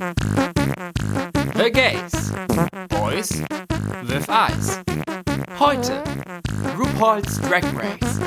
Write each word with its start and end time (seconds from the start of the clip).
The 0.00 1.70
Gays. 1.70 2.32
Boys 2.88 3.42
with 4.04 4.26
Eyes. 4.30 4.80
Heute 5.58 6.02
RuPaul's 6.78 7.38
Drag 7.42 7.62
Race. 7.76 8.18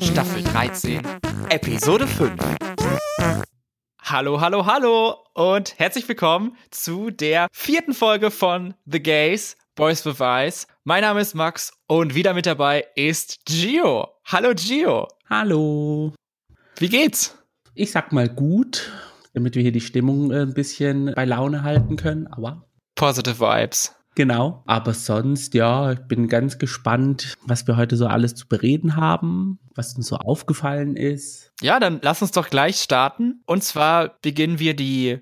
Staffel 0.00 0.44
13, 0.44 1.02
Episode 1.48 2.06
5. 2.06 2.32
Hallo, 4.02 4.40
hallo, 4.40 4.66
hallo 4.66 5.16
und 5.34 5.76
herzlich 5.80 6.08
willkommen 6.08 6.56
zu 6.70 7.10
der 7.10 7.48
vierten 7.50 7.92
Folge 7.92 8.30
von 8.30 8.74
The 8.84 9.02
Gays, 9.02 9.56
Boys 9.74 10.06
with 10.06 10.20
Eyes. 10.20 10.68
Mein 10.84 11.00
Name 11.00 11.22
ist 11.22 11.34
Max 11.34 11.72
und 11.88 12.14
wieder 12.14 12.34
mit 12.34 12.46
dabei 12.46 12.86
ist 12.94 13.44
Gio. 13.46 14.10
Hallo 14.26 14.54
Gio. 14.54 15.08
Hallo. 15.28 16.12
Wie 16.76 16.88
geht's? 16.88 17.36
Ich 17.74 17.90
sag 17.90 18.12
mal 18.12 18.28
gut, 18.28 18.92
damit 19.36 19.54
wir 19.54 19.62
hier 19.62 19.72
die 19.72 19.82
Stimmung 19.82 20.32
äh, 20.32 20.40
ein 20.40 20.54
bisschen 20.54 21.12
bei 21.14 21.26
Laune 21.26 21.62
halten 21.62 21.96
können. 21.96 22.26
Aber 22.26 22.66
Positive 22.94 23.38
Vibes. 23.38 23.94
Genau. 24.14 24.62
Aber 24.66 24.94
sonst, 24.94 25.52
ja, 25.52 25.92
ich 25.92 25.98
bin 26.00 26.26
ganz 26.26 26.58
gespannt, 26.58 27.34
was 27.44 27.66
wir 27.66 27.76
heute 27.76 27.96
so 27.96 28.06
alles 28.06 28.34
zu 28.34 28.48
bereden 28.48 28.96
haben, 28.96 29.58
was 29.74 29.94
uns 29.94 30.06
so 30.06 30.16
aufgefallen 30.16 30.96
ist. 30.96 31.52
Ja, 31.60 31.78
dann 31.78 32.00
lass 32.02 32.22
uns 32.22 32.30
doch 32.30 32.48
gleich 32.48 32.76
starten. 32.76 33.42
Und 33.44 33.62
zwar 33.62 34.16
beginnen 34.22 34.58
wir 34.58 34.74
die 34.74 35.18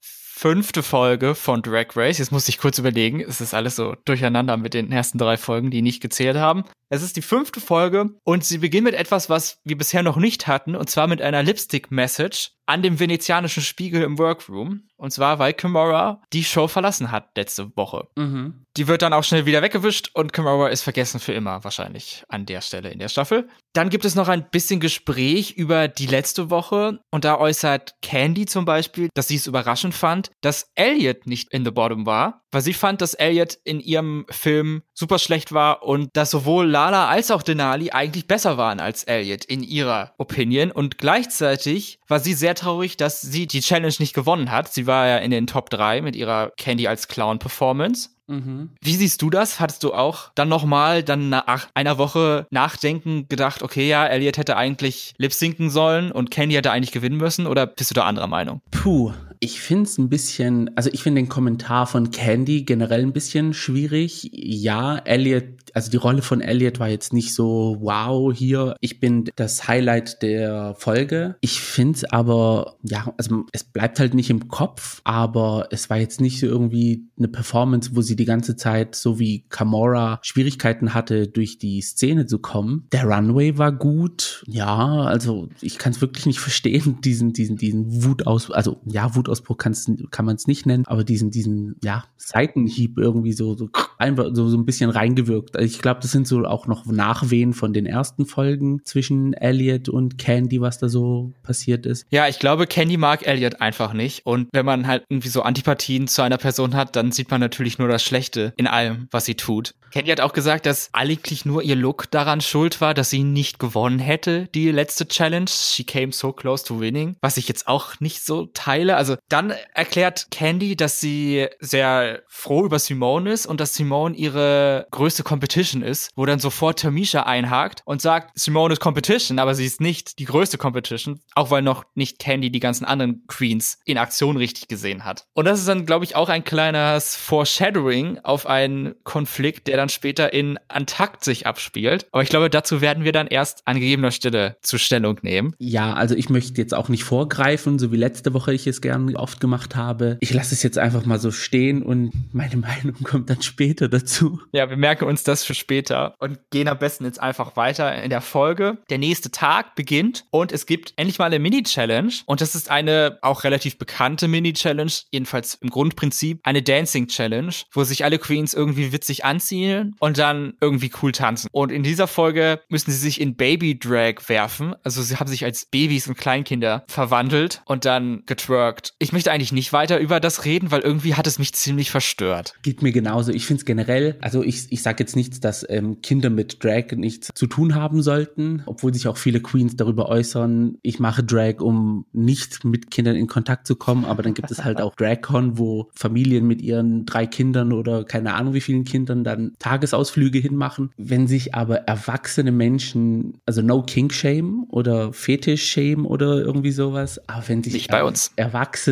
fünfte 0.00 0.84
Folge 0.84 1.34
von 1.34 1.62
Drag 1.62 1.96
Race. 1.96 2.18
Jetzt 2.18 2.30
muss 2.30 2.48
ich 2.48 2.58
kurz 2.58 2.78
überlegen. 2.78 3.20
Es 3.20 3.40
ist 3.40 3.54
alles 3.54 3.74
so 3.74 3.96
durcheinander 4.04 4.56
mit 4.56 4.74
den 4.74 4.92
ersten 4.92 5.18
drei 5.18 5.36
Folgen, 5.36 5.72
die 5.72 5.82
nicht 5.82 6.00
gezählt 6.00 6.36
haben. 6.36 6.62
Es 6.90 7.02
ist 7.02 7.16
die 7.16 7.22
fünfte 7.22 7.60
Folge 7.60 8.10
und 8.22 8.44
sie 8.44 8.58
beginnt 8.58 8.84
mit 8.84 8.94
etwas, 8.94 9.28
was 9.28 9.58
wir 9.64 9.76
bisher 9.76 10.04
noch 10.04 10.18
nicht 10.18 10.46
hatten, 10.46 10.76
und 10.76 10.88
zwar 10.88 11.08
mit 11.08 11.20
einer 11.22 11.42
Lipstick-Message 11.42 12.52
an 12.66 12.82
dem 12.82 12.98
venezianischen 12.98 13.62
Spiegel 13.62 14.02
im 14.02 14.18
Workroom. 14.18 14.82
Und 14.96 15.12
zwar, 15.12 15.38
weil 15.38 15.52
Kimura 15.52 16.22
die 16.32 16.44
Show 16.44 16.68
verlassen 16.68 17.10
hat 17.10 17.36
letzte 17.36 17.76
Woche. 17.76 18.08
Mhm. 18.16 18.64
Die 18.76 18.88
wird 18.88 19.02
dann 19.02 19.12
auch 19.12 19.24
schnell 19.24 19.46
wieder 19.46 19.62
weggewischt 19.62 20.10
und 20.14 20.32
Kimura 20.32 20.68
ist 20.68 20.82
vergessen 20.82 21.20
für 21.20 21.32
immer 21.32 21.64
wahrscheinlich 21.64 22.24
an 22.28 22.46
der 22.46 22.60
Stelle 22.60 22.90
in 22.90 22.98
der 22.98 23.08
Staffel. 23.08 23.48
Dann 23.72 23.90
gibt 23.90 24.04
es 24.04 24.14
noch 24.14 24.28
ein 24.28 24.48
bisschen 24.50 24.80
Gespräch 24.80 25.52
über 25.52 25.88
die 25.88 26.06
letzte 26.06 26.50
Woche 26.50 26.98
und 27.10 27.24
da 27.24 27.38
äußert 27.38 27.94
Candy 28.02 28.46
zum 28.46 28.64
Beispiel, 28.64 29.08
dass 29.14 29.28
sie 29.28 29.36
es 29.36 29.46
überraschend 29.46 29.94
fand, 29.94 30.30
dass 30.40 30.70
Elliot 30.74 31.26
nicht 31.26 31.52
in 31.52 31.64
The 31.64 31.70
Bottom 31.70 32.06
war, 32.06 32.42
weil 32.56 32.62
sie 32.62 32.72
fand, 32.72 33.02
dass 33.02 33.12
Elliot 33.12 33.58
in 33.64 33.80
ihrem 33.80 34.24
Film 34.30 34.80
super 34.94 35.18
schlecht 35.18 35.52
war 35.52 35.82
und 35.82 36.16
dass 36.16 36.30
sowohl 36.30 36.66
Lala 36.66 37.06
als 37.06 37.30
auch 37.30 37.42
Denali 37.42 37.90
eigentlich 37.90 38.26
besser 38.26 38.56
waren 38.56 38.80
als 38.80 39.04
Elliot 39.04 39.44
in 39.44 39.62
ihrer 39.62 40.14
Opinion 40.16 40.70
und 40.70 40.96
gleichzeitig 40.96 41.98
war 42.08 42.18
sie 42.18 42.32
sehr 42.32 42.54
traurig, 42.54 42.96
dass 42.96 43.20
sie 43.20 43.46
die 43.46 43.60
Challenge 43.60 43.92
nicht 43.98 44.14
gewonnen 44.14 44.50
hat. 44.50 44.72
Sie 44.72 44.86
war 44.86 45.06
ja 45.06 45.18
in 45.18 45.32
den 45.32 45.46
Top 45.46 45.68
3 45.68 46.00
mit 46.00 46.16
ihrer 46.16 46.50
Candy 46.56 46.88
als 46.88 47.08
Clown 47.08 47.38
Performance. 47.38 48.08
Mhm. 48.26 48.70
Wie 48.80 48.94
siehst 48.94 49.22
du 49.22 49.30
das? 49.30 49.60
Hattest 49.60 49.84
du 49.84 49.92
auch 49.92 50.30
dann 50.34 50.48
nochmal 50.48 51.02
dann 51.02 51.28
nach 51.28 51.68
einer 51.74 51.98
Woche 51.98 52.46
nachdenken 52.50 53.28
gedacht, 53.28 53.62
okay, 53.62 53.86
ja, 53.86 54.06
Elliot 54.06 54.38
hätte 54.38 54.56
eigentlich 54.56 55.14
lip 55.18 55.32
sinken 55.34 55.70
sollen 55.70 56.10
und 56.10 56.30
Candy 56.30 56.54
hätte 56.54 56.72
eigentlich 56.72 56.92
gewinnen 56.92 57.18
müssen 57.18 57.46
oder 57.46 57.66
bist 57.66 57.90
du 57.90 57.94
da 57.94 58.04
anderer 58.04 58.26
Meinung? 58.26 58.62
Puh, 58.70 59.12
ich 59.40 59.60
finde 59.60 59.84
es 59.84 59.98
ein 59.98 60.08
bisschen, 60.08 60.70
also 60.76 60.90
ich 60.92 61.02
finde 61.02 61.20
den 61.20 61.28
Kommentar 61.28 61.86
von 61.86 62.10
Candy 62.10 62.62
generell 62.62 63.02
ein 63.02 63.12
bisschen 63.12 63.54
schwierig. 63.54 64.30
Ja, 64.32 64.98
Elliot, 64.98 65.44
also 65.74 65.90
die 65.90 65.96
Rolle 65.96 66.22
von 66.22 66.40
Elliot 66.40 66.80
war 66.80 66.88
jetzt 66.88 67.12
nicht 67.12 67.34
so, 67.34 67.76
wow, 67.80 68.32
hier, 68.34 68.76
ich 68.80 69.00
bin 69.00 69.30
das 69.36 69.68
Highlight 69.68 70.22
der 70.22 70.74
Folge. 70.78 71.36
Ich 71.40 71.60
finde 71.60 71.96
es 71.96 72.04
aber, 72.04 72.76
ja, 72.82 73.12
also 73.18 73.44
es 73.52 73.64
bleibt 73.64 73.98
halt 74.00 74.14
nicht 74.14 74.30
im 74.30 74.48
Kopf, 74.48 75.00
aber 75.04 75.68
es 75.70 75.90
war 75.90 75.98
jetzt 75.98 76.20
nicht 76.20 76.40
so 76.40 76.46
irgendwie 76.46 77.08
eine 77.18 77.28
Performance, 77.28 77.90
wo 77.94 78.02
sie 78.02 78.16
die 78.16 78.24
ganze 78.24 78.56
Zeit, 78.56 78.94
so 78.94 79.18
wie 79.18 79.44
Kamora, 79.48 80.18
Schwierigkeiten 80.22 80.94
hatte, 80.94 81.28
durch 81.28 81.58
die 81.58 81.80
Szene 81.80 82.26
zu 82.26 82.38
kommen. 82.38 82.86
Der 82.92 83.04
Runway 83.04 83.58
war 83.58 83.72
gut. 83.72 84.44
Ja, 84.46 85.02
also 85.02 85.48
ich 85.60 85.78
kann 85.78 85.92
es 85.92 86.00
wirklich 86.00 86.26
nicht 86.26 86.40
verstehen, 86.40 87.00
diesen, 87.04 87.32
diesen, 87.32 87.56
diesen 87.56 88.04
Wutaus, 88.04 88.50
also 88.50 88.80
ja, 88.86 89.14
Wutausbruch 89.26 89.56
kann 89.58 90.24
man 90.24 90.36
es 90.36 90.46
nicht 90.46 90.66
nennen, 90.66 90.84
aber 90.86 91.04
diesen, 91.04 91.30
diesen, 91.30 91.76
ja, 91.82 92.04
Seitenhieb 92.16 92.98
irgendwie 92.98 93.32
so, 93.32 93.56
so 93.56 93.68
einfach 93.98 94.30
so, 94.32 94.48
so 94.48 94.56
ein 94.56 94.64
bisschen 94.64 94.90
reingewirkt. 94.90 95.56
Also 95.56 95.66
ich 95.66 95.82
glaube, 95.82 96.00
das 96.00 96.12
sind 96.12 96.26
so 96.26 96.44
auch 96.44 96.66
noch 96.66 96.86
Nachwehen 96.86 97.52
von 97.52 97.72
den 97.72 97.86
ersten 97.86 98.26
Folgen 98.26 98.80
zwischen 98.84 99.32
Elliot 99.32 99.88
und 99.88 100.18
Candy, 100.18 100.60
was 100.60 100.78
da 100.78 100.88
so 100.88 101.32
passiert 101.42 101.86
ist. 101.86 102.06
Ja, 102.10 102.28
ich 102.28 102.38
glaube, 102.38 102.66
Candy 102.66 102.96
mag 102.96 103.26
Elliot 103.26 103.60
einfach 103.60 103.92
nicht. 103.92 104.24
Und 104.24 104.48
wenn 104.52 104.66
man 104.66 104.86
halt 104.86 105.04
irgendwie 105.08 105.28
so 105.28 105.42
Antipathien 105.42 106.06
zu 106.08 106.22
einer 106.22 106.38
Person 106.38 106.74
hat, 106.74 106.96
dann 106.96 107.12
sieht 107.12 107.30
man 107.30 107.40
natürlich 107.40 107.78
nur 107.78 107.88
das 107.88 108.02
Schlechte 108.02 108.52
in 108.56 108.66
allem, 108.66 109.08
was 109.10 109.24
sie 109.24 109.34
tut. 109.34 109.74
Candy 109.92 110.10
hat 110.10 110.20
auch 110.20 110.32
gesagt, 110.32 110.66
dass 110.66 110.90
eigentlich 110.92 111.44
nur 111.44 111.62
ihr 111.62 111.76
Look 111.76 112.10
daran 112.10 112.40
schuld 112.40 112.80
war, 112.80 112.92
dass 112.92 113.10
sie 113.10 113.22
nicht 113.22 113.58
gewonnen 113.58 113.98
hätte, 113.98 114.48
die 114.54 114.70
letzte 114.70 115.08
Challenge. 115.08 115.48
She 115.48 115.84
came 115.84 116.12
so 116.12 116.32
close 116.32 116.64
to 116.64 116.80
winning. 116.80 117.16
Was 117.20 117.36
ich 117.36 117.48
jetzt 117.48 117.68
auch 117.68 117.98
nicht 118.00 118.22
so 118.22 118.46
teile. 118.46 118.96
Also 118.96 119.15
dann 119.28 119.52
erklärt 119.74 120.28
Candy, 120.30 120.76
dass 120.76 121.00
sie 121.00 121.46
sehr 121.60 122.22
froh 122.28 122.64
über 122.64 122.78
Simone 122.78 123.32
ist 123.32 123.46
und 123.46 123.60
dass 123.60 123.74
Simone 123.74 124.14
ihre 124.16 124.86
größte 124.90 125.22
Competition 125.22 125.82
ist, 125.82 126.10
wo 126.16 126.26
dann 126.26 126.38
sofort 126.38 126.80
Tamisha 126.80 127.22
einhakt 127.22 127.82
und 127.84 128.02
sagt, 128.02 128.38
Simone 128.38 128.74
ist 128.74 128.80
Competition, 128.80 129.38
aber 129.38 129.54
sie 129.54 129.66
ist 129.66 129.80
nicht 129.80 130.18
die 130.18 130.24
größte 130.24 130.58
Competition, 130.58 131.20
auch 131.34 131.50
weil 131.50 131.62
noch 131.62 131.84
nicht 131.94 132.18
Candy 132.18 132.50
die 132.50 132.60
ganzen 132.60 132.84
anderen 132.84 133.26
Queens 133.26 133.78
in 133.84 133.98
Aktion 133.98 134.36
richtig 134.36 134.68
gesehen 134.68 135.04
hat. 135.04 135.26
Und 135.34 135.46
das 135.46 135.58
ist 135.58 135.68
dann, 135.68 135.86
glaube 135.86 136.04
ich, 136.04 136.16
auch 136.16 136.28
ein 136.28 136.44
kleines 136.44 137.16
Foreshadowing 137.16 138.18
auf 138.22 138.46
einen 138.46 138.94
Konflikt, 139.04 139.66
der 139.66 139.76
dann 139.76 139.88
später 139.88 140.32
in 140.32 140.58
Antakt 140.68 141.24
sich 141.24 141.46
abspielt. 141.46 142.06
Aber 142.12 142.22
ich 142.22 142.28
glaube, 142.28 142.50
dazu 142.50 142.80
werden 142.80 143.04
wir 143.04 143.12
dann 143.12 143.26
erst 143.26 143.62
an 143.66 143.78
gegebener 143.78 144.10
Stelle 144.10 144.56
zu 144.62 144.78
Stellung 144.78 145.18
nehmen. 145.22 145.54
Ja, 145.58 145.94
also 145.94 146.14
ich 146.14 146.28
möchte 146.28 146.60
jetzt 146.60 146.74
auch 146.74 146.88
nicht 146.88 147.04
vorgreifen, 147.04 147.78
so 147.78 147.92
wie 147.92 147.96
letzte 147.96 148.34
Woche 148.34 148.52
ich 148.52 148.66
es 148.66 148.80
gern 148.80 149.05
oft 149.14 149.38
gemacht 149.40 149.76
habe. 149.76 150.18
Ich 150.20 150.34
lasse 150.34 150.54
es 150.54 150.64
jetzt 150.64 150.78
einfach 150.78 151.04
mal 151.06 151.20
so 151.20 151.30
stehen 151.30 151.82
und 151.82 152.12
meine 152.32 152.56
Meinung 152.56 152.96
kommt 153.04 153.30
dann 153.30 153.42
später 153.42 153.88
dazu. 153.88 154.40
Ja, 154.52 154.68
wir 154.68 154.76
merken 154.76 155.04
uns 155.04 155.22
das 155.22 155.44
für 155.44 155.54
später 155.54 156.14
und 156.18 156.38
gehen 156.50 156.66
am 156.66 156.78
besten 156.78 157.04
jetzt 157.04 157.20
einfach 157.20 157.56
weiter 157.56 158.02
in 158.02 158.10
der 158.10 158.20
Folge. 158.20 158.78
Der 158.90 158.98
nächste 158.98 159.30
Tag 159.30 159.74
beginnt 159.74 160.24
und 160.30 160.50
es 160.50 160.66
gibt 160.66 160.94
endlich 160.96 161.18
mal 161.18 161.26
eine 161.26 161.38
Mini-Challenge 161.38 162.12
und 162.26 162.40
das 162.40 162.54
ist 162.54 162.70
eine 162.70 163.18
auch 163.22 163.44
relativ 163.44 163.78
bekannte 163.78 164.28
Mini-Challenge, 164.28 164.92
jedenfalls 165.12 165.54
im 165.60 165.70
Grundprinzip 165.70 166.40
eine 166.42 166.62
Dancing-Challenge, 166.62 167.52
wo 167.72 167.84
sich 167.84 168.04
alle 168.04 168.18
Queens 168.18 168.54
irgendwie 168.54 168.92
witzig 168.92 169.24
anziehen 169.24 169.94
und 170.00 170.18
dann 170.18 170.54
irgendwie 170.60 170.90
cool 171.02 171.12
tanzen. 171.12 171.48
Und 171.52 171.70
in 171.70 171.82
dieser 171.82 172.06
Folge 172.06 172.60
müssen 172.68 172.90
sie 172.90 172.98
sich 172.98 173.20
in 173.20 173.36
Baby-Drag 173.36 174.28
werfen, 174.28 174.74
also 174.82 175.02
sie 175.02 175.16
haben 175.16 175.28
sich 175.28 175.44
als 175.44 175.66
Babys 175.66 176.08
und 176.08 176.16
Kleinkinder 176.16 176.84
verwandelt 176.88 177.62
und 177.66 177.84
dann 177.84 178.22
getwerkt. 178.26 178.94
Ich 178.98 179.12
möchte 179.12 179.30
eigentlich 179.30 179.52
nicht 179.52 179.74
weiter 179.74 179.98
über 180.00 180.20
das 180.20 180.46
reden, 180.46 180.70
weil 180.70 180.80
irgendwie 180.80 181.14
hat 181.14 181.26
es 181.26 181.38
mich 181.38 181.52
ziemlich 181.52 181.90
verstört. 181.90 182.54
Geht 182.62 182.80
mir 182.80 182.92
genauso. 182.92 183.30
Ich 183.30 183.44
finde 183.44 183.60
es 183.60 183.66
generell, 183.66 184.16
also 184.22 184.42
ich, 184.42 184.68
ich 184.70 184.82
sage 184.82 184.96
jetzt 185.00 185.16
nichts, 185.16 185.38
dass 185.38 185.66
ähm, 185.68 186.00
Kinder 186.00 186.30
mit 186.30 186.64
Drag 186.64 186.92
nichts 186.92 187.28
zu 187.34 187.46
tun 187.46 187.74
haben 187.74 188.00
sollten, 188.00 188.62
obwohl 188.64 188.94
sich 188.94 189.06
auch 189.06 189.18
viele 189.18 189.40
Queens 189.40 189.76
darüber 189.76 190.08
äußern, 190.08 190.78
ich 190.80 190.98
mache 190.98 191.22
Drag, 191.22 191.60
um 191.60 192.06
nicht 192.12 192.64
mit 192.64 192.90
Kindern 192.90 193.16
in 193.16 193.26
Kontakt 193.26 193.66
zu 193.66 193.76
kommen, 193.76 194.06
aber 194.06 194.22
dann 194.22 194.32
gibt 194.32 194.50
es 194.50 194.64
halt 194.64 194.80
auch 194.80 194.94
DragCon, 194.96 195.58
wo 195.58 195.90
Familien 195.94 196.46
mit 196.46 196.62
ihren 196.62 197.04
drei 197.04 197.26
Kindern 197.26 197.74
oder 197.74 198.04
keine 198.04 198.32
Ahnung 198.32 198.54
wie 198.54 198.62
vielen 198.62 198.84
Kindern 198.84 199.24
dann 199.24 199.52
Tagesausflüge 199.58 200.38
hinmachen. 200.38 200.90
Wenn 200.96 201.26
sich 201.26 201.54
aber 201.54 201.80
erwachsene 201.80 202.50
Menschen, 202.50 203.42
also 203.44 203.60
no 203.60 203.82
King 203.82 204.10
Shame 204.10 204.64
oder 204.70 205.12
Fetish 205.12 205.70
Shame 205.70 206.06
oder 206.06 206.38
irgendwie 206.38 206.72
sowas, 206.72 207.20
aber 207.28 207.46
wenn 207.48 207.62
sich 207.62 207.74
Nicht 207.74 207.90
bei 207.90 208.02
uns. 208.02 208.32
Erwachsene 208.36 208.85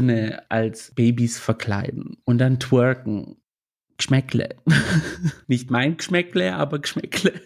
als 0.48 0.92
Babys 0.94 1.38
verkleiden 1.38 2.16
und 2.24 2.38
dann 2.38 2.60
twerken, 2.60 3.36
Geschmäckle. 3.96 4.56
Nicht 5.46 5.70
mein 5.70 5.96
Geschmäckle, 5.96 6.54
aber 6.54 6.78
Geschmäckle. 6.78 7.32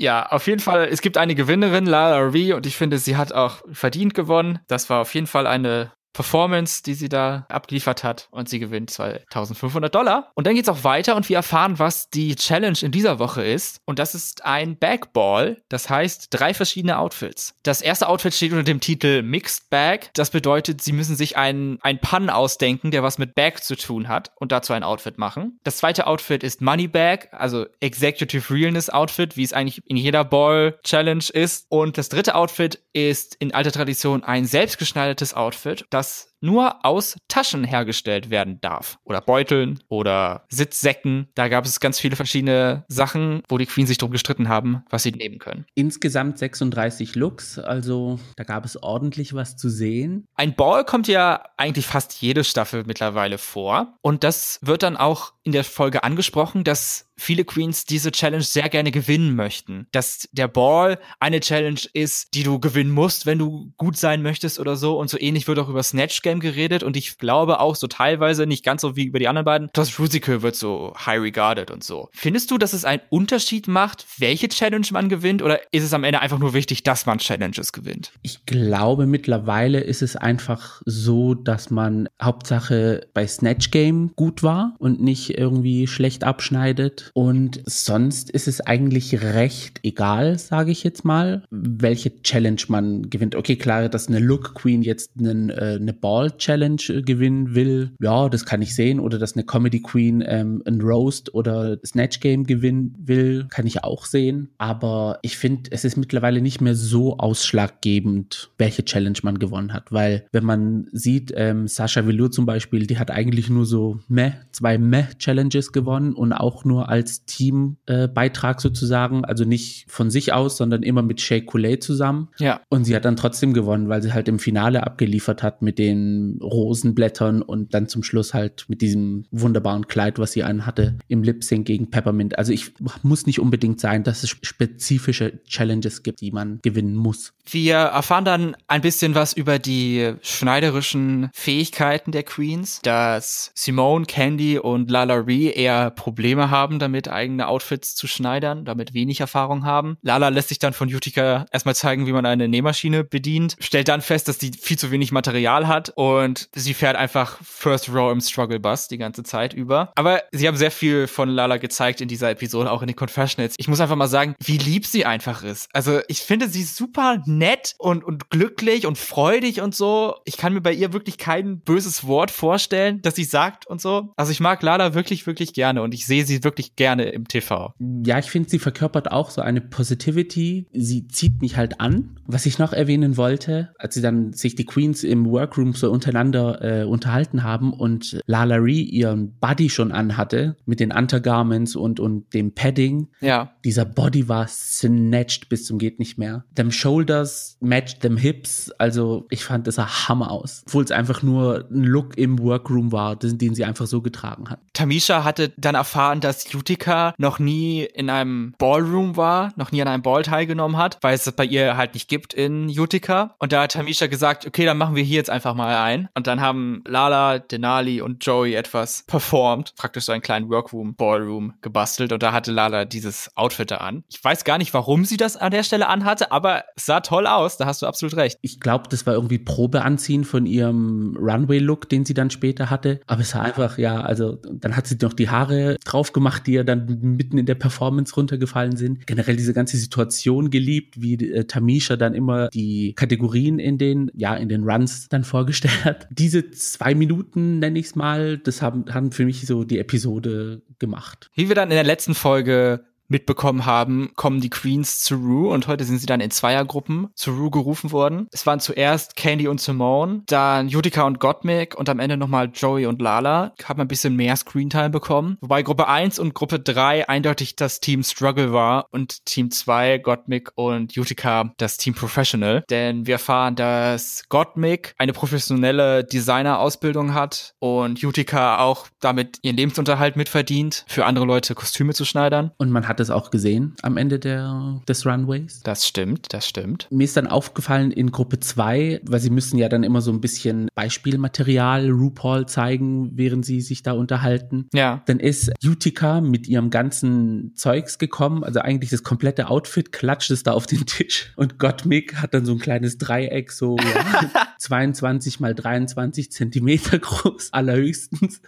Ja, 0.00 0.26
auf 0.26 0.46
jeden 0.46 0.60
Fall, 0.60 0.86
es 0.92 1.00
gibt 1.00 1.18
eine 1.18 1.34
Gewinnerin, 1.34 1.84
Lala 1.84 2.20
Ree, 2.20 2.52
und 2.52 2.66
ich 2.66 2.76
finde, 2.76 2.98
sie 2.98 3.16
hat 3.16 3.32
auch 3.32 3.64
verdient 3.72 4.14
gewonnen. 4.14 4.60
Das 4.68 4.88
war 4.90 5.00
auf 5.00 5.12
jeden 5.12 5.26
Fall 5.26 5.44
eine 5.48 5.90
Performance, 6.18 6.82
die 6.82 6.94
sie 6.94 7.08
da 7.08 7.46
abgeliefert 7.48 8.02
hat 8.02 8.26
und 8.32 8.48
sie 8.48 8.58
gewinnt 8.58 8.90
2500 8.90 9.94
Dollar. 9.94 10.32
Und 10.34 10.48
dann 10.48 10.56
geht's 10.56 10.68
auch 10.68 10.82
weiter 10.82 11.14
und 11.14 11.28
wir 11.28 11.36
erfahren, 11.36 11.78
was 11.78 12.10
die 12.10 12.34
Challenge 12.34 12.76
in 12.82 12.90
dieser 12.90 13.20
Woche 13.20 13.44
ist. 13.44 13.80
Und 13.84 14.00
das 14.00 14.16
ist 14.16 14.44
ein 14.44 14.76
Bagball, 14.76 15.62
das 15.68 15.88
heißt 15.88 16.26
drei 16.30 16.54
verschiedene 16.54 16.98
Outfits. 16.98 17.54
Das 17.62 17.82
erste 17.82 18.08
Outfit 18.08 18.34
steht 18.34 18.50
unter 18.50 18.64
dem 18.64 18.80
Titel 18.80 19.22
Mixed 19.22 19.70
Bag. 19.70 20.10
Das 20.14 20.30
bedeutet, 20.30 20.80
sie 20.80 20.90
müssen 20.90 21.14
sich 21.14 21.36
einen, 21.36 21.78
einen 21.82 22.00
Pun 22.00 22.30
ausdenken, 22.30 22.90
der 22.90 23.04
was 23.04 23.18
mit 23.18 23.36
Bag 23.36 23.62
zu 23.62 23.76
tun 23.76 24.08
hat 24.08 24.32
und 24.40 24.50
dazu 24.50 24.72
ein 24.72 24.82
Outfit 24.82 25.18
machen. 25.18 25.60
Das 25.62 25.76
zweite 25.76 26.08
Outfit 26.08 26.42
ist 26.42 26.60
Money 26.60 26.88
Bag, 26.88 27.28
also 27.30 27.66
Executive 27.78 28.52
Realness 28.52 28.90
Outfit, 28.90 29.36
wie 29.36 29.44
es 29.44 29.52
eigentlich 29.52 29.82
in 29.86 29.96
jeder 29.96 30.24
Ball 30.24 30.80
Challenge 30.82 31.24
ist. 31.32 31.66
Und 31.68 31.96
das 31.96 32.08
dritte 32.08 32.34
Outfit 32.34 32.82
ist 32.92 33.36
in 33.36 33.54
alter 33.54 33.70
Tradition 33.70 34.24
ein 34.24 34.46
selbstgeschneidertes 34.46 35.34
Outfit, 35.34 35.86
das 35.90 36.07
was 36.08 36.27
nur 36.40 36.84
aus 36.84 37.16
Taschen 37.28 37.64
hergestellt 37.64 38.30
werden 38.30 38.60
darf. 38.60 38.98
Oder 39.04 39.20
Beuteln 39.20 39.80
oder 39.88 40.44
Sitzsäcken. 40.48 41.28
Da 41.34 41.48
gab 41.48 41.64
es 41.64 41.80
ganz 41.80 41.98
viele 41.98 42.16
verschiedene 42.16 42.84
Sachen, 42.88 43.42
wo 43.48 43.58
die 43.58 43.66
Queen 43.66 43.86
sich 43.86 43.98
drum 43.98 44.10
gestritten 44.10 44.48
haben, 44.48 44.84
was 44.90 45.02
sie 45.02 45.12
nehmen 45.12 45.38
können. 45.38 45.66
Insgesamt 45.74 46.38
36 46.38 47.14
Looks, 47.14 47.58
also 47.58 48.18
da 48.36 48.44
gab 48.44 48.64
es 48.64 48.82
ordentlich 48.82 49.34
was 49.34 49.56
zu 49.56 49.68
sehen. 49.68 50.26
Ein 50.34 50.54
Ball 50.54 50.84
kommt 50.84 51.08
ja 51.08 51.42
eigentlich 51.56 51.86
fast 51.86 52.20
jede 52.20 52.44
Staffel 52.44 52.84
mittlerweile 52.86 53.38
vor. 53.38 53.96
Und 54.02 54.24
das 54.24 54.58
wird 54.62 54.82
dann 54.82 54.96
auch 54.96 55.32
in 55.42 55.52
der 55.52 55.64
Folge 55.64 56.04
angesprochen, 56.04 56.64
dass 56.64 57.08
viele 57.16 57.44
Queens 57.44 57.84
diese 57.84 58.12
Challenge 58.12 58.42
sehr 58.42 58.68
gerne 58.68 58.90
gewinnen 58.90 59.34
möchten. 59.34 59.86
Dass 59.92 60.28
der 60.32 60.48
Ball 60.48 60.98
eine 61.18 61.40
Challenge 61.40 61.80
ist, 61.92 62.34
die 62.34 62.42
du 62.44 62.60
gewinnen 62.60 62.90
musst, 62.90 63.26
wenn 63.26 63.38
du 63.38 63.72
gut 63.76 63.96
sein 63.96 64.22
möchtest 64.22 64.60
oder 64.60 64.76
so. 64.76 64.98
Und 64.98 65.10
so 65.10 65.18
ähnlich 65.18 65.48
wird 65.48 65.58
auch 65.58 65.68
über 65.68 65.82
Snatch 65.82 66.22
Game 66.28 66.40
geredet. 66.40 66.82
Und 66.82 66.96
ich 66.96 67.16
glaube 67.18 67.60
auch 67.60 67.74
so 67.74 67.86
teilweise, 67.86 68.46
nicht 68.46 68.64
ganz 68.64 68.82
so 68.82 68.96
wie 68.96 69.04
über 69.04 69.18
die 69.18 69.28
anderen 69.28 69.46
beiden, 69.46 69.70
das 69.72 69.98
Rusical 69.98 70.42
wird 70.42 70.56
so 70.56 70.92
high 71.06 71.20
regarded 71.20 71.70
und 71.70 71.82
so. 71.82 72.08
Findest 72.12 72.50
du, 72.50 72.58
dass 72.58 72.74
es 72.74 72.84
einen 72.84 73.00
Unterschied 73.08 73.66
macht, 73.66 74.04
welche 74.18 74.48
Challenge 74.48 74.86
man 74.92 75.08
gewinnt? 75.08 75.42
Oder 75.42 75.60
ist 75.72 75.84
es 75.84 75.94
am 75.94 76.04
Ende 76.04 76.20
einfach 76.20 76.38
nur 76.38 76.52
wichtig, 76.52 76.82
dass 76.82 77.06
man 77.06 77.18
Challenges 77.18 77.72
gewinnt? 77.72 78.12
Ich 78.22 78.44
glaube, 78.44 79.06
mittlerweile 79.06 79.80
ist 79.80 80.02
es 80.02 80.16
einfach 80.16 80.82
so, 80.84 81.34
dass 81.34 81.70
man 81.70 82.08
Hauptsache 82.20 83.06
bei 83.14 83.26
Snatch 83.26 83.70
Game 83.70 84.12
gut 84.14 84.42
war 84.42 84.74
und 84.78 85.00
nicht 85.00 85.38
irgendwie 85.38 85.86
schlecht 85.86 86.24
abschneidet 86.24 87.10
und 87.14 87.62
sonst 87.64 88.30
ist 88.30 88.48
es 88.48 88.60
eigentlich 88.60 89.22
recht 89.22 89.80
egal, 89.82 90.38
sage 90.38 90.72
ich 90.72 90.84
jetzt 90.84 91.04
mal, 91.04 91.44
welche 91.50 92.20
Challenge 92.22 92.60
man 92.68 93.08
gewinnt. 93.08 93.34
Okay, 93.34 93.56
klar, 93.56 93.88
dass 93.88 94.08
eine 94.08 94.18
Look 94.18 94.54
Queen 94.54 94.82
jetzt 94.82 95.12
einen, 95.18 95.50
äh, 95.50 95.78
eine 95.80 95.92
Ball 95.92 96.17
Challenge 96.26 96.82
äh, 96.88 97.02
gewinnen 97.02 97.54
will, 97.54 97.92
ja, 98.00 98.28
das 98.28 98.44
kann 98.44 98.62
ich 98.62 98.74
sehen. 98.74 99.00
Oder 99.00 99.18
dass 99.18 99.34
eine 99.34 99.44
Comedy 99.44 99.80
Queen 99.80 100.22
ähm, 100.26 100.62
ein 100.66 100.80
Roast 100.80 101.34
oder 101.34 101.78
Snatch 101.84 102.20
Game 102.20 102.44
gewinnen 102.44 102.94
will, 102.98 103.46
kann 103.50 103.66
ich 103.66 103.84
auch 103.84 104.04
sehen. 104.04 104.50
Aber 104.58 105.18
ich 105.22 105.36
finde, 105.36 105.70
es 105.72 105.84
ist 105.84 105.96
mittlerweile 105.96 106.40
nicht 106.40 106.60
mehr 106.60 106.74
so 106.74 107.18
ausschlaggebend, 107.18 108.50
welche 108.58 108.84
Challenge 108.84 109.18
man 109.22 109.38
gewonnen 109.38 109.72
hat. 109.72 109.92
Weil 109.92 110.26
wenn 110.32 110.44
man 110.44 110.88
sieht, 110.92 111.32
ähm, 111.36 111.68
Sascha 111.68 112.06
Velour 112.06 112.30
zum 112.30 112.46
Beispiel, 112.46 112.86
die 112.86 112.98
hat 112.98 113.10
eigentlich 113.10 113.50
nur 113.50 113.66
so 113.66 114.00
meh, 114.08 114.32
zwei 114.52 114.78
meh 114.78 115.06
Challenges 115.18 115.72
gewonnen 115.72 116.12
und 116.14 116.32
auch 116.32 116.64
nur 116.64 116.88
als 116.88 117.24
Teambeitrag 117.24 118.58
äh, 118.58 118.60
sozusagen, 118.60 119.24
also 119.24 119.44
nicht 119.44 119.86
von 119.88 120.10
sich 120.10 120.32
aus, 120.32 120.56
sondern 120.56 120.82
immer 120.82 121.02
mit 121.02 121.20
Shay 121.20 121.42
Coulee 121.44 121.78
zusammen. 121.78 122.28
Ja. 122.38 122.60
Und 122.68 122.84
sie 122.84 122.94
hat 122.96 123.04
dann 123.04 123.16
trotzdem 123.16 123.52
gewonnen, 123.52 123.88
weil 123.88 124.02
sie 124.02 124.12
halt 124.12 124.28
im 124.28 124.38
Finale 124.38 124.84
abgeliefert 124.84 125.42
hat 125.42 125.62
mit 125.62 125.78
den 125.78 126.07
Rosenblättern 126.42 127.42
und 127.42 127.74
dann 127.74 127.88
zum 127.88 128.02
Schluss 128.02 128.34
halt 128.34 128.64
mit 128.68 128.82
diesem 128.82 129.24
wunderbaren 129.30 129.86
Kleid, 129.86 130.18
was 130.18 130.32
sie 130.32 130.42
anhatte, 130.42 130.98
im 131.08 131.22
Lip 131.22 131.44
Sync 131.44 131.66
gegen 131.66 131.90
Peppermint. 131.90 132.38
Also 132.38 132.52
ich 132.52 132.72
muss 133.02 133.26
nicht 133.26 133.40
unbedingt 133.40 133.80
sein, 133.80 134.04
dass 134.04 134.22
es 134.22 134.30
spezifische 134.30 135.42
Challenges 135.44 136.02
gibt, 136.02 136.20
die 136.20 136.30
man 136.30 136.58
gewinnen 136.62 136.94
muss. 136.94 137.32
Wir 137.50 137.76
erfahren 137.76 138.24
dann 138.24 138.56
ein 138.66 138.82
bisschen 138.82 139.14
was 139.14 139.32
über 139.32 139.58
die 139.58 140.14
schneiderischen 140.22 141.30
Fähigkeiten 141.32 142.12
der 142.12 142.22
Queens, 142.22 142.80
dass 142.82 143.50
Simone, 143.54 144.04
Candy 144.04 144.58
und 144.58 144.90
Lala 144.90 145.14
Ree 145.14 145.50
eher 145.50 145.90
Probleme 145.90 146.50
haben, 146.50 146.78
damit 146.78 147.08
eigene 147.08 147.48
Outfits 147.48 147.94
zu 147.94 148.06
schneidern, 148.06 148.64
damit 148.64 148.94
wenig 148.94 149.20
Erfahrung 149.20 149.64
haben. 149.64 149.96
Lala 150.02 150.28
lässt 150.28 150.48
sich 150.48 150.58
dann 150.58 150.72
von 150.72 150.92
Utica 150.92 151.46
erstmal 151.50 151.74
zeigen, 151.74 152.06
wie 152.06 152.12
man 152.12 152.26
eine 152.26 152.48
Nähmaschine 152.48 153.04
bedient, 153.04 153.56
stellt 153.60 153.88
dann 153.88 154.02
fest, 154.02 154.28
dass 154.28 154.38
die 154.38 154.52
viel 154.52 154.78
zu 154.78 154.90
wenig 154.90 155.12
Material 155.12 155.68
hat 155.68 155.92
und 155.98 156.48
sie 156.54 156.74
fährt 156.74 156.94
einfach 156.94 157.38
First 157.42 157.92
Row 157.92 158.12
im 158.12 158.20
Struggle 158.20 158.60
Bus 158.60 158.86
die 158.86 158.98
ganze 158.98 159.24
Zeit 159.24 159.52
über. 159.52 159.90
Aber 159.96 160.22
sie 160.30 160.46
haben 160.46 160.56
sehr 160.56 160.70
viel 160.70 161.08
von 161.08 161.28
Lala 161.28 161.56
gezeigt 161.56 162.00
in 162.00 162.06
dieser 162.06 162.30
Episode, 162.30 162.70
auch 162.70 162.82
in 162.82 162.86
den 162.86 162.94
Confessionals. 162.94 163.56
Ich 163.58 163.66
muss 163.66 163.80
einfach 163.80 163.96
mal 163.96 164.06
sagen, 164.06 164.36
wie 164.38 164.58
lieb 164.58 164.86
sie 164.86 165.04
einfach 165.04 165.42
ist. 165.42 165.68
Also 165.72 165.98
ich 166.06 166.20
finde 166.20 166.46
sie 166.46 166.62
super 166.62 167.20
nett 167.26 167.74
und, 167.78 168.04
und 168.04 168.30
glücklich 168.30 168.86
und 168.86 168.96
freudig 168.96 169.60
und 169.60 169.74
so. 169.74 170.14
Ich 170.24 170.36
kann 170.36 170.54
mir 170.54 170.60
bei 170.60 170.72
ihr 170.72 170.92
wirklich 170.92 171.18
kein 171.18 171.58
böses 171.62 172.06
Wort 172.06 172.30
vorstellen, 172.30 173.02
das 173.02 173.16
sie 173.16 173.24
sagt 173.24 173.66
und 173.66 173.80
so. 173.80 174.12
Also 174.16 174.30
ich 174.30 174.38
mag 174.38 174.62
Lala 174.62 174.94
wirklich, 174.94 175.26
wirklich 175.26 175.52
gerne 175.52 175.82
und 175.82 175.94
ich 175.94 176.06
sehe 176.06 176.24
sie 176.24 176.44
wirklich 176.44 176.76
gerne 176.76 177.08
im 177.08 177.26
TV. 177.26 177.74
Ja, 178.06 178.20
ich 178.20 178.30
finde, 178.30 178.48
sie 178.48 178.60
verkörpert 178.60 179.10
auch 179.10 179.30
so 179.30 179.40
eine 179.40 179.60
Positivity. 179.60 180.68
Sie 180.72 181.08
zieht 181.08 181.42
mich 181.42 181.56
halt 181.56 181.80
an. 181.80 182.20
Was 182.24 182.46
ich 182.46 182.60
noch 182.60 182.72
erwähnen 182.72 183.16
wollte, 183.16 183.74
als 183.78 183.94
sie 183.94 184.02
dann 184.02 184.32
sich 184.32 184.54
die 184.54 184.64
Queens 184.64 185.02
im 185.02 185.26
Workroom 185.26 185.72
so 185.72 185.87
untereinander 185.90 186.82
äh, 186.82 186.84
unterhalten 186.84 187.42
haben 187.42 187.72
und 187.72 188.20
Lala 188.26 188.56
Ree 188.56 188.82
ihren 188.82 189.32
Body 189.38 189.70
schon 189.70 189.92
anhatte 189.92 190.56
mit 190.66 190.80
den 190.80 190.92
Undergarments 190.92 191.76
und, 191.76 192.00
und 192.00 192.32
dem 192.34 192.52
Padding. 192.54 193.08
Ja. 193.20 193.52
Dieser 193.64 193.84
Body 193.84 194.28
war 194.28 194.46
snatched 194.48 195.48
bis 195.48 195.64
zum 195.64 195.78
geht 195.78 195.98
nicht 195.98 196.18
mehr. 196.18 196.44
Them 196.54 196.70
Shoulders 196.70 197.56
matched 197.60 198.00
them 198.00 198.16
Hips. 198.16 198.70
Also 198.78 199.26
ich 199.30 199.44
fand, 199.44 199.66
das 199.66 199.76
sah 199.76 200.08
Hammer 200.08 200.30
aus. 200.30 200.62
Obwohl 200.66 200.84
es 200.84 200.90
einfach 200.90 201.22
nur 201.22 201.66
ein 201.70 201.84
Look 201.84 202.18
im 202.18 202.38
Workroom 202.38 202.92
war, 202.92 203.16
den, 203.16 203.38
den 203.38 203.54
sie 203.54 203.64
einfach 203.64 203.86
so 203.86 204.02
getragen 204.02 204.50
hat. 204.50 204.60
Tamisha 204.72 205.24
hatte 205.24 205.52
dann 205.56 205.74
erfahren, 205.74 206.20
dass 206.20 206.52
Utica 206.54 207.14
noch 207.18 207.38
nie 207.38 207.82
in 207.82 208.10
einem 208.10 208.54
Ballroom 208.58 209.16
war, 209.16 209.52
noch 209.56 209.72
nie 209.72 209.82
an 209.82 209.88
einem 209.88 210.02
Ball 210.02 210.22
teilgenommen 210.22 210.76
hat, 210.76 210.98
weil 211.00 211.14
es 211.14 211.24
das 211.24 211.34
bei 211.34 211.44
ihr 211.44 211.76
halt 211.76 211.94
nicht 211.94 212.08
gibt 212.08 212.34
in 212.34 212.68
Utica. 212.68 213.34
Und 213.38 213.52
da 213.52 213.62
hat 213.62 213.72
Tamisha 213.72 214.06
gesagt, 214.06 214.46
okay, 214.46 214.64
dann 214.64 214.78
machen 214.78 214.94
wir 214.94 215.02
hier 215.02 215.16
jetzt 215.16 215.30
einfach 215.30 215.54
mal 215.54 215.68
ein. 215.82 216.08
Und 216.14 216.26
dann 216.26 216.40
haben 216.40 216.82
Lala, 216.86 217.38
Denali 217.38 218.00
und 218.00 218.24
Joey 218.24 218.54
etwas 218.54 219.04
performt, 219.06 219.74
praktisch 219.76 220.04
so 220.04 220.12
einen 220.12 220.22
kleinen 220.22 220.48
Workroom, 220.50 220.94
Ballroom 220.94 221.54
gebastelt. 221.62 222.12
Und 222.12 222.22
da 222.22 222.32
hatte 222.32 222.52
Lala 222.52 222.84
dieses 222.84 223.30
Outfit 223.36 223.70
da 223.70 223.78
an. 223.78 224.04
Ich 224.08 224.22
weiß 224.22 224.44
gar 224.44 224.58
nicht, 224.58 224.74
warum 224.74 225.04
sie 225.04 225.16
das 225.16 225.36
an 225.36 225.50
der 225.50 225.62
Stelle 225.62 225.88
anhatte, 225.88 226.32
aber 226.32 226.64
es 226.76 226.86
sah 226.86 227.00
toll 227.00 227.26
aus, 227.26 227.56
da 227.56 227.66
hast 227.66 227.82
du 227.82 227.86
absolut 227.86 228.16
recht. 228.16 228.38
Ich 228.42 228.60
glaube, 228.60 228.84
das 228.88 229.06
war 229.06 229.14
irgendwie 229.14 229.38
Probeanziehen 229.38 230.24
von 230.24 230.46
ihrem 230.46 231.16
Runway-Look, 231.18 231.88
den 231.88 232.04
sie 232.04 232.14
dann 232.14 232.30
später 232.30 232.70
hatte. 232.70 233.00
Aber 233.06 233.20
es 233.20 233.34
war 233.34 233.42
einfach, 233.42 233.78
ja, 233.78 234.00
also 234.00 234.36
dann 234.36 234.76
hat 234.76 234.86
sie 234.86 234.96
noch 235.00 235.12
die 235.12 235.28
Haare 235.28 235.76
drauf 235.84 236.12
gemacht, 236.12 236.46
die 236.46 236.52
ja 236.52 236.64
dann 236.64 236.86
mitten 237.02 237.38
in 237.38 237.46
der 237.46 237.54
Performance 237.54 238.14
runtergefallen 238.14 238.76
sind. 238.76 239.06
Generell 239.06 239.36
diese 239.36 239.54
ganze 239.54 239.76
Situation 239.76 240.50
geliebt, 240.50 241.00
wie 241.00 241.14
äh, 241.14 241.44
Tamisha 241.44 241.96
dann 241.96 242.14
immer 242.14 242.48
die 242.48 242.94
Kategorien 242.94 243.58
in 243.58 243.78
den, 243.78 244.10
ja, 244.14 244.34
in 244.34 244.48
den 244.48 244.64
Runs 244.64 245.08
dann 245.08 245.24
vorgestellt 245.24 245.67
hat. 245.84 246.06
Diese 246.10 246.50
zwei 246.50 246.94
Minuten, 246.94 247.58
nenne 247.58 247.78
ich 247.78 247.86
es 247.86 247.94
mal, 247.94 248.38
das 248.38 248.62
haben, 248.62 248.92
haben 248.92 249.12
für 249.12 249.24
mich 249.24 249.46
so 249.46 249.64
die 249.64 249.78
Episode 249.78 250.62
gemacht. 250.78 251.30
Wie 251.34 251.48
wir 251.48 251.54
dann 251.54 251.70
in 251.70 251.76
der 251.76 251.84
letzten 251.84 252.14
Folge 252.14 252.84
mitbekommen 253.08 253.66
haben, 253.66 254.10
kommen 254.14 254.40
die 254.40 254.50
Queens 254.50 255.00
zu 255.00 255.16
Rue 255.16 255.50
und 255.50 255.66
heute 255.66 255.84
sind 255.84 255.98
sie 255.98 256.06
dann 256.06 256.20
in 256.20 256.30
Zweiergruppen 256.30 257.08
zu 257.14 257.32
Rue 257.32 257.50
gerufen 257.50 257.92
worden. 257.92 258.28
Es 258.32 258.46
waren 258.46 258.60
zuerst 258.60 259.16
Candy 259.16 259.48
und 259.48 259.60
Simone, 259.60 260.22
dann 260.26 260.66
Utica 260.68 261.02
und 261.04 261.20
Gottmik 261.20 261.76
und 261.76 261.88
am 261.88 261.98
Ende 261.98 262.16
nochmal 262.16 262.50
Joey 262.52 262.86
und 262.86 263.00
Lala. 263.00 263.52
Haben 263.64 263.80
ein 263.80 263.88
bisschen 263.88 264.14
mehr 264.16 264.36
Screentime 264.36 264.90
bekommen. 264.90 265.38
Wobei 265.40 265.62
Gruppe 265.62 265.88
1 265.88 266.18
und 266.18 266.34
Gruppe 266.34 266.60
3 266.60 267.08
eindeutig 267.08 267.56
das 267.56 267.80
Team 267.80 268.02
Struggle 268.02 268.52
war 268.52 268.86
und 268.90 269.24
Team 269.24 269.50
2, 269.50 269.98
Gottmik 269.98 270.50
und 270.54 270.96
Utica, 270.96 271.52
das 271.56 271.76
Team 271.76 271.94
Professional. 271.94 272.64
Denn 272.70 273.06
wir 273.06 273.14
erfahren, 273.14 273.56
dass 273.56 274.24
Gottmik 274.28 274.94
eine 274.98 275.12
professionelle 275.12 276.04
Designerausbildung 276.04 277.14
hat 277.14 277.54
und 277.58 278.02
Utica 278.02 278.58
auch 278.58 278.86
damit 279.00 279.38
ihren 279.42 279.56
Lebensunterhalt 279.56 280.16
mitverdient, 280.16 280.84
für 280.88 281.06
andere 281.06 281.24
Leute 281.24 281.54
Kostüme 281.54 281.94
zu 281.94 282.04
schneidern. 282.04 282.52
Und 282.58 282.70
man 282.70 282.88
hat 282.88 282.97
hat 282.98 283.04
es 283.04 283.10
auch 283.10 283.30
gesehen 283.30 283.74
am 283.82 283.96
Ende 283.96 284.18
der, 284.18 284.80
des 284.88 285.06
Runways. 285.06 285.60
Das 285.62 285.86
stimmt, 285.86 286.26
das 286.30 286.48
stimmt. 286.48 286.88
Mir 286.90 287.04
ist 287.04 287.16
dann 287.16 287.28
aufgefallen 287.28 287.92
in 287.92 288.10
Gruppe 288.10 288.40
2, 288.40 289.02
weil 289.04 289.20
sie 289.20 289.30
müssen 289.30 289.56
ja 289.56 289.68
dann 289.68 289.84
immer 289.84 290.00
so 290.00 290.10
ein 290.10 290.20
bisschen 290.20 290.68
Beispielmaterial 290.74 291.90
RuPaul 291.90 292.46
zeigen, 292.46 293.12
während 293.14 293.46
sie 293.46 293.60
sich 293.60 293.84
da 293.84 293.92
unterhalten. 293.92 294.66
Ja. 294.74 295.02
Dann 295.06 295.20
ist 295.20 295.52
Utica 295.64 296.20
mit 296.20 296.48
ihrem 296.48 296.70
ganzen 296.70 297.52
Zeugs 297.54 297.98
gekommen, 297.98 298.42
also 298.42 298.58
eigentlich 298.60 298.90
das 298.90 299.04
komplette 299.04 299.48
Outfit, 299.48 299.92
klatscht 299.92 300.32
es 300.32 300.42
da 300.42 300.52
auf 300.52 300.66
den 300.66 300.84
Tisch 300.86 301.32
und 301.36 301.60
Gottmik 301.60 302.16
hat 302.16 302.34
dann 302.34 302.44
so 302.44 302.52
ein 302.52 302.58
kleines 302.58 302.98
Dreieck, 302.98 303.52
so 303.52 303.76
ja, 303.76 304.48
22 304.58 305.38
mal 305.38 305.54
23 305.54 306.32
Zentimeter 306.32 306.98
groß, 306.98 307.52
allerhöchstens 307.52 308.42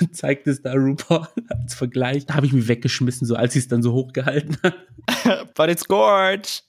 und 0.00 0.16
zeigt 0.16 0.48
es 0.48 0.62
da 0.62 0.72
RuPaul 0.72 1.28
als 1.48 1.74
Vergleich. 1.74 2.26
Da 2.26 2.34
habe 2.34 2.46
ich 2.46 2.52
mich 2.52 2.66
weggeschmissen, 2.66 3.26
so 3.26 3.36
als 3.36 3.52
sie 3.52 3.60
es 3.60 3.68
dann 3.68 3.82
so 3.82 3.91
hochgehalten 3.92 4.56
hat. 4.62 4.74
But 5.54 5.68
it's 5.68 5.86
gorge. 5.86 6.62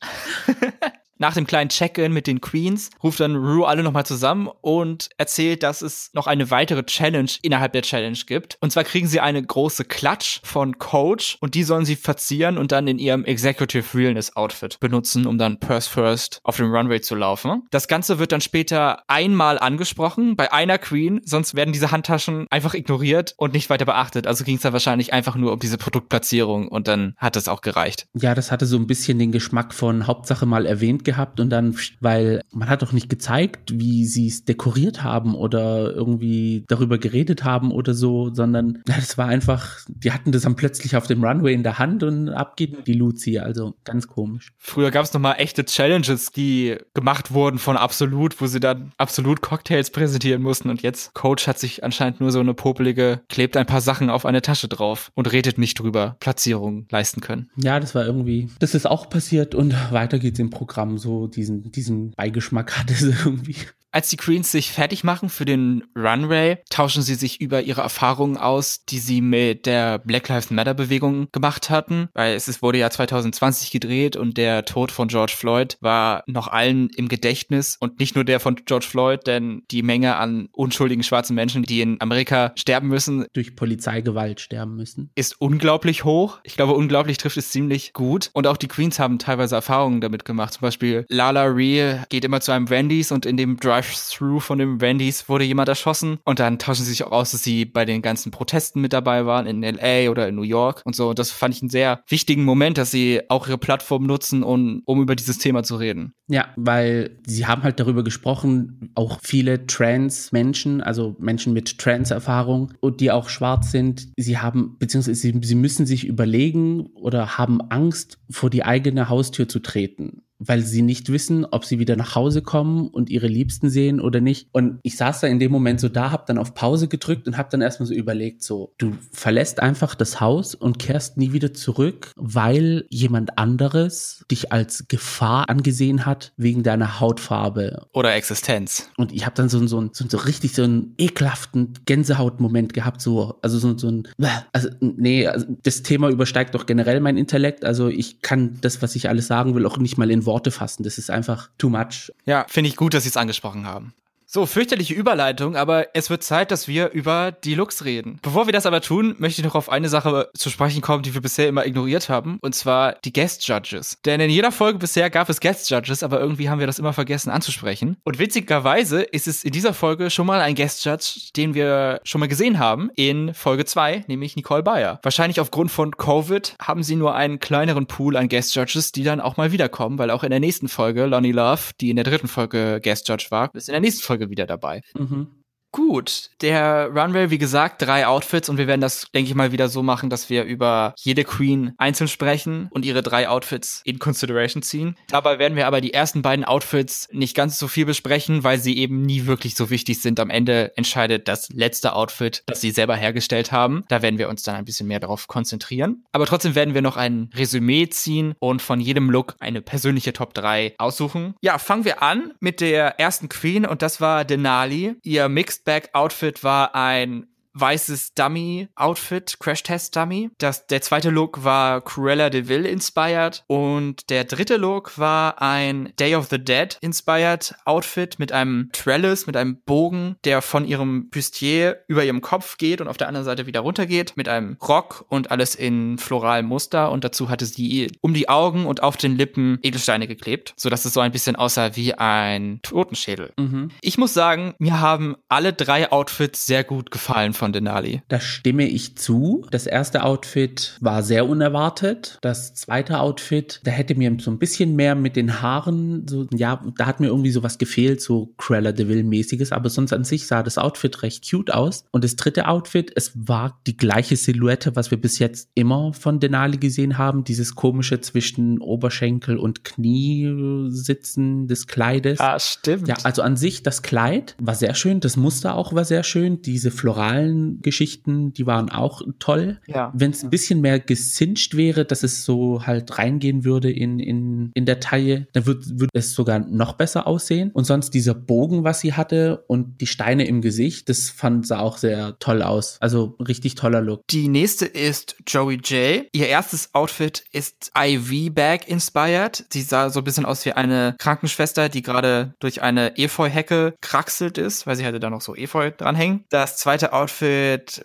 nach 1.23 1.35
dem 1.35 1.47
kleinen 1.47 1.69
Check-in 1.69 2.11
mit 2.11 2.27
den 2.27 2.41
Queens 2.41 2.89
ruft 3.01 3.21
dann 3.21 3.37
Rue 3.37 3.65
alle 3.65 3.81
nochmal 3.81 4.05
zusammen 4.05 4.49
und 4.59 5.07
erzählt, 5.17 5.63
dass 5.63 5.81
es 5.81 6.09
noch 6.11 6.27
eine 6.27 6.51
weitere 6.51 6.83
Challenge 6.83 7.31
innerhalb 7.41 7.71
der 7.71 7.81
Challenge 7.81 8.17
gibt. 8.27 8.57
Und 8.59 8.73
zwar 8.73 8.83
kriegen 8.83 9.07
sie 9.07 9.21
eine 9.21 9.41
große 9.41 9.85
Klatsch 9.85 10.41
von 10.43 10.79
Coach 10.79 11.37
und 11.39 11.55
die 11.55 11.63
sollen 11.63 11.85
sie 11.85 11.95
verzieren 11.95 12.57
und 12.57 12.73
dann 12.73 12.89
in 12.89 12.99
ihrem 12.99 13.23
Executive 13.23 13.97
Realness 13.97 14.35
Outfit 14.35 14.81
benutzen, 14.81 15.25
um 15.25 15.37
dann 15.37 15.61
Purse 15.61 15.89
First 15.89 16.41
auf 16.43 16.57
dem 16.57 16.75
Runway 16.75 16.99
zu 16.99 17.15
laufen. 17.15 17.63
Das 17.71 17.87
Ganze 17.87 18.19
wird 18.19 18.33
dann 18.33 18.41
später 18.41 19.09
einmal 19.09 19.57
angesprochen 19.59 20.35
bei 20.35 20.51
einer 20.51 20.77
Queen, 20.77 21.21
sonst 21.23 21.55
werden 21.55 21.71
diese 21.71 21.91
Handtaschen 21.91 22.47
einfach 22.49 22.73
ignoriert 22.73 23.33
und 23.37 23.53
nicht 23.53 23.69
weiter 23.69 23.85
beachtet. 23.85 24.27
Also 24.27 24.43
ging 24.43 24.57
es 24.57 24.63
da 24.63 24.73
wahrscheinlich 24.73 25.13
einfach 25.13 25.37
nur 25.37 25.53
um 25.53 25.59
diese 25.59 25.77
Produktplatzierung 25.77 26.67
und 26.67 26.89
dann 26.89 27.15
hat 27.15 27.37
es 27.37 27.47
auch 27.47 27.61
gereicht. 27.61 28.07
Ja, 28.13 28.35
das 28.35 28.51
hatte 28.51 28.65
so 28.65 28.75
ein 28.75 28.87
bisschen 28.87 29.19
den 29.19 29.31
Geschmack 29.31 29.73
von 29.73 30.05
Hauptsache 30.05 30.45
mal 30.45 30.65
erwähnt 30.65 31.05
gehabt 31.05 31.12
und 31.39 31.49
dann, 31.49 31.75
weil 31.99 32.41
man 32.51 32.69
hat 32.69 32.81
doch 32.81 32.91
nicht 32.91 33.09
gezeigt, 33.09 33.73
wie 33.79 34.05
sie 34.05 34.27
es 34.27 34.45
dekoriert 34.45 35.03
haben 35.03 35.35
oder 35.35 35.93
irgendwie 35.93 36.65
darüber 36.67 36.97
geredet 36.97 37.43
haben 37.43 37.71
oder 37.71 37.93
so, 37.93 38.33
sondern 38.33 38.83
ja, 38.87 38.95
das 38.99 39.17
war 39.17 39.27
einfach, 39.27 39.79
die 39.87 40.11
hatten 40.11 40.31
das 40.31 40.43
dann 40.43 40.55
plötzlich 40.55 40.95
auf 40.95 41.07
dem 41.07 41.23
Runway 41.23 41.53
in 41.53 41.63
der 41.63 41.79
Hand 41.79 42.03
und 42.03 42.29
ab 42.29 42.57
geht 42.57 42.87
die 42.87 42.93
Luzi, 42.93 43.39
also 43.39 43.75
ganz 43.83 44.07
komisch. 44.07 44.51
Früher 44.57 44.91
gab 44.91 45.05
es 45.05 45.13
noch 45.13 45.21
mal 45.21 45.33
echte 45.33 45.65
Challenges, 45.65 46.31
die 46.31 46.77
gemacht 46.93 47.33
wurden 47.33 47.59
von 47.59 47.77
Absolut, 47.77 48.39
wo 48.41 48.47
sie 48.47 48.59
dann 48.59 48.91
Absolut 48.97 49.41
Cocktails 49.41 49.91
präsentieren 49.91 50.41
mussten 50.41 50.69
und 50.69 50.81
jetzt 50.81 51.13
Coach 51.13 51.47
hat 51.47 51.59
sich 51.59 51.83
anscheinend 51.83 52.19
nur 52.19 52.31
so 52.31 52.39
eine 52.39 52.53
popelige, 52.53 53.21
klebt 53.29 53.57
ein 53.57 53.65
paar 53.65 53.81
Sachen 53.81 54.09
auf 54.09 54.25
eine 54.25 54.41
Tasche 54.41 54.67
drauf 54.67 55.11
und 55.15 55.31
redet 55.31 55.57
nicht 55.57 55.79
drüber, 55.79 56.15
Platzierungen 56.19 56.87
leisten 56.89 57.21
können. 57.21 57.49
Ja, 57.55 57.79
das 57.79 57.95
war 57.95 58.05
irgendwie, 58.05 58.49
das 58.59 58.75
ist 58.75 58.85
auch 58.85 59.09
passiert 59.09 59.55
und 59.55 59.73
weiter 59.91 60.19
geht's 60.19 60.39
im 60.39 60.49
Programm 60.49 60.92
so, 60.97 61.27
diesen, 61.27 61.71
diesen 61.71 62.11
Beigeschmack 62.11 62.71
hatte 62.77 62.93
irgendwie. 63.25 63.55
Als 63.93 64.09
die 64.09 64.17
Queens 64.17 64.51
sich 64.51 64.71
fertig 64.71 65.03
machen 65.03 65.29
für 65.29 65.45
den 65.45 65.83
Runway, 65.95 66.57
tauschen 66.71 67.03
sie 67.03 67.13
sich 67.13 67.39
über 67.39 67.61
ihre 67.61 67.81
Erfahrungen 67.81 68.37
aus, 68.37 68.85
die 68.85 68.97
sie 68.97 69.21
mit 69.21 69.67
der 69.67 69.99
Black 69.99 70.29
Lives 70.29 70.49
Matter 70.49 70.73
Bewegung 70.73 71.27
gemacht 71.31 71.69
hatten, 71.69 72.09
weil 72.15 72.33
es 72.33 72.63
wurde 72.63 72.79
ja 72.79 72.89
2020 72.89 73.69
gedreht 73.69 74.15
und 74.15 74.35
der 74.35 74.65
Tod 74.65 74.91
von 74.91 75.09
George 75.09 75.33
Floyd 75.37 75.77
war 75.79 76.23
noch 76.25 76.47
allen 76.47 76.89
im 76.89 77.07
Gedächtnis 77.07 77.77
und 77.79 77.99
nicht 77.99 78.15
nur 78.15 78.23
der 78.23 78.39
von 78.39 78.55
George 78.65 78.87
Floyd, 78.89 79.27
denn 79.27 79.61
die 79.69 79.83
Menge 79.83 80.15
an 80.15 80.49
unschuldigen 80.53 81.03
schwarzen 81.03 81.35
Menschen, 81.35 81.61
die 81.61 81.81
in 81.81 82.01
Amerika 82.01 82.51
sterben 82.55 82.87
müssen, 82.87 83.27
durch 83.33 83.55
Polizeigewalt 83.55 84.39
sterben 84.39 84.75
müssen, 84.75 85.11
ist 85.13 85.39
unglaublich 85.39 86.03
hoch. 86.03 86.39
Ich 86.41 86.55
glaube, 86.55 86.73
unglaublich 86.73 87.19
trifft 87.19 87.37
es 87.37 87.51
ziemlich 87.51 87.93
gut 87.93 88.31
und 88.33 88.47
auch 88.47 88.57
die 88.57 88.67
Queens 88.67 88.97
haben 88.97 89.19
teilweise 89.19 89.53
Erfahrungen 89.53 90.01
damit 90.01 90.25
gemacht. 90.25 90.53
Zum 90.53 90.61
Beispiel 90.61 91.05
Lala 91.09 91.43
Ree 91.43 91.97
geht 92.09 92.25
immer 92.25 92.41
zu 92.41 92.51
einem 92.51 92.71
Wendy's 92.71 93.11
und 93.11 93.27
in 93.27 93.37
dem 93.37 93.57
Drive 93.57 93.82
Drive-Thru 93.83 94.39
von 94.39 94.57
dem 94.57 94.81
Wendy's 94.81 95.27
wurde 95.29 95.43
jemand 95.43 95.69
erschossen 95.69 96.19
und 96.25 96.39
dann 96.39 96.59
tauschen 96.59 96.83
sie 96.83 96.91
sich 96.91 97.03
auch 97.03 97.11
aus, 97.11 97.31
dass 97.31 97.43
sie 97.43 97.65
bei 97.65 97.85
den 97.85 98.01
ganzen 98.01 98.31
Protesten 98.31 98.81
mit 98.81 98.93
dabei 98.93 99.25
waren 99.25 99.45
in 99.45 99.61
LA 99.61 100.09
oder 100.09 100.27
in 100.27 100.35
New 100.35 100.43
York 100.43 100.81
und 100.85 100.95
so. 100.95 101.09
Und 101.09 101.19
das 101.19 101.31
fand 101.31 101.55
ich 101.55 101.61
einen 101.61 101.69
sehr 101.69 102.03
wichtigen 102.07 102.43
Moment, 102.43 102.77
dass 102.77 102.91
sie 102.91 103.21
auch 103.29 103.47
ihre 103.47 103.57
Plattform 103.57 104.05
nutzen, 104.05 104.43
um, 104.43 104.81
um 104.85 105.01
über 105.01 105.15
dieses 105.15 105.37
Thema 105.37 105.63
zu 105.63 105.75
reden. 105.75 106.13
Ja, 106.27 106.47
weil 106.55 107.19
sie 107.25 107.45
haben 107.45 107.63
halt 107.63 107.79
darüber 107.79 108.03
gesprochen, 108.03 108.91
auch 108.95 109.19
viele 109.21 109.67
Trans-Menschen, 109.67 110.81
also 110.81 111.15
Menschen 111.19 111.53
mit 111.53 111.77
Trans-Erfahrung 111.77 112.73
und 112.79 113.01
die 113.01 113.11
auch 113.11 113.29
schwarz 113.29 113.71
sind, 113.71 114.09
sie 114.17 114.37
haben, 114.37 114.77
beziehungsweise 114.79 115.19
sie, 115.19 115.39
sie 115.41 115.55
müssen 115.55 115.85
sich 115.85 116.07
überlegen 116.07 116.87
oder 116.93 117.37
haben 117.37 117.61
Angst, 117.69 118.19
vor 118.29 118.49
die 118.49 118.63
eigene 118.63 119.09
Haustür 119.09 119.47
zu 119.47 119.59
treten 119.59 120.23
weil 120.47 120.61
sie 120.61 120.81
nicht 120.81 121.11
wissen, 121.11 121.45
ob 121.45 121.65
sie 121.65 121.79
wieder 121.79 121.95
nach 121.95 122.15
Hause 122.15 122.41
kommen 122.41 122.87
und 122.87 123.09
ihre 123.09 123.27
Liebsten 123.27 123.69
sehen 123.69 123.99
oder 123.99 124.21
nicht. 124.21 124.47
Und 124.51 124.79
ich 124.83 124.97
saß 124.97 125.21
da 125.21 125.27
in 125.27 125.39
dem 125.39 125.51
Moment 125.51 125.79
so 125.79 125.89
da, 125.89 126.11
hab 126.11 126.25
dann 126.25 126.37
auf 126.37 126.53
Pause 126.53 126.87
gedrückt 126.87 127.27
und 127.27 127.37
hab 127.37 127.49
dann 127.49 127.61
erstmal 127.61 127.87
so 127.87 127.93
überlegt, 127.93 128.43
so, 128.43 128.73
du 128.77 128.93
verlässt 129.11 129.61
einfach 129.61 129.95
das 129.95 130.19
Haus 130.19 130.55
und 130.55 130.79
kehrst 130.79 131.17
nie 131.17 131.33
wieder 131.33 131.53
zurück, 131.53 132.11
weil 132.15 132.85
jemand 132.89 133.37
anderes 133.37 134.25
dich 134.29 134.51
als 134.51 134.87
Gefahr 134.87 135.49
angesehen 135.49 136.05
hat 136.05 136.33
wegen 136.37 136.63
deiner 136.63 136.99
Hautfarbe. 136.99 137.87
Oder 137.93 138.15
Existenz. 138.15 138.89
Und 138.97 139.11
ich 139.11 139.25
hab 139.25 139.35
dann 139.35 139.49
so, 139.49 139.65
so, 139.67 139.89
so, 139.91 140.05
so 140.07 140.17
richtig 140.17 140.53
so 140.53 140.63
einen 140.63 140.93
ekelhaften 140.97 141.73
Gänsehautmoment 141.85 142.73
gehabt, 142.73 143.01
so, 143.01 143.37
also 143.41 143.59
so, 143.59 143.77
so 143.77 143.89
ein, 143.89 144.07
also, 144.51 144.69
nee, 144.79 145.27
also 145.27 145.45
das 145.63 145.83
Thema 145.83 146.09
übersteigt 146.09 146.55
doch 146.55 146.65
generell 146.65 146.99
mein 146.99 147.17
Intellekt, 147.17 147.65
also 147.65 147.87
ich 147.87 148.21
kann 148.21 148.57
das, 148.61 148.81
was 148.81 148.95
ich 148.95 149.09
alles 149.09 149.27
sagen 149.27 149.55
will, 149.55 149.65
auch 149.65 149.77
nicht 149.77 149.97
mal 149.97 150.11
in 150.11 150.25
Worte 150.25 150.32
Worte 150.33 150.49
fassen. 150.49 150.83
Das 150.83 150.97
ist 150.97 151.11
einfach 151.11 151.49
too 151.59 151.69
much. 151.69 152.11
Ja, 152.25 152.45
finde 152.49 152.69
ich 152.69 152.75
gut, 152.75 152.95
dass 152.95 153.03
Sie 153.03 153.09
es 153.09 153.17
angesprochen 153.17 153.67
haben. 153.67 153.93
So, 154.35 154.47
fürchterliche 154.47 154.95
Überleitung, 154.95 155.55
aber 155.55 155.89
es 155.93 156.09
wird 156.09 156.23
Zeit, 156.23 156.49
dass 156.49 156.67
wir 156.67 156.89
über 156.89 157.31
die 157.31 157.53
Looks 157.53 157.85
reden. 157.85 158.17
Bevor 158.23 158.47
wir 158.47 158.51
das 158.51 158.65
aber 158.65 158.81
tun, 158.81 159.13
möchte 159.19 159.41
ich 159.41 159.45
noch 159.45 159.53
auf 159.53 159.69
eine 159.69 159.89
Sache 159.89 160.31
zu 160.33 160.49
sprechen 160.49 160.81
kommen, 160.81 161.03
die 161.03 161.13
wir 161.13 161.21
bisher 161.21 161.47
immer 161.47 161.67
ignoriert 161.67 162.09
haben, 162.09 162.39
und 162.41 162.55
zwar 162.55 162.93
die 163.05 163.13
Guest 163.13 163.47
Judges. 163.47 163.99
Denn 164.05 164.19
in 164.19 164.31
jeder 164.31 164.51
Folge 164.51 164.79
bisher 164.79 165.11
gab 165.11 165.29
es 165.29 165.39
Guest 165.39 165.69
Judges, 165.69 166.01
aber 166.01 166.19
irgendwie 166.19 166.49
haben 166.49 166.57
wir 166.57 166.65
das 166.65 166.79
immer 166.79 166.93
vergessen 166.93 167.29
anzusprechen. 167.29 167.97
Und 168.05 168.17
witzigerweise 168.17 169.03
ist 169.03 169.27
es 169.27 169.43
in 169.43 169.51
dieser 169.51 169.75
Folge 169.75 170.09
schon 170.09 170.25
mal 170.25 170.41
ein 170.41 170.55
Guest 170.55 170.83
Judge, 170.83 171.29
den 171.35 171.53
wir 171.53 172.01
schon 172.03 172.19
mal 172.19 172.27
gesehen 172.27 172.57
haben 172.57 172.89
in 172.95 173.35
Folge 173.35 173.65
2, 173.65 174.05
nämlich 174.07 174.35
Nicole 174.35 174.63
Bayer. 174.63 174.99
Wahrscheinlich 175.03 175.41
aufgrund 175.41 175.69
von 175.69 175.95
Covid 175.95 176.55
haben 176.59 176.81
sie 176.81 176.95
nur 176.95 177.13
einen 177.13 177.37
kleineren 177.37 177.85
Pool 177.85 178.17
an 178.17 178.29
Guest 178.29 178.55
Judges, 178.55 178.91
die 178.91 179.03
dann 179.03 179.21
auch 179.21 179.37
mal 179.37 179.51
wiederkommen, 179.51 179.99
weil 179.99 180.09
auch 180.09 180.23
in 180.23 180.31
der 180.31 180.39
nächsten 180.39 180.69
Folge 180.69 181.05
Lonnie 181.05 181.33
Love, 181.33 181.73
die 181.79 181.91
in 181.91 181.97
der 181.97 182.05
dritten 182.05 182.27
Folge 182.27 182.81
Guest 182.83 183.07
Judge 183.07 183.27
war, 183.29 183.53
ist 183.53 183.69
in 183.69 183.73
der 183.73 183.81
nächsten 183.81 184.01
Folge 184.01 184.22
Folge 184.23 184.29
wieder 184.31 184.45
dabei. 184.45 184.81
Mhm. 184.97 185.42
Gut, 185.73 186.29
der 186.41 186.91
Runway, 186.93 187.31
wie 187.31 187.39
gesagt, 187.39 187.81
drei 187.81 188.05
Outfits 188.05 188.47
und 188.47 188.59
wir 188.59 188.67
werden 188.67 188.79
das, 188.79 189.07
denke 189.11 189.29
ich 189.29 189.35
mal, 189.35 189.51
wieder 189.51 189.69
so 189.69 189.81
machen, 189.81 190.11
dass 190.11 190.29
wir 190.29 190.43
über 190.43 190.93
jede 190.99 191.23
Queen 191.23 191.73
einzeln 191.79 192.07
sprechen 192.07 192.67
und 192.69 192.85
ihre 192.85 193.01
drei 193.01 193.27
Outfits 193.27 193.81
in 193.83 193.97
Consideration 193.97 194.61
ziehen. 194.61 194.95
Dabei 195.07 195.39
werden 195.39 195.55
wir 195.55 195.65
aber 195.65 195.81
die 195.81 195.91
ersten 195.91 196.21
beiden 196.21 196.45
Outfits 196.45 197.09
nicht 197.11 197.35
ganz 197.35 197.57
so 197.57 197.67
viel 197.67 197.87
besprechen, 197.87 198.43
weil 198.43 198.59
sie 198.59 198.77
eben 198.77 199.01
nie 199.01 199.25
wirklich 199.25 199.55
so 199.55 199.71
wichtig 199.71 199.99
sind. 199.99 200.19
Am 200.19 200.29
Ende 200.29 200.77
entscheidet 200.77 201.27
das 201.27 201.49
letzte 201.49 201.93
Outfit, 201.95 202.43
das 202.45 202.61
sie 202.61 202.69
selber 202.69 202.95
hergestellt 202.95 203.51
haben. 203.51 203.83
Da 203.87 204.03
werden 204.03 204.19
wir 204.19 204.29
uns 204.29 204.43
dann 204.43 204.55
ein 204.55 204.65
bisschen 204.65 204.87
mehr 204.87 204.99
darauf 204.99 205.27
konzentrieren. 205.27 206.05
Aber 206.11 206.27
trotzdem 206.27 206.53
werden 206.53 206.75
wir 206.75 206.83
noch 206.83 206.97
ein 206.97 207.31
Resümee 207.33 207.89
ziehen 207.89 208.35
und 208.37 208.61
von 208.61 208.79
jedem 208.79 209.09
Look 209.09 209.37
eine 209.39 209.63
persönliche 209.63 210.13
Top 210.13 210.35
3 210.35 210.75
aussuchen. 210.77 211.33
Ja, 211.41 211.57
fangen 211.57 211.83
wir 211.83 212.03
an 212.03 212.33
mit 212.39 212.61
der 212.61 212.99
ersten 212.99 213.27
Queen 213.27 213.65
und 213.65 213.81
das 213.81 213.99
war 213.99 214.23
Denali. 214.23 214.93
Ihr 215.01 215.29
Mixed 215.29 215.62
Back-Outfit 215.63 216.43
war 216.43 216.75
ein 216.75 217.27
weißes 217.53 218.13
Dummy-Outfit, 218.15 219.37
Crash-Test-Dummy. 219.39 220.31
Das, 220.37 220.67
der 220.67 220.81
zweite 220.81 221.09
Look 221.09 221.43
war 221.43 221.81
Cruella 221.81 222.29
de 222.29 222.47
Vil 222.47 222.65
inspired 222.65 223.43
und 223.47 224.09
der 224.09 224.23
dritte 224.23 224.57
Look 224.57 224.97
war 224.97 225.41
ein 225.41 225.93
Day 225.99 226.15
of 226.15 226.27
the 226.29 226.43
Dead 226.43 226.77
inspired 226.81 227.55
Outfit 227.65 228.19
mit 228.19 228.31
einem 228.31 228.69
Trellis, 228.73 229.27
mit 229.27 229.37
einem 229.37 229.57
Bogen, 229.61 230.15
der 230.23 230.41
von 230.41 230.65
ihrem 230.65 231.09
Bustier 231.09 231.83
über 231.87 232.03
ihrem 232.03 232.21
Kopf 232.21 232.57
geht 232.57 232.81
und 232.81 232.87
auf 232.87 232.97
der 232.97 233.07
anderen 233.07 233.25
Seite 233.25 233.45
wieder 233.45 233.61
runtergeht, 233.61 234.13
mit 234.15 234.27
einem 234.27 234.57
Rock 234.61 235.05
und 235.09 235.31
alles 235.31 235.55
in 235.55 235.97
floralem 235.97 236.45
Muster 236.45 236.91
und 236.91 237.03
dazu 237.03 237.29
hatte 237.29 237.45
sie 237.45 237.91
um 238.01 238.13
die 238.13 238.29
Augen 238.29 238.65
und 238.65 238.83
auf 238.83 238.97
den 238.97 239.15
Lippen 239.15 239.59
Edelsteine 239.61 240.07
geklebt, 240.07 240.53
so 240.57 240.69
dass 240.69 240.85
es 240.85 240.93
so 240.93 240.99
ein 240.99 241.11
bisschen 241.11 241.35
aussah 241.35 241.75
wie 241.75 241.93
ein 241.93 242.59
Totenschädel. 242.63 243.33
Mhm. 243.37 243.71
Ich 243.81 243.97
muss 243.97 244.13
sagen, 244.13 244.55
mir 244.57 244.79
haben 244.79 245.15
alle 245.29 245.53
drei 245.53 245.91
Outfits 245.91 246.45
sehr 246.45 246.63
gut 246.63 246.91
gefallen 246.91 247.33
von 247.43 247.51
Denali. 247.51 248.01
Da 248.07 248.21
stimme 248.21 248.65
ich 248.65 248.95
zu. 248.95 249.45
Das 249.51 249.67
erste 249.67 250.05
Outfit 250.05 250.77
war 250.79 251.03
sehr 251.03 251.27
unerwartet. 251.27 252.17
Das 252.21 252.53
zweite 252.53 253.01
Outfit, 253.01 253.59
da 253.65 253.71
hätte 253.71 253.95
mir 253.95 254.15
so 254.21 254.31
ein 254.31 254.39
bisschen 254.39 254.77
mehr 254.77 254.95
mit 254.95 255.17
den 255.17 255.41
Haaren, 255.41 256.07
so, 256.07 256.25
ja, 256.33 256.63
da 256.77 256.85
hat 256.85 257.01
mir 257.01 257.07
irgendwie 257.07 257.31
sowas 257.31 257.57
gefehlt, 257.57 258.01
so 258.01 258.33
Cruella 258.37 258.71
de 258.71 258.87
Vil 258.87 259.03
mäßiges, 259.03 259.51
aber 259.51 259.69
sonst 259.69 259.91
an 259.91 260.05
sich 260.05 260.25
sah 260.25 260.41
das 260.41 260.57
Outfit 260.57 261.03
recht 261.03 261.29
cute 261.29 261.53
aus. 261.53 261.83
Und 261.91 262.05
das 262.05 262.15
dritte 262.15 262.47
Outfit, 262.47 262.93
es 262.95 263.11
war 263.13 263.59
die 263.67 263.75
gleiche 263.75 264.15
Silhouette, 264.15 264.77
was 264.77 264.89
wir 264.89 265.01
bis 265.01 265.19
jetzt 265.19 265.49
immer 265.53 265.91
von 265.91 266.21
Denali 266.21 266.55
gesehen 266.55 266.97
haben, 266.97 267.25
dieses 267.25 267.55
komische 267.55 267.99
zwischen 267.99 268.59
Oberschenkel 268.59 269.35
und 269.35 269.65
Knie 269.65 270.69
sitzen 270.69 271.49
des 271.49 271.67
Kleides. 271.67 272.21
Ah, 272.21 272.39
stimmt. 272.39 272.87
Ja, 272.87 272.95
also 273.03 273.21
an 273.21 273.35
sich 273.35 273.63
das 273.63 273.81
Kleid 273.81 274.37
war 274.39 274.55
sehr 274.55 274.75
schön, 274.75 275.01
das 275.01 275.17
Muster 275.17 275.55
auch 275.55 275.73
war 275.73 275.83
sehr 275.83 276.03
schön, 276.03 276.41
diese 276.41 276.71
floralen 276.71 277.32
Perlengeschichten, 277.33 278.33
die 278.33 278.45
waren 278.45 278.69
auch 278.69 279.01
toll. 279.19 279.59
Ja. 279.67 279.91
Wenn 279.95 280.11
es 280.11 280.23
ein 280.23 280.29
bisschen 280.29 280.61
mehr 280.61 280.79
gesincht 280.79 281.55
wäre, 281.55 281.85
dass 281.85 282.03
es 282.03 282.23
so 282.23 282.65
halt 282.65 282.97
reingehen 282.97 283.43
würde 283.43 283.71
in, 283.71 283.99
in, 283.99 284.51
in 284.53 284.65
der 284.65 284.79
Taille, 284.79 285.27
dann 285.33 285.45
würde 285.45 285.63
würd 285.79 285.89
es 285.93 286.13
sogar 286.13 286.39
noch 286.39 286.73
besser 286.73 287.07
aussehen. 287.07 287.51
Und 287.53 287.65
sonst 287.65 287.91
dieser 287.91 288.13
Bogen, 288.13 288.63
was 288.63 288.79
sie 288.79 288.93
hatte 288.93 289.43
und 289.47 289.81
die 289.81 289.87
Steine 289.87 290.27
im 290.27 290.41
Gesicht, 290.41 290.89
das 290.89 291.09
fand 291.09 291.47
sah 291.47 291.59
auch 291.59 291.77
sehr 291.77 292.17
toll 292.19 292.41
aus. 292.41 292.77
Also 292.79 293.15
richtig 293.19 293.55
toller 293.55 293.81
Look. 293.81 294.01
Die 294.09 294.27
nächste 294.27 294.65
ist 294.65 295.15
Joey 295.27 295.55
J. 295.55 296.05
Ihr 296.11 296.27
erstes 296.27 296.73
Outfit 296.73 297.23
ist 297.31 297.71
IV-Bag 297.77 298.67
inspired. 298.67 299.45
Sie 299.51 299.61
sah 299.61 299.89
so 299.89 299.99
ein 299.99 300.03
bisschen 300.03 300.25
aus 300.25 300.45
wie 300.45 300.53
eine 300.53 300.95
Krankenschwester, 300.99 301.69
die 301.69 301.81
gerade 301.81 302.33
durch 302.39 302.61
eine 302.61 302.97
Efeu-Hecke 302.97 303.75
kraxelt 303.81 304.37
ist, 304.37 304.67
weil 304.67 304.75
sie 304.75 304.85
hatte 304.85 304.99
da 304.99 305.09
noch 305.09 305.21
so 305.21 305.35
Efeu 305.35 305.71
dranhängen. 305.71 306.23
Das 306.29 306.57
zweite 306.57 306.93
Outfit 306.93 307.22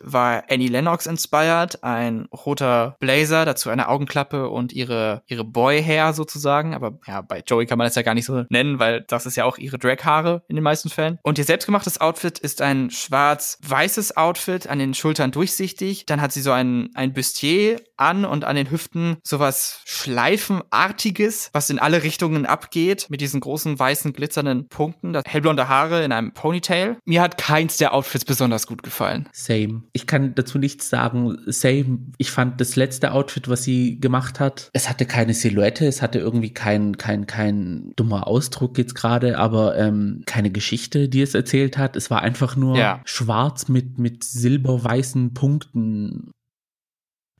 war 0.03 0.45
Annie 0.51 0.69
Lennox 0.69 1.07
inspired. 1.07 1.83
Ein 1.83 2.27
roter 2.33 2.97
Blazer, 3.01 3.45
dazu 3.45 3.71
eine 3.71 3.89
Augenklappe 3.89 4.49
und 4.49 4.73
ihre, 4.73 5.23
ihre 5.27 5.45
Boy-Hair 5.45 6.13
sozusagen. 6.13 6.75
Aber 6.75 6.99
ja, 7.07 7.21
bei 7.21 7.43
Joey 7.47 7.67
kann 7.67 7.79
man 7.79 7.87
das 7.87 7.95
ja 7.95 8.03
gar 8.03 8.15
nicht 8.15 8.27
so 8.27 8.45
nennen, 8.49 8.79
weil 8.79 9.03
das 9.03 9.27
ist 9.27 9.37
ja 9.37 9.45
auch 9.45 9.59
ihre 9.59 9.79
Drag-Haare 9.79 10.43
in 10.49 10.57
den 10.57 10.65
meisten 10.65 10.89
Fällen. 10.89 11.19
Und 11.23 11.39
ihr 11.39 11.45
selbstgemachtes 11.45 12.01
Outfit 12.01 12.39
ist 12.39 12.63
ein 12.63 12.91
schwarz-weißes 12.91 14.17
Outfit, 14.17 14.69
an 14.69 14.79
den 14.79 14.95
Schultern 14.95 15.31
durchsichtig. 15.31 16.07
Dann 16.07 16.21
hat 16.21 16.33
sie 16.33 16.43
so 16.43 16.53
ein, 16.53 16.91
ein 16.95 17.13
Bustier 17.13 17.81
an 17.99 18.25
und 18.25 18.45
an 18.45 18.57
den 18.57 18.71
Hüften 18.71 19.17
sowas 19.23 19.81
Schleifenartiges, 19.85 21.51
was 21.53 21.71
in 21.71 21.79
alle 21.79 22.03
Richtungen 22.03 22.47
abgeht, 22.47 23.07
mit 23.11 23.21
diesen 23.21 23.41
großen 23.41 23.79
weißen 23.79 24.13
glitzernden 24.13 24.69
Punkten. 24.69 25.13
Das 25.13 25.25
hellblonde 25.27 25.69
Haare 25.69 26.05
in 26.05 26.13
einem 26.13 26.33
Ponytail. 26.33 26.97
Mir 27.05 27.23
hat 27.23 27.39
keins 27.39 27.77
der 27.77 27.95
Outfits 27.95 28.25
besonders 28.25 28.67
gut 28.67 28.83
gefallen. 28.83 29.29
Same. 29.33 29.83
Ich 29.93 30.07
kann 30.07 30.35
dazu 30.35 30.59
nichts 30.59 30.89
sagen. 30.89 31.37
Same. 31.47 31.99
Ich 32.19 32.31
fand 32.31 32.61
das 32.61 32.77
letzte 32.77 33.13
Outfit, 33.13 33.49
was 33.49 33.65
sie 33.65 33.99
gemacht 34.01 34.41
hat, 34.41 34.71
es 34.73 34.89
hatte 34.89 35.07
keine 35.07 35.35
Silhouette, 35.35 35.87
es 35.87 36.03
hatte 36.03 36.19
irgendwie 36.19 36.53
kein, 36.53 36.97
kein, 36.97 37.27
kein 37.27 37.93
dummer 37.97 38.27
Ausdruck 38.27 38.79
jetzt 38.79 38.95
gerade, 38.95 39.39
aber 39.39 39.77
ähm, 39.77 40.23
keine 40.27 40.51
Geschichte, 40.51 41.09
die 41.09 41.23
es 41.23 41.35
erzählt 41.35 41.79
hat. 41.79 41.97
Es 41.97 42.11
war 42.11 42.23
einfach 42.23 42.57
nur 42.57 42.77
Ja. 42.77 43.01
schwarz 43.05 43.69
mit, 43.69 43.99
mit 43.99 44.25
silberweißen 44.25 45.35
Punkten. 45.35 46.31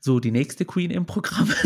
So, 0.01 0.19
die 0.19 0.31
nächste 0.31 0.65
Queen 0.65 0.91
im 0.91 1.05
Programm. 1.05 1.53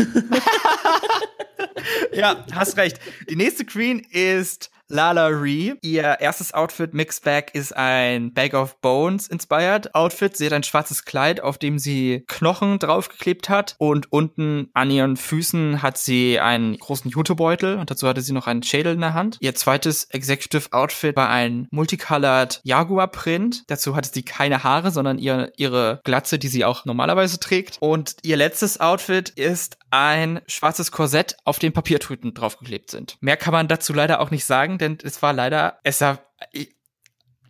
Ja, 2.12 2.44
hast 2.52 2.76
recht. 2.76 2.98
Die 3.28 3.36
nächste 3.36 3.64
Queen 3.64 3.98
ist 3.98 4.70
Lala 4.88 5.26
Ree. 5.28 5.74
Ihr 5.82 6.18
erstes 6.20 6.52
Outfit, 6.52 6.94
Mixed 6.94 7.24
Bag, 7.24 7.54
ist 7.54 7.74
ein 7.76 8.32
Bag 8.32 8.54
of 8.54 8.80
Bones 8.80 9.28
inspired 9.28 9.94
Outfit. 9.94 10.36
Sie 10.36 10.46
hat 10.46 10.52
ein 10.52 10.62
schwarzes 10.62 11.04
Kleid, 11.04 11.40
auf 11.40 11.58
dem 11.58 11.78
sie 11.78 12.24
Knochen 12.28 12.78
draufgeklebt 12.78 13.48
hat. 13.48 13.76
Und 13.78 14.12
unten 14.12 14.68
an 14.74 14.90
ihren 14.90 15.16
Füßen 15.16 15.82
hat 15.82 15.98
sie 15.98 16.38
einen 16.38 16.76
großen 16.78 17.10
Jutebeutel. 17.10 17.78
Und 17.78 17.90
dazu 17.90 18.06
hatte 18.06 18.20
sie 18.20 18.32
noch 18.32 18.46
einen 18.46 18.62
Schädel 18.62 18.94
in 18.94 19.00
der 19.00 19.14
Hand. 19.14 19.38
Ihr 19.40 19.54
zweites 19.54 20.04
Executive 20.10 20.72
Outfit 20.72 21.16
war 21.16 21.30
ein 21.30 21.66
Multicolored 21.70 22.60
Jaguar 22.62 23.08
Print. 23.08 23.64
Dazu 23.68 23.96
hatte 23.96 24.10
sie 24.12 24.22
keine 24.22 24.64
Haare, 24.64 24.90
sondern 24.90 25.18
ihr, 25.18 25.52
ihre 25.56 26.00
Glatze, 26.04 26.38
die 26.38 26.48
sie 26.48 26.64
auch 26.64 26.84
normalerweise 26.84 27.40
trägt. 27.40 27.78
Und 27.80 28.16
ihr 28.22 28.36
letztes 28.36 28.80
Outfit 28.80 29.30
ist 29.30 29.78
ein 29.94 30.40
schwarzes 30.48 30.90
Korsett, 30.90 31.36
auf 31.44 31.60
dem 31.60 31.72
Papiertüten 31.72 32.34
draufgeklebt 32.34 32.90
sind. 32.90 33.16
Mehr 33.20 33.36
kann 33.36 33.52
man 33.52 33.68
dazu 33.68 33.92
leider 33.92 34.20
auch 34.20 34.32
nicht 34.32 34.44
sagen, 34.44 34.73
denn 34.78 34.98
es 35.02 35.22
war 35.22 35.32
leider, 35.32 35.78
es 35.82 35.98
sah, 35.98 36.18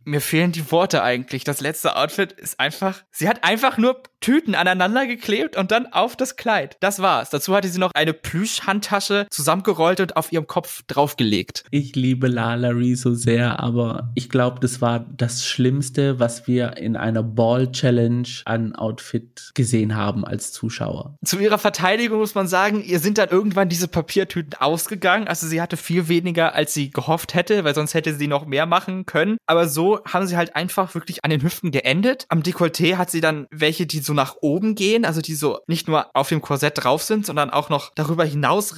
mir 0.04 0.20
fehlen 0.20 0.52
die 0.52 0.70
Worte 0.70 1.02
eigentlich. 1.02 1.44
Das 1.44 1.60
letzte 1.60 1.96
Outfit 1.96 2.32
ist 2.32 2.60
einfach, 2.60 3.02
sie 3.10 3.28
hat 3.28 3.44
einfach 3.44 3.78
nur 3.78 4.02
Tüten 4.20 4.54
aneinander 4.54 5.06
geklebt 5.06 5.56
und 5.56 5.70
dann 5.70 5.86
auf 5.86 6.16
das 6.16 6.36
Kleid. 6.36 6.78
Das 6.80 7.00
war's. 7.00 7.30
Dazu 7.30 7.54
hatte 7.54 7.68
sie 7.68 7.78
noch 7.78 7.90
eine 7.94 8.14
Plüschhandtasche 8.14 9.26
zusammengerollt 9.30 10.00
und 10.00 10.16
auf 10.16 10.32
ihrem 10.32 10.46
Kopf 10.46 10.82
draufgelegt. 10.86 11.64
Ich 11.70 11.94
liebe 11.94 12.28
Lalari 12.28 12.94
so 12.94 13.12
sehr, 13.12 13.60
aber 13.60 14.10
ich 14.14 14.30
glaube, 14.30 14.60
das 14.60 14.80
war 14.80 15.00
das 15.00 15.44
Schlimmste, 15.44 16.18
was 16.20 16.46
wir 16.46 16.78
in 16.78 16.96
einer 16.96 17.22
Ball 17.22 17.70
Challenge 17.70 18.28
an 18.46 18.74
Outfit 18.74 19.50
gesehen 19.54 19.94
haben 19.94 20.24
als 20.24 20.52
Zuschauer. 20.52 21.16
Zu 21.24 21.38
ihrer 21.38 21.58
Verteidigung 21.58 22.18
muss 22.18 22.34
man 22.34 22.48
sagen, 22.48 22.82
ihr 22.82 23.00
sind 23.00 23.18
dann 23.18 23.28
irgendwann 23.28 23.68
diese 23.68 23.88
Papiertüten 23.88 24.54
ausgegangen. 24.58 25.28
Also 25.28 25.46
sie 25.46 25.60
hatte 25.60 25.76
viel 25.76 26.08
weniger, 26.08 26.54
als 26.54 26.72
sie 26.72 26.90
gehofft 26.90 27.34
hätte, 27.34 27.64
weil 27.64 27.74
sonst 27.74 27.92
hätte 27.92 28.14
sie 28.14 28.28
noch 28.28 28.46
mehr 28.46 28.64
machen 28.64 29.04
können. 29.04 29.36
Aber 29.46 29.68
so 29.68 29.93
haben 30.04 30.26
sie 30.26 30.36
halt 30.36 30.56
einfach 30.56 30.94
wirklich 30.94 31.24
an 31.24 31.30
den 31.30 31.42
Hüften 31.42 31.70
geendet. 31.70 32.26
Am 32.28 32.42
Dekolleté 32.42 32.96
hat 32.96 33.10
sie 33.10 33.20
dann 33.20 33.46
welche, 33.50 33.86
die 33.86 34.00
so 34.00 34.12
nach 34.12 34.36
oben 34.40 34.74
gehen, 34.74 35.04
also 35.04 35.20
die 35.20 35.34
so 35.34 35.60
nicht 35.66 35.88
nur 35.88 36.14
auf 36.14 36.28
dem 36.28 36.40
Korsett 36.40 36.82
drauf 36.82 37.02
sind, 37.02 37.26
sondern 37.26 37.50
auch 37.50 37.68
noch 37.68 37.92
darüber 37.94 38.24
hinaus. 38.24 38.74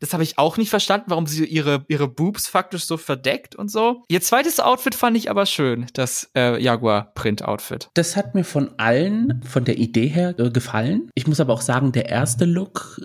Das 0.00 0.12
habe 0.12 0.22
ich 0.22 0.38
auch 0.38 0.56
nicht 0.56 0.70
verstanden, 0.70 1.06
warum 1.08 1.26
sie 1.26 1.44
ihre, 1.44 1.84
ihre 1.88 2.08
Boobs 2.08 2.48
faktisch 2.48 2.84
so 2.84 2.96
verdeckt 2.96 3.54
und 3.54 3.70
so. 3.70 4.02
Ihr 4.08 4.20
zweites 4.20 4.60
Outfit 4.60 4.94
fand 4.94 5.16
ich 5.16 5.30
aber 5.30 5.46
schön, 5.46 5.86
das 5.94 6.30
äh, 6.34 6.60
Jaguar-Print-Outfit. 6.62 7.90
Das 7.94 8.16
hat 8.16 8.34
mir 8.34 8.44
von 8.44 8.78
allen, 8.78 9.42
von 9.48 9.64
der 9.64 9.78
Idee 9.78 10.08
her 10.08 10.34
äh, 10.38 10.50
gefallen. 10.50 11.10
Ich 11.14 11.26
muss 11.26 11.40
aber 11.40 11.52
auch 11.52 11.60
sagen, 11.60 11.92
der 11.92 12.08
erste 12.08 12.44
Look 12.44 13.00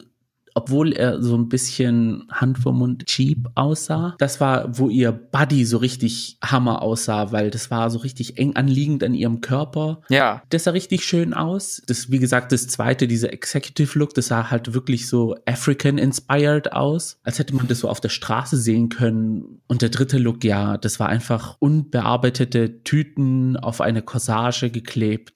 obwohl 0.56 0.94
er 0.94 1.22
so 1.22 1.36
ein 1.36 1.50
bisschen 1.50 2.28
Hand 2.32 2.58
vor 2.60 2.74
Mund 2.74 3.06
cheap 3.06 3.50
aussah. 3.56 4.16
Das 4.20 4.40
war, 4.40 4.78
wo 4.78 4.90
ihr 4.90 5.12
Buddy 5.12 5.66
so 5.66 5.78
richtig 5.78 6.38
Hammer 6.44 6.82
aussah, 6.82 7.32
weil 7.32 7.50
das 7.50 7.72
war 7.72 7.90
so 7.90 8.00
richtig 8.00 8.38
eng 8.38 8.56
anliegend 8.56 9.04
an 9.04 9.14
ihrem 9.14 9.42
Körper. 9.42 10.02
Ja. 10.10 10.44
Das 10.50 10.66
sah 10.66 10.72
richtig 10.72 11.04
schön 11.04 11.34
aus. 11.34 11.82
Das, 11.88 12.12
wie 12.12 12.20
gesagt, 12.20 12.52
das 12.52 12.68
zweite, 12.68 13.08
dieser 13.08 13.34
Executive 13.34 13.98
Look, 13.98 14.14
das 14.14 14.28
sah 14.28 14.50
halt 14.50 14.74
wirklich 14.74 15.08
so 15.08 15.36
African 15.46 15.98
inspired 15.98 16.74
aus, 16.74 17.18
als 17.24 17.40
hätte 17.40 17.56
man 17.56 17.68
das 17.68 17.80
so 17.80 17.90
auf 17.90 18.02
der 18.02 18.10
Straße 18.10 18.58
sehen 18.58 18.90
können. 18.90 19.62
Und 19.68 19.82
der 19.82 19.90
dritte 19.90 20.18
Look, 20.18 20.44
ja, 20.44 20.78
das 20.78 21.00
war 21.00 21.10
einfach 21.10 21.58
unbearbeitete 21.60 22.84
Tüten 22.84 23.58
auf 23.58 23.82
eine 23.82 24.02
Corsage 24.02 24.70
geklebt. 24.70 25.34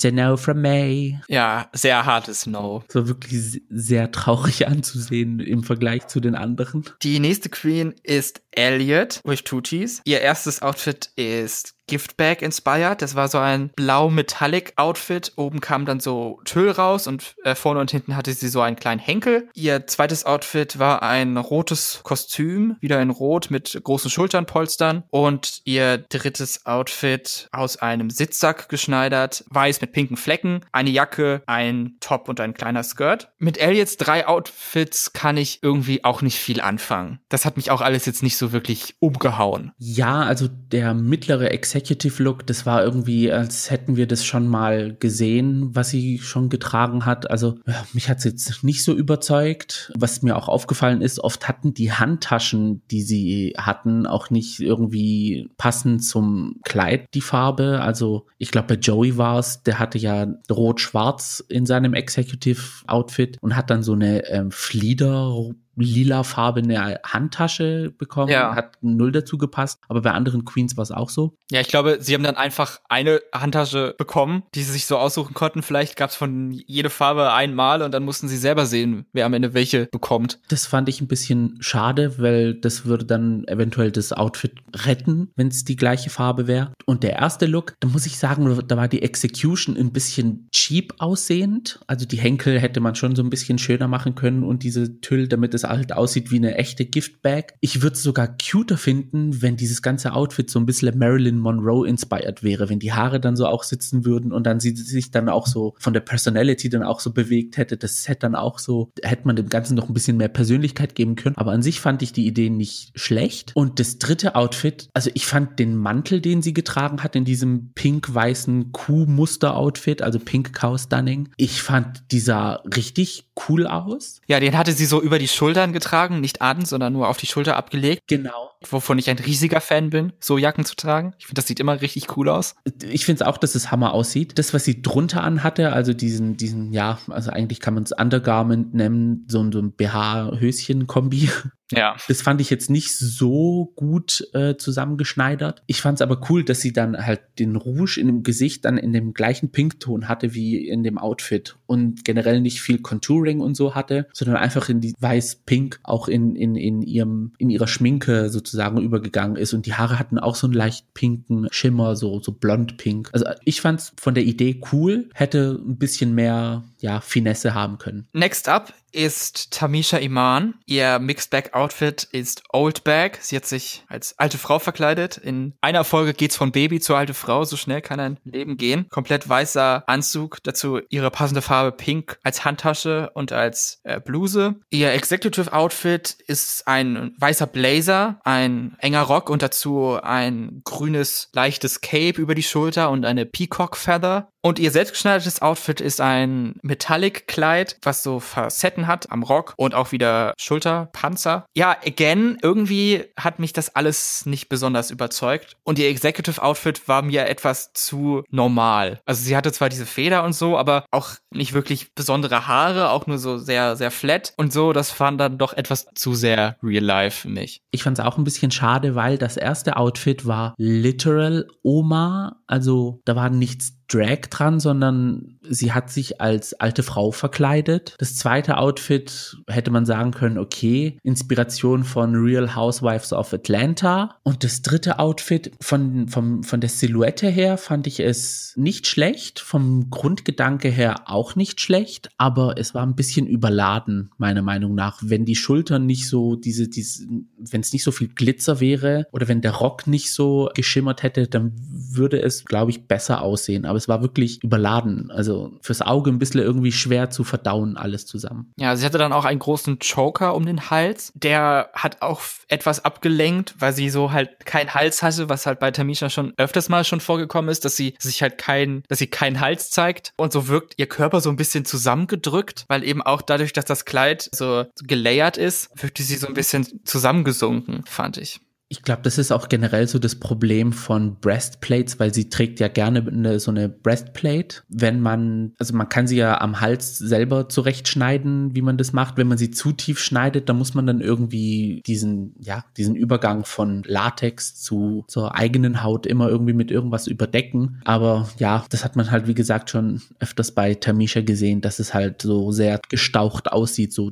To 0.00 0.10
know 0.10 0.36
from 0.36 0.60
May. 0.62 1.18
Ja, 1.28 1.68
sehr 1.72 2.04
hartes 2.06 2.46
No. 2.46 2.84
So 2.88 3.08
wirklich 3.08 3.62
sehr 3.68 4.10
traurig 4.10 4.66
anzusehen 4.68 5.40
im 5.40 5.62
Vergleich 5.64 6.06
zu 6.06 6.20
den 6.20 6.34
anderen. 6.34 6.84
Die 7.02 7.18
nächste 7.18 7.48
Queen 7.48 7.94
ist 8.02 8.42
Elliot 8.58 9.20
Two 9.44 9.60
T's. 9.60 10.02
Ihr 10.04 10.20
erstes 10.20 10.62
Outfit 10.62 11.10
ist 11.14 11.74
Giftbag 11.86 12.42
inspired. 12.42 13.02
Das 13.02 13.14
war 13.14 13.28
so 13.28 13.38
ein 13.38 13.70
blau-metallic 13.74 14.74
Outfit. 14.76 15.32
Oben 15.36 15.60
kam 15.60 15.86
dann 15.86 16.00
so 16.00 16.40
Tüll 16.44 16.70
raus 16.70 17.06
und 17.06 17.34
äh, 17.44 17.54
vorne 17.54 17.80
und 17.80 17.90
hinten 17.90 18.14
hatte 18.14 18.32
sie 18.32 18.48
so 18.48 18.60
einen 18.60 18.76
kleinen 18.76 19.00
Henkel. 19.00 19.48
Ihr 19.54 19.86
zweites 19.86 20.24
Outfit 20.26 20.78
war 20.78 21.02
ein 21.02 21.36
rotes 21.36 22.00
Kostüm, 22.02 22.76
wieder 22.80 23.00
in 23.00 23.10
Rot 23.10 23.50
mit 23.50 23.80
großen 23.82 24.10
Schulternpolstern. 24.10 25.04
Und 25.08 25.62
ihr 25.64 25.98
drittes 25.98 26.66
Outfit 26.66 27.48
aus 27.52 27.78
einem 27.78 28.10
Sitzsack 28.10 28.68
geschneidert, 28.68 29.44
weiß 29.48 29.80
mit 29.80 29.92
pinken 29.92 30.16
Flecken, 30.16 30.60
eine 30.72 30.90
Jacke, 30.90 31.42
ein 31.46 31.96
Top 32.00 32.28
und 32.28 32.38
ein 32.40 32.54
kleiner 32.54 32.82
Skirt. 32.82 33.30
Mit 33.38 33.56
Elliots 33.56 33.96
drei 33.96 34.26
Outfits 34.26 35.14
kann 35.14 35.38
ich 35.38 35.62
irgendwie 35.62 36.04
auch 36.04 36.20
nicht 36.20 36.38
viel 36.38 36.60
anfangen. 36.60 37.18
Das 37.30 37.46
hat 37.46 37.56
mich 37.56 37.70
auch 37.70 37.80
alles 37.80 38.04
jetzt 38.04 38.22
nicht 38.22 38.36
so 38.36 38.47
wirklich 38.52 38.94
umgehauen. 39.00 39.72
Ja, 39.78 40.22
also 40.22 40.48
der 40.48 40.94
mittlere 40.94 41.50
Executive 41.50 42.22
Look, 42.22 42.46
das 42.46 42.66
war 42.66 42.82
irgendwie, 42.82 43.30
als 43.32 43.70
hätten 43.70 43.96
wir 43.96 44.06
das 44.06 44.24
schon 44.24 44.48
mal 44.48 44.94
gesehen, 44.98 45.74
was 45.74 45.90
sie 45.90 46.18
schon 46.18 46.48
getragen 46.48 47.06
hat. 47.06 47.30
Also 47.30 47.58
mich 47.92 48.08
hat's 48.08 48.24
jetzt 48.24 48.64
nicht 48.64 48.84
so 48.84 48.94
überzeugt. 48.94 49.92
Was 49.96 50.22
mir 50.22 50.36
auch 50.36 50.48
aufgefallen 50.48 51.00
ist, 51.00 51.20
oft 51.20 51.48
hatten 51.48 51.74
die 51.74 51.92
Handtaschen, 51.92 52.82
die 52.90 53.02
sie 53.02 53.54
hatten, 53.58 54.06
auch 54.06 54.30
nicht 54.30 54.60
irgendwie 54.60 55.48
passend 55.56 56.04
zum 56.04 56.60
Kleid 56.64 57.06
die 57.14 57.20
Farbe. 57.20 57.80
Also 57.80 58.26
ich 58.38 58.50
glaube, 58.50 58.68
bei 58.68 58.74
Joey 58.74 59.16
war's, 59.16 59.62
der 59.62 59.78
hatte 59.78 59.98
ja 59.98 60.26
rot-schwarz 60.50 61.44
in 61.48 61.66
seinem 61.66 61.94
Executive 61.94 62.62
Outfit 62.86 63.38
und 63.40 63.56
hat 63.56 63.70
dann 63.70 63.82
so 63.82 63.92
eine 63.92 64.26
ähm, 64.28 64.50
Flieder 64.50 65.32
lilafarbene 65.78 67.00
Handtasche 67.04 67.92
bekommen, 67.96 68.30
Ja. 68.30 68.54
hat 68.54 68.72
null 68.80 69.12
dazu 69.12 69.38
gepasst, 69.38 69.80
aber 69.88 70.02
bei 70.02 70.12
anderen 70.12 70.44
Queens 70.44 70.76
war 70.76 70.82
es 70.82 70.90
auch 70.90 71.10
so. 71.10 71.36
Ja, 71.50 71.60
ich 71.60 71.68
glaube, 71.68 71.98
sie 72.00 72.14
haben 72.14 72.22
dann 72.22 72.36
einfach 72.36 72.80
eine 72.88 73.20
Handtasche 73.34 73.94
bekommen, 73.98 74.42
die 74.54 74.62
sie 74.62 74.72
sich 74.72 74.86
so 74.86 74.96
aussuchen 74.98 75.34
konnten. 75.34 75.62
Vielleicht 75.62 75.96
gab 75.96 76.10
es 76.10 76.16
von 76.16 76.50
jede 76.52 76.90
Farbe 76.90 77.32
einmal 77.32 77.82
und 77.82 77.92
dann 77.92 78.04
mussten 78.04 78.28
sie 78.28 78.36
selber 78.36 78.66
sehen, 78.66 79.06
wer 79.12 79.26
am 79.26 79.34
Ende 79.34 79.54
welche 79.54 79.86
bekommt. 79.86 80.40
Das 80.48 80.66
fand 80.66 80.88
ich 80.88 81.00
ein 81.00 81.08
bisschen 81.08 81.56
schade, 81.60 82.18
weil 82.18 82.54
das 82.54 82.84
würde 82.84 83.04
dann 83.04 83.44
eventuell 83.48 83.90
das 83.90 84.12
Outfit 84.12 84.52
retten, 84.84 85.30
wenn 85.36 85.48
es 85.48 85.64
die 85.64 85.76
gleiche 85.76 86.10
Farbe 86.10 86.46
wäre. 86.46 86.72
Und 86.86 87.02
der 87.02 87.14
erste 87.14 87.46
Look, 87.46 87.74
da 87.80 87.88
muss 87.88 88.06
ich 88.06 88.18
sagen, 88.18 88.62
da 88.66 88.76
war 88.76 88.88
die 88.88 89.02
Execution 89.02 89.76
ein 89.76 89.92
bisschen 89.92 90.48
cheap 90.52 90.94
aussehend. 90.98 91.80
Also 91.86 92.06
die 92.06 92.18
Henkel 92.18 92.58
hätte 92.60 92.80
man 92.80 92.94
schon 92.94 93.16
so 93.16 93.22
ein 93.22 93.30
bisschen 93.30 93.58
schöner 93.58 93.88
machen 93.88 94.14
können 94.14 94.42
und 94.44 94.62
diese 94.62 95.00
Tüll, 95.00 95.28
damit 95.28 95.54
es 95.54 95.64
halt 95.68 95.92
aussieht 95.92 96.30
wie 96.30 96.36
eine 96.36 96.56
echte 96.56 96.84
Giftbag. 96.84 97.54
Ich 97.60 97.82
würde 97.82 97.94
es 97.94 98.02
sogar 98.02 98.28
cuter 98.38 98.76
finden, 98.76 99.42
wenn 99.42 99.56
dieses 99.56 99.82
ganze 99.82 100.12
Outfit 100.12 100.50
so 100.50 100.58
ein 100.58 100.66
bisschen 100.66 100.96
Marilyn 100.98 101.38
Monroe 101.38 101.86
inspired 101.86 102.42
wäre, 102.42 102.68
wenn 102.68 102.78
die 102.78 102.92
Haare 102.92 103.20
dann 103.20 103.36
so 103.36 103.46
auch 103.46 103.62
sitzen 103.62 104.04
würden 104.04 104.32
und 104.32 104.46
dann 104.46 104.60
sie 104.60 104.74
sich 104.74 105.10
dann 105.10 105.28
auch 105.28 105.46
so 105.46 105.74
von 105.78 105.92
der 105.92 106.00
Personality 106.00 106.68
dann 106.68 106.82
auch 106.82 107.00
so 107.00 107.12
bewegt 107.12 107.56
hätte. 107.56 107.76
Das 107.76 108.04
Set 108.04 108.22
dann 108.22 108.34
auch 108.34 108.58
so, 108.58 108.92
hätte 109.02 109.26
man 109.26 109.36
dem 109.36 109.48
Ganzen 109.48 109.74
noch 109.74 109.88
ein 109.88 109.94
bisschen 109.94 110.16
mehr 110.16 110.28
Persönlichkeit 110.28 110.94
geben 110.94 111.16
können. 111.16 111.36
Aber 111.36 111.52
an 111.52 111.62
sich 111.62 111.80
fand 111.80 112.02
ich 112.02 112.12
die 112.12 112.26
Idee 112.26 112.50
nicht 112.50 112.92
schlecht. 112.98 113.52
Und 113.54 113.80
das 113.80 113.98
dritte 113.98 114.34
Outfit, 114.34 114.88
also 114.94 115.10
ich 115.14 115.26
fand 115.26 115.58
den 115.58 115.76
Mantel, 115.76 116.20
den 116.20 116.42
sie 116.42 116.54
getragen 116.54 117.02
hat 117.02 117.16
in 117.16 117.24
diesem 117.24 117.72
pink-weißen 117.74 118.72
Kuh-Muster-Outfit, 118.72 120.02
also 120.02 120.18
Pink 120.18 120.52
Cow 120.52 120.78
Stunning, 120.78 121.28
ich 121.36 121.62
fand 121.62 122.02
dieser 122.10 122.62
richtig 122.74 123.28
cool 123.48 123.66
aus. 123.66 124.20
Ja, 124.26 124.40
den 124.40 124.56
hatte 124.56 124.72
sie 124.72 124.86
so 124.86 125.00
über 125.00 125.18
die 125.18 125.28
Schultern 125.58 125.72
getragen, 125.72 126.20
nicht 126.20 126.40
an, 126.40 126.64
sondern 126.64 126.92
nur 126.92 127.08
auf 127.08 127.16
die 127.16 127.26
Schulter 127.26 127.56
abgelegt. 127.56 128.02
Genau. 128.06 128.52
Wovon 128.70 128.98
ich 128.98 129.10
ein 129.10 129.18
riesiger 129.18 129.60
Fan 129.60 129.90
bin, 129.90 130.12
so 130.20 130.38
Jacken 130.38 130.64
zu 130.64 130.76
tragen. 130.76 131.14
Ich 131.18 131.26
finde, 131.26 131.40
das 131.40 131.48
sieht 131.48 131.58
immer 131.58 131.80
richtig 131.80 132.16
cool 132.16 132.28
aus. 132.28 132.54
Ich 132.88 133.04
finde 133.04 133.22
es 133.24 133.28
auch, 133.28 133.38
dass 133.38 133.56
es 133.56 133.72
Hammer 133.72 133.92
aussieht. 133.92 134.38
Das, 134.38 134.54
was 134.54 134.64
sie 134.64 134.82
drunter 134.82 135.24
anhatte, 135.24 135.72
also 135.72 135.94
diesen, 135.94 136.36
diesen, 136.36 136.72
ja, 136.72 136.98
also 137.08 137.30
eigentlich 137.30 137.58
kann 137.58 137.74
man 137.74 137.82
es 137.82 137.92
Undergarment 137.92 138.72
nennen, 138.72 139.26
so, 139.28 139.50
so 139.50 139.58
ein 139.58 139.72
BH-Höschen-Kombi. 139.72 141.28
Ja. 141.72 141.96
Das 142.08 142.22
fand 142.22 142.40
ich 142.40 142.50
jetzt 142.50 142.70
nicht 142.70 142.96
so 142.96 143.72
gut 143.76 144.26
äh, 144.32 144.56
zusammengeschneidert. 144.56 145.62
Ich 145.66 145.80
fand 145.80 145.98
es 145.98 146.02
aber 146.02 146.20
cool, 146.30 146.44
dass 146.44 146.60
sie 146.60 146.72
dann 146.72 146.96
halt 147.04 147.20
den 147.38 147.56
Rouge 147.56 147.98
in 148.00 148.06
dem 148.06 148.22
Gesicht 148.22 148.64
dann 148.64 148.78
in 148.78 148.92
dem 148.92 149.14
gleichen 149.14 149.50
Pinkton 149.50 150.08
hatte 150.08 150.34
wie 150.34 150.66
in 150.68 150.82
dem 150.82 150.98
Outfit 150.98 151.56
und 151.66 152.04
generell 152.04 152.40
nicht 152.40 152.60
viel 152.60 152.78
Contouring 152.78 153.40
und 153.40 153.56
so 153.56 153.74
hatte, 153.74 154.06
sondern 154.12 154.36
einfach 154.36 154.68
in 154.68 154.80
die 154.80 154.94
weiß-pink 154.98 155.80
auch 155.82 156.08
in, 156.08 156.36
in, 156.36 156.56
in 156.56 156.82
ihrem, 156.82 157.32
in 157.38 157.50
ihrer 157.50 157.66
Schminke 157.66 158.30
sozusagen 158.30 158.80
übergegangen 158.80 159.36
ist 159.36 159.52
und 159.52 159.66
die 159.66 159.74
Haare 159.74 159.98
hatten 159.98 160.18
auch 160.18 160.36
so 160.36 160.46
einen 160.46 160.54
leicht 160.54 160.94
pinken 160.94 161.48
Schimmer, 161.50 161.96
so, 161.96 162.20
so 162.20 162.32
blond-pink. 162.32 163.10
Also 163.12 163.26
ich 163.44 163.60
fand 163.60 163.80
es 163.80 163.92
von 163.96 164.14
der 164.14 164.24
Idee 164.24 164.60
cool, 164.72 165.08
hätte 165.14 165.60
ein 165.66 165.76
bisschen 165.76 166.14
mehr, 166.14 166.64
ja, 166.80 167.00
Finesse 167.00 167.54
haben 167.54 167.78
können. 167.78 168.08
Next 168.12 168.48
up 168.48 168.72
ist 168.92 169.50
Tamisha 169.50 169.98
Iman. 169.98 170.54
Ihr 170.66 170.98
Mixed 170.98 171.30
Bag 171.30 171.54
Outfit 171.54 172.04
ist 172.04 172.42
Old 172.52 172.84
Bag. 172.84 173.18
Sie 173.20 173.36
hat 173.36 173.46
sich 173.46 173.84
als 173.88 174.18
alte 174.18 174.38
Frau 174.38 174.58
verkleidet. 174.58 175.16
In 175.18 175.54
einer 175.60 175.84
Folge 175.84 176.14
geht's 176.14 176.36
von 176.36 176.52
Baby 176.52 176.80
zur 176.80 176.96
alte 176.96 177.14
Frau. 177.14 177.44
So 177.44 177.56
schnell 177.56 177.82
kann 177.82 178.00
ein 178.00 178.18
Leben 178.24 178.56
gehen. 178.56 178.88
Komplett 178.88 179.28
weißer 179.28 179.84
Anzug. 179.86 180.38
Dazu 180.42 180.80
ihre 180.88 181.10
passende 181.10 181.42
Farbe 181.42 181.72
Pink 181.72 182.18
als 182.22 182.44
Handtasche 182.44 183.10
und 183.14 183.32
als 183.32 183.80
äh, 183.84 184.00
Bluse. 184.00 184.56
Ihr 184.70 184.92
Executive 184.92 185.52
Outfit 185.52 186.16
ist 186.26 186.66
ein 186.66 187.14
weißer 187.18 187.46
Blazer, 187.46 188.20
ein 188.24 188.76
enger 188.78 189.02
Rock 189.02 189.30
und 189.30 189.42
dazu 189.42 189.98
ein 190.02 190.62
grünes 190.64 191.28
leichtes 191.32 191.80
Cape 191.80 192.20
über 192.20 192.34
die 192.34 192.42
Schulter 192.42 192.90
und 192.90 193.04
eine 193.04 193.26
Peacock 193.26 193.76
Feather. 193.76 194.30
Und 194.42 194.58
ihr 194.58 194.70
selbstgeschneidertes 194.70 195.42
Outfit 195.42 195.80
ist 195.80 196.00
ein 196.00 196.54
Metallic-Kleid, 196.62 197.78
was 197.82 198.02
so 198.02 198.20
Facetten 198.20 198.86
hat 198.86 199.10
am 199.10 199.22
Rock 199.22 199.54
und 199.56 199.74
auch 199.74 199.92
wieder 199.92 200.34
Schulterpanzer. 200.38 201.44
Ja, 201.56 201.76
again, 201.84 202.38
irgendwie 202.42 203.04
hat 203.18 203.40
mich 203.40 203.52
das 203.52 203.74
alles 203.74 204.26
nicht 204.26 204.48
besonders 204.48 204.90
überzeugt. 204.90 205.56
Und 205.64 205.78
ihr 205.78 205.88
Executive 205.88 206.42
Outfit 206.42 206.86
war 206.86 207.02
mir 207.02 207.26
etwas 207.26 207.72
zu 207.72 208.22
normal. 208.30 209.00
Also 209.06 209.22
sie 209.22 209.36
hatte 209.36 209.52
zwar 209.52 209.68
diese 209.68 209.86
Feder 209.86 210.22
und 210.24 210.34
so, 210.34 210.56
aber 210.56 210.84
auch 210.92 211.10
nicht 211.30 211.52
wirklich 211.52 211.94
besondere 211.94 212.46
Haare, 212.46 212.90
auch 212.90 213.06
nur 213.06 213.18
so 213.18 213.38
sehr, 213.38 213.76
sehr 213.76 213.90
flat 213.90 214.34
und 214.36 214.52
so. 214.52 214.72
Das 214.72 214.90
fand 214.90 215.20
dann 215.20 215.38
doch 215.38 215.52
etwas 215.52 215.86
zu 215.94 216.14
sehr 216.14 216.56
real 216.62 216.84
life 216.84 217.22
für 217.22 217.28
mich. 217.28 217.60
Ich 217.70 217.82
fand 217.82 217.98
es 217.98 218.04
auch 218.04 218.18
ein 218.18 218.24
bisschen 218.24 218.50
schade, 218.50 218.94
weil 218.94 219.18
das 219.18 219.36
erste 219.36 219.76
Outfit 219.76 220.26
war 220.26 220.54
literal 220.58 221.48
Oma. 221.62 222.37
Also 222.48 223.00
da 223.04 223.14
war 223.14 223.30
nichts 223.30 223.78
Drag 223.90 224.20
dran, 224.28 224.60
sondern 224.60 225.38
sie 225.42 225.72
hat 225.72 225.90
sich 225.90 226.20
als 226.20 226.52
alte 226.52 226.82
Frau 226.82 227.10
verkleidet. 227.10 227.94
Das 227.98 228.16
zweite 228.16 228.58
Outfit 228.58 229.38
hätte 229.48 229.70
man 229.70 229.86
sagen 229.86 230.10
können, 230.10 230.36
okay, 230.36 230.98
Inspiration 231.02 231.84
von 231.84 232.14
Real 232.14 232.54
Housewives 232.54 233.14
of 233.14 233.32
Atlanta. 233.32 234.16
Und 234.24 234.44
das 234.44 234.60
dritte 234.60 234.98
Outfit 234.98 235.52
von, 235.60 236.06
vom, 236.08 236.42
von 236.42 236.60
der 236.60 236.68
Silhouette 236.68 237.28
her 237.28 237.56
fand 237.56 237.86
ich 237.86 238.00
es 238.00 238.52
nicht 238.56 238.86
schlecht, 238.86 239.40
vom 239.40 239.88
Grundgedanke 239.88 240.68
her 240.68 241.04
auch 241.06 241.34
nicht 241.34 241.60
schlecht, 241.62 242.10
aber 242.18 242.58
es 242.58 242.74
war 242.74 242.82
ein 242.82 242.94
bisschen 242.94 243.26
überladen, 243.26 244.10
meiner 244.18 244.42
Meinung 244.42 244.74
nach. 244.74 244.98
Wenn 245.02 245.24
die 245.24 245.36
Schultern 245.36 245.86
nicht 245.86 246.08
so, 246.08 246.36
diese, 246.36 246.68
diese, 246.68 247.06
wenn 247.38 247.62
es 247.62 247.72
nicht 247.72 247.84
so 247.84 247.90
viel 247.90 248.08
Glitzer 248.08 248.60
wäre 248.60 249.06
oder 249.12 249.28
wenn 249.28 249.40
der 249.40 249.52
Rock 249.52 249.86
nicht 249.86 250.12
so 250.12 250.50
geschimmert 250.54 251.02
hätte, 251.02 251.26
dann 251.26 251.54
würde 251.90 252.20
es, 252.20 252.37
glaube 252.44 252.70
ich, 252.70 252.86
besser 252.86 253.22
aussehen. 253.22 253.66
Aber 253.66 253.76
es 253.76 253.88
war 253.88 254.02
wirklich 254.02 254.42
überladen. 254.42 255.10
Also 255.10 255.52
fürs 255.60 255.82
Auge 255.82 256.10
ein 256.10 256.18
bisschen 256.18 256.40
irgendwie 256.40 256.72
schwer 256.72 257.10
zu 257.10 257.24
verdauen, 257.24 257.76
alles 257.76 258.06
zusammen. 258.06 258.52
Ja, 258.58 258.76
sie 258.76 258.84
hatte 258.84 258.98
dann 258.98 259.12
auch 259.12 259.24
einen 259.24 259.38
großen 259.38 259.78
Choker 259.78 260.34
um 260.34 260.46
den 260.46 260.70
Hals. 260.70 261.12
Der 261.14 261.70
hat 261.74 262.02
auch 262.02 262.22
etwas 262.48 262.84
abgelenkt, 262.84 263.54
weil 263.58 263.72
sie 263.72 263.90
so 263.90 264.12
halt 264.12 264.44
keinen 264.46 264.74
Hals 264.74 265.02
hatte, 265.02 265.28
was 265.28 265.46
halt 265.46 265.60
bei 265.60 265.70
Tamisha 265.70 266.10
schon 266.10 266.32
öfters 266.36 266.68
mal 266.68 266.84
schon 266.84 267.00
vorgekommen 267.00 267.50
ist, 267.50 267.64
dass 267.64 267.76
sie 267.76 267.94
sich 267.98 268.22
halt 268.22 268.38
kein, 268.38 268.82
dass 268.88 268.98
sie 268.98 269.06
keinen 269.06 269.40
Hals 269.40 269.70
zeigt. 269.70 270.12
Und 270.16 270.32
so 270.32 270.48
wirkt 270.48 270.74
ihr 270.76 270.86
Körper 270.86 271.20
so 271.20 271.30
ein 271.30 271.36
bisschen 271.36 271.64
zusammengedrückt, 271.64 272.64
weil 272.68 272.84
eben 272.84 273.02
auch 273.02 273.22
dadurch, 273.22 273.52
dass 273.52 273.64
das 273.64 273.84
Kleid 273.84 274.28
so 274.32 274.64
gelayert 274.82 275.36
ist, 275.36 275.70
wirkte 275.80 276.02
sie 276.02 276.16
so 276.16 276.26
ein 276.26 276.34
bisschen 276.34 276.66
zusammengesunken, 276.84 277.84
fand 277.86 278.16
ich. 278.18 278.40
Ich 278.70 278.82
glaube, 278.82 279.00
das 279.02 279.16
ist 279.16 279.32
auch 279.32 279.48
generell 279.48 279.88
so 279.88 279.98
das 279.98 280.16
Problem 280.16 280.72
von 280.72 281.16
Breastplates, 281.20 281.98
weil 281.98 282.12
sie 282.12 282.28
trägt 282.28 282.60
ja 282.60 282.68
gerne 282.68 283.06
eine, 283.06 283.40
so 283.40 283.50
eine 283.50 283.70
Breastplate. 283.70 284.62
Wenn 284.68 285.00
man, 285.00 285.52
also 285.58 285.74
man 285.74 285.88
kann 285.88 286.06
sie 286.06 286.16
ja 286.16 286.38
am 286.40 286.60
Hals 286.60 286.98
selber 286.98 287.48
zurechtschneiden, 287.48 288.54
wie 288.54 288.60
man 288.60 288.76
das 288.76 288.92
macht. 288.92 289.16
Wenn 289.16 289.26
man 289.26 289.38
sie 289.38 289.50
zu 289.50 289.72
tief 289.72 289.98
schneidet, 289.98 290.50
dann 290.50 290.58
muss 290.58 290.74
man 290.74 290.86
dann 290.86 291.00
irgendwie 291.00 291.82
diesen, 291.86 292.34
ja, 292.40 292.64
diesen 292.76 292.94
Übergang 292.94 293.46
von 293.46 293.84
Latex 293.86 294.60
zu 294.60 295.04
zur 295.08 295.34
eigenen 295.34 295.82
Haut 295.82 296.06
immer 296.06 296.28
irgendwie 296.28 296.52
mit 296.52 296.70
irgendwas 296.70 297.06
überdecken. 297.06 297.80
Aber 297.84 298.28
ja, 298.38 298.66
das 298.68 298.84
hat 298.84 298.96
man 298.96 299.10
halt, 299.10 299.26
wie 299.26 299.34
gesagt, 299.34 299.70
schon 299.70 300.02
öfters 300.18 300.52
bei 300.52 300.74
Tamisha 300.74 301.22
gesehen, 301.22 301.62
dass 301.62 301.78
es 301.78 301.94
halt 301.94 302.20
so 302.20 302.52
sehr 302.52 302.80
gestaucht 302.90 303.50
aussieht, 303.50 303.94
so 303.94 304.10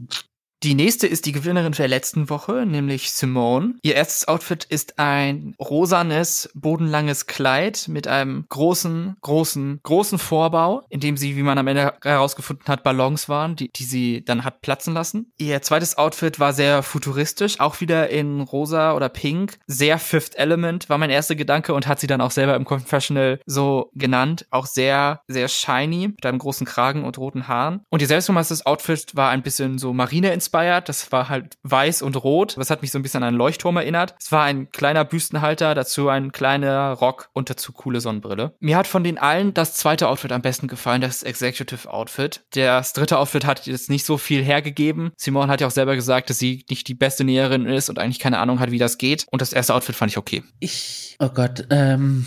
die 0.66 0.74
nächste 0.74 1.07
ist 1.07 1.26
die 1.26 1.33
Gewinnerin 1.33 1.70
der 1.70 1.87
letzten 1.87 2.29
Woche, 2.29 2.66
nämlich 2.66 3.12
Simone. 3.12 3.74
Ihr 3.83 3.94
erstes 3.94 4.26
Outfit 4.26 4.64
ist 4.64 4.98
ein 4.98 5.55
rosanes, 5.61 6.50
bodenlanges 6.55 7.26
Kleid 7.26 7.87
mit 7.87 8.09
einem 8.09 8.46
großen, 8.48 9.16
großen, 9.20 9.79
großen 9.85 10.18
Vorbau, 10.18 10.85
in 10.88 10.98
dem 10.98 11.16
sie, 11.16 11.37
wie 11.37 11.44
man 11.44 11.59
am 11.59 11.68
Ende 11.68 11.94
herausgefunden 12.02 12.66
hat, 12.66 12.83
Ballons 12.83 13.29
waren, 13.29 13.55
die, 13.55 13.70
die 13.70 13.85
sie 13.85 14.24
dann 14.24 14.42
hat 14.42 14.61
platzen 14.61 14.92
lassen. 14.92 15.31
Ihr 15.38 15.62
zweites 15.62 15.98
Outfit 15.98 16.40
war 16.40 16.52
sehr 16.52 16.83
futuristisch, 16.83 17.61
auch 17.61 17.81
wieder 17.81 18.11
in 18.11 18.40
rosa 18.40 18.94
oder 18.94 19.09
pink. 19.09 19.59
Sehr 19.68 20.00
Fifth 20.00 20.35
Element 20.35 20.88
war 20.88 20.98
mein 20.98 21.11
erster 21.11 21.37
Gedanke 21.37 21.74
und 21.74 21.87
hat 21.87 22.00
sie 22.00 22.09
dann 22.09 22.20
auch 22.20 22.33
selber 22.33 22.57
im 22.57 22.64
Confessional 22.64 23.38
so 23.46 23.92
genannt. 23.94 24.46
Auch 24.50 24.66
sehr, 24.66 25.20
sehr 25.29 25.46
shiny, 25.46 26.09
mit 26.09 26.26
einem 26.26 26.38
großen 26.38 26.66
Kragen 26.66 27.05
und 27.05 27.18
roten 27.18 27.46
Haaren. 27.46 27.83
Und 27.88 28.02
ihr 28.02 28.09
selbstgemachtes 28.09 28.66
Outfit 28.66 29.14
war 29.14 29.31
ein 29.31 29.42
bisschen 29.44 29.79
so 29.79 29.92
Marine 29.92 30.33
inspired. 30.56 30.88
Das 30.88 31.12
war 31.12 31.28
halt 31.28 31.56
weiß 31.62 32.02
und 32.02 32.16
rot. 32.16 32.56
Das 32.56 32.70
hat 32.70 32.82
mich 32.82 32.90
so 32.90 32.98
ein 32.98 33.02
bisschen 33.02 33.22
an 33.22 33.28
einen 33.28 33.36
Leuchtturm 33.36 33.76
erinnert. 33.76 34.14
Es 34.18 34.32
war 34.32 34.44
ein 34.44 34.70
kleiner 34.70 35.04
Büstenhalter, 35.04 35.74
dazu 35.74 36.08
ein 36.08 36.32
kleiner 36.32 36.92
Rock 36.92 37.28
und 37.32 37.50
dazu 37.50 37.72
coole 37.72 38.00
Sonnenbrille. 38.00 38.52
Mir 38.60 38.76
hat 38.76 38.86
von 38.86 39.04
den 39.04 39.18
allen 39.18 39.54
das 39.54 39.74
zweite 39.74 40.08
Outfit 40.08 40.32
am 40.32 40.42
besten 40.42 40.68
gefallen, 40.68 41.00
das 41.00 41.22
Executive 41.22 41.92
Outfit. 41.92 42.44
Das 42.52 42.92
dritte 42.92 43.18
Outfit 43.18 43.44
hat 43.44 43.66
jetzt 43.66 43.90
nicht 43.90 44.04
so 44.04 44.18
viel 44.18 44.42
hergegeben. 44.42 45.12
Simone 45.16 45.50
hat 45.50 45.60
ja 45.60 45.66
auch 45.66 45.72
selber 45.72 45.94
gesagt, 45.94 46.30
dass 46.30 46.38
sie 46.38 46.64
nicht 46.70 46.88
die 46.88 46.94
beste 46.94 47.24
Näherin 47.24 47.66
ist 47.66 47.88
und 47.88 47.98
eigentlich 47.98 48.18
keine 48.18 48.38
Ahnung 48.38 48.60
hat, 48.60 48.70
wie 48.70 48.78
das 48.78 48.98
geht. 48.98 49.26
Und 49.30 49.42
das 49.42 49.52
erste 49.52 49.74
Outfit 49.74 49.96
fand 49.96 50.12
ich 50.12 50.18
okay. 50.18 50.42
Ich, 50.60 51.16
oh 51.18 51.28
Gott, 51.28 51.66
ähm, 51.70 52.26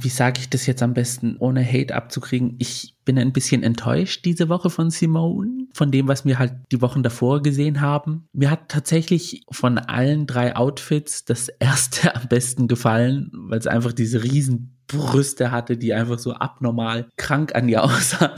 wie 0.00 0.08
sage 0.08 0.40
ich 0.40 0.50
das 0.50 0.66
jetzt 0.66 0.82
am 0.82 0.94
besten, 0.94 1.36
ohne 1.38 1.64
Hate 1.64 1.94
abzukriegen? 1.94 2.56
Ich 2.58 2.96
bin 3.04 3.18
ein 3.18 3.32
bisschen 3.32 3.62
enttäuscht 3.62 4.24
diese 4.24 4.48
Woche 4.48 4.70
von 4.70 4.90
Simone, 4.90 5.66
von 5.72 5.90
dem, 5.90 6.08
was 6.08 6.24
wir 6.24 6.38
halt 6.38 6.54
die 6.72 6.80
Wochen 6.80 7.02
davor 7.02 7.42
gesehen 7.42 7.80
haben. 7.80 8.28
Mir 8.32 8.50
hat 8.50 8.68
tatsächlich 8.68 9.42
von 9.50 9.78
allen 9.78 10.26
drei 10.26 10.56
Outfits 10.56 11.24
das 11.24 11.48
erste 11.60 12.14
am 12.14 12.28
besten 12.28 12.68
gefallen, 12.68 13.30
weil 13.32 13.58
es 13.58 13.66
einfach 13.66 13.92
diese 13.92 14.22
riesen 14.22 14.79
Brüste 14.92 15.50
hatte, 15.50 15.76
die 15.76 15.94
einfach 15.94 16.18
so 16.18 16.32
abnormal 16.32 17.08
krank 17.16 17.54
an 17.54 17.68
ihr 17.68 17.82
aussah. 17.84 18.34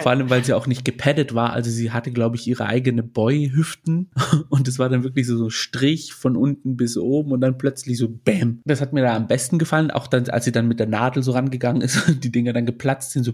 Vor 0.00 0.10
allem, 0.10 0.30
weil 0.30 0.44
sie 0.44 0.54
auch 0.54 0.66
nicht 0.66 0.84
gepaddet 0.84 1.34
war. 1.34 1.52
Also 1.52 1.70
sie 1.70 1.90
hatte, 1.92 2.10
glaube 2.10 2.36
ich, 2.36 2.46
ihre 2.46 2.66
eigene 2.66 3.02
Boy-Hüften 3.02 4.10
und 4.48 4.68
es 4.68 4.78
war 4.78 4.88
dann 4.88 5.04
wirklich 5.04 5.26
so, 5.26 5.36
so 5.36 5.50
Strich 5.50 6.12
von 6.12 6.36
unten 6.36 6.76
bis 6.76 6.96
oben 6.96 7.32
und 7.32 7.40
dann 7.40 7.58
plötzlich 7.58 7.98
so 7.98 8.08
Bäm. 8.08 8.60
Das 8.64 8.80
hat 8.80 8.92
mir 8.92 9.02
da 9.02 9.16
am 9.16 9.26
besten 9.26 9.58
gefallen, 9.58 9.90
auch 9.90 10.06
dann, 10.06 10.28
als 10.28 10.44
sie 10.44 10.52
dann 10.52 10.68
mit 10.68 10.80
der 10.80 10.86
Nadel 10.86 11.22
so 11.22 11.32
rangegangen 11.32 11.82
ist 11.82 12.08
und 12.08 12.24
die 12.24 12.32
Dinger 12.32 12.52
dann 12.52 12.66
geplatzt 12.66 13.12
sind, 13.12 13.24
so. 13.24 13.32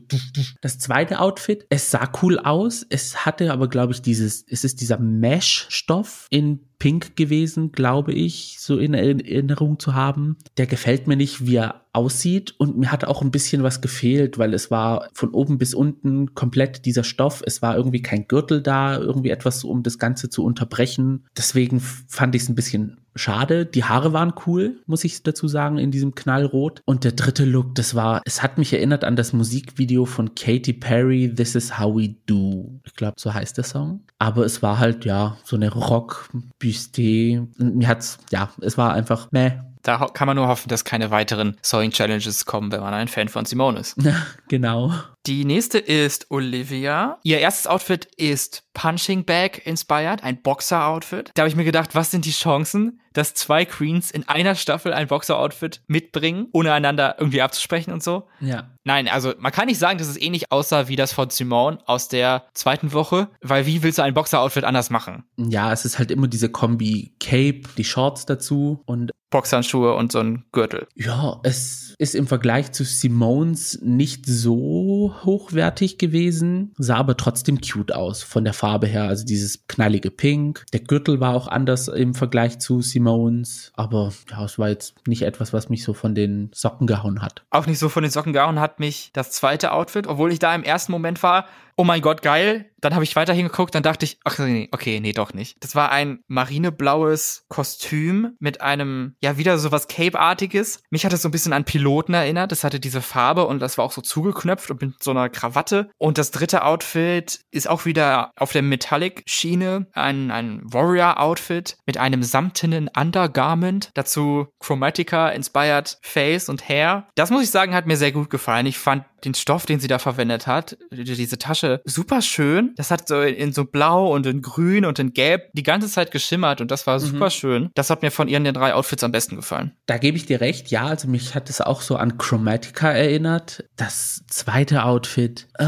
Das 0.60 0.78
zweite 0.78 1.20
Outfit, 1.20 1.66
es 1.70 1.90
sah 1.90 2.10
cool 2.22 2.38
aus, 2.38 2.86
es 2.88 3.24
hatte 3.24 3.52
aber, 3.52 3.68
glaube 3.68 3.92
ich, 3.92 4.02
dieses, 4.02 4.44
es 4.48 4.64
ist 4.64 4.80
dieser 4.80 4.98
Mesh-Stoff 4.98 6.26
in 6.30 6.60
Pink 6.80 7.14
gewesen, 7.14 7.70
glaube 7.70 8.12
ich, 8.12 8.56
so 8.58 8.78
in 8.78 8.94
Erinnerung 8.94 9.78
zu 9.78 9.94
haben. 9.94 10.36
Der 10.56 10.66
gefällt 10.66 11.06
mir 11.06 11.16
nicht, 11.16 11.46
wie 11.46 11.56
er 11.56 11.82
aussieht 11.92 12.54
und 12.58 12.78
mir 12.78 12.90
hat 12.90 13.04
auch 13.04 13.20
ein 13.20 13.30
bisschen 13.30 13.62
was 13.62 13.80
gefehlt, 13.80 14.38
weil 14.38 14.54
es 14.54 14.70
war 14.70 15.08
von 15.12 15.30
oben 15.30 15.58
bis 15.58 15.74
unten 15.74 16.34
komplett 16.34 16.86
dieser 16.86 17.04
Stoff. 17.04 17.42
Es 17.44 17.62
war 17.62 17.76
irgendwie 17.76 18.02
kein 18.02 18.26
Gürtel 18.26 18.62
da, 18.62 18.98
irgendwie 18.98 19.30
etwas, 19.30 19.62
um 19.62 19.82
das 19.82 19.98
Ganze 19.98 20.30
zu 20.30 20.42
unterbrechen. 20.42 21.26
Deswegen 21.36 21.80
fand 21.80 22.34
ich 22.34 22.42
es 22.42 22.48
ein 22.48 22.54
bisschen 22.54 22.99
schade. 23.14 23.66
Die 23.66 23.84
Haare 23.84 24.12
waren 24.12 24.32
cool, 24.46 24.80
muss 24.86 25.04
ich 25.04 25.22
dazu 25.22 25.48
sagen, 25.48 25.78
in 25.78 25.90
diesem 25.90 26.14
Knallrot. 26.14 26.82
Und 26.84 27.04
der 27.04 27.12
dritte 27.12 27.44
Look, 27.44 27.74
das 27.74 27.94
war, 27.94 28.22
es 28.24 28.42
hat 28.42 28.58
mich 28.58 28.72
erinnert 28.72 29.04
an 29.04 29.16
das 29.16 29.32
Musikvideo 29.32 30.04
von 30.04 30.34
Katy 30.34 30.72
Perry, 30.74 31.32
This 31.34 31.54
is 31.54 31.78
How 31.78 31.94
We 31.94 32.16
Do. 32.26 32.80
Ich 32.84 32.94
glaube, 32.94 33.14
so 33.18 33.32
heißt 33.32 33.56
der 33.56 33.64
Song. 33.64 34.00
Aber 34.18 34.44
es 34.44 34.62
war 34.62 34.78
halt, 34.78 35.04
ja, 35.04 35.36
so 35.44 35.56
eine 35.56 35.72
Rock-Büste. 35.72 37.46
Mir 37.58 37.88
hat's, 37.88 38.18
ja, 38.30 38.50
es 38.60 38.76
war 38.78 38.94
einfach, 38.94 39.28
meh, 39.30 39.52
da 39.82 40.08
kann 40.12 40.26
man 40.26 40.36
nur 40.36 40.48
hoffen, 40.48 40.68
dass 40.68 40.84
keine 40.84 41.10
weiteren 41.10 41.56
Sewing 41.62 41.90
Challenges 41.90 42.44
kommen, 42.44 42.70
wenn 42.70 42.80
man 42.80 42.92
ein 42.92 43.08
Fan 43.08 43.28
von 43.28 43.44
Simone 43.44 43.80
ist. 43.80 43.96
Genau. 44.48 44.92
Die 45.26 45.44
nächste 45.44 45.78
ist 45.78 46.30
Olivia. 46.30 47.18
Ihr 47.22 47.40
erstes 47.40 47.66
Outfit 47.66 48.06
ist 48.16 48.64
Punching 48.72 49.24
Bag 49.24 49.66
inspired, 49.66 50.24
ein 50.24 50.40
Boxer-Outfit. 50.40 51.30
Da 51.34 51.42
habe 51.42 51.48
ich 51.48 51.56
mir 51.56 51.64
gedacht, 51.64 51.94
was 51.94 52.10
sind 52.10 52.24
die 52.24 52.30
Chancen, 52.30 53.00
dass 53.12 53.34
zwei 53.34 53.66
Queens 53.66 54.10
in 54.10 54.26
einer 54.28 54.54
Staffel 54.54 54.94
ein 54.94 55.08
Boxer-Outfit 55.08 55.82
mitbringen, 55.88 56.46
ohne 56.52 56.72
einander 56.72 57.16
irgendwie 57.18 57.42
abzusprechen 57.42 57.92
und 57.92 58.02
so? 58.02 58.28
Ja. 58.40 58.70
Nein, 58.84 59.08
also 59.08 59.34
man 59.38 59.52
kann 59.52 59.66
nicht 59.66 59.78
sagen, 59.78 59.98
dass 59.98 60.08
es 60.08 60.20
ähnlich 60.20 60.50
aussah 60.50 60.88
wie 60.88 60.96
das 60.96 61.12
von 61.12 61.28
Simone 61.28 61.78
aus 61.84 62.08
der 62.08 62.46
zweiten 62.54 62.92
Woche, 62.94 63.28
weil 63.42 63.66
wie 63.66 63.82
willst 63.82 63.98
du 63.98 64.02
ein 64.02 64.14
Boxer-Outfit 64.14 64.64
anders 64.64 64.88
machen? 64.88 65.24
Ja, 65.36 65.72
es 65.72 65.84
ist 65.84 65.98
halt 65.98 66.10
immer 66.10 66.28
diese 66.28 66.48
Kombi 66.48 67.14
Cape, 67.20 67.62
die 67.76 67.84
Shorts 67.84 68.24
dazu 68.24 68.82
und 68.86 69.10
Boxhandschuhe 69.30 69.94
und 69.94 70.12
so 70.12 70.20
ein 70.20 70.44
Gürtel. 70.52 70.88
Ja, 70.94 71.40
es 71.44 71.89
ist 72.00 72.14
im 72.14 72.26
Vergleich 72.26 72.72
zu 72.72 72.82
Simones 72.82 73.78
nicht 73.82 74.24
so 74.24 75.14
hochwertig 75.22 75.98
gewesen, 75.98 76.72
sah 76.78 76.96
aber 76.96 77.14
trotzdem 77.14 77.60
cute 77.60 77.94
aus 77.94 78.22
von 78.22 78.42
der 78.42 78.54
Farbe 78.54 78.86
her. 78.86 79.04
Also 79.04 79.26
dieses 79.26 79.66
knallige 79.66 80.10
Pink. 80.10 80.64
Der 80.72 80.80
Gürtel 80.80 81.20
war 81.20 81.34
auch 81.34 81.46
anders 81.46 81.88
im 81.88 82.14
Vergleich 82.14 82.58
zu 82.58 82.80
Simones, 82.80 83.70
aber 83.74 84.14
ja, 84.30 84.42
es 84.46 84.58
war 84.58 84.70
jetzt 84.70 85.06
nicht 85.06 85.22
etwas, 85.22 85.52
was 85.52 85.68
mich 85.68 85.84
so 85.84 85.92
von 85.92 86.14
den 86.14 86.50
Socken 86.54 86.86
gehauen 86.86 87.20
hat. 87.20 87.44
Auch 87.50 87.66
nicht 87.66 87.78
so 87.78 87.90
von 87.90 88.02
den 88.02 88.10
Socken 88.10 88.32
gehauen 88.32 88.60
hat 88.60 88.80
mich 88.80 89.10
das 89.12 89.30
zweite 89.32 89.72
Outfit, 89.72 90.06
obwohl 90.06 90.32
ich 90.32 90.38
da 90.38 90.54
im 90.54 90.62
ersten 90.62 90.92
Moment 90.92 91.22
war, 91.22 91.44
oh 91.80 91.84
mein 91.84 92.02
Gott, 92.02 92.20
geil. 92.20 92.66
Dann 92.82 92.94
habe 92.94 93.04
ich 93.04 93.16
weiter 93.16 93.32
hingeguckt, 93.32 93.74
dann 93.74 93.82
dachte 93.82 94.04
ich, 94.04 94.18
ach 94.24 94.38
nee, 94.38 94.68
okay, 94.70 95.00
nee, 95.00 95.12
doch 95.12 95.32
nicht. 95.32 95.56
Das 95.60 95.74
war 95.74 95.90
ein 95.90 96.20
marineblaues 96.28 97.44
Kostüm 97.48 98.36
mit 98.38 98.60
einem, 98.60 99.14
ja, 99.22 99.38
wieder 99.38 99.58
so 99.58 99.72
was 99.72 99.88
Cape-artiges. 99.88 100.82
Mich 100.90 101.06
hat 101.06 101.12
es 101.14 101.22
so 101.22 101.28
ein 101.28 101.30
bisschen 101.30 101.54
an 101.54 101.64
Piloten 101.64 102.12
erinnert. 102.12 102.52
Das 102.52 102.64
hatte 102.64 102.80
diese 102.80 103.00
Farbe 103.00 103.46
und 103.46 103.60
das 103.60 103.78
war 103.78 103.84
auch 103.86 103.92
so 103.92 104.02
zugeknöpft 104.02 104.70
und 104.70 104.82
mit 104.82 105.02
so 105.02 105.10
einer 105.10 105.30
Krawatte. 105.30 105.90
Und 105.96 106.18
das 106.18 106.30
dritte 106.32 106.64
Outfit 106.64 107.40
ist 107.50 107.68
auch 107.68 107.86
wieder 107.86 108.30
auf 108.36 108.52
der 108.52 108.62
Metallic-Schiene. 108.62 109.86
Ein, 109.92 110.30
ein 110.30 110.60
Warrior-Outfit 110.64 111.78
mit 111.86 111.96
einem 111.96 112.22
samtenen 112.22 112.88
Undergarment. 112.94 113.90
Dazu 113.94 114.48
Chromatica-inspired 114.58 115.98
Face 116.02 116.50
und 116.50 116.68
Hair. 116.68 117.08
Das 117.14 117.30
muss 117.30 117.42
ich 117.42 117.50
sagen, 117.50 117.74
hat 117.74 117.86
mir 117.86 117.96
sehr 117.96 118.12
gut 118.12 118.28
gefallen. 118.28 118.66
Ich 118.66 118.78
fand 118.78 119.04
den 119.24 119.34
Stoff, 119.34 119.66
den 119.66 119.80
sie 119.80 119.88
da 119.88 119.98
verwendet 119.98 120.46
hat, 120.46 120.78
diese 120.90 121.38
Tasche, 121.38 121.69
super 121.84 122.22
schön. 122.22 122.72
Das 122.76 122.90
hat 122.90 123.08
so 123.08 123.20
in 123.20 123.52
so 123.52 123.64
blau 123.64 124.12
und 124.12 124.26
in 124.26 124.42
grün 124.42 124.84
und 124.84 124.98
in 124.98 125.12
gelb 125.12 125.50
die 125.52 125.62
ganze 125.62 125.88
Zeit 125.88 126.10
geschimmert 126.10 126.60
und 126.60 126.70
das 126.70 126.86
war 126.86 126.98
mhm. 126.98 127.04
super 127.04 127.30
schön. 127.30 127.70
Das 127.74 127.90
hat 127.90 128.02
mir 128.02 128.10
von 128.10 128.28
ihren 128.28 128.44
den 128.44 128.54
drei 128.54 128.74
Outfits 128.74 129.04
am 129.04 129.12
besten 129.12 129.36
gefallen. 129.36 129.72
Da 129.86 129.98
gebe 129.98 130.16
ich 130.16 130.26
dir 130.26 130.40
recht, 130.40 130.70
ja, 130.70 130.86
also 130.86 131.08
mich 131.08 131.34
hat 131.34 131.50
es 131.50 131.60
auch 131.60 131.80
so 131.80 131.96
an 131.96 132.18
Chromatica 132.18 132.90
erinnert. 132.90 133.64
Das 133.76 134.22
zweite 134.26 134.84
Outfit, 134.84 135.48
äh, 135.58 135.66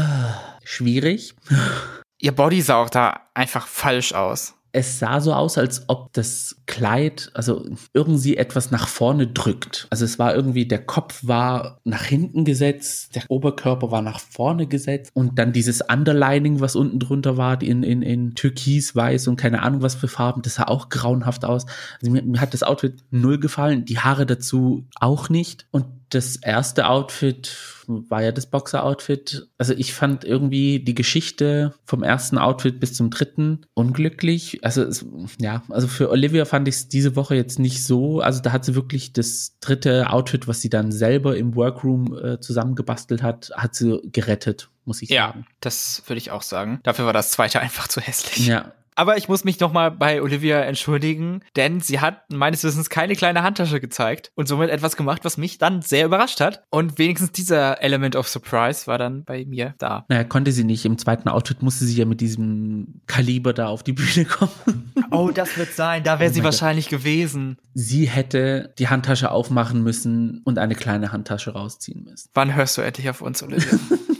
schwierig. 0.63 1.35
Ihr 2.19 2.31
Body 2.31 2.61
sah 2.61 2.77
auch 2.77 2.89
da 2.89 3.27
einfach 3.33 3.67
falsch 3.67 4.13
aus 4.13 4.55
es 4.75 4.97
sah 4.97 5.21
so 5.21 5.33
aus, 5.33 5.59
als 5.59 5.87
ob 5.87 6.11
das 6.13 6.55
Kleid, 6.65 7.29
also 7.35 7.63
irgendwie 7.93 8.37
etwas 8.37 8.71
nach 8.71 8.87
vorne 8.87 9.27
drückt. 9.27 9.85
Also 9.91 10.03
es 10.03 10.17
war 10.17 10.35
irgendwie, 10.35 10.67
der 10.67 10.83
Kopf 10.83 11.19
war 11.21 11.79
nach 11.83 12.03
hinten 12.05 12.43
gesetzt, 12.43 13.15
der 13.15 13.23
Oberkörper 13.29 13.91
war 13.91 14.01
nach 14.01 14.19
vorne 14.19 14.65
gesetzt 14.65 15.11
und 15.13 15.37
dann 15.37 15.53
dieses 15.53 15.81
Underlining, 15.81 16.59
was 16.59 16.75
unten 16.75 16.97
drunter 16.97 17.37
war, 17.37 17.61
in, 17.61 17.83
in, 17.83 18.01
in 18.01 18.33
Türkis, 18.33 18.95
Weiß 18.95 19.27
und 19.27 19.35
keine 19.35 19.61
Ahnung 19.61 19.83
was 19.83 19.93
für 19.93 20.07
Farben, 20.07 20.41
das 20.41 20.55
sah 20.55 20.63
auch 20.63 20.89
grauenhaft 20.89 21.45
aus. 21.45 21.67
Also 22.01 22.11
mir, 22.11 22.23
mir 22.23 22.41
hat 22.41 22.55
das 22.55 22.63
Outfit 22.63 22.95
null 23.11 23.39
gefallen, 23.39 23.85
die 23.85 23.99
Haare 23.99 24.25
dazu 24.25 24.87
auch 24.99 25.29
nicht 25.29 25.67
und 25.69 25.85
das 26.13 26.35
erste 26.35 26.87
Outfit 26.87 27.57
war 27.87 28.21
ja 28.21 28.31
das 28.31 28.45
Boxer-Outfit. 28.45 29.49
Also 29.57 29.73
ich 29.73 29.93
fand 29.93 30.23
irgendwie 30.23 30.79
die 30.79 30.95
Geschichte 30.95 31.73
vom 31.85 32.03
ersten 32.03 32.37
Outfit 32.37 32.79
bis 32.79 32.93
zum 32.93 33.09
dritten 33.09 33.65
unglücklich. 33.73 34.59
Also 34.63 34.83
es, 34.83 35.05
ja, 35.39 35.63
also 35.69 35.87
für 35.87 36.09
Olivia 36.09 36.45
fand 36.45 36.67
ich 36.67 36.75
es 36.75 36.87
diese 36.87 37.15
Woche 37.15 37.35
jetzt 37.35 37.59
nicht 37.59 37.83
so. 37.83 38.21
Also 38.21 38.41
da 38.41 38.51
hat 38.51 38.63
sie 38.63 38.75
wirklich 38.75 39.13
das 39.13 39.57
dritte 39.59 40.09
Outfit, 40.11 40.47
was 40.47 40.61
sie 40.61 40.69
dann 40.69 40.91
selber 40.91 41.35
im 41.35 41.55
Workroom 41.55 42.17
äh, 42.17 42.39
zusammengebastelt 42.39 43.23
hat, 43.23 43.51
hat 43.55 43.75
sie 43.75 43.99
gerettet, 44.11 44.69
muss 44.85 45.01
ich 45.01 45.09
sagen. 45.09 45.39
Ja, 45.39 45.53
das 45.59 46.03
würde 46.07 46.19
ich 46.19 46.31
auch 46.31 46.43
sagen. 46.43 46.79
Dafür 46.83 47.05
war 47.05 47.13
das 47.13 47.31
zweite 47.31 47.59
einfach 47.61 47.87
zu 47.87 47.99
hässlich. 47.99 48.47
Ja, 48.47 48.73
aber 48.95 49.17
ich 49.17 49.29
muss 49.29 49.43
mich 49.43 49.59
nochmal 49.59 49.91
bei 49.91 50.21
Olivia 50.21 50.61
entschuldigen, 50.61 51.41
denn 51.55 51.81
sie 51.81 51.99
hat 51.99 52.31
meines 52.31 52.63
Wissens 52.63 52.89
keine 52.89 53.15
kleine 53.15 53.43
Handtasche 53.43 53.79
gezeigt 53.79 54.31
und 54.35 54.47
somit 54.47 54.69
etwas 54.69 54.95
gemacht, 54.95 55.25
was 55.25 55.37
mich 55.37 55.57
dann 55.57 55.81
sehr 55.81 56.05
überrascht 56.05 56.39
hat. 56.39 56.63
Und 56.69 56.97
wenigstens 56.97 57.31
dieser 57.31 57.81
Element 57.81 58.15
of 58.15 58.27
Surprise 58.27 58.87
war 58.87 58.97
dann 58.97 59.23
bei 59.23 59.45
mir 59.45 59.75
da. 59.77 60.05
Naja, 60.09 60.23
konnte 60.23 60.51
sie 60.51 60.63
nicht. 60.63 60.85
Im 60.85 60.97
zweiten 60.97 61.29
Outfit 61.29 61.61
musste 61.61 61.85
sie 61.85 61.95
ja 61.95 62.05
mit 62.05 62.21
diesem 62.21 63.01
Kaliber 63.07 63.53
da 63.53 63.67
auf 63.67 63.83
die 63.83 63.93
Bühne 63.93 64.25
kommen. 64.25 64.51
Oh, 65.11 65.29
das 65.29 65.57
wird 65.59 65.73
sein. 65.73 66.03
Da 66.03 66.19
wäre 66.19 66.31
oh 66.31 66.33
sie 66.33 66.43
wahrscheinlich 66.43 66.89
Gott. 66.89 67.01
gewesen. 67.01 67.57
Sie 67.75 68.07
hätte 68.07 68.73
die 68.79 68.87
Handtasche 68.87 69.29
aufmachen 69.29 69.83
müssen 69.83 70.41
und 70.43 70.57
eine 70.57 70.73
kleine 70.73 71.11
Handtasche 71.11 71.51
rausziehen 71.51 72.03
müssen. 72.03 72.29
Wann 72.33 72.55
hörst 72.55 72.77
du 72.77 72.81
endlich 72.81 73.07
auf 73.09 73.21
uns, 73.21 73.43
Olivia? 73.43 73.77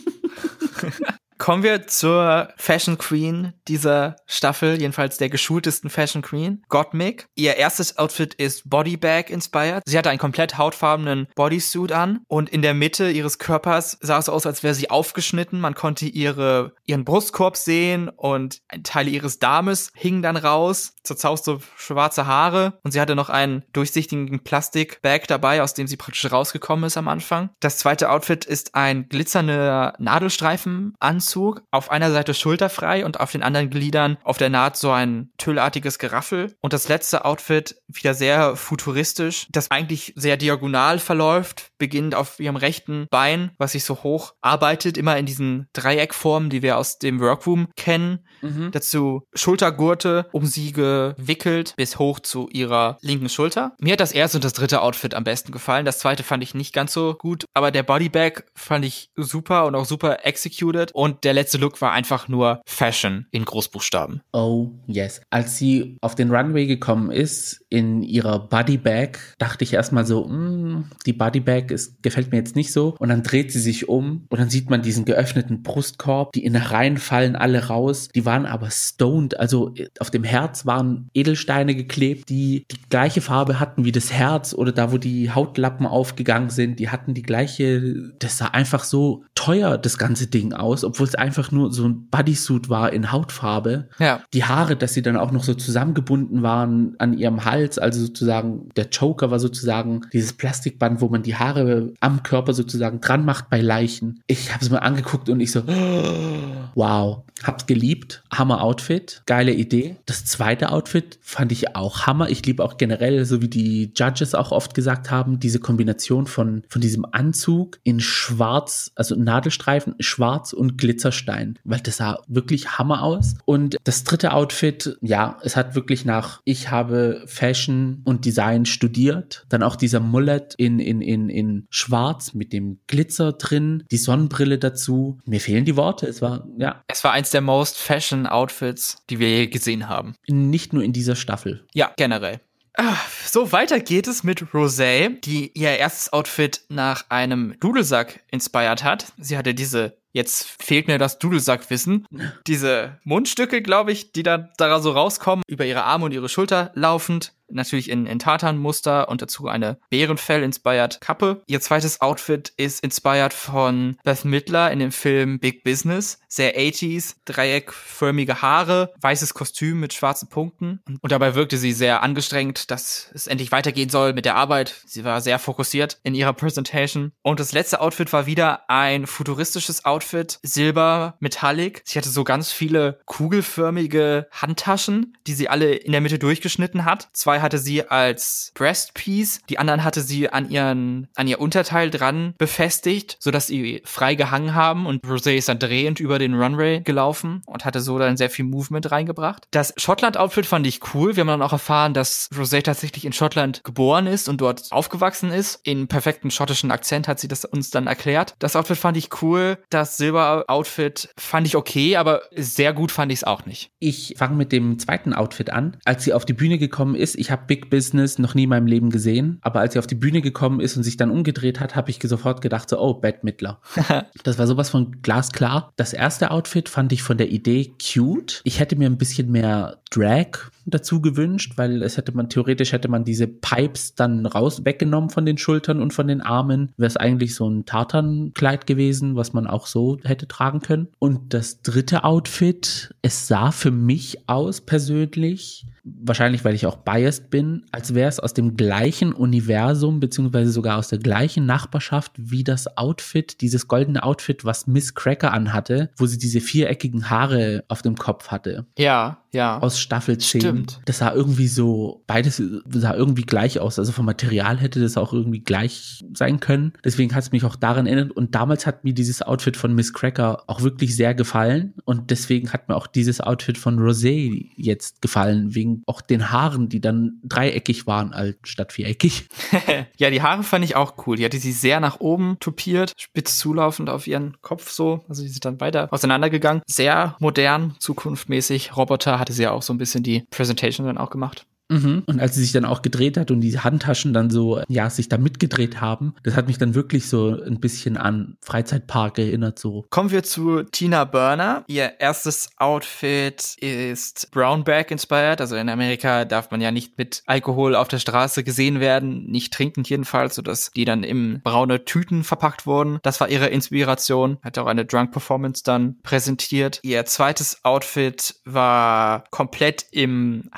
Kommen 1.44 1.62
wir 1.62 1.88
zur 1.88 2.54
Fashion 2.56 2.98
Queen 2.98 3.52
dieser 3.68 4.16
Staffel, 4.26 4.80
jedenfalls 4.80 5.18
der 5.18 5.28
geschultesten 5.28 5.90
Fashion 5.90 6.22
Queen, 6.22 6.64
Gottmik. 6.70 7.28
Ihr 7.36 7.58
erstes 7.58 7.98
Outfit 7.98 8.34
ist 8.36 8.70
Bodybag 8.70 9.26
inspired. 9.28 9.84
Sie 9.86 9.98
hatte 9.98 10.10
einen 10.10 10.20
komplett 10.20 10.58
hautfarbenen 10.58 11.28
Bodysuit 11.36 11.92
an 11.92 12.22
und 12.30 12.48
in 12.48 12.62
der 12.62 12.74
Mitte 12.74 13.12
ihres 13.12 13.40
Körpers 13.40 13.98
sah 14.00 14.20
es 14.20 14.30
aus, 14.30 14.46
als 14.46 14.64
wäre 14.64 14.74
sie 14.74 14.90
aufgeschnitten. 14.90 15.60
Man 15.60 15.76
konnte 15.76 16.06
ihre, 16.06 16.76
ihren 16.86 17.04
Brustkorb 17.04 17.58
sehen 17.58 18.08
und 18.08 18.62
Teile 18.84 19.10
ihres 19.10 19.40
Darmes 19.40 19.92
hingen 19.96 20.22
dann 20.22 20.38
raus. 20.38 20.94
Zerzauste 21.04 21.60
schwarze 21.76 22.26
Haare 22.26 22.80
und 22.84 22.92
sie 22.92 23.02
hatte 23.02 23.16
noch 23.16 23.30
einen 23.30 23.66
durchsichtigen 23.74 24.46
Plastikbag 24.46 25.28
dabei, 25.28 25.62
aus 25.62 25.74
dem 25.74 25.88
sie 25.88 25.98
praktisch 25.98 26.32
rausgekommen 26.32 26.86
ist 26.86 26.96
am 26.96 27.10
Anfang. 27.10 27.50
Das 27.60 27.80
zweite 27.80 28.10
Outfit 28.10 28.46
ist 28.46 28.76
ein 28.76 29.10
glitzernder 29.10 29.96
Nadelstreifenanzug 30.00 31.33
Anzug, 31.34 31.64
auf 31.72 31.90
einer 31.90 32.12
Seite 32.12 32.34
schulterfrei 32.34 33.06
und 33.06 33.20
auf 33.20 33.32
den 33.32 33.42
anderen 33.42 33.70
Gliedern 33.70 34.18
auf 34.24 34.38
der 34.38 34.50
Naht 34.50 34.78
so 34.78 34.92
ein 34.92 35.32
tüllartiges 35.38 35.98
Geraffel. 35.98 36.56
Und 36.62 36.74
das 36.74 36.90
letzte 36.90 37.26
Outfit 37.26 37.76
wieder 37.88 38.14
sehr 38.14 38.56
futuristisch, 38.56 39.48
das 39.52 39.72
eigentlich 39.72 40.14
sehr 40.16 40.38
diagonal 40.38 41.00
verläuft, 41.00 41.72
beginnt 41.80 42.14
auf 42.14 42.40
ihrem 42.40 42.56
rechten 42.56 43.08
Bein, 43.10 43.52
was 43.58 43.72
sich 43.72 43.84
so 43.84 44.04
hoch 44.04 44.34
arbeitet, 44.42 44.98
immer 44.98 45.18
in 45.18 45.26
diesen 45.26 45.68
Dreieckformen, 45.74 46.50
die 46.50 46.62
wir 46.62 46.78
aus 46.78 47.00
dem 47.00 47.20
Workroom 47.20 47.68
kennen. 47.76 48.20
Mhm. 48.42 48.70
Dazu 48.72 49.24
Schultergurte 49.34 50.28
um 50.32 50.46
sie 50.46 50.72
gewickelt 50.72 51.74
bis 51.78 51.98
hoch 51.98 52.20
zu 52.20 52.48
ihrer 52.52 52.98
linken 53.02 53.30
Schulter. 53.30 53.74
Mir 53.80 53.94
hat 53.94 54.00
das 54.00 54.12
erste 54.12 54.38
und 54.38 54.44
das 54.44 54.54
dritte 54.54 54.82
Outfit 54.82 55.16
am 55.16 55.24
besten 55.24 55.52
gefallen. 55.52 55.86
Das 55.86 56.00
zweite 56.00 56.24
fand 56.24 56.44
ich 56.44 56.54
nicht 56.54 56.74
ganz 56.74 56.94
so 56.94 57.16
gut, 57.16 57.46
aber 57.54 57.72
der 57.72 57.84
Bodybag 57.84 58.44
fand 58.54 58.86
ich 58.86 59.10
super 59.16 59.66
und 59.66 59.76
auch 59.76 59.86
super 59.86 60.26
executed. 60.26 60.92
Und 60.94 61.23
der 61.24 61.34
letzte 61.34 61.58
Look 61.58 61.82
war 61.82 61.92
einfach 61.92 62.28
nur 62.28 62.62
Fashion 62.66 63.26
in 63.32 63.46
Großbuchstaben. 63.46 64.22
Oh, 64.32 64.72
yes. 64.88 65.22
Als 65.30 65.58
sie 65.58 65.98
auf 66.02 66.16
den 66.16 66.32
Runway 66.32 66.66
gekommen 66.66 67.12
ist, 67.12 67.64
in 67.70 68.04
ihrer 68.04 68.40
Bodybag, 68.40 69.18
dachte 69.38 69.64
ich 69.64 69.74
erstmal 69.74 70.06
so, 70.06 70.28
mm, 70.28 70.92
die 71.06 71.14
Bodybag 71.14 71.72
ist, 71.72 72.04
gefällt 72.04 72.32
mir 72.32 72.38
jetzt 72.38 72.56
nicht 72.56 72.72
so. 72.72 72.96
Und 73.00 73.10
dann 73.10 73.24
dreht 73.24 73.52
sie 73.52 73.60
sich 73.60 73.90
um 73.90 74.26
und 74.30 74.40
dann 74.40 74.50
sieht 74.50 74.70
man 74.70 74.82
diesen 74.82 75.06
geöffneten 75.06 75.64
Brustkorb, 75.64 76.32
die 76.34 76.46
Innereien 76.46 76.98
fallen 76.98 77.36
alle 77.36 77.68
raus. 77.68 78.10
Die 78.14 78.26
waren 78.26 78.46
aber 78.46 78.70
stoned, 78.70 79.40
also 79.40 79.74
auf 80.00 80.12
dem 80.12 80.24
Herz 80.24 80.66
waren 80.66 81.10
Edelsteine 81.14 81.76
geklebt, 81.76 82.30
die 82.30 82.66
die 82.72 82.78
gleiche 82.90 83.22
Farbe 83.22 83.60
hatten 83.60 83.86
wie 83.86 83.92
das 83.92 84.12
Herz 84.12 84.54
oder 84.54 84.72
da, 84.72 84.92
wo 84.92 84.98
die 84.98 85.32
Hautlappen 85.32 85.86
aufgegangen 85.86 86.50
sind. 86.50 86.80
Die 86.80 86.90
hatten 86.90 87.14
die 87.14 87.24
gleiche, 87.24 88.14
das 88.20 88.38
sah 88.38 88.48
einfach 88.48 88.84
so 88.84 89.24
teuer, 89.36 89.78
das 89.78 89.98
ganze 89.98 90.28
Ding 90.28 90.54
aus, 90.54 90.84
obwohl 90.84 91.08
es 91.14 91.20
einfach 91.20 91.52
nur 91.52 91.72
so 91.72 91.86
ein 91.86 92.08
Bodysuit 92.10 92.70
war 92.70 92.92
in 92.94 93.12
Hautfarbe. 93.12 93.90
Ja. 94.00 94.22
Die 94.34 94.44
Haare, 94.44 94.76
dass 94.76 94.94
sie 94.94 95.02
dann 95.02 95.18
auch 95.18 95.32
noch 95.32 95.44
so 95.44 95.54
zusammengebunden 95.54 96.44
waren 96.44 96.96
an 97.00 97.18
ihrem 97.18 97.46
Hals, 97.46 97.80
also 97.80 98.00
sozusagen 98.02 98.70
der 98.76 98.90
Choker 98.90 99.32
war 99.32 99.40
sozusagen 99.40 100.02
dieses 100.14 100.34
Plastikband, 100.34 101.02
wo 101.02 101.10
man 101.10 101.24
die 101.24 101.36
Haare 101.36 101.94
am 102.00 102.24
Körper 102.24 102.54
sozusagen 102.54 103.02
dran 103.02 103.26
macht 103.26 103.50
bei 103.50 103.62
Leichen. 103.62 104.22
Ich 104.28 104.54
habe 104.54 104.64
es 104.64 104.70
mir 104.70 104.82
angeguckt 104.82 105.30
und 105.30 105.40
ich 105.40 105.52
so, 105.52 105.64
wow, 106.76 107.24
hab's 107.44 107.66
geliebt, 107.66 108.24
Hammer 108.32 108.62
Outfit, 108.62 109.22
geile 109.26 109.54
Idee. 109.54 109.98
Das 110.06 110.26
zweite 110.26 110.72
Outfit 110.72 111.20
fand 111.22 111.52
ich 111.52 111.76
auch 111.76 112.08
Hammer. 112.08 112.30
Ich 112.30 112.46
liebe 112.46 112.64
auch 112.64 112.78
generell, 112.78 113.26
so 113.26 113.42
wie 113.42 113.50
die 113.50 113.92
Judges 113.96 114.36
auch 114.36 114.52
oft 114.52 114.74
gesagt 114.74 115.12
haben, 115.12 115.40
diese 115.40 115.60
Kombination 115.60 116.28
von 116.28 116.64
von 116.68 116.82
diesem 116.82 117.06
Anzug 117.12 117.80
in 117.84 118.00
Schwarz, 118.00 118.92
also 118.96 119.16
Nadelstreifen, 119.16 119.96
Schwarz 120.00 120.54
und 120.54 120.78
Glitzerstein, 121.04 121.60
weil 121.64 121.80
das 121.80 121.98
sah 121.98 122.20
wirklich 122.28 122.78
Hammer 122.78 123.04
aus. 123.04 123.36
Und 123.46 123.78
das 123.84 124.04
dritte 124.04 124.34
Outfit, 124.34 124.98
ja, 125.02 125.38
es 125.44 125.56
hat 125.56 125.76
wirklich 125.76 126.06
nach, 126.06 126.42
ich 126.46 126.72
habe 126.72 127.24
Fashion 127.26 128.02
und 128.06 128.26
Design 128.26 128.66
studiert. 128.66 129.46
Dann 129.50 129.64
auch 129.64 129.76
dieser 129.76 130.00
Mullet 130.00 130.54
in, 130.58 130.80
in, 130.80 131.02
in, 131.02 131.30
in 131.30 131.68
Schwarz 131.70 132.34
mit 132.34 132.54
dem 132.54 132.80
Glitzer 132.88 133.34
drin, 133.34 133.84
die 133.92 133.98
Sonnenbrille 133.98 134.58
dazu. 134.58 135.20
Mir 135.26 135.42
fehlen 135.42 135.66
die 135.66 135.76
Worte. 135.76 136.08
Es 136.08 136.22
war, 136.22 136.48
ja. 136.58 136.82
Es 136.88 137.04
war 137.04 137.12
eins 137.12 137.32
der 137.32 137.42
most 137.42 137.78
fashion 137.78 138.26
Outfits, 138.26 139.04
die 139.10 139.20
wir 139.20 139.30
je 139.30 139.48
gesehen 139.48 139.90
haben. 139.90 140.16
Nicht 140.28 140.74
nur 140.74 140.84
in 140.84 140.94
dieser 140.94 141.16
Staffel. 141.16 141.66
Ja, 141.74 141.92
generell. 141.98 142.40
Ah, 142.76 142.98
so 143.30 143.52
weiter 143.52 143.80
geht 143.80 144.08
es 144.08 144.24
mit 144.24 144.42
Rosé, 144.52 145.20
die 145.22 145.52
ihr 145.54 145.78
erstes 145.78 146.12
Outfit 146.12 146.62
nach 146.70 147.06
einem 147.10 147.56
Dudelsack 147.60 148.24
inspiriert 148.32 148.84
hat. 148.84 149.14
Sie 149.20 149.38
hatte 149.38 149.54
diese 149.54 149.96
Jetzt 150.14 150.46
fehlt 150.62 150.88
mir 150.88 151.00
das 151.00 151.18
Dudelsackwissen. 151.18 152.06
Diese 152.48 153.00
Mundstücke, 153.04 153.62
glaube 153.62 153.92
ich, 153.92 154.12
die 154.12 154.24
dann 154.24 154.50
da 154.58 154.80
so 154.80 154.92
rauskommen, 154.92 155.44
über 155.48 155.66
ihre 155.66 155.84
Arme 155.84 156.06
und 156.06 156.14
ihre 156.14 156.30
Schulter 156.30 156.72
laufend 156.76 157.34
natürlich 157.54 157.90
in, 157.90 158.06
in 158.06 158.20
Tartan-Muster 158.20 159.10
und 159.10 159.22
dazu 159.22 159.48
eine 159.48 159.78
Bärenfell-inspired 159.90 161.02
Kappe. 161.02 161.42
Ihr 161.48 161.62
zweites 161.62 162.02
Outfit 162.02 162.54
ist 162.58 162.84
inspired 162.84 163.34
von 163.34 163.98
Beth 164.04 164.26
Midler 164.26 164.72
in 164.72 164.80
dem 164.80 164.92
Film 164.92 165.40
Big 165.40 165.64
Business. 165.64 166.20
Sehr 166.28 166.58
80s, 166.58 167.16
dreieckförmige 167.26 168.42
Haare, 168.42 168.94
weißes 169.02 169.34
Kostüm 169.34 169.80
mit 169.80 169.94
schwarzen 169.94 170.30
Punkten. 170.30 170.82
Und 171.02 171.12
dabei 171.12 171.36
wirkte 171.36 171.58
sie 171.58 171.74
sehr 171.74 172.04
angestrengt, 172.04 172.72
dass 172.72 173.10
es 173.14 173.28
endlich 173.28 173.52
weitergehen 173.52 173.90
soll 173.90 174.14
mit 174.14 174.26
der 174.26 174.36
Arbeit. 174.36 174.82
Sie 174.86 175.04
war 175.04 175.22
sehr 175.22 175.40
fokussiert 175.40 176.00
in 176.04 176.16
ihrer 176.16 176.34
Präsentation. 176.34 177.12
Und 177.22 177.40
das 177.40 177.52
letzte 177.54 177.82
Outfit 177.82 178.12
war 178.14 178.26
wieder 178.26 178.70
ein 178.70 179.06
futuristisches 179.06 179.86
Outfit, 179.86 180.40
silber, 180.42 181.16
metallic. 181.20 181.82
Sie 181.86 181.98
hatte 182.00 182.10
so 182.10 182.24
ganz 182.24 182.52
viele 182.52 183.00
kugelförmige 183.06 184.28
Handtaschen, 184.32 185.18
die 185.28 185.34
sie 185.34 185.50
alle 185.50 185.74
in 185.74 185.92
der 185.92 186.02
Mitte 186.02 186.20
durchgeschnitten 186.20 186.86
hat. 186.86 187.10
Zwei 187.14 187.40
hatte 187.44 187.60
sie 187.60 187.88
als 187.88 188.52
Breastpiece, 188.56 189.42
die 189.50 189.60
anderen 189.60 189.84
hatte 189.84 190.02
sie 190.02 190.30
an 190.30 190.50
ihren, 190.50 191.08
an 191.16 191.28
ihr 191.28 191.40
Unterteil 191.40 191.92
dran 191.92 192.34
befestigt, 192.38 193.18
sodass 193.20 193.48
sie 193.48 193.82
frei 193.86 194.16
gehangen 194.16 194.56
haben 194.56 194.86
und 194.86 195.04
Rosé 195.04 195.36
ist 195.36 195.50
dann 195.50 195.60
drehend 195.60 196.00
über 196.00 196.18
den 196.18 196.34
Runway 196.34 196.82
gelaufen 196.82 197.44
und 197.46 197.66
hatte 197.66 197.82
so 197.82 198.00
dann 198.00 198.18
sehr 198.18 198.30
viel 198.30 198.46
Movement 198.46 198.92
reingebracht. 198.92 199.48
Das 199.52 199.74
Schottland-Outfit 199.78 200.46
fand 200.46 200.66
ich 200.66 200.80
cool. 200.94 201.16
Wir 201.16 201.22
haben 201.22 201.28
dann 201.28 201.42
auch 201.42 201.54
erfahren, 201.54 201.94
dass 201.94 202.30
Rosé 202.34 202.64
tatsächlich 202.64 203.06
in 203.06 203.14
Schottland 203.14 203.64
geboren 203.64 204.08
ist 204.08 204.30
und 204.30 204.42
dort 204.42 204.72
aufgewachsen 204.72 205.32
ist. 205.32 205.60
In 205.64 205.88
perfektem 205.88 206.32
schottischen 206.32 206.72
Akzent 206.72 207.08
hat 207.08 207.20
sie 207.20 207.28
das 207.28 207.46
uns 207.46 207.70
dann 207.70 207.88
erklärt. 207.88 208.36
Das 208.40 208.56
Outfit 208.56 208.78
fand 208.78 208.98
ich 208.98 209.22
cool. 209.22 209.58
Das 209.70 209.98
Silber-Outfit 209.98 211.10
fand 211.18 211.48
ich 211.48 211.56
okay, 211.56 211.98
aber 211.98 212.22
sehr 212.36 212.74
gut 212.74 212.92
fand 212.92 213.12
ich 213.12 213.20
es 213.20 213.24
auch 213.24 213.46
nicht. 213.46 213.72
Ich 213.80 214.16
fange 214.18 214.36
mit 214.36 214.52
dem 214.52 214.80
zweiten 214.80 215.14
Outfit 215.14 215.50
an. 215.52 215.78
Als 215.86 216.04
sie 216.04 216.14
auf 216.14 216.26
die 216.26 216.34
Bühne 216.34 216.58
gekommen 216.58 216.96
ist, 216.96 217.16
ich 217.24 217.32
habe 217.32 217.44
Big 217.48 217.70
Business 217.70 218.20
noch 218.20 218.36
nie 218.36 218.44
in 218.44 218.50
meinem 218.50 218.68
Leben 218.68 218.90
gesehen, 218.90 219.40
aber 219.42 219.62
als 219.62 219.74
sie 219.74 219.80
auf 219.80 219.88
die 219.88 219.96
Bühne 219.96 220.22
gekommen 220.22 220.60
ist 220.60 220.76
und 220.76 220.84
sich 220.84 220.98
dann 220.98 221.10
umgedreht 221.10 221.62
hat, 221.62 221.74
habe 221.74 221.90
ich 221.90 222.00
sofort 222.04 222.42
gedacht 222.42 222.70
so, 222.70 222.78
oh, 222.82 222.96
Bad 222.96 223.24
Midler. 223.24 223.62
das 224.24 224.38
war 224.38 224.46
sowas 224.46 224.70
von 224.70 225.02
glasklar. 225.02 225.72
Das 225.78 225.94
erste 225.94 226.32
Outfit 226.32 226.68
fand 226.68 226.92
ich 226.92 227.02
von 227.02 227.18
der 227.18 227.32
Idee 227.32 227.74
cute. 227.82 228.42
Ich 228.44 228.60
hätte 228.60 228.76
mir 228.76 228.90
ein 228.90 228.98
bisschen 228.98 229.32
mehr 229.32 229.78
Drag 229.90 230.52
dazu 230.66 231.02
gewünscht, 231.02 231.54
weil 231.56 231.84
es 231.84 231.98
hätte 231.98 232.16
man 232.16 232.30
theoretisch 232.30 232.72
hätte 232.72 232.88
man 232.88 233.04
diese 233.04 233.28
Pipes 233.28 233.96
dann 233.96 234.26
raus 234.26 234.66
weggenommen 234.66 235.10
von 235.10 235.26
den 235.26 235.38
Schultern 235.38 235.82
und 235.82 235.94
von 235.94 236.08
den 236.08 236.22
Armen. 236.22 236.72
Wäre 236.78 236.88
es 236.88 236.98
eigentlich 236.98 237.36
so 237.36 237.50
ein 237.50 237.66
Tartankleid 237.66 238.68
gewesen, 238.68 239.16
was 239.16 239.34
man 239.34 239.48
auch 239.48 239.68
so 239.68 239.98
hätte 240.04 240.28
tragen 240.28 240.62
können. 240.62 240.88
Und 241.00 241.34
das 241.34 241.62
dritte 241.62 242.04
Outfit, 242.04 242.94
es 243.02 243.28
sah 243.28 243.52
für 243.52 243.72
mich 243.72 244.28
aus 244.28 244.62
persönlich 244.62 245.66
wahrscheinlich 245.84 246.46
weil 246.46 246.56
ich 246.56 246.66
auch 246.66 246.78
biased 246.78 247.30
bin, 247.30 247.66
als 247.72 247.94
wäre 247.94 248.08
es 248.08 248.20
aus 248.20 248.34
dem 248.34 248.56
gleichen 248.56 249.12
Universum, 249.12 250.00
beziehungsweise 250.00 250.52
sogar 250.52 250.78
aus 250.78 250.88
der 250.88 251.00
gleichen 251.00 251.46
Nachbarschaft 251.46 252.14
wie 252.16 252.44
das 252.44 252.78
Outfit, 252.78 253.42
dieses 253.42 253.68
goldene 253.68 254.04
Outfit, 254.04 254.46
was 254.46 254.66
Miss 254.66 254.96
Cracker 254.96 255.34
anhatte, 255.34 255.90
wo 255.98 256.06
sie 256.06 256.18
diese 256.18 256.40
viereckigen 256.40 257.10
Haare 257.10 257.66
auf 257.68 257.82
dem 257.82 257.96
Kopf 257.96 258.30
hatte. 258.30 258.66
Ja, 258.78 259.24
ja. 259.34 259.60
Aus 259.60 259.80
Staffel 259.80 260.18
10. 260.18 260.42
Stimmt. 260.42 260.53
Das 260.86 261.00
sah 261.00 261.14
irgendwie 261.14 261.48
so, 261.48 262.04
beides 262.08 262.42
sah 262.70 262.94
irgendwie 262.94 263.24
gleich 263.24 263.60
aus. 263.60 263.80
Also 263.80 263.92
vom 263.92 264.06
Material 264.06 264.58
hätte 264.58 264.80
das 264.80 264.98
auch 264.98 265.14
irgendwie 265.14 265.42
gleich 265.42 266.04
sein 266.14 266.40
können. 266.40 266.74
Deswegen 266.84 267.14
hat 267.16 267.24
es 267.24 267.32
mich 267.32 267.44
auch 267.44 267.56
daran 267.56 267.86
erinnert. 267.86 268.12
Und 268.12 268.36
damals 268.36 268.66
hat 268.66 268.84
mir 268.84 268.94
dieses 268.94 269.22
Outfit 269.22 269.58
von 269.58 269.74
Miss 269.74 269.94
Cracker 269.94 270.44
auch 270.48 270.62
wirklich 270.62 270.96
sehr 270.96 271.14
gefallen. 271.14 271.74
Und 271.86 272.12
deswegen 272.12 272.52
hat 272.54 272.70
mir 272.70 272.76
auch 272.76 272.88
dieses 272.88 273.22
Outfit 273.22 273.58
von 273.58 273.80
Rosé 273.80 274.50
jetzt 274.56 275.02
gefallen, 275.02 275.56
wegen 275.56 275.84
auch 275.86 276.02
den 276.02 276.32
Haaren, 276.32 276.70
die 276.70 276.82
dann 276.82 277.20
dreieckig 277.24 277.88
waren 277.88 278.14
statt 278.44 278.74
viereckig. 278.74 279.28
ja, 279.98 280.10
die 280.10 280.22
Haare 280.22 280.44
fand 280.44 280.66
ich 280.66 280.76
auch 280.76 280.94
cool. 281.06 281.18
Die 281.18 281.26
hatte 281.26 281.40
sie 281.40 281.52
sehr 281.52 281.80
nach 281.80 282.00
oben 282.00 282.38
tupiert, 282.40 282.94
spitz 282.98 283.38
zulaufend 283.38 283.90
auf 283.90 284.08
ihren 284.08 284.38
Kopf 284.42 284.72
so. 284.72 285.04
Also 285.08 285.24
die 285.24 285.30
sind 285.30 285.46
dann 285.46 285.62
weiter 285.62 285.88
auseinandergegangen. 285.92 286.62
Sehr 286.68 287.16
modern, 287.20 287.76
zukunftmäßig. 287.80 288.76
Roboter 288.76 289.20
hatte 289.20 289.34
sie 289.34 289.44
ja 289.44 289.52
auch 289.52 289.62
so 289.62 289.74
ein 289.74 289.78
bisschen 289.78 290.04
die 290.04 290.26
Präsentation 290.44 290.88
dann 290.88 290.98
auch 290.98 291.10
gemacht. 291.10 291.46
Mhm. 291.74 292.04
Und 292.06 292.20
als 292.20 292.36
sie 292.36 292.42
sich 292.42 292.52
dann 292.52 292.66
auch 292.66 292.82
gedreht 292.82 293.18
hat 293.18 293.32
und 293.32 293.42
die 293.42 293.60
Handtaschen 293.60 294.14
dann 294.14 294.30
so, 294.30 294.62
ja, 294.68 294.90
sich 294.90 295.10
da 295.10 295.18
mitgedreht 295.18 295.82
haben, 295.82 296.14
das 296.24 296.36
hat 296.36 296.48
mich 296.48 296.58
dann 296.58 296.76
wirklich 296.76 297.10
so 297.10 297.40
ein 297.42 297.60
bisschen 297.60 297.98
an 297.98 298.38
Freizeitpark 298.42 299.18
erinnert, 299.18 299.60
so. 299.60 299.86
Kommen 299.90 300.12
wir 300.12 300.24
zu 300.24 300.64
Tina 300.64 301.04
Burner. 301.06 301.64
Ihr 301.68 302.00
erstes 302.00 302.50
Outfit 302.58 303.56
ist 303.60 304.30
Brownback 304.32 304.92
inspired. 304.92 305.42
Also 305.42 305.56
in 305.56 305.70
Amerika 305.70 306.26
darf 306.26 306.52
man 306.52 306.62
ja 306.62 306.72
nicht 306.72 306.98
mit 306.98 307.24
Alkohol 307.26 307.76
auf 307.76 307.88
der 307.88 308.00
Straße 308.00 308.44
gesehen 308.44 308.80
werden, 308.80 309.26
nicht 309.26 309.54
trinkend 309.54 309.90
jedenfalls, 309.90 310.36
sodass 310.36 310.72
die 310.76 310.86
dann 310.86 311.04
in 311.04 311.42
braune 311.44 311.86
Tüten 311.86 312.24
verpackt 312.24 312.66
wurden. 312.66 313.00
Das 313.04 313.20
war 313.20 313.30
ihre 313.30 313.48
Inspiration. 313.48 314.38
Hat 314.44 314.58
auch 314.58 314.68
eine 314.68 314.86
Drunk 314.86 315.12
Performance 315.12 315.64
dann 315.64 315.98
präsentiert. 316.04 316.80
Ihr 316.84 317.06
zweites 317.06 317.64
Outfit 317.64 318.36
war 318.46 319.24
komplett 319.32 319.86
im 319.92 320.50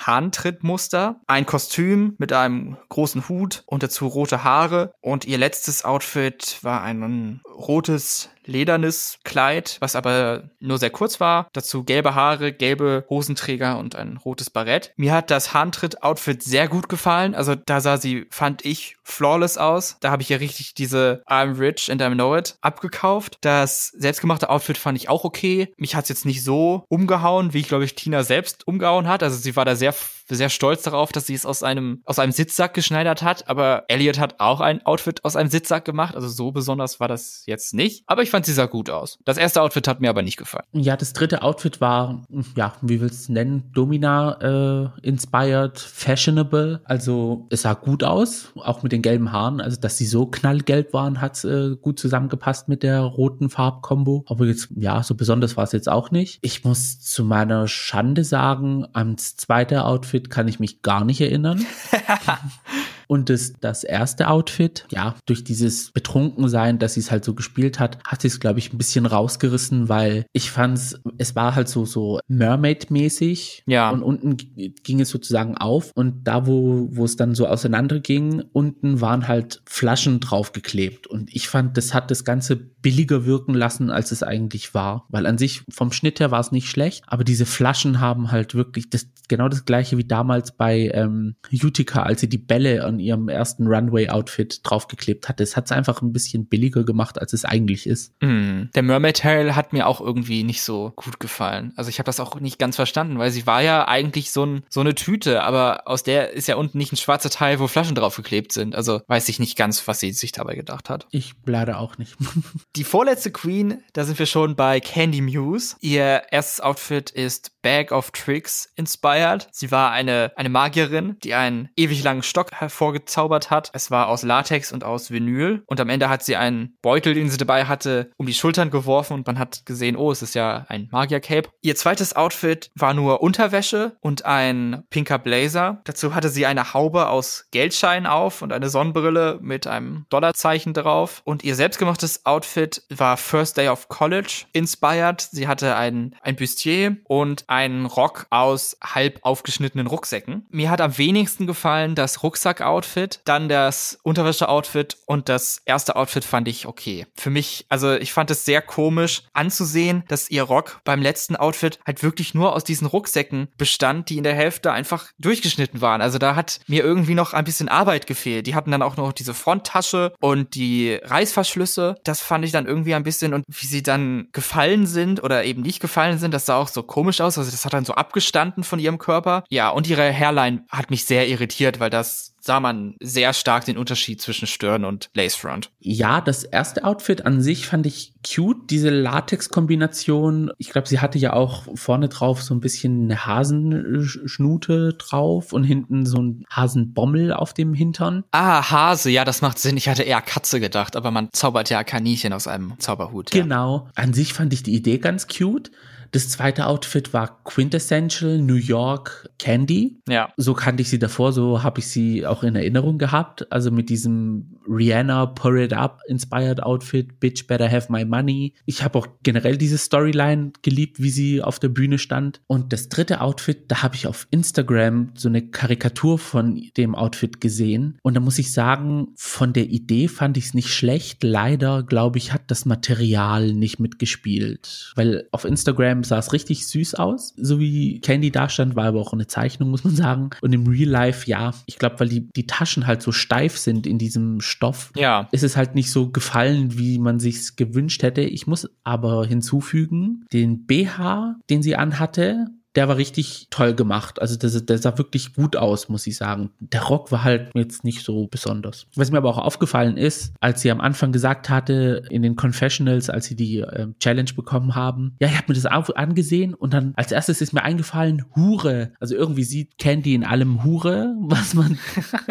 Hahntrittmuster 1.05 1.21
ein 1.27 1.45
Kostüm 1.45 2.15
mit 2.17 2.33
einem 2.33 2.77
großen 2.89 3.27
Hut 3.29 3.63
und 3.65 3.83
dazu 3.83 4.07
rote 4.07 4.43
Haare. 4.43 4.93
Und 5.01 5.25
ihr 5.25 5.37
letztes 5.37 5.85
Outfit 5.85 6.59
war 6.61 6.81
ein 6.81 7.41
rotes 7.45 8.29
ledernes 8.47 9.19
Kleid, 9.23 9.77
was 9.79 9.95
aber 9.95 10.49
nur 10.59 10.77
sehr 10.77 10.89
kurz 10.89 11.19
war. 11.19 11.47
Dazu 11.53 11.83
gelbe 11.83 12.15
Haare, 12.15 12.53
gelbe 12.53 13.05
Hosenträger 13.09 13.77
und 13.77 13.95
ein 13.95 14.17
rotes 14.17 14.49
Barett. 14.49 14.93
Mir 14.97 15.13
hat 15.13 15.31
das 15.31 15.53
Handtritt-Outfit 15.53 16.43
sehr 16.43 16.67
gut 16.67 16.89
gefallen. 16.89 17.35
Also 17.35 17.55
da 17.55 17.81
sah 17.81 17.97
sie, 17.97 18.27
fand 18.29 18.65
ich, 18.65 18.97
flawless 19.03 19.57
aus. 19.57 19.97
Da 19.99 20.11
habe 20.11 20.21
ich 20.21 20.29
ja 20.29 20.37
richtig 20.37 20.73
diese 20.73 21.23
I'm 21.27 21.59
rich 21.59 21.91
and 21.91 22.01
I 22.01 22.09
know 22.09 22.35
it 22.35 22.57
abgekauft. 22.61 23.37
Das 23.41 23.87
selbstgemachte 23.89 24.49
Outfit 24.49 24.77
fand 24.77 24.97
ich 24.97 25.09
auch 25.09 25.23
okay. 25.23 25.73
Mich 25.77 25.95
hat 25.95 26.03
es 26.03 26.09
jetzt 26.09 26.25
nicht 26.25 26.43
so 26.43 26.85
umgehauen, 26.89 27.53
wie 27.53 27.59
ich 27.59 27.67
glaube 27.67 27.85
ich 27.85 27.95
Tina 27.95 28.23
selbst 28.23 28.67
umgehauen 28.67 29.07
hat. 29.07 29.23
Also 29.23 29.37
sie 29.37 29.55
war 29.55 29.65
da 29.65 29.75
sehr 29.75 29.93
sehr 30.29 30.49
stolz 30.49 30.83
darauf, 30.83 31.11
dass 31.11 31.27
sie 31.27 31.33
es 31.33 31.45
aus 31.45 31.63
einem 31.63 32.01
aus 32.05 32.19
einem 32.19 32.31
Sitzsack 32.31 32.73
geschneidert 32.73 33.21
hat, 33.21 33.47
aber 33.47 33.85
Elliot 33.87 34.17
hat 34.19 34.39
auch 34.39 34.59
ein 34.59 34.85
Outfit 34.85 35.23
aus 35.23 35.35
einem 35.35 35.49
Sitzsack 35.49 35.85
gemacht, 35.85 36.15
also 36.15 36.27
so 36.27 36.51
besonders 36.51 36.99
war 36.99 37.07
das 37.07 37.43
jetzt 37.45 37.73
nicht, 37.73 38.03
aber 38.07 38.23
ich 38.23 38.31
fand 38.35 38.45
sie 38.45 38.51
sah 38.51 38.65
gut 38.65 38.89
aus. 38.89 39.17
Das 39.23 39.37
erste 39.37 39.61
Outfit 39.61 39.87
hat 39.87 40.01
mir 40.01 40.09
aber 40.09 40.21
nicht 40.21 40.35
gefallen. 40.35 40.65
Ja, 40.73 40.97
das 40.97 41.13
dritte 41.13 41.41
Outfit 41.41 41.79
war, 41.79 42.25
ja, 42.57 42.73
wie 42.81 42.99
willst 42.99 43.19
du 43.19 43.23
es 43.23 43.29
nennen? 43.29 43.71
Domina 43.73 44.91
äh, 44.93 45.07
inspired, 45.07 45.79
fashionable. 45.79 46.81
Also 46.83 47.47
es 47.49 47.61
sah 47.61 47.75
gut 47.75 48.03
aus, 48.03 48.51
auch 48.55 48.83
mit 48.83 48.91
den 48.91 49.01
gelben 49.01 49.31
Haaren. 49.31 49.61
Also 49.61 49.79
dass 49.79 49.95
sie 49.97 50.05
so 50.05 50.25
knallgelb 50.25 50.91
waren, 50.91 51.21
hat 51.21 51.45
äh, 51.45 51.77
gut 51.77 51.97
zusammengepasst 51.97 52.67
mit 52.67 52.83
der 52.83 52.99
roten 52.99 53.49
Farbkombo. 53.49 54.25
Aber 54.27 54.45
jetzt, 54.45 54.67
ja, 54.75 55.01
so 55.01 55.15
besonders 55.15 55.55
war 55.55 55.63
es 55.63 55.71
jetzt 55.71 55.87
auch 55.87 56.11
nicht. 56.11 56.39
Ich 56.41 56.65
muss 56.65 56.99
zu 56.99 57.23
meiner 57.23 57.69
Schande 57.69 58.25
sagen, 58.25 58.85
ans 58.91 59.37
zweite 59.37 59.85
Outfit 59.85 60.29
kann 60.29 60.49
ich 60.49 60.59
mich 60.59 60.81
gar 60.81 61.05
nicht 61.05 61.21
erinnern. 61.21 61.65
Und 63.07 63.29
das, 63.29 63.53
das 63.59 63.83
erste 63.83 64.27
Outfit, 64.27 64.85
ja, 64.91 65.15
durch 65.25 65.43
dieses 65.43 65.91
Betrunkensein, 65.91 66.79
dass 66.79 66.95
sie 66.95 66.99
es 66.99 67.11
halt 67.11 67.25
so 67.25 67.33
gespielt 67.33 67.79
hat, 67.79 67.99
hat 68.05 68.21
sie 68.21 68.27
es, 68.27 68.39
glaube 68.39 68.59
ich, 68.59 68.73
ein 68.73 68.77
bisschen 68.77 69.05
rausgerissen, 69.05 69.89
weil 69.89 70.25
ich 70.33 70.51
fand 70.51 70.77
es, 70.77 70.99
es 71.17 71.35
war 71.35 71.55
halt 71.55 71.67
so, 71.67 71.85
so 71.85 72.19
Mermaid-mäßig. 72.27 73.63
Ja. 73.67 73.89
Und 73.89 74.03
unten 74.03 74.37
ging 74.37 75.01
es 75.01 75.09
sozusagen 75.09 75.57
auf. 75.57 75.91
Und 75.95 76.27
da, 76.27 76.47
wo, 76.47 76.87
wo 76.91 77.05
es 77.05 77.15
dann 77.15 77.35
so 77.35 77.47
auseinanderging, 77.47 78.43
unten 78.53 79.01
waren 79.01 79.27
halt 79.27 79.61
Flaschen 79.65 80.19
draufgeklebt. 80.19 81.07
Und 81.07 81.33
ich 81.35 81.47
fand, 81.47 81.77
das 81.77 81.93
hat 81.93 82.11
das 82.11 82.23
Ganze 82.23 82.74
billiger 82.85 83.25
wirken 83.25 83.55
lassen, 83.55 83.89
als 83.89 84.11
es 84.11 84.21
eigentlich 84.21 84.75
war. 84.75 85.07
Weil 85.09 85.25
an 85.25 85.39
sich 85.39 85.63
vom 85.71 85.91
Schnitt 85.91 86.19
her 86.19 86.29
war 86.29 86.39
es 86.39 86.51
nicht 86.51 86.69
schlecht, 86.69 87.03
aber 87.07 87.23
diese 87.23 87.47
Flaschen 87.47 87.99
haben 87.99 88.31
halt 88.31 88.53
wirklich 88.53 88.91
das, 88.91 89.07
genau 89.27 89.49
das 89.49 89.65
gleiche 89.65 89.97
wie 89.97 90.03
damals 90.03 90.55
bei 90.55 90.91
ähm, 90.93 91.33
Utica, 91.51 92.03
als 92.03 92.21
sie 92.21 92.29
die 92.29 92.37
Bälle 92.37 92.85
an 92.85 92.99
ihrem 92.99 93.27
ersten 93.27 93.65
Runway-Outfit 93.65 94.59
draufgeklebt 94.61 95.27
hatte. 95.27 95.41
Es 95.41 95.57
hat 95.57 95.65
es 95.65 95.71
einfach 95.71 96.03
ein 96.03 96.13
bisschen 96.13 96.45
billiger 96.45 96.83
gemacht, 96.83 97.19
als 97.19 97.33
es 97.33 97.43
eigentlich 97.43 97.87
ist. 97.87 98.13
Mm. 98.21 98.65
Der 98.75 98.83
Mermaid-Teil 98.83 99.55
hat 99.55 99.73
mir 99.73 99.87
auch 99.87 99.99
irgendwie 99.99 100.43
nicht 100.43 100.61
so 100.61 100.93
gut 100.95 101.19
gefallen. 101.19 101.73
Also 101.75 101.89
ich 101.89 101.97
habe 101.97 102.05
das 102.05 102.19
auch 102.19 102.39
nicht 102.39 102.59
ganz 102.59 102.75
verstanden, 102.75 103.17
weil 103.17 103.31
sie 103.31 103.47
war 103.47 103.63
ja 103.63 103.87
eigentlich 103.87 104.29
so, 104.29 104.45
ein, 104.45 104.63
so 104.69 104.81
eine 104.81 104.93
Tüte, 104.93 105.41
aber 105.41 105.87
aus 105.87 106.03
der 106.03 106.33
ist 106.33 106.47
ja 106.47 106.55
unten 106.55 106.77
nicht 106.77 106.93
ein 106.93 106.97
schwarzer 106.97 107.31
Teil, 107.31 107.59
wo 107.59 107.65
Flaschen 107.65 107.95
draufgeklebt 107.95 108.51
sind. 108.51 108.75
Also 108.75 109.01
weiß 109.07 109.27
ich 109.29 109.39
nicht 109.39 109.57
ganz, 109.57 109.87
was 109.87 110.01
sie 110.01 110.11
sich 110.11 110.33
dabei 110.33 110.53
gedacht 110.53 110.91
hat. 110.91 111.07
Ich 111.09 111.33
leider 111.47 111.79
auch 111.79 111.97
nicht. 111.97 112.15
Die 112.75 112.83
vorletzte 112.83 113.31
Queen, 113.31 113.81
da 113.93 114.03
sind 114.03 114.19
wir 114.19 114.25
schon 114.25 114.57
bei 114.57 114.81
Candy 114.81 115.21
Muse. 115.21 115.77
Ihr 115.79 116.23
erstes 116.29 116.59
Outfit 116.59 117.09
ist 117.09 117.53
Bag 117.61 117.93
of 117.93 118.11
Tricks 118.11 118.69
inspired. 118.75 119.47
Sie 119.51 119.71
war 119.71 119.91
eine, 119.91 120.33
eine 120.35 120.49
Magierin, 120.49 121.15
die 121.23 121.35
einen 121.35 121.69
ewig 121.77 122.03
langen 122.03 122.21
Stock 122.21 122.51
hervorgezaubert 122.51 123.49
hat. 123.49 123.71
Es 123.73 123.91
war 123.91 124.09
aus 124.09 124.23
Latex 124.23 124.73
und 124.73 124.83
aus 124.83 125.09
Vinyl. 125.09 125.63
Und 125.67 125.79
am 125.79 125.87
Ende 125.87 126.09
hat 126.09 126.21
sie 126.21 126.35
einen 126.35 126.75
Beutel, 126.81 127.13
den 127.13 127.29
sie 127.29 127.37
dabei 127.37 127.63
hatte, 127.63 128.11
um 128.17 128.25
die 128.25 128.33
Schultern 128.33 128.71
geworfen 128.71 129.13
und 129.13 129.25
man 129.25 129.39
hat 129.39 129.65
gesehen, 129.65 129.95
oh, 129.95 130.11
es 130.11 130.21
ist 130.21 130.35
ja 130.35 130.65
ein 130.67 130.89
Magier-Cape. 130.91 131.49
Ihr 131.61 131.77
zweites 131.77 132.13
Outfit 132.17 132.71
war 132.75 132.93
nur 132.93 133.21
Unterwäsche 133.21 133.95
und 134.01 134.25
ein 134.25 134.83
pinker 134.89 135.17
Blazer. 135.17 135.81
Dazu 135.85 136.13
hatte 136.13 136.27
sie 136.27 136.45
eine 136.45 136.73
Haube 136.73 137.07
aus 137.07 137.47
Geldscheinen 137.51 138.05
auf 138.05 138.41
und 138.41 138.51
eine 138.51 138.69
Sonnenbrille 138.69 139.39
mit 139.41 139.65
einem 139.65 140.05
Dollarzeichen 140.09 140.73
drauf. 140.73 141.21
Und 141.23 141.45
ihr 141.45 141.55
selbstgemachtes 141.55 142.25
Outfit 142.25 142.64
war 142.89 143.17
First 143.17 143.57
Day 143.57 143.69
of 143.69 143.87
College 143.87 144.45
inspired. 144.53 145.21
Sie 145.21 145.47
hatte 145.47 145.75
ein, 145.75 146.15
ein 146.21 146.35
Bustier 146.35 146.97
und 147.03 147.45
einen 147.47 147.85
Rock 147.85 148.27
aus 148.29 148.77
halb 148.83 149.19
aufgeschnittenen 149.21 149.87
Rucksäcken. 149.87 150.45
Mir 150.49 150.69
hat 150.69 150.81
am 150.81 150.97
wenigsten 150.97 151.47
gefallen 151.47 151.95
das 151.95 152.23
Rucksack-Outfit, 152.23 153.21
dann 153.25 153.49
das 153.49 153.99
Unterwäsche-Outfit 154.03 154.97
und 155.05 155.29
das 155.29 155.61
erste 155.65 155.95
Outfit 155.95 156.25
fand 156.25 156.47
ich 156.47 156.65
okay. 156.65 157.05
Für 157.15 157.29
mich, 157.29 157.65
also 157.69 157.93
ich 157.93 158.13
fand 158.13 158.31
es 158.31 158.45
sehr 158.45 158.61
komisch 158.61 159.23
anzusehen, 159.33 160.03
dass 160.07 160.29
ihr 160.29 160.43
Rock 160.43 160.81
beim 160.83 161.01
letzten 161.01 161.35
Outfit 161.35 161.79
halt 161.85 162.03
wirklich 162.03 162.33
nur 162.33 162.53
aus 162.53 162.63
diesen 162.63 162.87
Rucksäcken 162.87 163.49
bestand, 163.57 164.09
die 164.09 164.17
in 164.17 164.23
der 164.23 164.35
Hälfte 164.35 164.71
einfach 164.71 165.11
durchgeschnitten 165.19 165.81
waren. 165.81 166.01
Also 166.01 166.17
da 166.17 166.35
hat 166.35 166.59
mir 166.67 166.83
irgendwie 166.83 167.15
noch 167.15 167.33
ein 167.33 167.45
bisschen 167.45 167.69
Arbeit 167.69 168.07
gefehlt. 168.07 168.47
Die 168.47 168.55
hatten 168.55 168.71
dann 168.71 168.81
auch 168.81 168.97
noch 168.97 169.13
diese 169.13 169.33
Fronttasche 169.33 170.13
und 170.19 170.55
die 170.55 170.99
Reißverschlüsse. 171.03 171.95
Das 172.03 172.21
fand 172.21 172.45
ich 172.45 172.51
dann 172.55 172.65
irgendwie 172.65 172.95
ein 172.95 173.03
bisschen 173.03 173.33
und 173.33 173.45
wie 173.47 173.67
sie 173.67 173.83
dann 173.83 174.27
gefallen 174.31 174.87
sind 174.87 175.23
oder 175.23 175.43
eben 175.43 175.61
nicht 175.61 175.79
gefallen 175.79 176.17
sind, 176.17 176.33
das 176.33 176.45
sah 176.45 176.57
auch 176.57 176.67
so 176.67 176.83
komisch 176.83 177.21
aus. 177.21 177.37
Also 177.37 177.51
das 177.51 177.65
hat 177.65 177.73
dann 177.73 177.85
so 177.85 177.93
abgestanden 177.93 178.63
von 178.63 178.79
ihrem 178.79 178.97
Körper. 178.97 179.43
Ja, 179.49 179.69
und 179.69 179.87
ihre 179.87 180.11
Hairline 180.11 180.65
hat 180.69 180.89
mich 180.89 181.05
sehr 181.05 181.27
irritiert, 181.27 181.79
weil 181.79 181.89
das 181.89 182.34
sah 182.45 182.59
man 182.59 182.95
sehr 183.01 183.33
stark 183.33 183.65
den 183.65 183.77
Unterschied 183.77 184.21
zwischen 184.21 184.45
Stirn 184.45 184.85
und 184.85 185.09
Lacefront. 185.15 185.71
Ja, 185.79 186.21
das 186.21 186.43
erste 186.43 186.83
Outfit 186.83 187.25
an 187.25 187.41
sich 187.41 187.65
fand 187.65 187.87
ich 187.87 188.13
cute, 188.23 188.69
diese 188.69 188.91
Latex-Kombination. 188.91 190.51
Ich 190.59 190.69
glaube, 190.69 190.87
sie 190.87 190.99
hatte 190.99 191.17
ja 191.17 191.33
auch 191.33 191.63
vorne 191.73 192.07
drauf 192.07 192.43
so 192.43 192.53
ein 192.53 192.59
bisschen 192.59 193.05
eine 193.05 193.25
Hasenschnute 193.25 194.93
drauf 194.93 195.53
und 195.53 195.63
hinten 195.63 196.05
so 196.05 196.21
ein 196.21 196.45
Hasenbommel 196.51 197.33
auf 197.33 197.53
dem 197.55 197.73
Hintern. 197.73 198.23
Ah, 198.31 198.69
Hase, 198.69 199.09
ja, 199.09 199.25
das 199.25 199.41
macht 199.41 199.57
Sinn. 199.57 199.75
Ich 199.75 199.89
hatte 199.89 200.03
eher 200.03 200.21
Katze 200.21 200.59
gedacht, 200.59 200.95
aber 200.95 201.09
man 201.09 201.29
zaubert 201.31 201.71
ja 201.71 201.83
Kaninchen 201.83 202.31
aus 202.31 202.47
einem 202.47 202.75
Zauberhut. 202.77 203.33
Ja. 203.33 203.41
Genau. 203.41 203.89
An 203.95 204.13
sich 204.13 204.33
fand 204.33 204.53
ich 204.53 204.61
die 204.61 204.75
Idee 204.75 204.99
ganz 204.99 205.27
cute. 205.27 205.71
Das 206.15 206.29
zweite 206.29 206.67
Outfit 206.67 207.11
war 207.11 207.43
Quintessential 207.43 208.37
New 208.37 208.55
York 208.55 209.29
Candy. 209.37 209.97
Ja. 210.07 210.31
So 210.37 210.53
kannte 210.53 210.81
ich 210.81 210.89
sie 210.89 210.97
davor, 210.97 211.33
so 211.33 211.61
habe 211.61 211.81
ich 211.81 211.87
sie 211.87 212.25
auch 212.25 212.41
in 212.41 212.55
Erinnerung 212.55 212.97
gehabt. 212.97 213.51
Also 213.51 213.69
mit 213.69 213.89
diesem 213.89 214.55
Rihanna 214.65 215.25
Pour 215.25 215.57
It 215.57 215.73
Up 215.73 215.99
Inspired 216.07 216.63
Outfit, 216.63 217.19
Bitch 217.19 217.47
Better 217.47 217.69
Have 217.69 217.91
My 217.91 218.05
Money. 218.05 218.53
Ich 218.65 218.81
habe 218.81 218.97
auch 218.97 219.07
generell 219.23 219.57
diese 219.57 219.77
Storyline 219.77 220.53
geliebt, 220.61 221.01
wie 221.01 221.09
sie 221.09 221.41
auf 221.41 221.59
der 221.59 221.67
Bühne 221.67 221.97
stand. 221.97 222.39
Und 222.47 222.71
das 222.71 222.87
dritte 222.87 223.19
Outfit, 223.19 223.69
da 223.69 223.83
habe 223.83 223.95
ich 223.95 224.07
auf 224.07 224.25
Instagram 224.31 225.09
so 225.15 225.27
eine 225.27 225.45
Karikatur 225.45 226.17
von 226.17 226.61
dem 226.77 226.95
Outfit 226.95 227.41
gesehen. 227.41 227.97
Und 228.03 228.13
da 228.13 228.21
muss 228.21 228.39
ich 228.39 228.53
sagen, 228.53 229.09
von 229.17 229.51
der 229.51 229.65
Idee 229.65 230.07
fand 230.07 230.37
ich 230.37 230.45
es 230.45 230.53
nicht 230.53 230.73
schlecht. 230.73 231.25
Leider, 231.25 231.83
glaube 231.83 232.19
ich, 232.19 232.31
hat 232.31 232.43
das 232.47 232.63
Material 232.63 233.51
nicht 233.51 233.81
mitgespielt. 233.81 234.93
Weil 234.95 235.27
auf 235.33 235.43
Instagram 235.43 236.04
sah 236.07 236.19
es 236.19 236.33
richtig 236.33 236.67
süß 236.67 236.95
aus, 236.95 237.33
so 237.37 237.59
wie 237.59 237.99
Candy 237.99 238.31
da 238.31 238.49
stand, 238.49 238.75
war 238.75 238.85
aber 238.85 239.01
auch 239.01 239.13
eine 239.13 239.27
Zeichnung, 239.27 239.69
muss 239.69 239.83
man 239.83 239.95
sagen. 239.95 240.29
Und 240.41 240.53
im 240.53 240.67
Real 240.67 240.89
Life, 240.89 241.29
ja, 241.29 241.53
ich 241.65 241.77
glaube, 241.77 241.99
weil 241.99 242.09
die, 242.09 242.29
die 242.35 242.47
Taschen 242.47 242.87
halt 242.87 243.01
so 243.01 243.11
steif 243.11 243.57
sind 243.57 243.87
in 243.87 243.97
diesem 243.97 244.41
Stoff, 244.41 244.91
ja. 244.95 245.27
ist 245.31 245.43
es 245.43 245.57
halt 245.57 245.75
nicht 245.75 245.91
so 245.91 246.09
gefallen, 246.09 246.77
wie 246.77 246.99
man 246.99 247.19
sich's 247.19 247.55
gewünscht 247.55 248.03
hätte. 248.03 248.21
Ich 248.21 248.47
muss 248.47 248.69
aber 248.83 249.25
hinzufügen, 249.25 250.25
den 250.31 250.65
BH, 250.65 251.35
den 251.49 251.61
sie 251.61 251.75
anhatte, 251.75 252.47
der 252.75 252.87
war 252.87 252.97
richtig 252.97 253.47
toll 253.49 253.73
gemacht. 253.73 254.21
Also 254.21 254.35
das, 254.35 254.65
der 254.65 254.77
sah 254.77 254.97
wirklich 254.97 255.33
gut 255.33 255.55
aus, 255.55 255.89
muss 255.89 256.05
ich 256.07 256.17
sagen. 256.17 256.51
Der 256.59 256.83
Rock 256.83 257.11
war 257.11 257.23
halt 257.23 257.51
jetzt 257.53 257.83
nicht 257.83 258.03
so 258.03 258.27
besonders. 258.27 258.87
Was 258.95 259.11
mir 259.11 259.17
aber 259.17 259.29
auch 259.29 259.37
aufgefallen 259.37 259.97
ist, 259.97 260.33
als 260.41 260.61
sie 260.61 260.71
am 260.71 260.81
Anfang 260.81 261.11
gesagt 261.11 261.49
hatte, 261.49 262.03
in 262.09 262.21
den 262.21 262.35
Confessionals, 262.35 263.09
als 263.09 263.25
sie 263.25 263.35
die 263.35 263.59
äh, 263.59 263.87
Challenge 263.99 264.31
bekommen 264.35 264.75
haben, 264.75 265.15
ja, 265.19 265.27
ich 265.27 265.37
habe 265.37 265.45
mir 265.53 265.59
das 265.59 265.65
angesehen 265.65 266.53
und 266.53 266.73
dann 266.73 266.93
als 266.95 267.11
erstes 267.11 267.41
ist 267.41 267.53
mir 267.53 267.63
eingefallen, 267.63 268.25
Hure. 268.35 268.91
Also 268.99 269.15
irgendwie 269.15 269.43
sieht 269.43 269.77
Candy 269.77 270.13
in 270.13 270.23
allem 270.23 270.63
Hure, 270.63 271.15
was 271.21 271.53
man, 271.53 271.79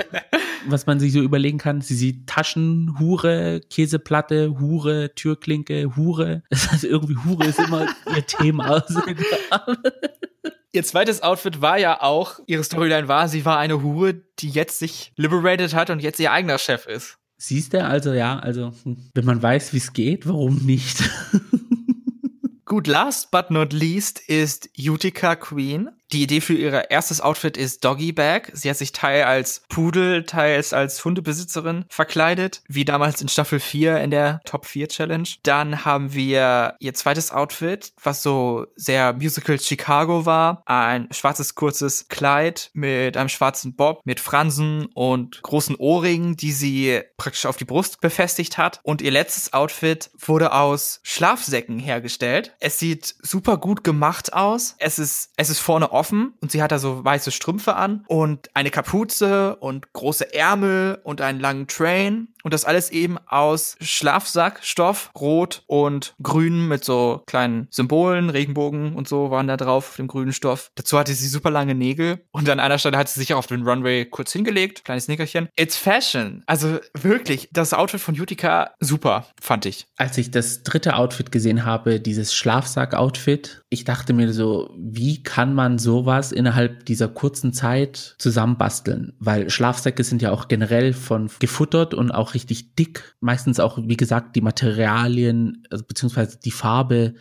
was 0.66 0.86
man 0.86 1.00
sich 1.00 1.12
so 1.12 1.20
überlegen 1.20 1.58
kann. 1.58 1.80
Sie 1.80 1.94
sieht 1.94 2.26
Taschen, 2.26 2.98
Hure, 2.98 3.60
Käseplatte, 3.70 4.58
Hure, 4.60 5.14
Türklinke, 5.14 5.96
Hure. 5.96 6.42
Das 6.50 6.70
heißt, 6.72 6.84
irgendwie 6.84 7.16
Hure 7.16 7.46
ist 7.46 7.58
immer 7.58 7.86
ihr 8.14 8.26
Thema. 8.26 8.84
Ihr 10.72 10.82
zweites 10.82 11.22
Outfit 11.22 11.60
war 11.60 11.78
ja 11.78 12.02
auch, 12.02 12.40
ihre 12.46 12.64
Storyline 12.64 13.06
war, 13.06 13.28
sie 13.28 13.44
war 13.44 13.58
eine 13.58 13.82
Hure, 13.82 14.14
die 14.40 14.50
jetzt 14.50 14.80
sich 14.80 15.12
liberated 15.16 15.72
hat 15.74 15.90
und 15.90 16.02
jetzt 16.02 16.18
ihr 16.18 16.32
eigener 16.32 16.58
Chef 16.58 16.86
ist. 16.86 17.18
Siehst 17.36 17.74
du, 17.74 17.84
also 17.84 18.12
ja, 18.12 18.38
also 18.38 18.72
hm, 18.82 19.10
wenn 19.14 19.24
man 19.24 19.42
weiß, 19.42 19.72
wie 19.72 19.78
es 19.78 19.92
geht, 19.92 20.26
warum 20.26 20.56
nicht? 20.64 21.02
Gut, 22.64 22.86
last 22.86 23.30
but 23.30 23.50
not 23.50 23.72
least 23.72 24.18
ist 24.18 24.70
Utica 24.76 25.36
Queen. 25.36 25.90
Die 26.14 26.22
Idee 26.22 26.40
für 26.40 26.54
ihr 26.54 26.92
erstes 26.92 27.20
Outfit 27.20 27.56
ist 27.56 27.84
Doggy 27.84 28.12
Bag. 28.12 28.52
Sie 28.52 28.70
hat 28.70 28.76
sich 28.76 28.92
teils 28.92 29.26
als 29.26 29.62
Pudel, 29.68 30.22
teils 30.22 30.72
als 30.72 31.04
Hundebesitzerin 31.04 31.86
verkleidet, 31.88 32.62
wie 32.68 32.84
damals 32.84 33.20
in 33.20 33.26
Staffel 33.26 33.58
4 33.58 33.98
in 33.98 34.12
der 34.12 34.40
Top 34.44 34.64
4 34.64 34.86
Challenge. 34.86 35.28
Dann 35.42 35.84
haben 35.84 36.14
wir 36.14 36.76
ihr 36.78 36.94
zweites 36.94 37.32
Outfit, 37.32 37.94
was 38.00 38.22
so 38.22 38.64
sehr 38.76 39.14
Musical 39.14 39.58
Chicago 39.58 40.24
war. 40.24 40.62
Ein 40.66 41.08
schwarzes 41.10 41.56
kurzes 41.56 42.06
Kleid 42.06 42.70
mit 42.74 43.16
einem 43.16 43.28
schwarzen 43.28 43.74
Bob, 43.74 44.00
mit 44.04 44.20
Fransen 44.20 44.86
und 44.94 45.42
großen 45.42 45.74
Ohrringen, 45.74 46.36
die 46.36 46.52
sie 46.52 47.02
praktisch 47.16 47.46
auf 47.46 47.56
die 47.56 47.64
Brust 47.64 48.00
befestigt 48.00 48.56
hat. 48.56 48.78
Und 48.84 49.02
ihr 49.02 49.10
letztes 49.10 49.52
Outfit 49.52 50.12
wurde 50.16 50.52
aus 50.52 51.00
Schlafsäcken 51.02 51.80
hergestellt. 51.80 52.54
Es 52.60 52.78
sieht 52.78 53.16
super 53.20 53.56
gut 53.56 53.82
gemacht 53.82 54.32
aus. 54.32 54.76
Es 54.78 55.00
ist, 55.00 55.32
es 55.36 55.50
ist 55.50 55.58
vorne 55.58 55.90
offen 55.90 56.03
offen 56.04 56.34
und 56.42 56.52
sie 56.52 56.62
hat 56.62 56.70
da 56.70 56.78
so 56.78 57.02
weiße 57.02 57.30
Strümpfe 57.30 57.76
an 57.76 58.04
und 58.08 58.50
eine 58.52 58.70
Kapuze 58.70 59.56
und 59.56 59.90
große 59.94 60.34
Ärmel 60.34 61.00
und 61.02 61.22
einen 61.22 61.40
langen 61.40 61.66
Train 61.66 62.28
Und 62.44 62.54
das 62.54 62.64
alles 62.64 62.90
eben 62.90 63.18
aus 63.26 63.76
Schlafsackstoff, 63.80 65.10
rot 65.18 65.62
und 65.66 66.14
grün 66.22 66.68
mit 66.68 66.84
so 66.84 67.22
kleinen 67.26 67.68
Symbolen, 67.70 68.30
Regenbogen 68.30 68.94
und 68.94 69.08
so 69.08 69.30
waren 69.30 69.48
da 69.48 69.56
drauf 69.56 69.94
auf 69.94 69.96
dem 69.96 70.08
grünen 70.08 70.32
Stoff. 70.32 70.70
Dazu 70.74 70.98
hatte 70.98 71.14
sie 71.14 71.28
super 71.28 71.50
lange 71.50 71.74
Nägel 71.74 72.20
und 72.32 72.48
an 72.48 72.60
einer 72.60 72.78
Stelle 72.78 72.98
hat 72.98 73.08
sie 73.08 73.20
sich 73.20 73.32
auch 73.34 73.38
auf 73.38 73.46
den 73.46 73.66
Runway 73.66 74.04
kurz 74.04 74.32
hingelegt, 74.32 74.84
kleines 74.84 75.08
Nickerchen. 75.08 75.48
It's 75.56 75.76
Fashion. 75.76 76.42
Also 76.46 76.78
wirklich, 76.94 77.48
das 77.52 77.72
Outfit 77.72 78.00
von 78.00 78.18
Utica 78.18 78.74
super, 78.80 79.26
fand 79.40 79.66
ich. 79.66 79.86
Als 79.96 80.18
ich 80.18 80.30
das 80.30 80.62
dritte 80.62 80.96
Outfit 80.96 81.32
gesehen 81.32 81.64
habe, 81.64 82.00
dieses 82.00 82.34
Schlafsack-Outfit, 82.34 83.62
ich 83.70 83.84
dachte 83.84 84.12
mir 84.12 84.32
so, 84.32 84.70
wie 84.76 85.22
kann 85.22 85.54
man 85.54 85.78
sowas 85.78 86.32
innerhalb 86.32 86.86
dieser 86.86 87.08
kurzen 87.08 87.52
Zeit 87.52 88.16
zusammenbasteln? 88.18 89.14
Weil 89.18 89.50
Schlafsäcke 89.50 90.04
sind 90.04 90.22
ja 90.22 90.30
auch 90.32 90.48
generell 90.48 90.92
von 90.92 91.30
gefuttert 91.38 91.94
und 91.94 92.10
auch 92.10 92.33
richtig 92.34 92.74
dick. 92.74 93.14
Meistens 93.20 93.60
auch, 93.60 93.78
wie 93.82 93.96
gesagt, 93.96 94.36
die 94.36 94.40
Materialien, 94.40 95.66
also 95.70 95.84
beziehungsweise 95.84 96.38
die 96.38 96.50
Farbe 96.50 97.14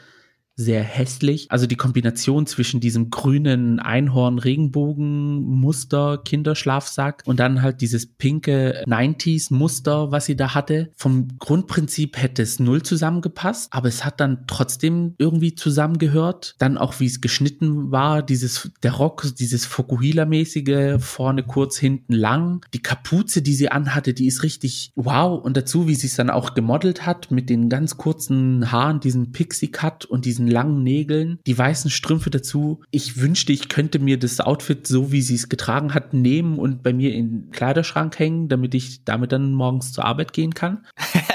sehr 0.56 0.84
hässlich. 0.84 1.48
Also 1.50 1.68
die 1.68 1.76
Kombination 1.76 2.46
zwischen 2.46 2.80
diesem 2.80 3.10
grünen 3.10 3.80
Einhorn-Regenbogen-Muster, 3.80 6.20
Kinderschlafsack 6.24 7.24
und 7.26 7.40
dann 7.40 7.64
halt 7.64 7.82
dieses 7.82 8.06
pinke 8.06 8.84
90s-Muster, 8.86 10.12
was 10.12 10.26
sie 10.26 10.36
da 10.36 10.54
hatte. 10.54 10.92
Vom 10.96 11.40
Grundprinzip 11.40 12.18
hätte 12.18 12.44
es 12.44 12.60
null 12.60 12.84
zusammengepasst, 12.84 13.70
aber 13.72 13.88
es 13.88 14.06
hat 14.06 14.20
dann 14.20 14.46
trotzdem 14.48 15.16
irgendwie 15.18 15.56
zusammengehört. 15.56 16.56
Dann 16.60 16.78
auch, 16.78 17.00
wie 17.00 17.08
es 17.08 17.22
geschnitten 17.22 17.92
war, 17.92 18.22
dieses, 18.22 18.70
der 18.84 18.92
Rock, 18.94 19.26
dieses 19.40 19.66
Fokuhila-mäßige, 19.66 21.00
vorne 21.00 21.42
kurz, 21.44 21.78
hinten 21.78 22.14
lang. 22.14 22.66
Die 22.74 22.82
Kapuze, 22.82 23.42
die 23.42 23.56
sie 23.56 23.70
anhatte, 23.70 24.14
die 24.14 24.28
ist 24.28 24.44
richtig 24.44 24.92
wow. 24.96 25.44
Und 25.44 25.58
dazu, 25.58 25.88
wie 25.88 25.96
sie 25.96 26.08
es 26.08 26.16
dann 26.16 26.30
auch 26.30 26.54
gemodelt 26.54 27.06
hat, 27.06 27.32
mit 27.32 27.50
den 27.50 27.70
ganz 27.70 27.98
kurzen 27.98 28.72
Haaren, 28.72 29.00
diesen 29.00 29.32
Pixie-Cut 29.32 30.06
und 30.06 30.26
diesen 30.26 30.43
diesen 30.44 30.52
langen 30.52 30.84
Nägeln, 30.84 31.40
die 31.46 31.58
weißen 31.58 31.90
Strümpfe 31.90 32.30
dazu. 32.30 32.82
Ich 32.92 33.20
wünschte, 33.20 33.54
ich 33.54 33.70
könnte 33.70 34.00
mir 34.00 34.18
das 34.20 34.40
Outfit 34.40 34.88
so, 34.88 35.12
wie 35.12 35.22
sie 35.22 35.36
es 35.36 35.50
getragen 35.50 35.94
hat, 35.94 36.14
nehmen 36.14 36.60
und 36.60 36.84
bei 36.84 36.94
mir 36.94 37.14
in 37.14 37.44
den 37.44 37.52
Kleiderschrank 37.52 38.18
hängen, 38.20 38.50
damit 38.50 38.76
ich 38.76 39.04
damit 39.06 39.32
dann 39.32 39.54
morgens 39.54 39.92
zur 39.92 40.06
Arbeit 40.06 40.34
gehen 40.34 40.54
kann. 40.54 40.86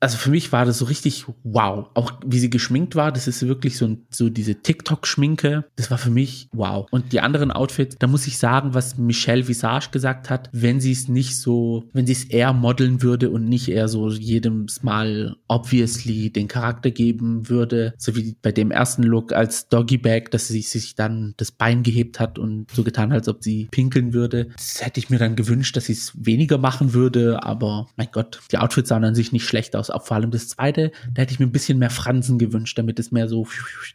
also 0.00 0.18
für 0.18 0.30
mich 0.30 0.52
war 0.52 0.64
das 0.64 0.78
so 0.78 0.84
richtig 0.84 1.26
wow. 1.42 1.88
Auch 1.94 2.12
wie 2.24 2.38
sie 2.38 2.50
geschminkt 2.50 2.94
war, 2.96 3.12
das 3.12 3.26
ist 3.26 3.46
wirklich 3.46 3.76
so, 3.78 3.96
so 4.10 4.28
diese 4.28 4.56
TikTok-Schminke. 4.56 5.64
Das 5.76 5.90
war 5.90 5.98
für 5.98 6.10
mich 6.10 6.48
wow. 6.52 6.86
Und 6.90 7.12
die 7.12 7.20
anderen 7.20 7.50
Outfits, 7.50 7.96
da 7.98 8.06
muss 8.06 8.26
ich 8.26 8.38
sagen, 8.38 8.74
was 8.74 8.98
Michelle 8.98 9.48
Visage 9.48 9.90
gesagt 9.90 10.30
hat, 10.30 10.48
wenn 10.52 10.80
sie 10.80 10.92
es 10.92 11.08
nicht 11.08 11.36
so, 11.38 11.84
wenn 11.92 12.06
sie 12.06 12.12
es 12.12 12.24
eher 12.24 12.52
modeln 12.52 13.02
würde 13.02 13.30
und 13.30 13.48
nicht 13.48 13.68
eher 13.68 13.88
so 13.88 14.08
jedem 14.10 14.66
Mal 14.82 15.36
obviously 15.48 16.30
den 16.30 16.48
Charakter 16.48 16.90
geben 16.90 17.48
würde, 17.48 17.94
so 17.98 18.14
wie 18.16 18.36
bei 18.40 18.52
dem 18.52 18.70
ersten 18.70 19.02
Look 19.02 19.32
als 19.32 19.68
Doggy 19.68 19.98
Bag, 19.98 20.30
dass 20.30 20.48
sie 20.48 20.62
sich 20.62 20.94
dann 20.94 21.34
das 21.36 21.52
Bein 21.52 21.82
gehebt 21.82 22.20
hat 22.20 22.38
und 22.38 22.70
so 22.70 22.84
getan, 22.84 23.12
als 23.12 23.28
ob 23.28 23.42
sie 23.42 23.68
pinkeln 23.70 24.12
würde. 24.12 24.48
Das 24.56 24.84
hätte 24.84 25.00
ich 25.00 25.10
mir 25.10 25.18
dann 25.18 25.36
gewünscht, 25.36 25.76
dass 25.76 25.86
sie 25.86 25.92
es 25.92 26.12
weniger 26.16 26.58
machen 26.58 26.92
würde, 26.92 27.42
aber 27.42 27.88
mein 27.96 28.08
Gott, 28.12 28.40
die 28.52 28.58
Outfits 28.58 28.88
sahen 28.88 29.04
an 29.04 29.14
sich 29.14 29.32
nicht 29.32 29.46
schlecht 29.46 29.76
aus 29.76 29.85
auch 29.90 30.04
vor 30.04 30.16
allem 30.16 30.30
das 30.30 30.48
zweite, 30.48 30.92
da 31.12 31.22
hätte 31.22 31.32
ich 31.32 31.40
mir 31.40 31.46
ein 31.46 31.52
bisschen 31.52 31.78
mehr 31.78 31.90
Fransen 31.90 32.38
gewünscht, 32.38 32.78
damit 32.78 32.98
es 32.98 33.10
mehr 33.12 33.28
so 33.28 33.46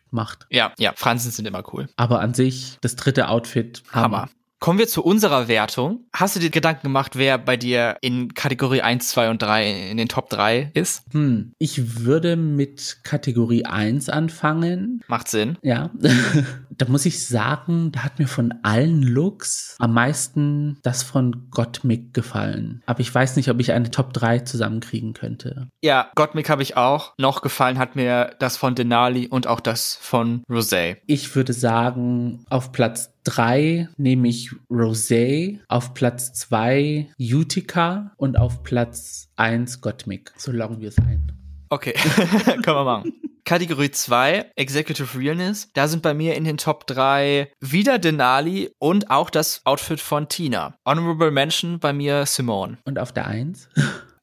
macht. 0.09 0.47
Ja, 0.49 0.73
ja, 0.77 0.93
Fransen 0.95 1.31
sind 1.31 1.47
immer 1.47 1.63
cool. 1.73 1.87
Aber 1.95 2.21
an 2.21 2.33
sich, 2.33 2.77
das 2.81 2.95
dritte 2.95 3.29
Outfit, 3.29 3.83
Hammer. 3.91 4.03
Hammer. 4.03 4.29
Kommen 4.61 4.77
wir 4.77 4.87
zu 4.87 5.03
unserer 5.03 5.47
Wertung. 5.47 6.05
Hast 6.13 6.35
du 6.35 6.39
dir 6.39 6.51
Gedanken 6.51 6.83
gemacht, 6.83 7.15
wer 7.15 7.39
bei 7.39 7.57
dir 7.57 7.97
in 8.01 8.35
Kategorie 8.35 8.83
1, 8.83 9.07
2 9.09 9.31
und 9.31 9.41
3 9.41 9.89
in 9.89 9.97
den 9.97 10.07
Top 10.07 10.29
3 10.29 10.69
ist? 10.75 11.01
Hm, 11.13 11.53
ich 11.57 12.01
würde 12.01 12.35
mit 12.35 12.99
Kategorie 13.01 13.65
1 13.65 14.09
anfangen. 14.09 15.01
Macht 15.07 15.29
Sinn. 15.29 15.57
Ja. 15.63 15.89
da 16.77 16.87
muss 16.87 17.05
ich 17.05 17.25
sagen, 17.25 17.91
da 17.91 18.03
hat 18.03 18.19
mir 18.19 18.27
von 18.27 18.53
allen 18.63 19.03
Looks 19.03 19.75
am 19.79 19.93
meisten 19.93 20.79
das 20.83 21.03
von 21.03 21.49
Gottmik 21.49 22.13
gefallen. 22.13 22.81
Aber 22.85 23.01
ich 23.01 23.13
weiß 23.13 23.35
nicht, 23.35 23.49
ob 23.49 23.59
ich 23.59 23.71
eine 23.71 23.91
Top 23.91 24.13
3 24.13 24.39
zusammenkriegen 24.39 25.13
könnte. 25.13 25.67
Ja, 25.81 26.11
Gottmik 26.15 26.49
habe 26.49 26.63
ich 26.63 26.77
auch. 26.77 27.13
Noch 27.17 27.41
gefallen 27.41 27.77
hat 27.77 27.95
mir 27.95 28.35
das 28.39 28.57
von 28.57 28.75
Denali 28.75 29.27
und 29.27 29.47
auch 29.47 29.59
das 29.59 29.95
von 30.01 30.43
Rosé. 30.49 30.97
Ich 31.07 31.35
würde 31.35 31.53
sagen, 31.53 32.45
auf 32.49 32.71
Platz 32.71 33.13
drei 33.23 33.89
nehme 33.97 34.27
ich 34.27 34.51
Rosé, 34.69 35.59
auf 35.67 35.93
Platz 35.93 36.33
zwei 36.33 37.09
Utica 37.19 38.11
und 38.17 38.37
auf 38.37 38.63
Platz 38.63 39.29
eins 39.35 39.81
Gottmik. 39.81 40.33
So 40.37 40.51
loggen 40.51 40.79
wir 40.79 40.89
es 40.89 40.97
ein. 40.97 41.31
Okay, 41.69 41.93
können 42.63 42.65
wir 42.65 42.83
machen. 42.83 43.13
Kategorie 43.51 43.91
2, 43.91 44.53
Executive 44.55 45.19
Realness. 45.19 45.73
Da 45.73 45.89
sind 45.89 46.01
bei 46.01 46.13
mir 46.13 46.35
in 46.35 46.45
den 46.45 46.55
Top 46.55 46.87
3 46.87 47.51
wieder 47.59 47.99
Denali 47.99 48.73
und 48.79 49.11
auch 49.11 49.29
das 49.29 49.59
Outfit 49.65 49.99
von 49.99 50.29
Tina. 50.29 50.77
Honorable 50.85 51.31
Mention 51.31 51.77
bei 51.77 51.91
mir 51.91 52.25
Simone. 52.25 52.77
Und 52.85 52.97
auf 52.97 53.11
der 53.11 53.27
1? 53.27 53.67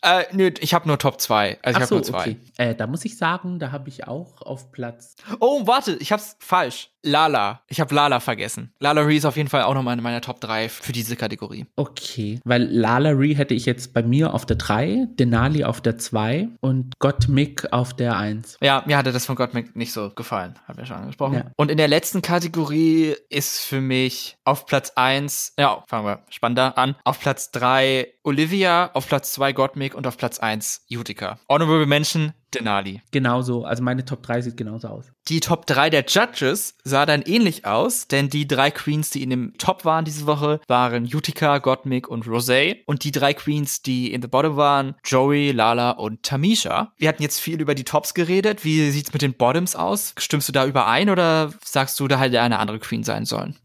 Äh, 0.00 0.24
nö, 0.32 0.50
ich 0.60 0.72
habe 0.72 0.88
nur 0.88 0.96
Top 0.98 1.20
2. 1.20 1.58
Also 1.60 1.76
ich 1.76 1.82
habe 1.82 1.86
so, 1.86 1.94
nur 1.96 2.04
zwei. 2.04 2.20
Okay. 2.20 2.36
Äh, 2.56 2.74
da 2.74 2.86
muss 2.86 3.04
ich 3.04 3.18
sagen, 3.18 3.58
da 3.58 3.72
habe 3.72 3.88
ich 3.88 4.06
auch 4.06 4.40
auf 4.40 4.70
Platz. 4.70 5.16
Oh, 5.40 5.66
warte, 5.66 5.96
ich 5.96 6.12
hab's 6.12 6.36
falsch. 6.38 6.90
Lala. 7.02 7.62
Ich 7.68 7.80
habe 7.80 7.94
Lala 7.94 8.20
vergessen. 8.20 8.72
Lala 8.80 9.02
Ree 9.02 9.16
ist 9.16 9.24
auf 9.24 9.36
jeden 9.36 9.48
Fall 9.48 9.62
auch 9.62 9.74
nochmal 9.74 9.96
in 9.96 10.02
meiner 10.02 10.20
Top 10.20 10.40
3 10.40 10.68
für 10.68 10.92
diese 10.92 11.16
Kategorie. 11.16 11.66
Okay, 11.76 12.40
weil 12.44 12.64
Lala 12.64 13.10
Ree 13.10 13.34
hätte 13.34 13.54
ich 13.54 13.66
jetzt 13.66 13.94
bei 13.94 14.02
mir 14.02 14.34
auf 14.34 14.46
der 14.46 14.56
3, 14.56 15.06
Denali 15.18 15.64
auf 15.64 15.80
der 15.80 15.98
2 15.98 16.48
und 16.60 16.98
Gottmik 16.98 17.72
auf 17.72 17.94
der 17.94 18.16
1. 18.16 18.58
Ja, 18.60 18.82
mir 18.86 18.96
hatte 18.96 19.12
das 19.12 19.26
von 19.26 19.36
Gottmik 19.36 19.76
nicht 19.76 19.92
so 19.92 20.10
gefallen, 20.10 20.54
haben 20.66 20.78
wir 20.78 20.86
schon 20.86 20.96
angesprochen. 20.96 21.34
Ja. 21.34 21.44
Und 21.56 21.70
in 21.70 21.78
der 21.78 21.88
letzten 21.88 22.22
Kategorie 22.22 23.14
ist 23.28 23.60
für 23.60 23.80
mich 23.80 24.36
auf 24.44 24.66
Platz 24.66 24.92
1, 24.96 25.54
ja, 25.58 25.84
fangen 25.86 26.06
wir 26.06 26.24
spannender 26.30 26.76
an, 26.76 26.96
auf 27.04 27.20
Platz 27.20 27.50
3 27.52 28.08
Olivia, 28.24 28.90
auf 28.94 29.06
Platz 29.08 29.32
2 29.32 29.52
Gottmik 29.52 29.94
und 29.94 30.06
auf 30.06 30.16
Platz 30.16 30.38
1 30.38 30.86
Utica. 30.90 31.38
Honorable 31.48 31.86
Mention 31.86 32.32
Denali. 32.54 33.02
Genauso, 33.10 33.64
also 33.64 33.82
meine 33.82 34.04
Top 34.04 34.22
3 34.22 34.42
sieht 34.42 34.56
genauso 34.56 34.88
aus. 34.88 35.12
Die 35.28 35.40
Top 35.40 35.66
3 35.66 35.90
der 35.90 36.04
Judges 36.06 36.74
sah 36.84 37.04
dann 37.04 37.22
ähnlich 37.22 37.66
aus, 37.66 38.08
denn 38.08 38.30
die 38.30 38.48
drei 38.48 38.70
Queens, 38.70 39.10
die 39.10 39.22
in 39.22 39.30
dem 39.30 39.52
Top 39.58 39.84
waren 39.84 40.06
diese 40.06 40.26
Woche, 40.26 40.60
waren 40.68 41.04
Utica, 41.04 41.58
Gottmik 41.58 42.08
und 42.08 42.24
Rosé. 42.24 42.78
Und 42.86 43.04
die 43.04 43.10
drei 43.10 43.34
Queens, 43.34 43.82
die 43.82 44.12
in 44.12 44.22
the 44.22 44.28
Bottom 44.28 44.56
waren, 44.56 44.94
Joey, 45.04 45.52
Lala 45.52 45.90
und 45.90 46.22
Tamisha. 46.22 46.92
Wir 46.96 47.08
hatten 47.08 47.22
jetzt 47.22 47.40
viel 47.40 47.60
über 47.60 47.74
die 47.74 47.84
Tops 47.84 48.14
geredet. 48.14 48.64
Wie 48.64 48.90
sieht's 48.90 49.12
mit 49.12 49.20
den 49.20 49.34
Bottoms 49.34 49.76
aus? 49.76 50.14
Stimmst 50.16 50.48
du 50.48 50.52
da 50.52 50.66
überein 50.66 51.10
oder 51.10 51.52
sagst 51.62 52.00
du, 52.00 52.08
da 52.08 52.18
hätte 52.18 52.40
eine 52.40 52.58
andere 52.58 52.78
Queen 52.78 53.04
sein 53.04 53.26
sollen? 53.26 53.56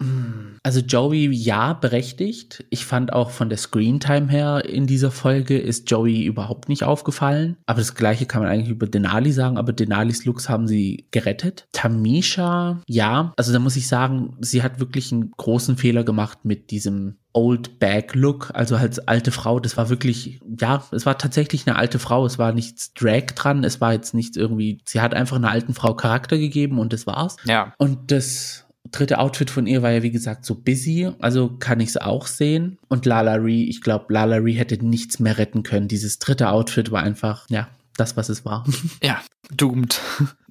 Also 0.63 0.81
Joey, 0.81 1.29
ja, 1.31 1.73
berechtigt. 1.73 2.65
Ich 2.69 2.85
fand 2.85 3.13
auch 3.13 3.31
von 3.31 3.47
der 3.47 3.57
Screentime 3.57 4.29
her 4.29 4.65
in 4.65 4.87
dieser 4.87 5.11
Folge 5.11 5.57
ist 5.57 5.89
Joey 5.89 6.23
überhaupt 6.25 6.67
nicht 6.67 6.83
aufgefallen. 6.83 7.57
Aber 7.65 7.79
das 7.79 7.95
gleiche 7.95 8.25
kann 8.25 8.41
man 8.41 8.51
eigentlich 8.51 8.72
über 8.73 8.87
Denali 8.87 9.31
sagen, 9.31 9.57
aber 9.57 9.73
Denalis 9.73 10.25
Looks 10.25 10.49
haben 10.49 10.67
sie 10.67 11.05
gerettet. 11.11 11.67
Tamisha, 11.71 12.81
ja, 12.87 13.33
also 13.37 13.53
da 13.53 13.59
muss 13.59 13.75
ich 13.75 13.87
sagen, 13.87 14.35
sie 14.41 14.63
hat 14.63 14.79
wirklich 14.79 15.11
einen 15.11 15.31
großen 15.31 15.77
Fehler 15.77 16.03
gemacht 16.03 16.39
mit 16.43 16.71
diesem 16.71 17.15
Old 17.33 17.79
Bag 17.79 18.13
Look, 18.13 18.51
also 18.53 18.75
als 18.75 18.99
alte 18.99 19.31
Frau. 19.31 19.59
Das 19.59 19.75
war 19.75 19.89
wirklich, 19.89 20.39
ja, 20.59 20.83
es 20.91 21.05
war 21.05 21.17
tatsächlich 21.17 21.67
eine 21.67 21.75
alte 21.75 21.97
Frau. 21.97 22.25
Es 22.25 22.37
war 22.37 22.53
nichts 22.53 22.93
Drag 22.93 23.25
dran. 23.35 23.63
Es 23.63 23.81
war 23.81 23.93
jetzt 23.93 24.13
nicht 24.13 24.37
irgendwie, 24.37 24.79
sie 24.85 25.01
hat 25.01 25.15
einfach 25.15 25.37
einer 25.37 25.49
alten 25.49 25.73
Frau 25.73 25.95
Charakter 25.95 26.37
gegeben 26.37 26.77
und 26.79 26.93
das 26.93 27.07
war's. 27.07 27.37
Ja. 27.45 27.73
Und 27.77 28.11
das 28.11 28.65
dritte 28.91 29.19
Outfit 29.19 29.49
von 29.49 29.65
ihr 29.65 29.81
war 29.81 29.91
ja, 29.91 30.03
wie 30.03 30.11
gesagt, 30.11 30.45
so 30.45 30.55
busy. 30.55 31.09
Also 31.19 31.49
kann 31.57 31.79
ich 31.79 31.89
es 31.89 31.97
auch 31.97 32.27
sehen. 32.27 32.77
Und 32.87 33.05
Lala 33.05 33.35
Ree, 33.35 33.63
ich 33.63 33.81
glaube, 33.81 34.13
Lala 34.13 34.37
Ree 34.37 34.53
hätte 34.53 34.83
nichts 34.85 35.19
mehr 35.19 35.37
retten 35.37 35.63
können. 35.63 35.87
Dieses 35.87 36.19
dritte 36.19 36.49
Outfit 36.49 36.91
war 36.91 37.01
einfach, 37.01 37.45
ja, 37.49 37.67
das, 37.97 38.17
was 38.17 38.29
es 38.29 38.45
war. 38.45 38.65
Ja, 39.01 39.21
doomed. 39.51 39.99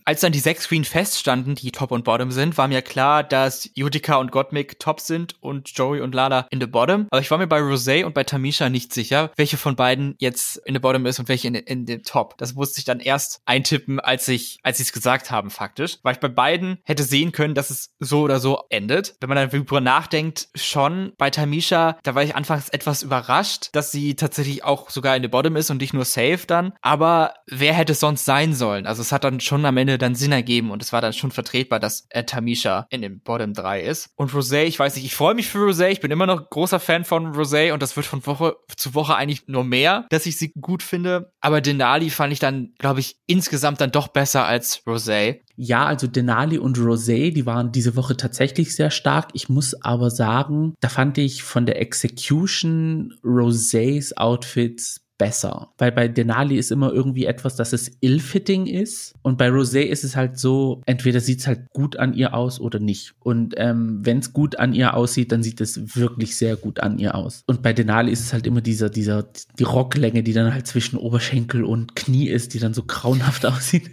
Als 0.04 0.20
dann 0.20 0.32
die 0.32 0.38
sechs 0.38 0.68
Queen 0.68 0.84
feststanden, 0.84 1.54
die 1.54 1.72
Top 1.72 1.90
und 1.90 2.04
Bottom 2.04 2.30
sind, 2.30 2.58
war 2.58 2.68
mir 2.68 2.82
klar, 2.82 3.22
dass 3.22 3.70
Utica 3.76 4.16
und 4.16 4.32
Gottmik 4.32 4.78
Top 4.78 5.00
sind 5.00 5.36
und 5.40 5.70
Joey 5.76 6.00
und 6.00 6.14
Lala 6.14 6.46
in 6.50 6.60
the 6.60 6.66
Bottom. 6.66 7.06
Aber 7.10 7.20
ich 7.20 7.30
war 7.30 7.38
mir 7.38 7.46
bei 7.46 7.60
Rosé 7.60 8.04
und 8.04 8.14
bei 8.14 8.24
Tamisha 8.24 8.68
nicht 8.68 8.92
sicher, 8.92 9.30
welche 9.36 9.56
von 9.56 9.76
beiden 9.76 10.14
jetzt 10.18 10.56
in 10.64 10.74
the 10.74 10.80
Bottom 10.80 11.06
ist 11.06 11.18
und 11.18 11.28
welche 11.28 11.48
in, 11.48 11.54
in 11.54 11.86
den 11.86 12.02
Top. 12.02 12.36
Das 12.38 12.54
musste 12.54 12.78
ich 12.78 12.84
dann 12.84 13.00
erst 13.00 13.40
eintippen, 13.44 14.00
als 14.00 14.26
ich, 14.28 14.58
als 14.62 14.78
sie 14.78 14.84
es 14.84 14.92
gesagt 14.92 15.30
haben, 15.30 15.50
faktisch. 15.50 15.98
Weil 16.02 16.14
ich 16.14 16.20
bei 16.20 16.28
beiden 16.28 16.78
hätte 16.84 17.04
sehen 17.04 17.32
können, 17.32 17.54
dass 17.54 17.70
es 17.70 17.94
so 17.98 18.22
oder 18.22 18.40
so 18.40 18.64
endet. 18.70 19.14
Wenn 19.20 19.28
man 19.28 19.36
dann 19.36 19.50
darüber 19.50 19.80
nachdenkt, 19.80 20.48
schon 20.54 21.12
bei 21.18 21.30
Tamisha, 21.30 21.98
da 22.02 22.14
war 22.14 22.22
ich 22.22 22.34
anfangs 22.34 22.68
etwas 22.68 23.02
überrascht, 23.02 23.70
dass 23.72 23.92
sie 23.92 24.14
tatsächlich 24.16 24.64
auch 24.64 24.90
sogar 24.90 25.16
in 25.16 25.22
the 25.22 25.28
Bottom 25.28 25.56
ist 25.56 25.70
und 25.70 25.80
nicht 25.80 25.94
nur 25.94 26.04
safe 26.04 26.40
dann. 26.46 26.72
Aber 26.80 27.34
wer 27.46 27.74
hätte 27.74 27.92
es 27.92 28.00
sonst 28.00 28.24
sein 28.24 28.54
sollen? 28.54 28.86
Also 28.86 29.02
es 29.02 29.12
hat 29.12 29.24
dann 29.24 29.40
schon 29.40 29.64
am 29.64 29.76
Ende 29.76 29.91
Ende 29.92 29.98
dann 29.98 30.14
Sinn 30.14 30.32
ergeben 30.32 30.70
und 30.70 30.82
es 30.82 30.92
war 30.92 31.02
dann 31.02 31.12
schon 31.12 31.30
vertretbar, 31.30 31.78
dass 31.78 32.06
äh, 32.08 32.24
Tamisha 32.24 32.86
in 32.88 33.02
dem 33.02 33.20
Bottom 33.20 33.52
3 33.52 33.82
ist. 33.82 34.08
Und 34.16 34.30
Rosé, 34.30 34.64
ich 34.64 34.78
weiß 34.78 34.96
nicht, 34.96 35.04
ich 35.04 35.14
freue 35.14 35.34
mich 35.34 35.48
für 35.48 35.58
Rosé, 35.58 35.88
ich 35.88 36.00
bin 36.00 36.10
immer 36.10 36.26
noch 36.26 36.48
großer 36.48 36.80
Fan 36.80 37.04
von 37.04 37.34
Rosé 37.34 37.72
und 37.72 37.82
das 37.82 37.94
wird 37.96 38.06
von 38.06 38.24
Woche 38.24 38.56
zu 38.74 38.94
Woche 38.94 39.14
eigentlich 39.14 39.48
nur 39.48 39.64
mehr, 39.64 40.06
dass 40.08 40.24
ich 40.24 40.38
sie 40.38 40.52
gut 40.58 40.82
finde. 40.82 41.32
Aber 41.40 41.60
Denali 41.60 42.08
fand 42.08 42.32
ich 42.32 42.38
dann, 42.38 42.72
glaube 42.78 43.00
ich, 43.00 43.16
insgesamt 43.26 43.80
dann 43.80 43.92
doch 43.92 44.08
besser 44.08 44.46
als 44.46 44.82
Rosé. 44.86 45.40
Ja, 45.56 45.84
also 45.84 46.06
Denali 46.06 46.56
und 46.56 46.78
Rosé, 46.78 47.32
die 47.32 47.44
waren 47.44 47.72
diese 47.72 47.94
Woche 47.94 48.16
tatsächlich 48.16 48.74
sehr 48.74 48.90
stark. 48.90 49.28
Ich 49.34 49.50
muss 49.50 49.74
aber 49.82 50.10
sagen, 50.10 50.74
da 50.80 50.88
fand 50.88 51.18
ich 51.18 51.42
von 51.42 51.66
der 51.66 51.80
Execution 51.80 53.14
Rosés 53.22 54.16
Outfits 54.16 55.02
besser. 55.22 55.68
Weil 55.78 55.92
bei 55.92 56.08
Denali 56.08 56.56
ist 56.56 56.72
immer 56.72 56.92
irgendwie 56.92 57.26
etwas, 57.26 57.54
dass 57.54 57.72
es 57.72 57.92
ill-fitting 58.00 58.66
ist. 58.66 59.14
Und 59.22 59.38
bei 59.38 59.50
Rosé 59.50 59.82
ist 59.82 60.02
es 60.02 60.16
halt 60.16 60.36
so, 60.36 60.82
entweder 60.84 61.20
sieht 61.20 61.38
es 61.38 61.46
halt 61.46 61.70
gut 61.72 61.96
an 61.96 62.12
ihr 62.12 62.34
aus 62.34 62.58
oder 62.58 62.80
nicht. 62.80 63.14
Und 63.20 63.54
ähm, 63.56 64.00
wenn 64.02 64.18
es 64.18 64.32
gut 64.32 64.58
an 64.58 64.72
ihr 64.72 64.94
aussieht, 64.94 65.30
dann 65.30 65.44
sieht 65.44 65.60
es 65.60 65.96
wirklich 65.96 66.36
sehr 66.36 66.56
gut 66.56 66.80
an 66.80 66.98
ihr 66.98 67.14
aus. 67.14 67.44
Und 67.46 67.62
bei 67.62 67.72
Denali 67.72 68.10
ist 68.10 68.18
es 68.18 68.32
halt 68.32 68.48
immer 68.48 68.62
dieser, 68.62 68.90
dieser, 68.90 69.24
die 69.60 69.62
Rocklänge, 69.62 70.24
die 70.24 70.32
dann 70.32 70.52
halt 70.52 70.66
zwischen 70.66 70.96
Oberschenkel 70.96 71.62
und 71.62 71.94
Knie 71.94 72.26
ist, 72.26 72.52
die 72.52 72.58
dann 72.58 72.74
so 72.74 72.82
grauenhaft 72.82 73.46
aussieht. 73.46 73.92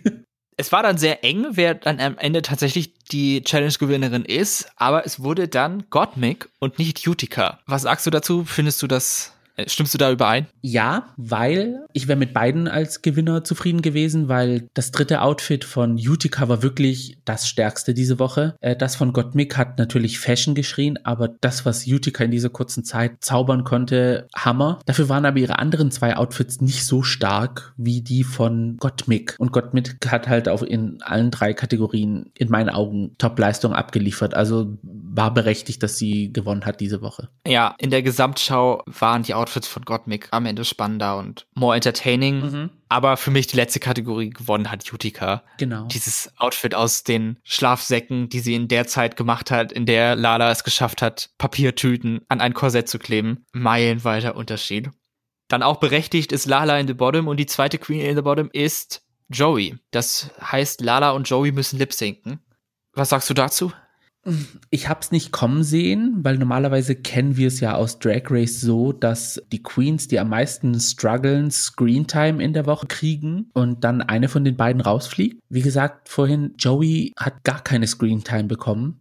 Es 0.57 0.71
war 0.71 0.81
dann 0.81 0.97
sehr 0.97 1.23
eng, 1.23 1.45
wer 1.51 1.75
dann 1.75 1.99
am 1.99 2.17
Ende 2.17 2.41
tatsächlich 2.41 2.95
die 3.11 3.43
Challenge-Gewinnerin 3.43 4.25
ist, 4.25 4.71
aber 4.77 5.05
es 5.05 5.21
wurde 5.21 5.47
dann 5.47 5.83
Gottmik 5.91 6.49
und 6.57 6.79
nicht 6.79 7.07
Utica. 7.07 7.59
Was 7.67 7.83
sagst 7.83 8.07
du 8.07 8.09
dazu? 8.09 8.45
Findest 8.45 8.81
du 8.81 8.87
das 8.87 9.33
Stimmst 9.67 9.93
du 9.93 9.97
da 9.97 10.11
überein? 10.11 10.47
Ja, 10.61 11.13
weil 11.17 11.85
ich 11.93 12.07
wäre 12.07 12.17
mit 12.17 12.33
beiden 12.33 12.67
als 12.67 13.01
Gewinner 13.01 13.43
zufrieden 13.43 13.81
gewesen, 13.81 14.27
weil 14.29 14.69
das 14.73 14.91
dritte 14.91 15.21
Outfit 15.21 15.63
von 15.63 15.95
Utica 15.95 16.47
war 16.47 16.63
wirklich 16.63 17.19
das 17.25 17.47
stärkste 17.47 17.93
diese 17.93 18.19
Woche. 18.19 18.55
Äh, 18.61 18.75
das 18.75 18.95
von 18.95 19.13
Gottmik 19.13 19.57
hat 19.57 19.77
natürlich 19.77 20.19
Fashion 20.19 20.55
geschrien, 20.55 20.97
aber 21.03 21.27
das, 21.27 21.65
was 21.65 21.85
Utica 21.85 22.23
in 22.23 22.31
dieser 22.31 22.49
kurzen 22.49 22.83
Zeit 22.83 23.23
zaubern 23.23 23.63
konnte, 23.63 24.27
Hammer. 24.35 24.79
Dafür 24.85 25.09
waren 25.09 25.25
aber 25.25 25.37
ihre 25.37 25.59
anderen 25.59 25.91
zwei 25.91 26.15
Outfits 26.15 26.61
nicht 26.61 26.85
so 26.85 27.03
stark 27.03 27.73
wie 27.77 28.01
die 28.01 28.23
von 28.23 28.77
Gottmik. 28.77 29.35
Und 29.39 29.51
Gottmik 29.51 29.97
hat 30.07 30.27
halt 30.27 30.47
auch 30.47 30.63
in 30.63 31.01
allen 31.01 31.31
drei 31.31 31.53
Kategorien 31.53 32.31
in 32.37 32.49
meinen 32.49 32.69
Augen 32.69 33.15
Top-Leistung 33.17 33.73
abgeliefert. 33.73 34.33
Also 34.33 34.77
war 34.83 35.33
berechtigt, 35.33 35.83
dass 35.83 35.97
sie 35.97 36.31
gewonnen 36.31 36.65
hat 36.65 36.79
diese 36.79 37.01
Woche. 37.01 37.29
Ja, 37.45 37.75
in 37.77 37.89
der 37.89 38.03
Gesamtschau 38.03 38.83
waren 38.85 39.23
die 39.23 39.33
Outfits 39.33 39.48
Outfits 39.49 39.67
von 39.67 39.83
Gottmik 39.83 40.27
am 40.29 40.45
Ende 40.45 40.63
spannender 40.63 41.17
und 41.17 41.47
more 41.55 41.75
entertaining. 41.75 42.39
Mhm. 42.39 42.69
Aber 42.87 43.17
für 43.17 43.31
mich 43.31 43.47
die 43.47 43.55
letzte 43.55 43.79
Kategorie 43.79 44.29
gewonnen 44.29 44.69
hat 44.69 44.91
Utica. 44.93 45.43
Genau. 45.57 45.85
Dieses 45.85 46.31
Outfit 46.37 46.75
aus 46.75 47.03
den 47.03 47.39
Schlafsäcken, 47.43 48.29
die 48.29 48.41
sie 48.41 48.53
in 48.53 48.67
der 48.67 48.85
Zeit 48.85 49.15
gemacht 49.15 49.49
hat, 49.49 49.71
in 49.71 49.87
der 49.87 50.15
Lala 50.15 50.51
es 50.51 50.63
geschafft 50.63 51.01
hat, 51.01 51.31
Papiertüten 51.39 52.21
an 52.27 52.41
ein 52.41 52.53
Korsett 52.53 52.87
zu 52.87 52.99
kleben. 52.99 53.45
Meilenweiter 53.51 54.35
Unterschied. 54.35 54.91
Dann 55.47 55.63
auch 55.63 55.77
berechtigt 55.77 56.31
ist 56.31 56.45
Lala 56.45 56.79
in 56.79 56.87
the 56.87 56.93
Bottom 56.93 57.27
und 57.27 57.37
die 57.37 57.47
zweite 57.47 57.79
Queen 57.79 58.01
in 58.01 58.15
the 58.15 58.21
Bottom 58.21 58.51
ist 58.53 59.01
Joey. 59.29 59.77
Das 59.89 60.29
heißt, 60.39 60.81
Lala 60.81 61.11
und 61.11 61.27
Joey 61.27 61.51
müssen 61.51 61.79
lip 61.79 61.93
sinken. 61.93 62.39
Was 62.93 63.09
sagst 63.09 63.29
du 63.31 63.33
dazu? 63.33 63.71
Ich 64.69 64.89
habe 64.89 64.99
es 65.01 65.11
nicht 65.11 65.31
kommen 65.31 65.63
sehen, 65.63 66.19
weil 66.21 66.37
normalerweise 66.37 66.95
kennen 66.95 67.37
wir 67.37 67.47
es 67.47 67.59
ja 67.59 67.75
aus 67.75 67.99
Drag 67.99 68.23
Race 68.29 68.61
so, 68.61 68.91
dass 68.91 69.41
die 69.51 69.63
Queens, 69.63 70.07
die 70.07 70.19
am 70.19 70.29
meisten 70.29 70.79
strugglen, 70.79 71.51
Screentime 71.51 72.43
in 72.43 72.53
der 72.53 72.65
Woche 72.65 72.87
kriegen 72.87 73.49
und 73.53 73.83
dann 73.83 74.01
eine 74.01 74.29
von 74.29 74.43
den 74.43 74.57
beiden 74.57 74.81
rausfliegt. 74.81 75.41
Wie 75.49 75.61
gesagt, 75.61 76.09
vorhin, 76.09 76.53
Joey 76.57 77.13
hat 77.17 77.43
gar 77.43 77.63
keine 77.63 77.87
Screentime 77.87 78.45
bekommen. 78.45 78.99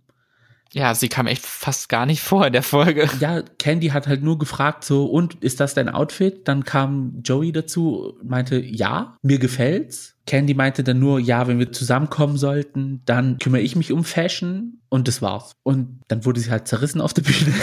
Ja, 0.73 0.95
sie 0.95 1.09
kam 1.09 1.27
echt 1.27 1.47
fast 1.47 1.89
gar 1.89 2.05
nicht 2.05 2.21
vor 2.21 2.47
in 2.47 2.53
der 2.53 2.63
Folge. 2.63 3.09
Ja, 3.21 3.43
Candy 3.59 3.89
hat 3.89 4.07
halt 4.07 4.23
nur 4.23 4.39
gefragt 4.39 4.85
so, 4.85 5.07
und 5.07 5.37
ist 5.43 5.61
das 5.61 5.75
dein 5.75 5.89
Outfit? 5.89 6.47
Dann 6.47 6.65
kam 6.65 7.23
Joey 7.25 7.53
dazu, 7.53 8.19
meinte, 8.23 8.61
ja, 8.61 9.17
mir 9.23 9.39
gefällt's. 9.39 10.18
Candy 10.29 10.53
meinte 10.53 10.85
dann 10.85 10.99
nur, 10.99 11.19
ja, 11.19 11.49
wenn 11.49 11.59
wir 11.59 11.73
zusammenkommen 11.73 12.37
sollten, 12.37 13.01
dann 13.07 13.39
kümmere 13.39 13.63
ich 13.63 13.77
mich 13.77 13.93
um 13.93 14.05
Fashion 14.05 14.83
und 14.91 15.09
das 15.09 15.23
war's. 15.23 15.57
Und 15.63 16.03
dann 16.09 16.27
wurde 16.27 16.39
sie 16.39 16.51
halt 16.51 16.69
zerrissen 16.69 17.01
auf 17.01 17.15
der 17.15 17.23
Bühne 17.23 17.55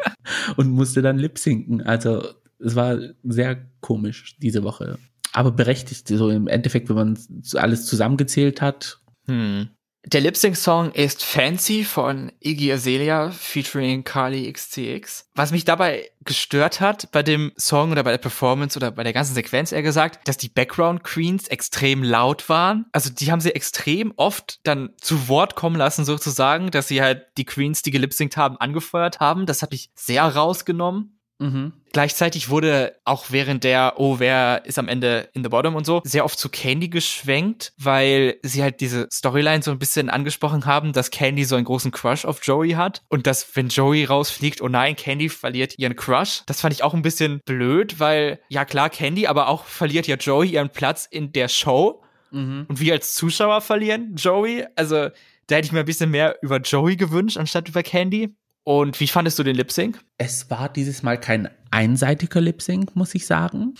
und 0.56 0.70
musste 0.70 1.02
dann 1.02 1.18
lip 1.18 1.38
sinken. 1.38 1.82
Also 1.82 2.26
es 2.58 2.74
war 2.74 2.98
sehr 3.22 3.66
komisch 3.80 4.38
diese 4.38 4.64
Woche. 4.64 4.98
Aber 5.34 5.52
berechtigt, 5.52 6.08
so 6.08 6.30
im 6.30 6.48
Endeffekt, 6.48 6.88
wenn 6.88 6.96
man 6.96 7.18
alles 7.52 7.84
zusammengezählt 7.84 8.62
hat. 8.62 8.98
Hm. 9.26 9.68
Der 10.08 10.20
Lip-Sync-Song 10.20 10.92
ist 10.92 11.24
Fancy 11.24 11.82
von 11.82 12.30
Iggy 12.38 12.72
Azalea 12.72 13.32
featuring 13.32 14.04
Carly 14.04 14.52
XCX. 14.52 15.28
Was 15.34 15.50
mich 15.50 15.64
dabei 15.64 16.08
gestört 16.24 16.80
hat 16.80 17.10
bei 17.10 17.24
dem 17.24 17.50
Song 17.58 17.90
oder 17.90 18.04
bei 18.04 18.12
der 18.12 18.18
Performance 18.18 18.78
oder 18.78 18.92
bei 18.92 19.02
der 19.02 19.12
ganzen 19.12 19.34
Sequenz, 19.34 19.72
eher 19.72 19.82
gesagt, 19.82 20.28
dass 20.28 20.36
die 20.36 20.48
Background 20.48 21.02
Queens 21.02 21.48
extrem 21.48 22.04
laut 22.04 22.48
waren. 22.48 22.86
Also 22.92 23.10
die 23.10 23.32
haben 23.32 23.40
sie 23.40 23.52
extrem 23.52 24.12
oft 24.14 24.60
dann 24.62 24.90
zu 25.00 25.26
Wort 25.26 25.56
kommen 25.56 25.74
lassen 25.74 26.04
sozusagen, 26.04 26.70
dass 26.70 26.86
sie 26.86 27.02
halt 27.02 27.26
die 27.36 27.44
Queens, 27.44 27.82
die 27.82 27.90
gelipsingt 27.90 28.36
haben, 28.36 28.58
angefeuert 28.58 29.18
haben. 29.18 29.44
Das 29.44 29.60
hat 29.62 29.72
mich 29.72 29.90
sehr 29.96 30.22
rausgenommen. 30.22 31.15
Mhm. 31.38 31.72
Gleichzeitig 31.92 32.50
wurde 32.50 32.96
auch 33.04 33.26
während 33.30 33.64
der, 33.64 33.94
oh, 33.96 34.18
wer 34.18 34.62
ist 34.64 34.78
am 34.78 34.88
Ende 34.88 35.28
in 35.32 35.42
the 35.42 35.48
bottom 35.48 35.74
und 35.74 35.86
so, 35.86 36.00
sehr 36.04 36.24
oft 36.24 36.38
zu 36.38 36.48
Candy 36.48 36.88
geschwenkt, 36.88 37.72
weil 37.78 38.36
sie 38.42 38.62
halt 38.62 38.80
diese 38.80 39.08
Storyline 39.12 39.62
so 39.62 39.70
ein 39.70 39.78
bisschen 39.78 40.10
angesprochen 40.10 40.66
haben, 40.66 40.92
dass 40.92 41.10
Candy 41.10 41.44
so 41.44 41.56
einen 41.56 41.64
großen 41.64 41.92
Crush 41.92 42.24
auf 42.24 42.40
Joey 42.42 42.72
hat 42.72 43.02
und 43.08 43.26
dass, 43.26 43.56
wenn 43.56 43.68
Joey 43.68 44.04
rausfliegt, 44.04 44.60
oh 44.60 44.68
nein, 44.68 44.96
Candy 44.96 45.28
verliert 45.28 45.78
ihren 45.78 45.96
Crush. 45.96 46.42
Das 46.46 46.60
fand 46.60 46.74
ich 46.74 46.82
auch 46.82 46.94
ein 46.94 47.02
bisschen 47.02 47.40
blöd, 47.44 47.98
weil, 47.98 48.40
ja 48.48 48.64
klar, 48.64 48.90
Candy, 48.90 49.26
aber 49.26 49.48
auch 49.48 49.64
verliert 49.64 50.06
ja 50.06 50.16
Joey 50.16 50.50
ihren 50.50 50.70
Platz 50.70 51.06
in 51.10 51.32
der 51.32 51.48
Show. 51.48 52.02
Mhm. 52.30 52.66
Und 52.68 52.80
wir 52.80 52.94
als 52.94 53.14
Zuschauer 53.14 53.60
verlieren 53.60 54.16
Joey. 54.16 54.66
Also, 54.74 55.08
da 55.46 55.56
hätte 55.56 55.66
ich 55.66 55.72
mir 55.72 55.80
ein 55.80 55.86
bisschen 55.86 56.10
mehr 56.10 56.36
über 56.42 56.58
Joey 56.58 56.96
gewünscht, 56.96 57.36
anstatt 57.36 57.68
über 57.68 57.82
Candy. 57.82 58.34
Und 58.68 58.98
wie 58.98 59.06
fandest 59.06 59.38
du 59.38 59.44
den 59.44 59.54
Lip 59.54 59.70
Sync? 59.70 60.00
Es 60.18 60.50
war 60.50 60.68
dieses 60.68 61.04
Mal 61.04 61.20
kein 61.20 61.48
einseitiger 61.70 62.40
Lip 62.40 62.60
Sync, 62.60 62.96
muss 62.96 63.14
ich 63.14 63.24
sagen. 63.24 63.74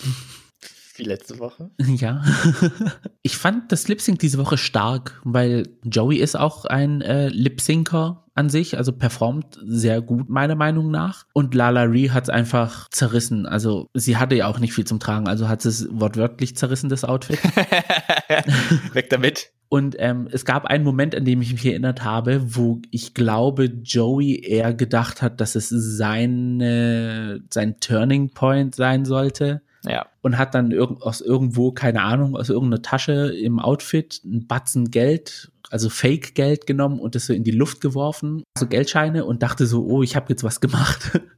Wie 0.96 1.04
letzte 1.04 1.38
Woche? 1.38 1.70
Ja. 1.96 2.22
ich 3.22 3.36
fand 3.36 3.72
das 3.72 3.88
Lip 3.88 4.00
Sync 4.00 4.18
diese 4.18 4.38
Woche 4.38 4.58
stark, 4.58 5.20
weil 5.24 5.68
Joey 5.84 6.16
ist 6.16 6.36
auch 6.36 6.64
ein 6.64 7.00
äh, 7.00 7.28
Lip 7.28 7.60
Syncer 7.60 8.24
an 8.34 8.50
sich, 8.50 8.76
also 8.76 8.92
performt 8.92 9.58
sehr 9.64 10.02
gut, 10.02 10.28
meiner 10.28 10.56
Meinung 10.56 10.90
nach. 10.90 11.24
Und 11.32 11.54
Lala 11.54 11.84
Ree 11.84 12.10
hat 12.10 12.24
es 12.24 12.28
einfach 12.28 12.86
zerrissen. 12.90 13.46
Also 13.46 13.88
sie 13.94 14.18
hatte 14.18 14.34
ja 14.34 14.46
auch 14.46 14.58
nicht 14.58 14.74
viel 14.74 14.84
zum 14.84 15.00
Tragen, 15.00 15.26
also 15.26 15.48
hat 15.48 15.64
es 15.64 15.88
wortwörtlich 15.90 16.54
zerrissen, 16.56 16.90
das 16.90 17.04
Outfit. 17.04 17.38
Weg 18.92 19.08
damit. 19.08 19.52
Und 19.68 19.96
ähm, 19.98 20.28
es 20.30 20.44
gab 20.44 20.66
einen 20.66 20.84
Moment, 20.84 21.14
an 21.14 21.24
dem 21.24 21.42
ich 21.42 21.52
mich 21.52 21.66
erinnert 21.66 22.04
habe, 22.04 22.54
wo 22.54 22.80
ich 22.90 23.14
glaube, 23.14 23.64
Joey 23.64 24.40
eher 24.44 24.74
gedacht 24.74 25.22
hat, 25.22 25.40
dass 25.40 25.56
es 25.56 25.70
seine, 25.70 27.40
sein 27.50 27.80
Turning 27.80 28.30
Point 28.30 28.74
sein 28.74 29.04
sollte. 29.04 29.62
Ja. 29.86 30.06
Und 30.22 30.38
hat 30.38 30.54
dann 30.54 30.70
irg 30.70 31.02
aus 31.02 31.20
irgendwo, 31.20 31.72
keine 31.72 32.02
Ahnung, 32.02 32.36
aus 32.36 32.48
irgendeiner 32.48 32.82
Tasche 32.82 33.34
im 33.34 33.58
Outfit 33.58 34.20
ein 34.24 34.46
Batzen 34.46 34.90
Geld, 34.90 35.50
also 35.70 35.88
Fake-Geld 35.88 36.66
genommen 36.66 37.00
und 37.00 37.14
das 37.14 37.26
so 37.26 37.32
in 37.32 37.44
die 37.44 37.50
Luft 37.50 37.80
geworfen, 37.80 38.42
so 38.58 38.66
Geldscheine 38.66 39.24
und 39.24 39.42
dachte 39.42 39.66
so, 39.66 39.84
oh, 39.84 40.02
ich 40.02 40.16
habe 40.16 40.26
jetzt 40.30 40.44
was 40.44 40.60
gemacht. 40.60 41.20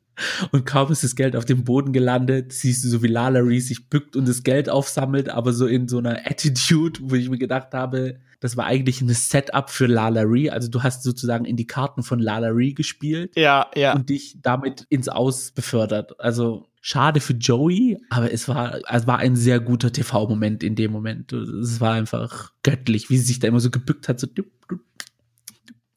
Und 0.51 0.66
kaum 0.66 0.90
ist 0.90 1.05
das 1.05 1.14
Geld 1.14 1.36
auf 1.36 1.44
dem 1.44 1.62
Boden 1.62 1.92
gelandet, 1.92 2.53
siehst 2.53 2.82
du 2.82 2.88
so 2.88 3.05
wie 3.05 3.07
Lala 3.07 3.38
Reese 3.38 3.68
sich 3.68 3.88
bückt 3.88 4.16
und 4.16 4.26
das 4.26 4.42
Geld 4.42 4.68
aufsammelt, 4.68 5.28
aber 5.28 5.53
so 5.53 5.68
in 5.68 5.86
so 5.86 5.99
einer 5.99 6.26
Attitude, 6.26 6.99
wo 7.05 7.14
ich 7.14 7.30
mir 7.30 7.38
gedacht 7.38 7.72
habe, 7.72 8.18
das 8.41 8.57
war 8.57 8.66
eigentlich 8.66 9.01
ein 9.01 9.09
Setup 9.09 9.68
für 9.68 9.86
Lala 9.86 10.22
Ree. 10.22 10.51
Also 10.51 10.68
du 10.68 10.82
hast 10.82 11.03
sozusagen 11.03 11.45
in 11.45 11.57
die 11.57 11.66
Karten 11.66 12.03
von 12.03 12.18
Lala 12.18 12.49
Ree 12.49 12.72
gespielt. 12.72 13.32
Ja, 13.36 13.70
ja. 13.74 13.95
Und 13.95 14.09
dich 14.11 14.39
damit 14.41 14.86
ins 14.89 15.09
Aus 15.09 15.51
befördert. 15.51 16.18
Also 16.20 16.68
schade 16.80 17.20
für 17.20 17.34
Joey, 17.34 17.99
aber 18.11 18.32
es 18.32 18.49
war, 18.49 18.80
es 18.89 19.07
war 19.07 19.18
ein 19.18 19.36
sehr 19.36 19.61
guter 19.61 19.93
TV-Moment 19.93 20.62
in 20.62 20.76
dem 20.76 20.93
Moment. 20.93 21.32
Es 21.32 21.80
war 21.80 21.95
einfach 21.95 22.53
göttlich, 22.62 23.11
wie 23.11 23.18
sie 23.18 23.24
sich 23.24 23.41
da 23.41 23.49
immer 23.49 23.61
so 23.61 23.70
gebückt 23.70 24.09
hat, 24.09 24.20
so 24.20 24.28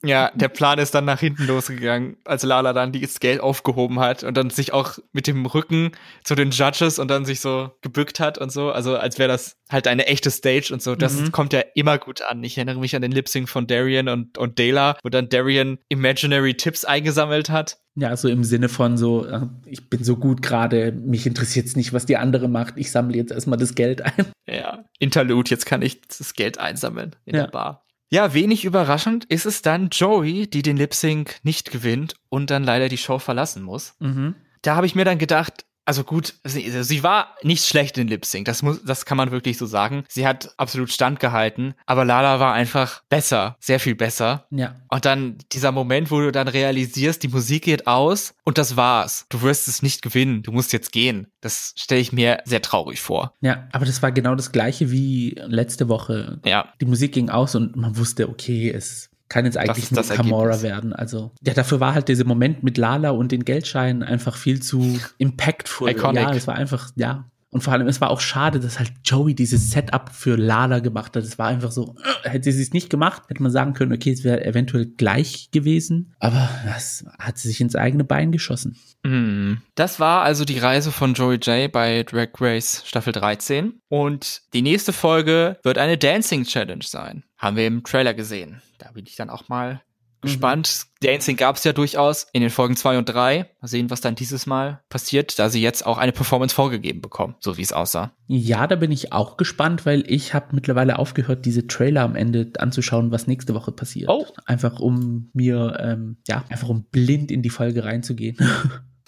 ja, 0.04 0.32
der 0.34 0.50
Plan 0.50 0.80
ist 0.80 0.96
dann 0.96 1.06
nach 1.06 1.20
hinten 1.20 1.46
losgegangen, 1.46 2.18
als 2.26 2.44
Lala 2.44 2.74
dann 2.74 2.92
das 2.92 3.20
Geld 3.20 3.40
aufgehoben 3.40 4.00
hat 4.00 4.24
und 4.24 4.36
dann 4.36 4.50
sich 4.50 4.74
auch 4.74 4.98
mit 5.12 5.28
dem 5.28 5.46
Rücken 5.46 5.92
zu 6.24 6.34
den 6.36 6.52
Judges 6.52 6.98
und 6.98 7.10
dann 7.10 7.26
sich 7.26 7.40
so 7.40 7.72
gebückt 7.82 8.20
hat 8.20 8.38
und 8.38 8.52
so. 8.52 8.72
Also 8.72 8.98
als 8.98 9.20
wäre 9.20 9.30
das 9.30 9.58
halt 9.70 9.88
eine 9.88 10.08
echte 10.08 10.32
Stage 10.32 10.72
und 10.74 10.82
so. 10.82 10.96
Das 10.96 11.14
mhm. 11.20 11.32
kommt 11.32 11.54
ja 11.54 11.62
immer 11.76 11.98
gut 11.98 12.22
an. 12.22 12.44
Ich 12.44 12.58
erinnere 12.58 12.80
mich 12.80 12.96
an 12.96 13.02
den 13.02 13.12
Lip 13.12 13.30
Sync 13.30 13.48
von 13.48 13.68
Darian 13.68 14.10
und, 14.10 14.38
und 14.38 14.58
Dela, 14.58 14.98
wo 15.04 15.10
dann 15.10 15.30
Darian 15.30 15.78
Imaginary 15.90 16.56
Tips 16.56 16.84
eingesammelt 16.84 17.50
hat. 17.50 17.80
Ja, 17.96 18.16
so 18.16 18.30
im 18.30 18.44
Sinne 18.44 18.70
von 18.70 18.98
so, 18.98 19.26
äh, 19.26 19.42
ich 19.66 19.90
bin 19.90 20.04
so 20.04 20.16
gut 20.16 20.42
gerade, 20.42 20.94
mich 20.94 21.28
interessiert 21.28 21.68
es 21.68 21.76
nicht, 21.76 21.94
was 21.94 22.06
die 22.06 22.18
andere 22.18 22.48
macht, 22.48 22.76
ich 22.78 22.90
sammle 22.90 23.18
jetzt 23.18 23.32
erstmal 23.32 23.60
das 23.60 23.76
Geld 23.76 24.02
ein. 24.02 24.26
Ja, 24.48 24.86
Interlude, 25.00 25.50
jetzt 25.50 25.66
kann 25.66 25.82
ich 25.82 26.02
das 26.02 26.34
Geld 26.34 26.58
einsammeln 26.58 27.16
in 27.26 27.36
Ja. 27.36 27.44
der 27.44 27.52
Bar. 27.52 27.86
Ja, 28.14 28.34
wenig 28.34 28.66
überraschend 28.66 29.24
ist 29.26 29.46
es 29.46 29.62
dann 29.62 29.88
Joey, 29.90 30.50
die 30.50 30.62
den 30.62 30.76
Lip 30.76 30.94
Sync 30.94 31.40
nicht 31.44 31.72
gewinnt 31.72 32.16
und 32.28 32.50
dann 32.50 32.66
leider 32.66 32.90
die 32.90 32.98
Show 32.98 33.20
verlassen 33.20 33.64
muss. 33.64 33.96
Mhm. 34.00 34.36
Da 34.62 34.76
habe 34.76 34.86
ich 34.86 34.96
mir 34.96 35.06
dann 35.06 35.18
gedacht, 35.18 35.66
also 35.86 36.04
gut, 36.04 36.36
sie, 36.44 37.04
war 37.04 37.36
nicht 37.44 37.66
schlecht 37.66 37.98
in 37.98 38.08
Lip 38.08 38.26
Sync, 38.26 38.46
das 38.46 38.62
muss, 38.62 38.84
das 38.84 39.06
kann 39.06 39.18
man 39.18 39.32
wirklich 39.32 39.58
so 39.58 39.66
sagen. 39.66 40.04
Sie 40.08 40.28
hat 40.28 40.54
absolut 40.58 40.92
standgehalten, 40.92 41.74
aber 41.86 42.06
Lala 42.06 42.40
war 42.40 42.54
einfach 42.54 43.04
besser, 43.10 43.58
sehr 43.60 43.80
viel 43.80 43.96
besser. 43.96 44.46
Ja. 44.52 44.76
Und 44.90 45.06
dann 45.06 45.38
dieser 45.52 45.72
Moment, 45.72 46.12
wo 46.12 46.20
du 46.20 46.32
dann 46.32 46.48
realisierst, 46.48 47.24
die 47.24 47.28
Musik 47.28 47.64
geht 47.64 47.88
aus 47.88 48.34
und 48.44 48.58
das 48.58 48.76
war's. 48.76 49.26
Du 49.30 49.42
wirst 49.42 49.68
es 49.68 49.82
nicht 49.82 50.02
gewinnen, 50.02 50.44
du 50.44 50.52
musst 50.52 50.74
jetzt 50.74 50.92
gehen. 50.92 51.28
Das 51.42 51.74
stelle 51.78 52.02
ich 52.02 52.12
mir 52.12 52.40
sehr 52.46 52.62
traurig 52.62 53.02
vor. 53.02 53.34
Ja, 53.42 53.68
aber 53.72 53.86
das 53.86 54.02
war 54.02 54.12
genau 54.12 54.36
das 54.36 54.52
gleiche 54.52 54.92
wie 54.92 55.36
letzte 55.48 55.90
Woche. 55.90 56.40
Ja, 56.46 56.74
Die 56.80 56.86
Musik 56.86 57.14
ging 57.14 57.30
aus 57.30 57.56
und 57.56 57.76
man 57.76 57.98
wusste, 57.98 58.30
okay, 58.30 58.70
es 58.70 59.11
kann 59.32 59.46
jetzt 59.46 59.58
eigentlich 59.58 59.90
das 59.90 60.10
Kamora 60.10 60.50
Ergebnis. 60.50 60.64
werden. 60.64 60.94
Also, 60.94 61.32
ja, 61.42 61.54
dafür 61.54 61.80
war 61.80 61.94
halt 61.94 62.10
dieser 62.10 62.26
Moment 62.26 62.64
mit 62.64 62.78
Lala 62.78 63.12
und 63.12 63.32
den 63.32 63.46
Geldscheinen 63.46 64.04
einfach 64.04 64.36
viel 64.36 64.62
zu 64.62 65.00
impactful. 65.20 65.90
Iconic. 65.90 66.22
Ja, 66.22 66.34
es 66.34 66.48
war 66.48 66.56
einfach, 66.56 66.92
ja. 66.98 67.31
Und 67.52 67.62
vor 67.62 67.74
allem, 67.74 67.88
es 67.88 68.00
war 68.00 68.10
auch 68.10 68.22
schade, 68.22 68.62
dass 68.62 68.80
halt 68.80 68.94
Joey 69.04 69.36
dieses 69.36 69.72
Setup 69.72 70.10
für 70.10 70.38
Lala 70.38 70.80
gemacht 70.80 71.16
hat. 71.16 71.24
Es 71.24 71.38
war 71.38 71.48
einfach 71.48 71.72
so, 71.72 71.96
äh, 72.24 72.30
hätte 72.30 72.50
sie 72.52 72.62
es 72.62 72.72
nicht 72.72 72.90
gemacht, 72.90 73.24
hätte 73.28 73.44
man 73.44 73.52
sagen 73.52 73.74
können, 73.74 73.92
okay, 73.92 74.12
es 74.12 74.24
wäre 74.24 74.46
eventuell 74.46 74.86
gleich 74.86 75.52
gewesen. 75.52 76.16
Aber 76.20 76.50
das 76.66 77.06
hat 77.20 77.38
sie 77.38 77.50
sich 77.50 77.60
ins 77.60 77.76
eigene 77.76 78.06
Bein 78.06 78.32
geschossen. 78.32 78.78
Mm. 79.04 79.56
Das 79.76 80.00
war 80.00 80.22
also 80.22 80.46
die 80.46 80.60
Reise 80.60 80.94
von 80.94 81.14
Joey 81.14 81.38
J 81.38 81.70
bei 81.70 82.04
Drag 82.04 82.30
Race 82.40 82.84
Staffel 82.86 83.12
13. 83.12 83.74
Und 83.90 84.44
die 84.54 84.62
nächste 84.62 84.94
Folge 84.94 85.58
wird 85.64 85.78
eine 85.78 85.98
Dancing 85.98 86.46
Challenge 86.46 86.86
sein. 86.86 87.24
Haben 87.38 87.58
wir 87.58 87.68
im 87.68 87.84
Trailer 87.84 88.14
gesehen. 88.14 88.62
Da 88.78 88.92
bin 88.92 89.06
ich 89.06 89.18
dann 89.18 89.30
auch 89.30 89.50
mal 89.50 89.82
gespannt. 90.22 90.86
Dancing 91.02 91.36
gab 91.36 91.56
es 91.56 91.64
ja 91.64 91.74
durchaus 91.74 92.28
in 92.34 92.42
den 92.42 92.50
Folgen 92.50 92.76
2 92.76 93.00
und 93.00 93.06
3. 93.06 93.50
Mal 93.60 93.68
sehen, 93.68 93.90
was 93.90 94.02
dann 94.02 94.16
dieses 94.16 94.46
Mal 94.46 94.82
passiert, 94.90 95.38
da 95.40 95.50
sie 95.50 95.62
jetzt 95.62 95.86
auch 95.86 95.98
eine 95.98 96.12
Performance 96.12 96.54
vorgegeben 96.54 97.02
bekommen, 97.02 97.36
so 97.40 97.58
wie 97.58 97.62
es 97.62 97.74
aussah. 97.74 98.12
Ja, 98.28 98.68
da 98.68 98.76
bin 98.76 98.92
ich 98.92 99.12
auch 99.14 99.38
gespannt, 99.38 99.86
weil 99.86 100.04
ich 100.08 100.34
habe 100.34 100.48
mittlerweile 100.52 101.00
aufgehört, 101.00 101.46
diese 101.46 101.68
Trailer 101.68 102.04
am 102.04 102.16
Ende 102.16 102.52
anzuschauen, 102.58 103.12
was 103.12 103.28
nächste 103.28 103.54
Woche 103.54 103.72
passiert. 103.72 104.10
Oh. 104.10 104.26
Einfach 104.46 104.80
um 104.80 105.30
mir, 105.34 105.78
ähm, 105.80 106.18
ja, 106.28 106.46
einfach 106.50 106.70
um 106.70 106.84
blind 106.84 107.32
in 107.32 107.42
die 107.42 107.50
Folge 107.50 107.84
reinzugehen. 107.84 108.38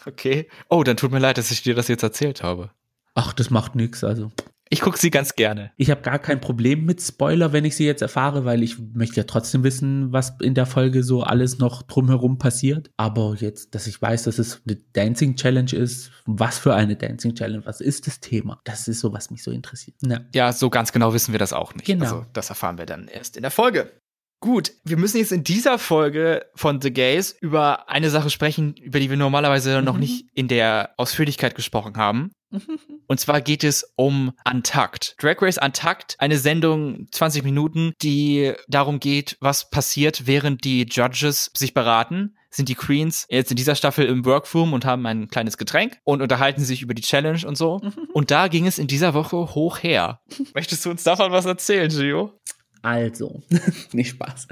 Okay. 0.05 0.49
Oh, 0.69 0.83
dann 0.83 0.97
tut 0.97 1.11
mir 1.11 1.19
leid, 1.19 1.37
dass 1.37 1.51
ich 1.51 1.61
dir 1.61 1.75
das 1.75 1.87
jetzt 1.87 2.03
erzählt 2.03 2.43
habe. 2.43 2.71
Ach, 3.15 3.33
das 3.33 3.49
macht 3.49 3.75
nix. 3.75 4.03
Also 4.03 4.31
Ich 4.69 4.81
gucke 4.81 4.97
sie 4.97 5.11
ganz 5.11 5.35
gerne. 5.35 5.71
ich 5.77 5.91
habe 5.91 6.01
gar 6.01 6.19
kein 6.19 6.41
Problem 6.41 6.85
mit 6.85 7.01
Spoiler, 7.01 7.53
wenn 7.53 7.65
ich 7.65 7.75
sie 7.75 7.85
jetzt 7.85 8.01
erfahre, 8.01 8.43
weil 8.45 8.63
ich 8.63 8.77
möchte 8.79 9.17
ja 9.17 9.23
trotzdem 9.23 9.63
wissen, 9.63 10.11
was 10.11 10.33
in 10.41 10.55
der 10.55 10.65
Folge 10.65 11.03
so 11.03 11.21
alles 11.21 11.59
noch 11.59 11.83
drumherum 11.83 12.37
passiert. 12.37 12.89
Aber 12.97 13.35
jetzt, 13.37 13.75
dass 13.75 13.87
ich 13.87 14.01
weiß, 14.01 14.23
dass 14.23 14.39
es 14.39 14.61
eine 14.65 14.77
Dancing 14.93 15.35
Challenge 15.35 15.71
ist, 15.73 16.11
was 16.25 16.57
für 16.57 16.73
eine 16.73 16.95
Dancing 16.95 17.35
Challenge, 17.35 17.65
was 17.65 17.81
ist 17.81 18.07
das 18.07 18.19
Thema? 18.19 18.61
Das 18.63 18.87
ist 18.87 18.99
so, 18.99 19.13
was 19.13 19.29
mich 19.29 19.43
so 19.43 19.51
interessiert. 19.51 19.97
Ja. 20.01 20.21
Ja, 20.33 20.51
so 20.51 20.69
ganz 20.69 20.91
genau 20.91 21.13
wissen 21.13 21.33
wir 21.33 21.39
das 21.39 21.53
auch 21.53 21.75
nicht. 21.75 21.85
Genau. 21.85 22.05
Also, 22.05 22.25
das 22.33 22.49
erfahren 22.49 22.77
wir 22.77 22.85
dann 22.85 23.07
erst 23.07 23.37
in 23.37 23.43
der 23.43 23.51
Folge. 23.51 23.91
Gut, 24.43 24.73
wir 24.83 24.97
müssen 24.97 25.19
jetzt 25.19 25.31
in 25.31 25.45
dieser 25.45 25.79
Folge 25.79 26.45
von 26.53 26.81
The 26.81 26.91
Gays 26.91 27.33
über 27.39 27.89
eine 27.89 28.09
Sache 28.09 28.29
sprechen, 28.29 28.75
über 28.75 28.99
die 28.99 29.09
wir 29.09 29.15
normalerweise 29.15 29.81
noch 29.81 29.93
Mhm. 29.93 29.99
nicht 30.01 30.25
in 30.33 30.49
der 30.49 30.89
Ausführlichkeit 30.97 31.55
gesprochen 31.55 31.95
haben. 31.95 32.33
Und 33.07 33.21
zwar 33.21 33.39
geht 33.39 33.63
es 33.63 33.93
um 33.95 34.33
Untucked. 34.45 35.15
Drag 35.19 35.41
Race 35.41 35.57
Untucked, 35.57 36.17
eine 36.19 36.37
Sendung 36.37 37.07
20 37.11 37.45
Minuten, 37.45 37.93
die 38.01 38.51
darum 38.67 38.99
geht, 38.99 39.37
was 39.39 39.69
passiert, 39.69 40.27
während 40.27 40.65
die 40.65 40.87
Judges 40.91 41.49
sich 41.55 41.73
beraten. 41.73 42.35
Sind 42.49 42.67
die 42.67 42.75
Queens 42.75 43.25
jetzt 43.29 43.49
in 43.49 43.55
dieser 43.55 43.75
Staffel 43.75 44.05
im 44.05 44.25
Workroom 44.25 44.73
und 44.73 44.83
haben 44.83 45.05
ein 45.05 45.29
kleines 45.29 45.57
Getränk 45.57 45.99
und 46.03 46.21
unterhalten 46.21 46.65
sich 46.65 46.81
über 46.81 46.93
die 46.93 47.01
Challenge 47.01 47.47
und 47.47 47.57
so. 47.57 47.79
Und 48.13 48.29
da 48.29 48.49
ging 48.49 48.67
es 48.67 48.77
in 48.77 48.87
dieser 48.87 49.13
Woche 49.13 49.37
hoch 49.55 49.79
her. 49.81 50.19
Möchtest 50.53 50.85
du 50.85 50.89
uns 50.91 51.03
davon 51.03 51.31
was 51.31 51.45
erzählen, 51.45 51.89
Gio? 51.89 52.33
Also, 52.83 53.41
nicht 53.93 54.09
Spaß. 54.09 54.47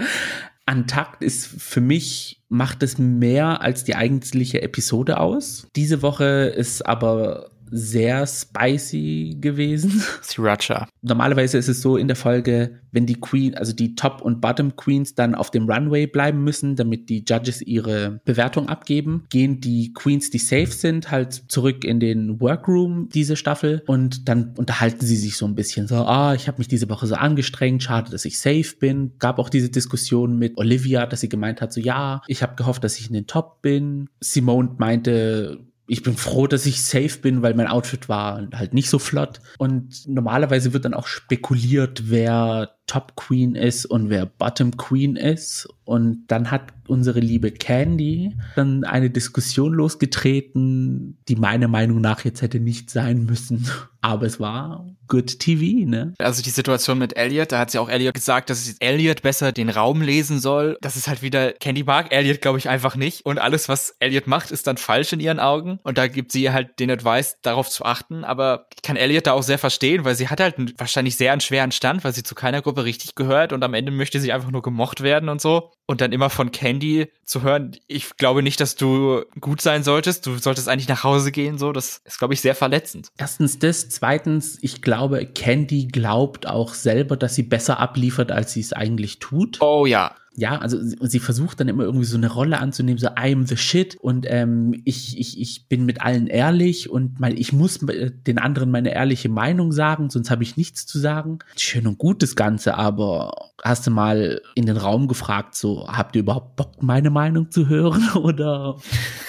Antakt 0.65 1.21
ist 1.21 1.47
für 1.47 1.82
mich, 1.82 2.41
macht 2.49 2.82
es 2.82 2.97
mehr 2.97 3.61
als 3.61 3.84
die 3.84 3.95
eigentliche 3.95 4.61
Episode 4.61 5.19
aus. 5.19 5.67
Diese 5.75 6.01
Woche 6.01 6.53
ist 6.55 6.86
aber 6.86 7.51
sehr 7.72 8.28
spicy 8.28 9.38
gewesen. 9.39 10.03
Sriracha. 10.22 10.88
Normalerweise 11.01 11.57
ist 11.57 11.69
es 11.69 11.82
so 11.82 11.97
in 11.97 12.07
der 12.07 12.17
Folge, 12.17 12.82
wenn 12.91 13.05
die 13.05 13.19
Queen, 13.19 13.55
also 13.55 13.74
die 13.74 13.95
Top- 13.95 14.22
und 14.22 14.41
Bottom-Queens 14.41 15.15
dann 15.15 15.34
auf 15.34 15.49
dem 15.49 15.69
Runway 15.69 16.05
bleiben 16.05 16.43
müssen, 16.43 16.76
damit 16.76 17.09
die 17.09 17.24
Judges 17.28 17.61
ihre 17.61 18.19
Bewertung 18.26 18.67
abgeben, 18.67 19.26
gehen 19.30 19.61
die 19.61 19.93
Queens, 19.93 20.30
die 20.30 20.38
safe 20.38 20.72
sind, 20.72 21.09
halt 21.09 21.34
zurück 21.47 21.86
in 21.86 21.99
den 21.99 22.41
Workroom 22.41 23.09
diese 23.13 23.38
Staffel 23.38 23.82
und 23.88 24.28
dann 24.28 24.53
unterhalten 24.57 25.05
sie 25.05 25.15
sich 25.15 25.38
so 25.38 25.45
ein 25.45 25.55
bisschen 25.55 25.88
so, 25.88 25.95
ah, 25.95 26.36
ich 26.36 26.47
habe 26.47 26.57
mich 26.57 26.67
diese 26.67 26.89
Woche 26.89 27.07
so 27.07 27.15
angestrengt, 27.15 27.84
schade, 27.84 28.11
dass 28.11 28.26
ich 28.26 28.39
safe 28.39 28.76
bin. 28.80 29.13
Gab 29.19 29.39
auch 29.39 29.49
diese 29.49 29.69
Diskussion 29.69 30.38
mit 30.38 30.57
Olivia, 30.57 31.05
dass 31.05 31.22
sie 31.22 31.30
gemeint 31.30 31.61
hat, 31.61 31.72
so 31.72 31.80
ja, 31.80 32.22
ich 32.28 32.43
habe 32.43 32.55
gehofft, 32.55 32.84
dass 32.84 32.99
ich 32.99 33.07
in 33.07 33.13
den 33.13 33.28
Top 33.28 33.61
bin. 33.61 34.09
Simone 34.19 34.76
meinte, 34.78 35.59
ich 35.88 36.03
bin 36.03 36.15
froh, 36.15 36.47
dass 36.47 36.65
ich 36.65 36.82
safe 36.82 37.19
bin, 37.19 37.41
weil 37.41 37.53
mein 37.53 37.67
Outfit 37.67 38.07
war 38.07 38.47
halt 38.53 38.73
nicht 38.73 38.89
so 38.89 38.99
flott. 38.99 39.41
Und 39.57 40.07
normalerweise 40.07 40.73
wird 40.73 40.86
dann 40.86 40.93
auch 40.93 41.07
spekuliert, 41.07 42.03
wer 42.09 42.75
Top 42.91 43.15
Queen 43.15 43.55
ist 43.55 43.85
und 43.85 44.09
wer 44.09 44.25
Bottom 44.25 44.75
Queen 44.75 45.15
ist. 45.15 45.65
Und 45.85 46.25
dann 46.27 46.51
hat 46.51 46.73
unsere 46.87 47.21
liebe 47.21 47.51
Candy 47.51 48.35
dann 48.57 48.83
eine 48.83 49.09
Diskussion 49.09 49.73
losgetreten, 49.73 51.17
die 51.29 51.37
meiner 51.37 51.69
Meinung 51.69 52.01
nach 52.01 52.25
jetzt 52.25 52.41
hätte 52.41 52.59
nicht 52.59 52.89
sein 52.89 53.25
müssen. 53.25 53.65
Aber 54.03 54.25
es 54.25 54.39
war 54.39 54.87
good 55.07 55.39
TV, 55.39 55.87
ne? 55.87 56.15
Also 56.17 56.41
die 56.41 56.49
Situation 56.49 56.97
mit 56.97 57.15
Elliot, 57.15 57.51
da 57.51 57.59
hat 57.59 57.69
sie 57.69 57.77
auch 57.77 57.89
Elliot 57.89 58.15
gesagt, 58.15 58.49
dass 58.49 58.77
Elliot 58.79 59.21
besser 59.21 59.51
den 59.51 59.69
Raum 59.69 60.01
lesen 60.01 60.39
soll. 60.39 60.77
Das 60.81 60.95
ist 60.95 61.07
halt 61.07 61.21
wieder, 61.21 61.51
Candy 61.51 61.83
mag 61.83 62.11
Elliot, 62.11 62.41
glaube 62.41 62.57
ich, 62.57 62.67
einfach 62.67 62.95
nicht. 62.95 63.25
Und 63.25 63.37
alles, 63.37 63.69
was 63.69 63.95
Elliot 63.99 64.25
macht, 64.25 64.49
ist 64.49 64.65
dann 64.65 64.77
falsch 64.77 65.13
in 65.13 65.19
ihren 65.19 65.39
Augen. 65.39 65.79
Und 65.83 65.99
da 65.99 66.07
gibt 66.07 66.31
sie 66.31 66.49
halt 66.49 66.79
den 66.79 66.89
Advice, 66.89 67.37
darauf 67.43 67.69
zu 67.69 67.85
achten. 67.85 68.23
Aber 68.23 68.67
ich 68.73 68.81
kann 68.81 68.95
Elliot 68.95 69.27
da 69.27 69.33
auch 69.33 69.43
sehr 69.43 69.59
verstehen, 69.59 70.03
weil 70.03 70.15
sie 70.15 70.29
hat 70.29 70.39
halt 70.39 70.57
einen, 70.57 70.73
wahrscheinlich 70.77 71.15
sehr 71.15 71.31
einen 71.31 71.41
schweren 71.41 71.71
Stand, 71.71 72.03
weil 72.03 72.13
sie 72.13 72.23
zu 72.23 72.33
keiner 72.33 72.63
Gruppe 72.63 72.80
richtig 72.84 73.15
gehört 73.15 73.53
und 73.53 73.63
am 73.63 73.73
Ende 73.73 73.91
möchte 73.91 74.19
sie 74.19 74.32
einfach 74.32 74.51
nur 74.51 74.61
gemocht 74.61 75.01
werden 75.01 75.29
und 75.29 75.41
so. 75.41 75.71
Und 75.88 76.01
dann 76.01 76.11
immer 76.11 76.29
von 76.29 76.51
Candy 76.51 77.11
zu 77.25 77.41
hören, 77.41 77.75
ich 77.88 78.15
glaube 78.17 78.43
nicht, 78.43 78.59
dass 78.59 78.75
du 78.75 79.23
gut 79.39 79.61
sein 79.61 79.84
solltest. 79.84 80.25
Du 80.25 80.38
solltest 80.38 80.69
eigentlich 80.69 80.88
nach 80.88 81.03
Hause 81.03 81.32
gehen, 81.32 81.57
so. 81.57 81.71
Das 81.71 82.01
ist, 82.05 82.17
glaube 82.17 82.34
ich, 82.34 82.41
sehr 82.41 82.55
verletzend. 82.55 83.09
Erstens 83.17 83.59
das, 83.59 83.89
zweitens, 83.89 84.57
ich 84.61 84.82
glaube, 84.82 85.25
Candy 85.25 85.88
glaubt 85.88 86.47
auch 86.47 86.73
selber, 86.73 87.17
dass 87.17 87.36
sie 87.36 87.43
besser 87.43 87.79
abliefert, 87.79 88.32
als 88.32 88.53
sie 88.53 88.61
es 88.61 88.73
eigentlich 88.73 89.19
tut. 89.19 89.61
Oh 89.61 89.86
ja. 89.86 90.15
Ja, 90.34 90.59
also 90.59 90.77
sie, 90.82 91.19
versucht 91.19 91.59
dann 91.59 91.67
immer 91.67 91.84
irgendwie 91.84 92.05
so 92.05 92.15
eine 92.15 92.32
Rolle 92.32 92.59
anzunehmen, 92.59 92.97
so 92.97 93.07
I'm 93.07 93.47
the 93.47 93.57
shit 93.57 93.95
und 93.95 94.25
ähm, 94.29 94.82
ich, 94.86 95.19
ich, 95.19 95.39
ich 95.39 95.67
bin 95.67 95.86
mit 95.86 96.01
allen 96.01 96.27
ehrlich 96.27 96.89
und 96.89 97.19
mein, 97.19 97.36
ich 97.36 97.51
muss 97.51 97.84
äh, 97.84 98.11
den 98.11 98.39
anderen 98.39 98.71
meine 98.71 98.93
ehrliche 98.93 99.27
Meinung 99.27 99.73
sagen, 99.73 100.09
sonst 100.09 100.32
habe 100.32 100.43
ich 100.43 100.55
nichts 100.55 100.86
zu 100.86 100.99
sagen. 100.99 101.39
Schön 101.57 101.86
und 101.86 101.97
gut 101.97 102.23
das 102.23 102.38
Ganze, 102.38 102.75
aber 102.75 103.51
hast 103.61 103.86
du 103.86 103.91
mal 103.91 104.41
in 104.55 104.65
den 104.65 104.77
Raum 104.77 105.07
gefragt, 105.07 105.55
so 105.55 105.88
habt 105.88 106.15
ihr 106.15 106.21
überhaupt 106.21 106.55
Bock, 106.55 106.82
meine 106.82 107.09
Meinung 107.09 107.51
zu 107.51 107.67
hören? 107.67 108.09
Oder 108.15 108.77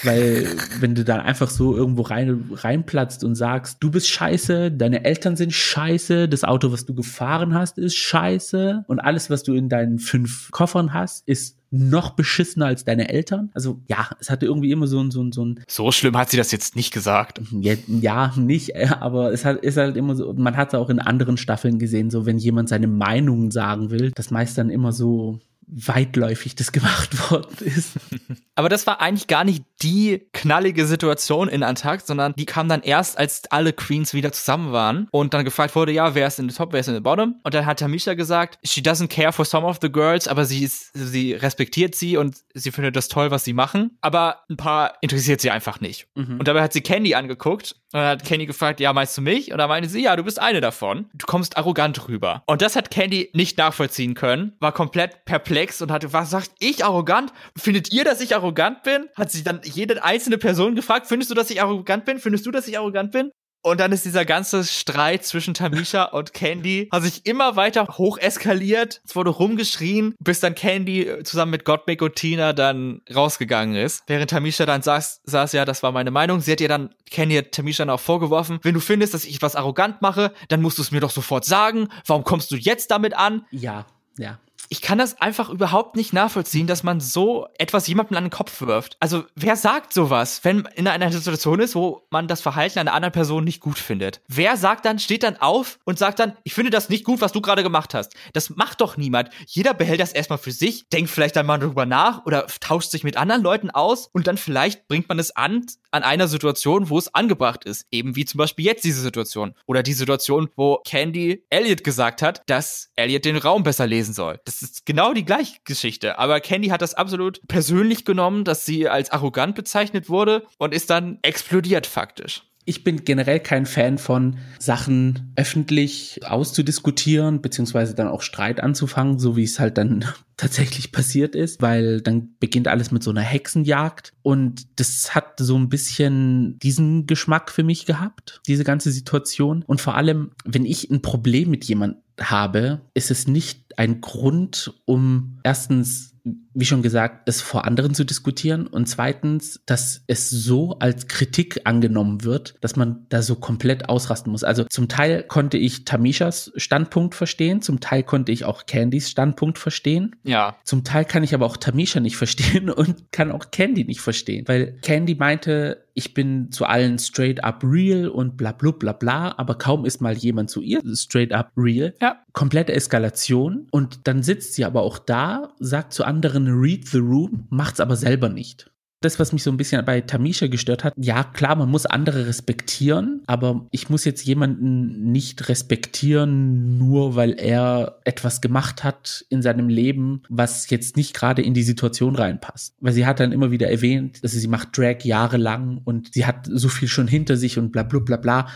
weil 0.04 0.46
wenn 0.80 0.94
du 0.94 1.04
dann 1.04 1.20
einfach 1.20 1.50
so 1.50 1.76
irgendwo 1.76 2.02
rein, 2.02 2.50
reinplatzt 2.52 3.24
und 3.24 3.34
sagst, 3.34 3.78
du 3.80 3.90
bist 3.90 4.08
scheiße, 4.08 4.70
deine 4.70 5.04
Eltern 5.04 5.36
sind 5.36 5.52
scheiße, 5.52 6.28
das 6.28 6.44
Auto, 6.44 6.72
was 6.72 6.86
du 6.86 6.94
gefahren 6.94 7.54
hast, 7.54 7.78
ist 7.78 7.96
scheiße 7.96 8.84
und 8.86 9.00
alles, 9.00 9.30
was 9.30 9.42
du 9.42 9.54
in 9.54 9.68
deinen 9.68 9.98
fünf 9.98 10.50
Koffern 10.50 10.91
hast, 10.92 11.26
ist 11.28 11.58
noch 11.70 12.10
beschissener 12.10 12.66
als 12.66 12.84
deine 12.84 13.08
Eltern. 13.08 13.50
Also 13.54 13.80
ja, 13.88 14.10
es 14.20 14.28
hatte 14.28 14.46
irgendwie 14.46 14.70
immer 14.70 14.86
so 14.86 15.00
ein, 15.00 15.10
so 15.10 15.22
ein, 15.22 15.32
so 15.32 15.44
ein 15.44 15.60
So 15.66 15.90
schlimm 15.90 16.16
hat 16.16 16.30
sie 16.30 16.36
das 16.36 16.52
jetzt 16.52 16.76
nicht 16.76 16.92
gesagt. 16.92 17.40
ja, 17.50 17.74
ja, 17.88 18.34
nicht, 18.36 18.74
äh, 18.74 18.88
aber 19.00 19.32
es 19.32 19.44
hat, 19.44 19.58
ist 19.64 19.78
halt 19.78 19.96
immer 19.96 20.14
so, 20.14 20.34
man 20.34 20.56
hat 20.56 20.68
es 20.68 20.74
auch 20.74 20.90
in 20.90 20.98
anderen 20.98 21.38
Staffeln 21.38 21.78
gesehen, 21.78 22.10
so 22.10 22.26
wenn 22.26 22.38
jemand 22.38 22.68
seine 22.68 22.88
Meinung 22.88 23.50
sagen 23.50 23.90
will, 23.90 24.12
das 24.14 24.30
meist 24.30 24.58
dann 24.58 24.68
immer 24.68 24.92
so, 24.92 25.40
weitläufig 25.66 26.54
das 26.54 26.72
gemacht 26.72 27.30
worden 27.30 27.56
ist. 27.60 27.92
Aber 28.54 28.68
das 28.68 28.86
war 28.86 29.00
eigentlich 29.00 29.26
gar 29.26 29.44
nicht 29.44 29.64
die 29.82 30.28
knallige 30.32 30.86
Situation 30.86 31.48
in 31.48 31.62
Antakt, 31.62 32.06
sondern 32.06 32.34
die 32.36 32.44
kam 32.44 32.68
dann 32.68 32.82
erst, 32.82 33.18
als 33.18 33.42
alle 33.50 33.72
Queens 33.72 34.12
wieder 34.12 34.32
zusammen 34.32 34.72
waren 34.72 35.08
und 35.10 35.34
dann 35.34 35.44
gefragt 35.44 35.74
wurde, 35.74 35.92
ja, 35.92 36.14
wer 36.14 36.26
ist 36.26 36.38
in 36.38 36.48
the 36.48 36.54
top, 36.54 36.72
wer 36.72 36.80
ist 36.80 36.88
in 36.88 36.94
the 36.94 37.00
bottom? 37.00 37.36
Und 37.42 37.54
dann 37.54 37.66
hat 37.66 37.78
Tamisha 37.78 38.14
gesagt, 38.14 38.58
she 38.64 38.80
doesn't 38.80 39.08
care 39.08 39.32
for 39.32 39.44
some 39.44 39.66
of 39.66 39.78
the 39.80 39.90
girls, 39.90 40.28
aber 40.28 40.44
sie 40.44 40.62
ist, 40.62 40.90
sie 40.94 41.32
respektiert 41.32 41.94
sie 41.94 42.16
und 42.16 42.36
sie 42.54 42.70
findet 42.70 42.96
das 42.96 43.08
toll, 43.08 43.30
was 43.30 43.44
sie 43.44 43.54
machen. 43.54 43.96
Aber 44.00 44.40
ein 44.50 44.56
paar 44.56 44.94
interessiert 45.00 45.40
sie 45.40 45.50
einfach 45.50 45.80
nicht. 45.80 46.06
Mhm. 46.14 46.38
Und 46.38 46.48
dabei 46.48 46.62
hat 46.62 46.72
sie 46.72 46.82
Candy 46.82 47.14
angeguckt 47.14 47.76
und 47.92 48.00
dann 48.00 48.08
hat 48.08 48.24
Candy 48.24 48.46
gefragt, 48.46 48.80
ja, 48.80 48.92
meinst 48.92 49.16
du 49.18 49.22
mich? 49.22 49.52
Und 49.52 49.58
dann 49.58 49.68
meinte 49.68 49.88
sie, 49.88 50.02
ja, 50.02 50.16
du 50.16 50.22
bist 50.22 50.40
eine 50.40 50.60
davon. 50.60 51.10
Du 51.14 51.26
kommst 51.26 51.56
arrogant 51.56 52.08
rüber. 52.08 52.42
Und 52.46 52.62
das 52.62 52.74
hat 52.74 52.90
Candy 52.90 53.30
nicht 53.34 53.58
nachvollziehen 53.58 54.14
können, 54.14 54.56
war 54.60 54.72
komplett 54.72 55.24
perplex 55.24 55.82
und 55.82 55.92
hatte, 55.92 56.12
was 56.12 56.30
sagt 56.30 56.50
ich 56.58 56.84
arrogant? 56.84 57.32
Findet 57.56 57.92
ihr, 57.92 58.04
dass 58.04 58.20
ich 58.20 58.34
arrogant 58.34 58.82
bin? 58.82 59.08
Hat 59.14 59.30
sie 59.30 59.44
dann 59.44 59.60
jede 59.64 60.02
einzelne 60.02 60.38
Person 60.38 60.74
gefragt, 60.74 61.06
findest 61.06 61.30
du, 61.30 61.34
dass 61.34 61.50
ich 61.50 61.60
arrogant 61.60 62.04
bin? 62.04 62.18
Findest 62.18 62.46
du, 62.46 62.50
dass 62.50 62.66
ich 62.66 62.78
arrogant 62.78 63.12
bin? 63.12 63.30
Und 63.62 63.78
dann 63.78 63.92
ist 63.92 64.04
dieser 64.04 64.24
ganze 64.24 64.64
Streit 64.64 65.24
zwischen 65.24 65.54
Tamisha 65.54 66.04
und 66.04 66.34
Candy 66.34 66.88
hat 66.90 67.04
sich 67.04 67.26
immer 67.26 67.54
weiter 67.54 67.86
hoch 67.96 68.18
eskaliert. 68.18 69.00
Es 69.06 69.14
wurde 69.14 69.30
rumgeschrien, 69.30 70.14
bis 70.18 70.40
dann 70.40 70.56
Candy 70.56 71.02
äh, 71.02 71.22
zusammen 71.22 71.52
mit 71.52 71.64
Gottmik 71.64 72.02
und 72.02 72.16
Tina 72.16 72.52
dann 72.52 73.02
rausgegangen 73.14 73.76
ist. 73.76 74.02
Während 74.08 74.30
Tamisha 74.30 74.66
dann 74.66 74.82
saß, 74.82 75.22
saß 75.24 75.52
ja, 75.52 75.64
das 75.64 75.82
war 75.84 75.92
meine 75.92 76.10
Meinung. 76.10 76.40
Sie 76.40 76.50
hat 76.50 76.60
ihr 76.60 76.68
dann, 76.68 76.92
Candy 77.10 77.36
hat 77.36 77.52
Tamisha 77.52 77.84
dann 77.84 77.94
auch 77.94 78.00
vorgeworfen, 78.00 78.58
wenn 78.62 78.74
du 78.74 78.80
findest, 78.80 79.14
dass 79.14 79.24
ich 79.24 79.40
was 79.42 79.54
arrogant 79.54 80.02
mache, 80.02 80.32
dann 80.48 80.60
musst 80.60 80.78
du 80.78 80.82
es 80.82 80.90
mir 80.90 81.00
doch 81.00 81.10
sofort 81.10 81.44
sagen. 81.44 81.88
Warum 82.06 82.24
kommst 82.24 82.50
du 82.50 82.56
jetzt 82.56 82.90
damit 82.90 83.14
an? 83.14 83.46
Ja, 83.52 83.86
ja 84.18 84.38
ich 84.72 84.80
kann 84.80 84.96
das 84.96 85.20
einfach 85.20 85.50
überhaupt 85.50 85.96
nicht 85.96 86.14
nachvollziehen, 86.14 86.66
dass 86.66 86.82
man 86.82 86.98
so 86.98 87.46
etwas 87.58 87.86
jemandem 87.88 88.16
an 88.16 88.24
den 88.24 88.30
Kopf 88.30 88.62
wirft. 88.62 88.96
Also, 89.00 89.24
wer 89.34 89.54
sagt 89.54 89.92
sowas, 89.92 90.40
wenn 90.44 90.66
in 90.76 90.88
einer 90.88 91.12
Situation 91.12 91.60
ist, 91.60 91.74
wo 91.74 92.06
man 92.08 92.26
das 92.26 92.40
Verhalten 92.40 92.78
einer 92.78 92.94
anderen 92.94 93.12
Person 93.12 93.44
nicht 93.44 93.60
gut 93.60 93.78
findet? 93.78 94.22
Wer 94.28 94.56
sagt 94.56 94.86
dann, 94.86 94.98
steht 94.98 95.24
dann 95.24 95.36
auf 95.36 95.78
und 95.84 95.98
sagt 95.98 96.20
dann, 96.20 96.38
ich 96.42 96.54
finde 96.54 96.70
das 96.70 96.88
nicht 96.88 97.04
gut, 97.04 97.20
was 97.20 97.32
du 97.32 97.42
gerade 97.42 97.62
gemacht 97.62 97.92
hast? 97.92 98.14
Das 98.32 98.48
macht 98.48 98.80
doch 98.80 98.96
niemand. 98.96 99.28
Jeder 99.46 99.74
behält 99.74 100.00
das 100.00 100.14
erstmal 100.14 100.38
für 100.38 100.52
sich, 100.52 100.88
denkt 100.88 101.10
vielleicht 101.10 101.36
einmal 101.36 101.58
darüber 101.58 101.84
nach 101.84 102.24
oder 102.24 102.46
tauscht 102.60 102.92
sich 102.92 103.04
mit 103.04 103.18
anderen 103.18 103.42
Leuten 103.42 103.68
aus 103.68 104.08
und 104.14 104.26
dann 104.26 104.38
vielleicht 104.38 104.88
bringt 104.88 105.06
man 105.06 105.18
es 105.18 105.36
an, 105.36 105.66
an 105.92 106.02
einer 106.02 106.28
Situation, 106.28 106.90
wo 106.90 106.98
es 106.98 107.14
angebracht 107.14 107.64
ist. 107.64 107.86
Eben 107.90 108.16
wie 108.16 108.24
zum 108.24 108.38
Beispiel 108.38 108.64
jetzt 108.64 108.84
diese 108.84 109.00
Situation. 109.00 109.54
Oder 109.66 109.82
die 109.82 109.92
Situation, 109.92 110.48
wo 110.56 110.80
Candy 110.84 111.44
Elliot 111.50 111.84
gesagt 111.84 112.22
hat, 112.22 112.42
dass 112.46 112.90
Elliot 112.96 113.24
den 113.24 113.36
Raum 113.36 113.62
besser 113.62 113.86
lesen 113.86 114.14
soll. 114.14 114.40
Das 114.44 114.62
ist 114.62 114.86
genau 114.86 115.12
die 115.12 115.24
gleiche 115.24 115.58
Geschichte. 115.64 116.18
Aber 116.18 116.40
Candy 116.40 116.68
hat 116.68 116.82
das 116.82 116.94
absolut 116.94 117.40
persönlich 117.48 118.04
genommen, 118.04 118.44
dass 118.44 118.64
sie 118.64 118.88
als 118.88 119.10
arrogant 119.10 119.54
bezeichnet 119.54 120.08
wurde 120.08 120.46
und 120.58 120.74
ist 120.74 120.90
dann 120.90 121.18
explodiert 121.22 121.86
faktisch. 121.86 122.42
Ich 122.64 122.84
bin 122.84 123.04
generell 123.04 123.40
kein 123.40 123.66
Fan 123.66 123.98
von 123.98 124.38
Sachen 124.58 125.32
öffentlich 125.36 126.20
auszudiskutieren, 126.24 127.42
beziehungsweise 127.42 127.94
dann 127.94 128.08
auch 128.08 128.22
Streit 128.22 128.60
anzufangen, 128.60 129.18
so 129.18 129.36
wie 129.36 129.42
es 129.42 129.58
halt 129.58 129.78
dann 129.78 130.04
tatsächlich 130.36 130.92
passiert 130.92 131.34
ist, 131.34 131.60
weil 131.60 132.00
dann 132.00 132.36
beginnt 132.38 132.68
alles 132.68 132.90
mit 132.90 133.02
so 133.02 133.10
einer 133.10 133.20
Hexenjagd 133.20 134.12
und 134.22 134.80
das 134.80 135.14
hat 135.14 135.34
so 135.38 135.56
ein 135.56 135.68
bisschen 135.68 136.58
diesen 136.60 137.06
Geschmack 137.06 137.50
für 137.50 137.62
mich 137.62 137.86
gehabt, 137.86 138.40
diese 138.46 138.64
ganze 138.64 138.90
Situation. 138.90 139.64
Und 139.66 139.80
vor 139.80 139.96
allem, 139.96 140.30
wenn 140.44 140.64
ich 140.64 140.90
ein 140.90 141.02
Problem 141.02 141.50
mit 141.50 141.64
jemandem 141.64 142.00
habe, 142.20 142.82
ist 142.94 143.10
es 143.10 143.26
nicht 143.26 143.78
ein 143.78 144.00
Grund, 144.00 144.74
um 144.84 145.38
erstens 145.44 146.12
wie 146.54 146.64
schon 146.64 146.82
gesagt, 146.82 147.28
es 147.28 147.40
vor 147.40 147.64
anderen 147.64 147.94
zu 147.94 148.04
diskutieren 148.04 148.66
und 148.66 148.86
zweitens, 148.86 149.60
dass 149.66 150.02
es 150.06 150.30
so 150.30 150.78
als 150.78 151.08
Kritik 151.08 151.62
angenommen 151.64 152.24
wird, 152.24 152.54
dass 152.60 152.76
man 152.76 153.06
da 153.08 153.22
so 153.22 153.36
komplett 153.36 153.88
ausrasten 153.88 154.32
muss. 154.32 154.44
Also 154.44 154.64
zum 154.64 154.88
Teil 154.88 155.22
konnte 155.22 155.58
ich 155.58 155.84
Tamishas 155.84 156.52
Standpunkt 156.56 157.14
verstehen, 157.14 157.62
zum 157.62 157.80
Teil 157.80 158.02
konnte 158.02 158.32
ich 158.32 158.44
auch 158.44 158.66
Candys 158.66 159.10
Standpunkt 159.10 159.58
verstehen. 159.58 160.16
Ja. 160.24 160.56
Zum 160.64 160.84
Teil 160.84 161.04
kann 161.04 161.24
ich 161.24 161.34
aber 161.34 161.46
auch 161.46 161.56
Tamisha 161.56 162.00
nicht 162.00 162.16
verstehen 162.16 162.70
und 162.70 163.12
kann 163.12 163.32
auch 163.32 163.50
Candy 163.50 163.84
nicht 163.84 164.00
verstehen, 164.00 164.46
weil 164.46 164.78
Candy 164.82 165.14
meinte, 165.14 165.84
ich 165.94 166.14
bin 166.14 166.50
zu 166.50 166.64
allen 166.64 166.98
straight 166.98 167.44
up 167.44 167.62
real 167.62 168.08
und 168.08 168.36
bla 168.36 168.52
bla 168.52 168.70
bla 168.70 168.92
bla, 168.92 169.34
aber 169.36 169.56
kaum 169.56 169.84
ist 169.84 170.00
mal 170.00 170.16
jemand 170.16 170.50
zu 170.50 170.60
ihr 170.62 170.80
straight 170.94 171.32
up 171.32 171.52
real. 171.56 171.94
Ja. 172.00 172.16
Komplette 172.32 172.72
Eskalation 172.72 173.66
und 173.70 174.06
dann 174.08 174.22
sitzt 174.22 174.54
sie 174.54 174.64
aber 174.64 174.82
auch 174.82 174.98
da, 174.98 175.52
sagt 175.58 175.92
zu 175.92 176.04
anderen 176.04 176.41
read 176.48 176.86
the 176.88 176.98
room, 176.98 177.46
macht's 177.50 177.80
aber 177.80 177.96
selber 177.96 178.28
nicht 178.28 178.72
das, 179.04 179.18
was 179.18 179.32
mich 179.32 179.42
so 179.42 179.50
ein 179.50 179.56
bisschen 179.56 179.84
bei 179.84 180.00
Tamisha 180.00 180.46
gestört 180.46 180.84
hat, 180.84 180.94
ja 180.96 181.24
klar, 181.24 181.56
man 181.56 181.70
muss 181.70 181.86
andere 181.86 182.26
respektieren, 182.26 183.22
aber 183.26 183.66
ich 183.70 183.90
muss 183.90 184.04
jetzt 184.04 184.24
jemanden 184.24 185.12
nicht 185.12 185.48
respektieren, 185.48 186.78
nur 186.78 187.16
weil 187.16 187.32
er 187.32 187.98
etwas 188.04 188.40
gemacht 188.40 188.84
hat 188.84 189.24
in 189.28 189.42
seinem 189.42 189.68
Leben, 189.68 190.22
was 190.28 190.70
jetzt 190.70 190.96
nicht 190.96 191.14
gerade 191.14 191.42
in 191.42 191.54
die 191.54 191.62
Situation 191.62 192.16
reinpasst. 192.16 192.74
Weil 192.80 192.92
sie 192.92 193.06
hat 193.06 193.20
dann 193.20 193.32
immer 193.32 193.50
wieder 193.50 193.70
erwähnt, 193.70 194.22
dass 194.22 194.32
sie 194.32 194.48
macht 194.48 194.76
Drag 194.76 195.04
jahrelang 195.04 195.80
und 195.84 196.14
sie 196.14 196.26
hat 196.26 196.48
so 196.50 196.68
viel 196.68 196.88
schon 196.88 197.08
hinter 197.08 197.36
sich 197.36 197.58
und 197.58 197.72
bla 197.72 197.82
bla 197.82 198.00
bla 198.00 198.16
bla 198.16 198.48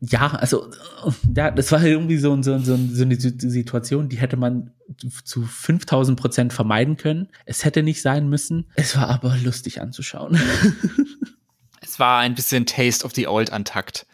ja, 0.00 0.28
also 0.34 0.70
ja, 1.34 1.50
das 1.50 1.72
war 1.72 1.82
irgendwie 1.82 2.18
so, 2.18 2.40
so, 2.42 2.58
so, 2.58 2.76
so 2.76 3.02
eine 3.02 3.16
Situation, 3.18 4.08
die 4.08 4.18
hätte 4.18 4.36
man 4.36 4.70
zu 5.24 5.42
5000 5.42 6.18
Prozent 6.18 6.52
vermeiden 6.52 6.96
können. 6.96 7.28
Es 7.46 7.64
hätte 7.64 7.82
nicht 7.82 8.02
sein 8.02 8.28
müssen. 8.28 8.70
Es 8.76 8.96
war 8.96 9.08
aber 9.08 9.36
lustig 9.38 9.80
anzuschauen. 9.80 10.40
es 11.80 11.98
war 11.98 12.20
ein 12.20 12.34
bisschen 12.34 12.66
Taste 12.66 13.04
of 13.04 13.14
the 13.14 13.26
Old 13.26 13.52
Antakt. 13.52 14.06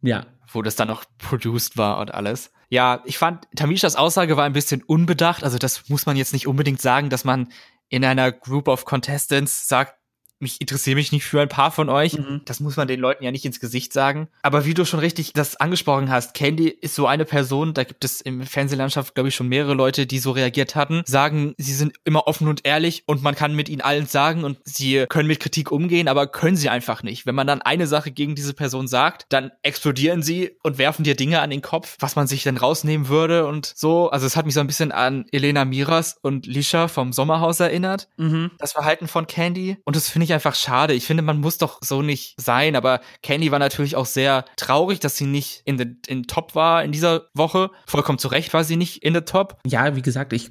Ja. 0.00 0.26
Wo 0.48 0.62
das 0.62 0.76
dann 0.76 0.88
noch 0.88 1.04
produced 1.18 1.76
war 1.76 1.98
und 1.98 2.12
alles. 2.12 2.50
Ja, 2.68 3.02
ich 3.04 3.18
fand, 3.18 3.46
Tamishas 3.56 3.96
Aussage 3.96 4.36
war 4.36 4.44
ein 4.44 4.52
bisschen 4.52 4.82
unbedacht. 4.82 5.44
Also 5.44 5.58
das 5.58 5.88
muss 5.88 6.06
man 6.06 6.16
jetzt 6.16 6.32
nicht 6.32 6.46
unbedingt 6.46 6.80
sagen, 6.80 7.10
dass 7.10 7.24
man 7.24 7.48
in 7.88 8.04
einer 8.04 8.32
Group 8.32 8.68
of 8.68 8.84
Contestants 8.84 9.68
sagt, 9.68 9.94
mich 10.42 10.60
interessiere 10.60 10.96
mich 10.96 11.12
nicht 11.12 11.24
für 11.24 11.40
ein 11.40 11.48
paar 11.48 11.70
von 11.70 11.88
euch. 11.88 12.18
Mhm. 12.18 12.42
Das 12.44 12.60
muss 12.60 12.76
man 12.76 12.88
den 12.88 13.00
Leuten 13.00 13.24
ja 13.24 13.30
nicht 13.30 13.44
ins 13.44 13.60
Gesicht 13.60 13.92
sagen. 13.92 14.28
Aber 14.42 14.64
wie 14.64 14.74
du 14.74 14.84
schon 14.84 15.00
richtig 15.00 15.32
das 15.32 15.56
angesprochen 15.56 16.10
hast, 16.10 16.34
Candy 16.34 16.68
ist 16.68 16.94
so 16.94 17.06
eine 17.06 17.24
Person, 17.24 17.74
da 17.74 17.84
gibt 17.84 18.04
es 18.04 18.20
im 18.20 18.42
Fernsehlandschaft, 18.42 19.14
glaube 19.14 19.28
ich, 19.28 19.34
schon 19.34 19.48
mehrere 19.48 19.74
Leute, 19.74 20.06
die 20.06 20.18
so 20.18 20.32
reagiert 20.32 20.74
hatten, 20.74 21.02
sagen, 21.06 21.54
sie 21.56 21.74
sind 21.74 21.94
immer 22.04 22.26
offen 22.26 22.48
und 22.48 22.66
ehrlich 22.66 23.04
und 23.06 23.22
man 23.22 23.34
kann 23.34 23.54
mit 23.54 23.68
ihnen 23.68 23.80
allen 23.80 24.06
sagen 24.06 24.44
und 24.44 24.58
sie 24.64 25.06
können 25.08 25.28
mit 25.28 25.40
Kritik 25.40 25.70
umgehen, 25.70 26.08
aber 26.08 26.26
können 26.26 26.56
sie 26.56 26.68
einfach 26.68 27.02
nicht. 27.02 27.24
Wenn 27.26 27.34
man 27.34 27.46
dann 27.46 27.62
eine 27.62 27.86
Sache 27.86 28.10
gegen 28.10 28.34
diese 28.34 28.54
Person 28.54 28.88
sagt, 28.88 29.26
dann 29.28 29.52
explodieren 29.62 30.22
sie 30.22 30.56
und 30.62 30.78
werfen 30.78 31.04
dir 31.04 31.14
Dinge 31.14 31.40
an 31.40 31.50
den 31.50 31.62
Kopf, 31.62 31.96
was 32.00 32.16
man 32.16 32.26
sich 32.26 32.42
dann 32.42 32.56
rausnehmen 32.56 33.08
würde 33.08 33.46
und 33.46 33.72
so. 33.76 34.10
Also 34.10 34.26
es 34.26 34.36
hat 34.36 34.44
mich 34.44 34.54
so 34.54 34.60
ein 34.60 34.66
bisschen 34.66 34.92
an 34.92 35.26
Elena 35.30 35.64
Miras 35.64 36.18
und 36.20 36.46
Lisha 36.46 36.88
vom 36.88 37.12
Sommerhaus 37.12 37.60
erinnert. 37.60 38.08
Mhm. 38.16 38.50
Das 38.58 38.72
Verhalten 38.72 39.08
von 39.08 39.26
Candy. 39.26 39.76
Und 39.84 39.96
das 39.96 40.08
finde 40.08 40.24
ich 40.24 40.31
einfach 40.32 40.54
schade. 40.54 40.94
Ich 40.94 41.06
finde, 41.06 41.22
man 41.22 41.40
muss 41.40 41.58
doch 41.58 41.78
so 41.82 42.02
nicht 42.02 42.34
sein. 42.40 42.76
Aber 42.76 43.00
Candy 43.22 43.50
war 43.50 43.58
natürlich 43.58 43.96
auch 43.96 44.06
sehr 44.06 44.44
traurig, 44.56 45.00
dass 45.00 45.16
sie 45.16 45.26
nicht 45.26 45.62
in 45.64 45.76
den 45.78 46.00
in 46.06 46.24
Top 46.24 46.54
war 46.54 46.84
in 46.84 46.92
dieser 46.92 47.28
Woche. 47.34 47.70
Vollkommen 47.86 48.18
zu 48.18 48.28
Recht 48.28 48.52
war 48.54 48.64
sie 48.64 48.76
nicht 48.76 49.02
in 49.02 49.12
der 49.12 49.24
Top. 49.24 49.58
Ja, 49.66 49.96
wie 49.96 50.02
gesagt, 50.02 50.32
ich 50.32 50.50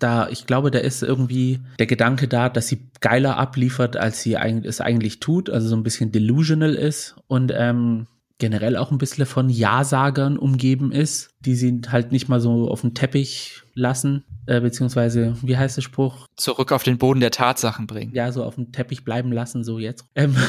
da, 0.00 0.28
ich 0.28 0.46
glaube, 0.46 0.70
da 0.70 0.80
ist 0.80 1.02
irgendwie 1.02 1.60
der 1.78 1.86
Gedanke 1.86 2.26
da, 2.26 2.48
dass 2.48 2.66
sie 2.66 2.90
geiler 3.00 3.36
abliefert, 3.36 3.96
als 3.96 4.20
sie 4.20 4.34
es 4.34 4.80
eigentlich 4.80 5.20
tut, 5.20 5.48
also 5.48 5.68
so 5.68 5.76
ein 5.76 5.84
bisschen 5.84 6.10
delusional 6.10 6.74
ist 6.74 7.14
und 7.28 7.52
ähm, 7.54 8.06
generell 8.40 8.76
auch 8.76 8.90
ein 8.90 8.98
bisschen 8.98 9.26
von 9.26 9.48
Ja-Sagern 9.48 10.36
umgeben 10.36 10.90
ist, 10.90 11.30
die 11.40 11.54
sie 11.54 11.80
halt 11.88 12.10
nicht 12.10 12.28
mal 12.28 12.40
so 12.40 12.68
auf 12.68 12.80
den 12.80 12.94
Teppich 12.94 13.62
lassen, 13.74 14.24
äh, 14.46 14.60
beziehungsweise, 14.60 15.36
wie 15.42 15.56
heißt 15.56 15.76
der 15.76 15.82
Spruch? 15.82 16.26
Zurück 16.36 16.72
auf 16.72 16.82
den 16.82 16.98
Boden 16.98 17.20
der 17.20 17.30
Tatsachen 17.30 17.86
bringen. 17.86 18.12
Ja, 18.14 18.32
so 18.32 18.42
auf 18.42 18.56
dem 18.56 18.72
Teppich 18.72 19.04
bleiben 19.04 19.30
lassen, 19.30 19.62
so 19.62 19.78
jetzt. 19.78 20.04
Ähm 20.16 20.36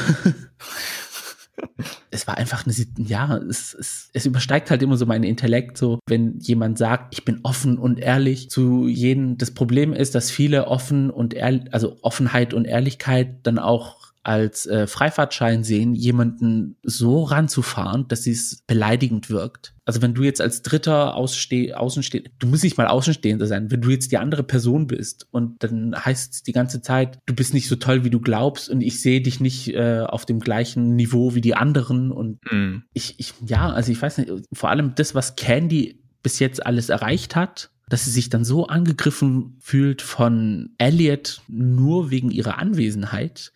es 2.10 2.26
war 2.26 2.36
einfach 2.36 2.66
eine, 2.66 2.74
ja, 2.98 3.36
es, 3.36 3.74
es, 3.74 4.10
es 4.12 4.26
übersteigt 4.26 4.70
halt 4.70 4.82
immer 4.82 4.96
so 4.96 5.06
mein 5.06 5.22
Intellekt, 5.22 5.78
so 5.78 5.98
wenn 6.06 6.38
jemand 6.38 6.78
sagt, 6.78 7.14
ich 7.14 7.24
bin 7.24 7.40
offen 7.42 7.78
und 7.78 7.98
ehrlich 7.98 8.50
zu 8.50 8.88
jedem. 8.88 9.38
Das 9.38 9.52
Problem 9.52 9.92
ist, 9.92 10.14
dass 10.14 10.30
viele 10.30 10.66
offen 10.66 11.10
und 11.10 11.34
ehrlich, 11.34 11.72
also 11.72 11.98
Offenheit 12.02 12.54
und 12.54 12.64
Ehrlichkeit 12.64 13.38
dann 13.44 13.58
auch 13.58 14.11
als 14.24 14.66
äh, 14.66 14.86
Freifahrtschein 14.86 15.64
sehen, 15.64 15.94
jemanden 15.94 16.76
so 16.82 17.24
ranzufahren, 17.24 18.06
dass 18.08 18.26
es 18.26 18.62
beleidigend 18.66 19.30
wirkt. 19.30 19.74
Also 19.84 20.00
wenn 20.00 20.14
du 20.14 20.22
jetzt 20.22 20.40
als 20.40 20.62
Dritter 20.62 21.16
aussteh 21.16 21.74
außenstehend, 21.74 22.30
du 22.38 22.46
musst 22.46 22.62
nicht 22.62 22.78
mal 22.78 22.86
außenstehender 22.86 23.46
sein, 23.46 23.70
wenn 23.72 23.80
du 23.80 23.90
jetzt 23.90 24.12
die 24.12 24.18
andere 24.18 24.44
Person 24.44 24.86
bist 24.86 25.26
und 25.32 25.64
dann 25.64 25.96
heißt 25.96 26.34
es 26.34 26.42
die 26.44 26.52
ganze 26.52 26.82
Zeit, 26.82 27.18
du 27.26 27.34
bist 27.34 27.52
nicht 27.52 27.68
so 27.68 27.74
toll, 27.74 28.04
wie 28.04 28.10
du 28.10 28.20
glaubst 28.20 28.70
und 28.70 28.80
ich 28.80 29.02
sehe 29.02 29.20
dich 29.20 29.40
nicht 29.40 29.74
äh, 29.74 30.04
auf 30.06 30.24
dem 30.24 30.38
gleichen 30.38 30.94
Niveau 30.94 31.34
wie 31.34 31.40
die 31.40 31.56
anderen 31.56 32.12
und 32.12 32.38
mm. 32.50 32.84
ich, 32.92 33.18
ich, 33.18 33.34
ja, 33.44 33.72
also 33.72 33.90
ich 33.90 34.00
weiß 34.00 34.18
nicht, 34.18 34.30
vor 34.52 34.70
allem 34.70 34.94
das, 34.94 35.16
was 35.16 35.34
Candy 35.34 36.00
bis 36.22 36.38
jetzt 36.38 36.64
alles 36.64 36.88
erreicht 36.88 37.34
hat, 37.34 37.70
dass 37.88 38.04
sie 38.04 38.10
sich 38.10 38.30
dann 38.30 38.44
so 38.44 38.66
angegriffen 38.66 39.56
fühlt 39.60 40.00
von 40.00 40.70
Elliot 40.78 41.42
nur 41.48 42.10
wegen 42.10 42.30
ihrer 42.30 42.58
Anwesenheit. 42.58 43.52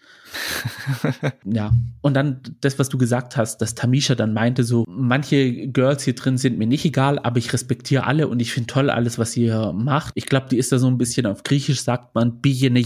ja, 1.44 1.72
und 2.02 2.14
dann 2.14 2.40
das, 2.60 2.78
was 2.78 2.88
du 2.88 2.98
gesagt 2.98 3.36
hast, 3.36 3.58
dass 3.58 3.74
Tamisha 3.74 4.14
dann 4.14 4.34
meinte, 4.34 4.64
so, 4.64 4.84
manche 4.88 5.68
Girls 5.68 6.02
hier 6.02 6.14
drin 6.14 6.36
sind 6.36 6.58
mir 6.58 6.66
nicht 6.66 6.84
egal, 6.84 7.18
aber 7.18 7.38
ich 7.38 7.52
respektiere 7.52 8.04
alle 8.04 8.28
und 8.28 8.40
ich 8.40 8.52
finde 8.52 8.66
toll 8.66 8.90
alles, 8.90 9.18
was 9.18 9.36
ihr 9.36 9.72
macht. 9.72 10.12
Ich 10.16 10.26
glaube, 10.26 10.48
die 10.50 10.58
ist 10.58 10.72
da 10.72 10.78
so 10.78 10.88
ein 10.88 10.98
bisschen 10.98 11.26
auf 11.26 11.42
Griechisch 11.42 11.80
sagt 11.80 12.14
man, 12.14 12.40
bijene 12.40 12.82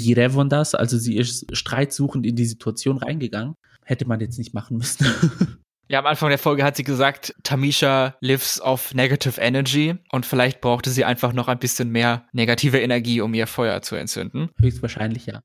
das, 0.48 0.74
also 0.74 0.98
sie 0.98 1.16
ist 1.16 1.46
streitsuchend 1.56 2.26
in 2.26 2.36
die 2.36 2.46
Situation 2.46 2.98
reingegangen. 2.98 3.54
Hätte 3.84 4.06
man 4.06 4.20
jetzt 4.20 4.38
nicht 4.38 4.54
machen 4.54 4.76
müssen. 4.76 5.06
Ja, 5.90 5.98
am 5.98 6.06
Anfang 6.06 6.28
der 6.28 6.38
Folge 6.38 6.62
hat 6.62 6.76
sie 6.76 6.84
gesagt, 6.84 7.34
Tamisha 7.42 8.14
lives 8.20 8.60
off 8.60 8.94
negative 8.94 9.40
energy 9.40 9.96
und 10.12 10.24
vielleicht 10.24 10.60
brauchte 10.60 10.88
sie 10.88 11.04
einfach 11.04 11.32
noch 11.32 11.48
ein 11.48 11.58
bisschen 11.58 11.90
mehr 11.90 12.28
negative 12.32 12.78
Energie, 12.78 13.20
um 13.20 13.34
ihr 13.34 13.48
Feuer 13.48 13.82
zu 13.82 13.96
entzünden. 13.96 14.50
Höchstwahrscheinlich, 14.60 15.26
ja. 15.26 15.42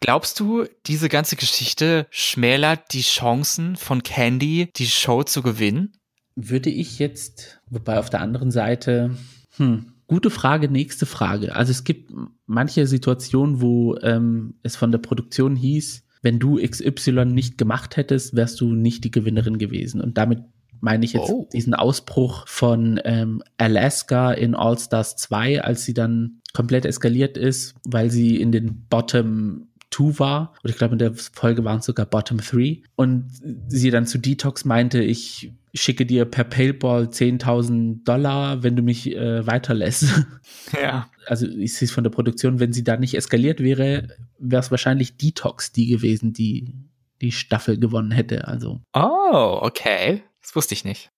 Glaubst 0.00 0.40
du, 0.40 0.64
diese 0.86 1.10
ganze 1.10 1.36
Geschichte 1.36 2.06
schmälert 2.08 2.94
die 2.94 3.02
Chancen 3.02 3.76
von 3.76 4.02
Candy, 4.02 4.70
die 4.74 4.86
Show 4.86 5.22
zu 5.22 5.42
gewinnen? 5.42 5.92
Würde 6.34 6.70
ich 6.70 6.98
jetzt, 6.98 7.60
wobei 7.68 7.98
auf 7.98 8.08
der 8.08 8.22
anderen 8.22 8.50
Seite, 8.50 9.14
hm, 9.58 9.92
gute 10.06 10.30
Frage, 10.30 10.70
nächste 10.70 11.04
Frage. 11.04 11.54
Also 11.54 11.72
es 11.72 11.84
gibt 11.84 12.10
manche 12.46 12.86
Situationen, 12.86 13.60
wo 13.60 13.98
ähm, 13.98 14.54
es 14.62 14.76
von 14.76 14.90
der 14.92 14.98
Produktion 14.98 15.56
hieß, 15.56 16.03
wenn 16.24 16.38
du 16.38 16.56
XY 16.56 17.26
nicht 17.26 17.58
gemacht 17.58 17.96
hättest, 17.98 18.34
wärst 18.34 18.60
du 18.60 18.72
nicht 18.72 19.04
die 19.04 19.10
Gewinnerin 19.10 19.58
gewesen. 19.58 20.00
Und 20.00 20.16
damit 20.16 20.40
meine 20.80 21.04
ich 21.04 21.12
jetzt 21.12 21.30
oh. 21.30 21.48
diesen 21.52 21.74
Ausbruch 21.74 22.48
von 22.48 22.98
ähm, 23.04 23.42
Alaska 23.58 24.32
in 24.32 24.54
All 24.54 24.78
Stars 24.78 25.16
2, 25.16 25.62
als 25.62 25.84
sie 25.84 25.94
dann 25.94 26.40
komplett 26.54 26.86
eskaliert 26.86 27.36
ist, 27.36 27.74
weil 27.86 28.10
sie 28.10 28.40
in 28.40 28.52
den 28.52 28.86
Bottom 28.88 29.68
2 29.90 30.18
war. 30.18 30.54
Und 30.62 30.70
ich 30.70 30.76
glaube, 30.76 30.94
in 30.94 30.98
der 30.98 31.14
Folge 31.14 31.64
waren 31.64 31.80
es 31.80 31.86
sogar 31.86 32.06
Bottom 32.06 32.38
3. 32.38 32.82
Und 32.96 33.30
sie 33.68 33.90
dann 33.90 34.06
zu 34.06 34.18
Detox 34.18 34.64
meinte, 34.64 35.02
ich 35.02 35.52
schicke 35.74 36.06
dir 36.06 36.24
per 36.24 36.44
Paypal 36.44 37.04
10.000 37.06 38.04
Dollar, 38.04 38.62
wenn 38.62 38.76
du 38.76 38.82
mich 38.82 39.14
äh, 39.14 39.46
weiterlässt. 39.46 40.06
Ja. 40.80 41.10
Also 41.26 41.46
ich 41.46 41.74
sehe 41.74 41.86
es 41.86 41.92
von 41.92 42.04
der 42.04 42.10
Produktion, 42.10 42.58
wenn 42.58 42.72
sie 42.72 42.84
da 42.84 42.96
nicht 42.96 43.14
eskaliert 43.14 43.60
wäre, 43.60 44.08
wäre 44.38 44.60
es 44.60 44.70
wahrscheinlich 44.70 45.18
Detox 45.18 45.72
die 45.72 45.86
gewesen, 45.86 46.32
die 46.32 46.72
die 47.20 47.32
Staffel 47.32 47.78
gewonnen 47.78 48.10
hätte. 48.10 48.48
Also. 48.48 48.80
Oh, 48.94 49.58
okay. 49.62 50.22
Das 50.40 50.56
wusste 50.56 50.74
ich 50.74 50.84
nicht. 50.84 51.10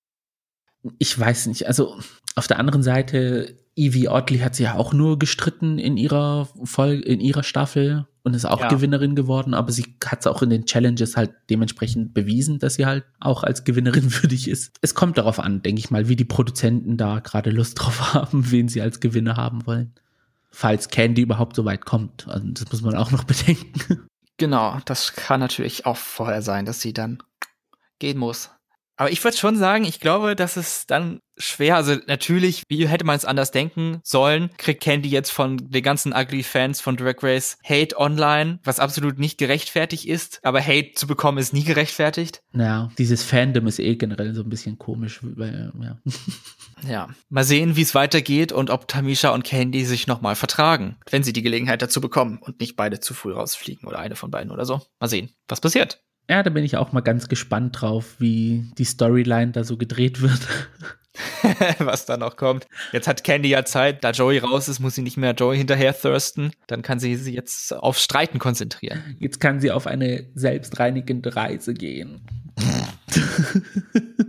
Ich 0.99 1.18
weiß 1.18 1.47
nicht. 1.47 1.66
Also 1.66 1.99
auf 2.34 2.47
der 2.47 2.59
anderen 2.59 2.82
Seite, 2.82 3.57
Evie 3.76 4.09
Oddly 4.09 4.39
hat 4.39 4.55
sie 4.55 4.64
ja 4.64 4.74
auch 4.74 4.93
nur 4.93 5.18
gestritten 5.18 5.78
in 5.78 5.97
ihrer 5.97 6.49
Folge, 6.64 7.03
in 7.03 7.20
ihrer 7.20 7.43
Staffel 7.43 8.07
und 8.22 8.34
ist 8.34 8.47
auch 8.47 8.61
ja. 8.61 8.68
Gewinnerin 8.68 9.14
geworden, 9.14 9.55
aber 9.55 9.70
sie 9.70 9.97
hat 10.05 10.20
es 10.20 10.26
auch 10.26 10.43
in 10.43 10.51
den 10.51 10.64
Challenges 10.64 11.16
halt 11.16 11.32
dementsprechend 11.51 12.12
bewiesen, 12.12 12.59
dass 12.59 12.74
sie 12.74 12.87
halt 12.87 13.05
auch 13.20 13.45
als 13.45 13.64
Gewinnerin 13.64 14.12
würdig 14.22 14.49
ist. 14.49 14.72
Es 14.80 14.95
kommt 14.95 15.18
darauf 15.18 15.39
an, 15.39 15.62
denke 15.62 15.78
ich 15.78 15.91
mal, 15.91 16.09
wie 16.09 16.16
die 16.16 16.24
Produzenten 16.24 16.97
da 16.97 17.20
gerade 17.20 17.51
Lust 17.51 17.80
drauf 17.80 18.14
haben, 18.14 18.51
wen 18.51 18.68
sie 18.68 18.80
als 18.80 19.01
Gewinner 19.01 19.37
haben 19.37 19.66
wollen. 19.66 19.93
Falls 20.51 20.89
Candy 20.89 21.22
überhaupt 21.22 21.55
so 21.55 21.66
weit 21.66 21.84
kommt. 21.84 22.26
Also 22.28 22.49
das 22.53 22.72
muss 22.72 22.82
man 22.82 22.97
auch 22.97 23.11
noch 23.11 23.24
bedenken. 23.24 24.09
Genau, 24.39 24.78
das 24.87 25.12
kann 25.12 25.41
natürlich 25.41 25.87
auch 25.87 25.97
vorher 25.97 26.43
sein, 26.43 26.64
dass 26.64 26.80
sie 26.80 26.93
dann 26.95 27.22
gehen 27.99 28.18
muss. 28.18 28.51
Aber 28.97 29.11
ich 29.11 29.22
würde 29.22 29.36
schon 29.36 29.57
sagen, 29.57 29.84
ich 29.84 30.01
glaube, 30.01 30.36
dass 30.36 30.57
es 30.57 30.86
dann 30.86 31.20
schwer. 31.38 31.76
Also 31.76 31.97
natürlich, 32.07 32.62
wie 32.68 32.88
hätte 32.88 33.05
man 33.05 33.16
es 33.16 33.24
anders 33.24 33.51
denken 33.51 34.01
sollen, 34.03 34.51
kriegt 34.57 34.82
Candy 34.82 35.09
jetzt 35.09 35.30
von 35.30 35.59
den 35.59 35.82
ganzen 35.82 36.14
ugly 36.14 36.42
Fans 36.42 36.80
von 36.80 36.97
Drag 36.97 37.16
Race 37.22 37.59
Hate 37.62 37.99
online, 37.99 38.59
was 38.64 38.80
absolut 38.80 39.18
nicht 39.18 39.38
gerechtfertigt 39.38 40.07
ist. 40.07 40.40
Aber 40.42 40.61
Hate 40.61 40.92
zu 40.94 41.07
bekommen 41.07 41.38
ist 41.38 41.53
nie 41.53 41.64
gerechtfertigt. 41.64 42.42
Ja, 42.55 42.90
dieses 42.99 43.22
Fandom 43.22 43.66
ist 43.66 43.78
eh 43.78 43.97
generell 43.97 44.34
so 44.34 44.42
ein 44.42 44.49
bisschen 44.49 44.78
komisch, 44.78 45.20
weil, 45.22 45.72
ja. 45.82 45.99
Ja, 46.86 47.09
mal 47.30 47.44
sehen, 47.44 47.76
wie 47.76 47.82
es 47.82 47.94
weitergeht 47.94 48.53
und 48.53 48.68
ob 48.68 48.86
Tamisha 48.86 49.30
und 49.30 49.44
Candy 49.44 49.86
sich 49.86 50.07
nochmal 50.07 50.36
vertragen, 50.36 50.99
wenn 51.11 51.22
sie 51.22 51.32
die 51.32 51.40
Gelegenheit 51.40 51.80
dazu 51.80 52.03
bekommen 52.03 52.38
und 52.38 52.61
nicht 52.61 52.76
beide 52.76 53.01
zu 53.01 53.14
früh 53.14 53.32
rausfliegen 53.32 53.88
oder 53.88 53.99
eine 53.99 54.14
von 54.14 54.30
beiden 54.30 54.53
oder 54.53 54.66
so. 54.66 54.82
Mal 55.01 55.09
sehen, 55.09 55.30
was 55.49 55.62
passiert. 55.62 56.03
Ja, 56.29 56.43
da 56.43 56.51
bin 56.51 56.64
ich 56.64 56.77
auch 56.77 56.93
mal 56.93 57.03
ganz 57.03 57.29
gespannt 57.29 57.81
drauf, 57.81 58.16
wie 58.18 58.70
die 58.79 58.85
Storyline 58.85 59.53
da 59.53 59.62
so 59.64 59.77
gedreht 59.77 60.20
wird. 60.22 60.41
was 61.79 62.07
da 62.07 62.16
noch 62.16 62.37
kommt. 62.37 62.66
Jetzt 62.93 63.09
hat 63.09 63.24
Candy 63.24 63.49
ja 63.49 63.64
Zeit, 63.64 64.05
da 64.05 64.11
Joey 64.11 64.39
raus 64.39 64.68
ist, 64.68 64.81
muss 64.81 64.95
sie 64.95 65.03
nicht 65.03 65.16
mehr 65.16 65.33
Joey 65.33 65.57
hinterher 65.57 65.99
thirsten. 65.99 66.53
Dann 66.66 66.83
kann 66.83 66.99
sie 66.99 67.16
sich 67.16 67.35
jetzt 67.35 67.72
auf 67.72 67.99
Streiten 67.99 68.39
konzentrieren. 68.39 69.16
Jetzt 69.18 69.41
kann 69.41 69.61
sie 69.61 69.70
auf 69.70 69.87
eine 69.87 70.27
selbstreinigende 70.35 71.37
Reise 71.37 71.74
gehen. 71.74 72.27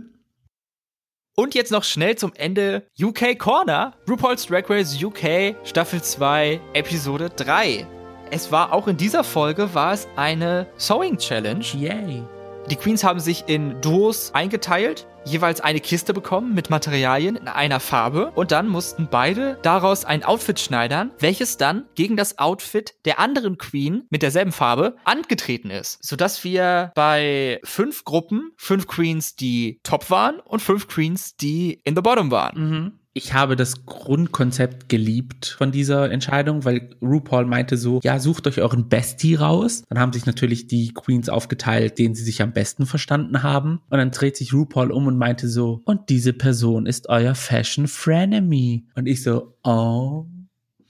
Und 1.34 1.54
jetzt 1.54 1.70
noch 1.70 1.84
schnell 1.84 2.16
zum 2.16 2.32
Ende 2.34 2.88
UK 3.00 3.38
Corner. 3.38 3.94
RuPaul's 4.08 4.46
Drag 4.46 4.68
Race 4.68 5.00
UK 5.02 5.54
Staffel 5.64 6.02
2 6.02 6.60
Episode 6.74 7.30
3. 7.30 7.97
Es 8.30 8.52
war 8.52 8.72
auch 8.72 8.88
in 8.88 8.96
dieser 8.96 9.24
Folge 9.24 9.74
war 9.74 9.92
es 9.94 10.06
eine 10.16 10.66
Sewing 10.76 11.16
Challenge. 11.16 11.64
Yay. 11.74 12.22
Die 12.70 12.76
Queens 12.76 13.02
haben 13.02 13.20
sich 13.20 13.44
in 13.46 13.80
Duos 13.80 14.32
eingeteilt, 14.34 15.06
jeweils 15.24 15.62
eine 15.62 15.80
Kiste 15.80 16.12
bekommen 16.12 16.54
mit 16.54 16.68
Materialien 16.68 17.36
in 17.36 17.48
einer 17.48 17.80
Farbe 17.80 18.30
und 18.34 18.52
dann 18.52 18.68
mussten 18.68 19.08
beide 19.10 19.58
daraus 19.62 20.04
ein 20.04 20.22
Outfit 20.22 20.60
schneidern, 20.60 21.10
welches 21.18 21.56
dann 21.56 21.86
gegen 21.94 22.16
das 22.16 22.38
Outfit 22.38 22.94
der 23.06 23.18
anderen 23.18 23.56
Queen 23.56 24.04
mit 24.10 24.20
derselben 24.20 24.52
Farbe 24.52 24.96
angetreten 25.04 25.70
ist, 25.70 25.98
sodass 26.04 26.44
wir 26.44 26.92
bei 26.94 27.60
fünf 27.64 28.04
Gruppen 28.04 28.52
fünf 28.58 28.86
Queens, 28.86 29.36
die 29.36 29.80
top 29.82 30.10
waren 30.10 30.38
und 30.40 30.60
fünf 30.60 30.88
Queens, 30.88 31.36
die 31.36 31.80
in 31.84 31.96
the 31.96 32.02
bottom 32.02 32.30
waren. 32.30 32.60
Mhm 32.60 32.97
ich 33.18 33.34
habe 33.34 33.56
das 33.56 33.84
Grundkonzept 33.84 34.88
geliebt 34.88 35.56
von 35.58 35.72
dieser 35.72 36.08
Entscheidung, 36.10 36.64
weil 36.64 36.90
RuPaul 37.02 37.46
meinte 37.46 37.76
so, 37.76 37.98
ja, 38.04 38.20
sucht 38.20 38.46
euch 38.46 38.60
euren 38.60 38.88
Bestie 38.88 39.34
raus. 39.34 39.82
Dann 39.88 39.98
haben 39.98 40.12
sich 40.12 40.24
natürlich 40.24 40.68
die 40.68 40.94
Queens 40.94 41.28
aufgeteilt, 41.28 41.98
denen 41.98 42.14
sie 42.14 42.22
sich 42.22 42.40
am 42.42 42.52
besten 42.52 42.86
verstanden 42.86 43.42
haben. 43.42 43.80
Und 43.90 43.98
dann 43.98 44.12
dreht 44.12 44.36
sich 44.36 44.54
RuPaul 44.54 44.92
um 44.92 45.08
und 45.08 45.18
meinte 45.18 45.48
so, 45.48 45.82
und 45.84 46.08
diese 46.10 46.32
Person 46.32 46.86
ist 46.86 47.08
euer 47.08 47.34
Fashion 47.34 47.88
Frenemy. 47.88 48.86
Und 48.94 49.06
ich 49.06 49.24
so, 49.24 49.56
oh 49.64 50.26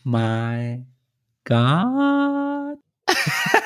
my 0.04 0.84
God. 1.44 2.78